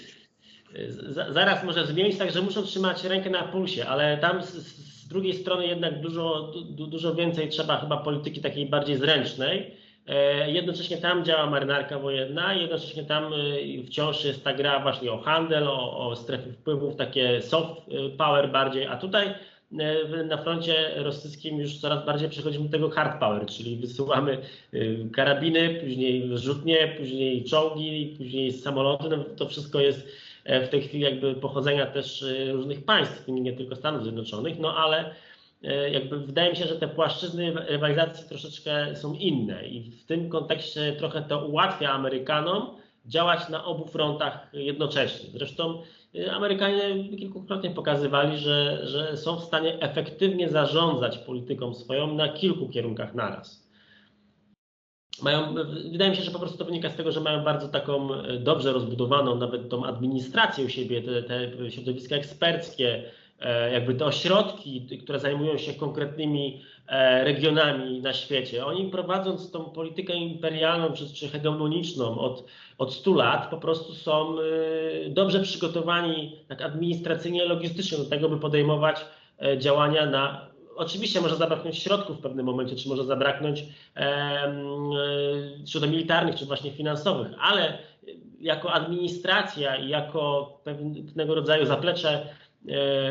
E, 0.75 1.33
zaraz 1.33 1.65
może 1.65 1.87
zmienić, 1.87 2.19
także 2.19 2.43
muszą 2.43 2.63
trzymać 2.63 3.05
rękę 3.05 3.31
na 3.31 3.43
pulsie, 3.43 3.87
ale 3.87 4.19
tam 4.19 4.43
z, 4.43 4.53
z 4.55 5.09
drugiej 5.09 5.35
strony 5.35 5.67
jednak 5.67 6.01
dużo, 6.01 6.53
du, 6.71 6.87
dużo 6.87 7.15
więcej 7.15 7.49
trzeba 7.49 7.81
chyba 7.81 7.97
polityki 7.97 8.41
takiej 8.41 8.67
bardziej 8.67 8.97
zręcznej, 8.97 9.85
E, 10.07 10.51
jednocześnie 10.51 10.97
tam 10.97 11.25
działa 11.25 11.51
marynarka 11.51 11.99
wojenna, 11.99 12.55
jednocześnie 12.55 13.05
tam 13.05 13.25
e, 13.25 13.83
wciąż 13.87 14.25
jest 14.25 14.45
ta 14.45 14.55
gra 14.55 14.81
właśnie 14.81 15.13
o 15.13 15.19
handel, 15.19 15.69
o, 15.69 16.09
o 16.09 16.17
strefy 16.17 16.53
wpływów, 16.53 16.97
takie 16.97 17.43
soft 17.43 17.71
e, 17.89 18.11
power 18.17 18.53
bardziej, 18.53 18.87
a 18.87 18.97
tutaj 18.97 19.35
na 20.25 20.37
froncie 20.37 20.91
rosyjskim 20.97 21.59
już 21.59 21.79
coraz 21.79 22.07
bardziej 22.07 22.29
przechodzimy 22.29 22.65
do 22.65 22.71
tego 22.71 22.91
hard 22.91 23.21
power, 23.21 23.47
czyli 23.47 23.77
wysyłamy 23.77 24.39
karabiny, 25.13 25.81
później 25.85 26.39
rzutnie, 26.39 26.95
później 26.99 27.45
czołgi, 27.45 28.15
później 28.19 28.53
samoloty. 28.53 29.09
No 29.09 29.25
to 29.37 29.49
wszystko 29.49 29.81
jest 29.81 30.09
w 30.45 30.69
tej 30.69 30.83
chwili 30.83 31.05
jakby 31.05 31.35
pochodzenia 31.35 31.87
też 31.87 32.25
różnych 32.53 32.85
państw, 32.85 33.29
nie 33.29 33.53
tylko 33.53 33.77
Stanów 33.77 34.03
Zjednoczonych, 34.03 34.59
no 34.59 34.77
ale 34.77 35.15
E, 35.65 35.91
jakby 35.91 36.21
wydaje 36.21 36.51
mi 36.51 36.57
się, 36.57 36.67
że 36.67 36.77
te 36.77 36.89
płaszczyzny 36.89 37.53
rywalizacji 37.53 38.29
troszeczkę 38.29 38.97
są 38.97 39.15
inne 39.15 39.67
i 39.67 39.91
w 39.91 40.05
tym 40.07 40.29
kontekście 40.29 40.93
trochę 40.93 41.23
to 41.23 41.47
ułatwia 41.47 41.91
Amerykanom 41.91 42.77
działać 43.07 43.49
na 43.49 43.65
obu 43.65 43.87
frontach 43.87 44.49
jednocześnie. 44.53 45.31
Zresztą 45.35 45.83
e, 45.83 45.83
Amerykanie 46.33 47.09
kilkukrotnie 47.19 47.71
pokazywali, 47.71 48.39
że, 48.39 48.87
że 48.87 49.17
są 49.17 49.37
w 49.37 49.45
stanie 49.45 49.81
efektywnie 49.81 50.49
zarządzać 50.49 51.19
polityką 51.19 51.75
swoją 51.75 52.15
na 52.15 52.29
kilku 52.29 52.69
kierunkach 52.69 53.15
naraz. 53.15 53.65
Mają, 55.23 55.55
wydaje 55.93 56.11
mi 56.11 56.17
się, 56.17 56.23
że 56.23 56.31
po 56.31 56.39
prostu 56.39 56.59
to 56.59 56.65
wynika 56.65 56.91
z 56.91 56.97
tego, 56.97 57.13
że 57.13 57.21
mają 57.21 57.45
bardzo 57.45 57.69
taką 57.69 58.15
e, 58.15 58.39
dobrze 58.39 58.73
rozbudowaną 58.73 59.37
nawet 59.37 59.69
tą 59.69 59.85
administrację 59.85 60.65
u 60.65 60.69
siebie, 60.69 61.03
te, 61.03 61.23
te 61.23 61.71
środowiska 61.71 62.17
eksperckie, 62.17 63.11
jakby 63.73 63.95
te 63.95 64.05
ośrodki, 64.05 64.99
które 65.03 65.19
zajmują 65.19 65.59
się 65.59 65.75
konkretnymi 65.75 66.63
e, 66.89 67.25
regionami 67.25 68.01
na 68.01 68.13
świecie, 68.13 68.67
oni 68.67 68.91
prowadząc 68.91 69.51
tą 69.51 69.65
politykę 69.65 70.15
imperialną 70.15 70.93
czy, 70.93 71.15
czy 71.15 71.29
hegemoniczną 71.29 72.19
od, 72.19 72.45
od 72.79 72.95
100 72.95 73.15
lat, 73.15 73.51
po 73.51 73.59
prostu 73.59 73.95
są 73.95 74.37
e, 74.39 75.11
dobrze 75.11 75.41
przygotowani 75.41 76.37
tak 76.49 76.63
administracyjnie, 76.63 77.45
logistycznie 77.45 77.99
do 77.99 78.05
tego, 78.05 78.29
by 78.29 78.39
podejmować 78.41 79.05
działania 79.59 80.07
na. 80.07 80.47
Oczywiście 80.77 81.21
może 81.21 81.37
zabraknąć 81.37 81.79
środków 81.79 82.19
w 82.19 82.23
pewnym 82.23 82.47
momencie, 82.47 82.77
czy 82.77 82.89
może 82.89 83.05
zabraknąć 83.05 83.65
czy 85.73 85.81
to 85.81 85.87
militarnych, 85.87 86.37
czy 86.37 86.47
właśnie 86.47 86.71
finansowych, 86.71 87.33
ale 87.41 87.79
jako 88.41 88.73
administracja 88.73 89.77
i 89.77 89.89
jako 89.89 90.53
pewnego 90.65 91.35
rodzaju 91.35 91.67
zaplecze 91.67 92.27
E, 92.27 92.44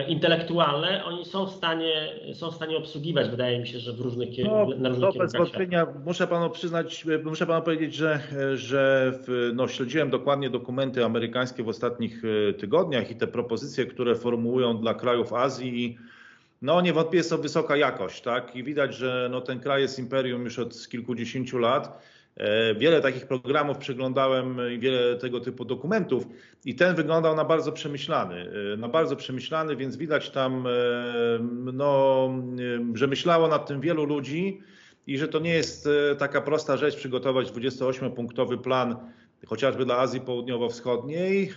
intelektualne, 0.07 1.05
oni 1.05 1.25
są 1.25 1.45
w 1.45 1.51
stanie, 1.51 2.09
są 2.33 2.51
w 2.51 2.55
stanie 2.55 2.77
obsługiwać, 2.77 3.29
wydaje 3.29 3.59
mi 3.59 3.67
się, 3.67 3.79
że 3.79 3.93
w 3.93 3.99
różnych, 3.99 4.29
no, 4.45 4.67
na 4.77 4.89
różnych 4.89 5.15
no, 5.15 5.19
bez 5.19 5.33
wątpienia 5.33 5.87
muszę 6.05 6.27
panu 6.27 6.49
przyznać, 6.49 7.05
muszę 7.23 7.45
panu 7.45 7.65
powiedzieć, 7.65 7.95
że, 7.95 8.19
że 8.55 9.13
w, 9.15 9.51
no, 9.55 9.67
śledziłem 9.67 10.09
dokładnie 10.09 10.49
dokumenty 10.49 11.05
amerykańskie 11.05 11.63
w 11.63 11.67
ostatnich 11.67 12.21
e, 12.49 12.53
tygodniach 12.53 13.11
i 13.11 13.15
te 13.15 13.27
propozycje, 13.27 13.85
które 13.85 14.15
formułują 14.15 14.77
dla 14.77 14.93
krajów 14.93 15.33
Azji 15.33 15.97
no 16.61 16.81
niewątpliwie 16.81 17.17
jest 17.17 17.29
to 17.29 17.37
wysoka 17.37 17.77
jakość, 17.77 18.21
tak? 18.21 18.55
I 18.55 18.63
widać, 18.63 18.95
że 18.95 19.27
no, 19.31 19.41
ten 19.41 19.59
kraj 19.59 19.81
jest 19.81 19.99
imperium 19.99 20.43
już 20.43 20.59
od 20.59 20.87
kilkudziesięciu 20.87 21.57
lat 21.57 21.99
E, 22.22 22.22
wiele 22.77 23.01
takich 23.01 23.27
programów 23.27 23.77
przeglądałem 23.77 24.57
i 24.75 24.79
wiele 24.79 25.15
tego 25.15 25.39
typu 25.39 25.65
dokumentów 25.65 26.27
i 26.65 26.75
ten 26.75 26.95
wyglądał 26.95 27.35
na 27.35 27.45
bardzo 27.45 27.71
przemyślany, 27.71 28.51
e, 28.73 28.77
na 28.77 28.87
bardzo 28.87 29.15
przemyślany, 29.15 29.75
więc 29.75 29.97
widać 29.97 30.29
tam, 30.29 30.67
e, 30.67 30.69
no, 31.73 32.29
że 32.93 33.07
myślało 33.07 33.47
nad 33.47 33.67
tym 33.67 33.81
wielu 33.81 34.05
ludzi 34.05 34.61
i 35.07 35.17
że 35.17 35.27
to 35.27 35.39
nie 35.39 35.53
jest 35.53 35.89
taka 36.17 36.41
prosta 36.41 36.77
rzecz 36.77 36.95
przygotować 36.95 37.51
28-punktowy 37.51 38.57
plan 38.57 38.95
chociażby 39.45 39.85
dla 39.85 39.97
Azji 39.97 40.21
Południowo-Wschodniej. 40.21 41.53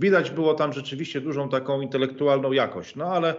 Widać 0.00 0.30
było 0.30 0.54
tam 0.54 0.72
rzeczywiście 0.72 1.20
dużą 1.20 1.48
taką 1.48 1.80
intelektualną 1.80 2.52
jakość, 2.52 2.96
no 2.96 3.04
ale 3.04 3.34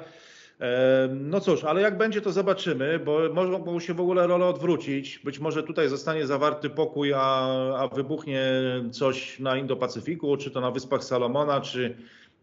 no 1.09 1.39
cóż, 1.39 1.63
ale 1.63 1.81
jak 1.81 1.97
będzie, 1.97 2.21
to 2.21 2.31
zobaczymy, 2.31 2.99
bo 2.99 3.33
mogą 3.33 3.79
się 3.79 3.93
w 3.93 4.01
ogóle 4.01 4.27
role 4.27 4.45
odwrócić. 4.45 5.19
Być 5.19 5.39
może 5.39 5.63
tutaj 5.63 5.89
zostanie 5.89 6.27
zawarty 6.27 6.69
pokój, 6.69 7.13
a, 7.13 7.47
a 7.77 7.87
wybuchnie 7.87 8.51
coś 8.91 9.39
na 9.39 9.57
Indo-Pacyfiku, 9.57 10.37
czy 10.37 10.51
to 10.51 10.61
na 10.61 10.71
Wyspach 10.71 11.03
Salomona, 11.03 11.61
czy 11.61 11.95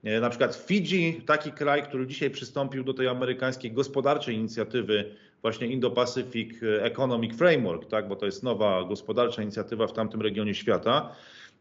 e, 0.05 0.21
na 0.21 0.31
przykład 0.31 0.57
Fidżi, 0.57 1.23
taki 1.27 1.53
kraj, 1.53 1.83
który 1.83 2.07
dzisiaj 2.07 2.31
przystąpił 2.31 2.85
do 2.85 2.95
tej 2.95 3.09
amerykańskiej 3.09 3.73
gospodarczej 3.73 4.35
inicjatywy, 4.35 5.05
właśnie 5.43 5.69
Indo-Pacific 5.69 6.55
Economic 6.81 7.39
Framework, 7.39 7.87
tak, 7.87 8.09
bo 8.09 8.17
to 8.17 8.27
jest 8.27 8.43
nowa 8.43 8.85
gospodarcza 8.85 9.43
inicjatywa 9.43 9.87
w 9.87 9.93
tamtym 9.93 10.23
regionie 10.23 10.55
świata. 10.55 11.13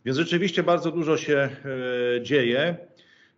Więc 0.06 0.18
rzeczywiście 0.18 0.64
bardzo 0.64 0.92
dużo 0.92 1.18
się 1.18 1.50
e, 2.18 2.22
dzieje. 2.22 2.78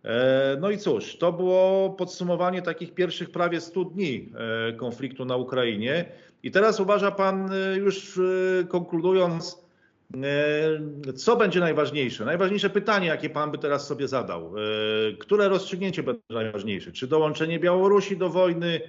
E, 0.08 0.56
no 0.60 0.70
i 0.70 0.78
cóż, 0.78 1.16
to 1.16 1.32
było 1.32 1.90
podsumowanie 1.90 2.62
takich 2.62 2.94
pierwszych 2.94 3.30
prawie 3.30 3.60
100 3.60 3.84
dni 3.84 4.32
e, 4.68 4.72
konfliktu 4.72 5.24
na 5.24 5.36
Ukrainie. 5.36 6.04
I 6.42 6.50
teraz 6.50 6.80
uważa 6.80 7.10
Pan, 7.10 7.52
e, 7.52 7.76
już 7.76 8.20
konkludując, 8.68 9.68
co 11.16 11.36
będzie 11.36 11.60
najważniejsze? 11.60 12.24
Najważniejsze 12.24 12.70
pytanie, 12.70 13.06
jakie 13.06 13.30
Pan 13.30 13.50
by 13.50 13.58
teraz 13.58 13.86
sobie 13.86 14.08
zadał. 14.08 14.52
Które 15.18 15.48
rozstrzygnięcie 15.48 16.02
będzie 16.02 16.22
najważniejsze? 16.30 16.92
Czy 16.92 17.06
dołączenie 17.06 17.58
Białorusi 17.58 18.16
do 18.16 18.28
wojny? 18.28 18.80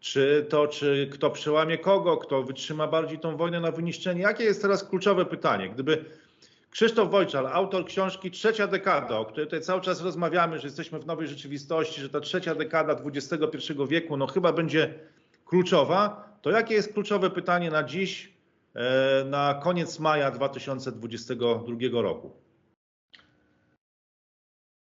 czy 0.00 0.46
to, 0.48 0.68
czy 0.68 1.08
kto 1.12 1.30
przełamie 1.30 1.78
kogo, 1.78 2.16
kto 2.16 2.42
wytrzyma 2.42 2.86
bardziej 2.86 3.18
tą 3.18 3.36
wojnę 3.36 3.60
na 3.60 3.70
wyniszczenie? 3.70 4.22
Jakie 4.22 4.44
jest 4.44 4.62
teraz 4.62 4.84
kluczowe 4.84 5.24
pytanie? 5.24 5.70
Gdyby 5.70 6.04
Krzysztof 6.76 7.10
Wojczal, 7.10 7.46
autor 7.46 7.84
książki 7.84 8.30
Trzecia 8.30 8.66
dekada, 8.66 9.18
o 9.18 9.24
której 9.24 9.46
tutaj 9.46 9.60
cały 9.60 9.80
czas 9.80 10.02
rozmawiamy, 10.02 10.58
że 10.58 10.66
jesteśmy 10.66 10.98
w 10.98 11.06
nowej 11.06 11.28
rzeczywistości, 11.28 12.00
że 12.00 12.08
ta 12.08 12.20
trzecia 12.20 12.54
dekada 12.54 12.96
XXI 13.04 13.72
wieku 13.88 14.16
no 14.16 14.26
chyba 14.26 14.52
będzie 14.52 14.94
kluczowa, 15.44 16.28
to 16.42 16.50
jakie 16.50 16.74
jest 16.74 16.92
kluczowe 16.92 17.30
pytanie 17.30 17.70
na 17.70 17.82
dziś, 17.82 18.32
e, 18.74 19.24
na 19.24 19.54
koniec 19.54 19.98
maja 19.98 20.30
2022 20.30 22.02
roku? 22.02 22.32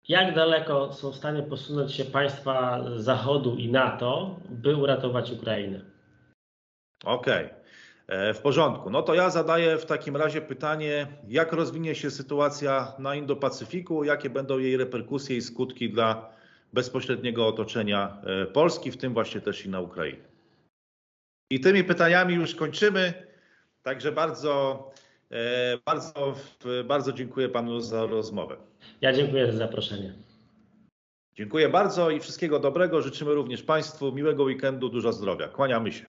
Jak 0.08 0.36
daleko 0.36 0.94
są 0.94 1.12
w 1.12 1.16
stanie 1.16 1.44
posunąć 1.44 1.94
się 1.94 2.06
państwa 2.06 2.84
Zachodu 2.96 3.56
i 3.56 3.72
NATO, 3.72 4.40
by 4.50 4.76
uratować 4.76 5.32
Ukrainę? 5.32 5.82
Okej, 7.04 7.46
okay. 7.46 7.65
W 8.08 8.40
porządku. 8.40 8.90
No 8.90 9.02
to 9.02 9.14
ja 9.14 9.30
zadaję 9.30 9.78
w 9.78 9.86
takim 9.86 10.16
razie 10.16 10.42
pytanie, 10.42 11.08
jak 11.28 11.54
rozwinie 11.54 11.96
się 11.96 12.12
sytuacja 12.12 12.94
na 13.00 13.16
Indo-Pacyfiku, 13.16 14.04
jakie 14.04 14.30
będą 14.30 14.60
jej 14.60 14.78
reperkusje 14.78 15.38
i 15.38 15.42
skutki 15.42 15.90
dla 15.90 16.30
bezpośredniego 16.74 17.48
otoczenia 17.48 18.22
e, 18.24 18.46
Polski, 18.46 18.92
w 18.92 18.98
tym 18.98 19.14
właśnie 19.14 19.42
też 19.42 19.66
i 19.66 19.70
na 19.70 19.82
Ukrainie. 19.82 20.24
I 21.52 21.60
tymi 21.60 21.84
pytaniami 21.84 22.36
już 22.36 22.56
kończymy. 22.56 23.14
Także 23.84 24.12
bardzo, 24.12 24.84
e, 25.32 25.78
bardzo, 25.86 26.36
bardzo 26.86 27.14
dziękuję 27.14 27.50
panu 27.50 27.80
za 27.80 28.06
rozmowę. 28.06 28.58
Ja 29.02 29.14
dziękuję 29.14 29.52
za 29.52 29.58
zaproszenie. 29.58 30.14
Dziękuję 31.34 31.70
bardzo 31.70 32.10
i 32.10 32.20
wszystkiego 32.20 32.60
dobrego. 32.60 33.02
Życzymy 33.02 33.34
również 33.34 33.64
Państwu 33.64 34.12
miłego 34.12 34.44
weekendu, 34.44 34.90
dużo 34.90 35.14
zdrowia. 35.14 35.48
Kłaniamy 35.48 35.92
się. 35.92 36.06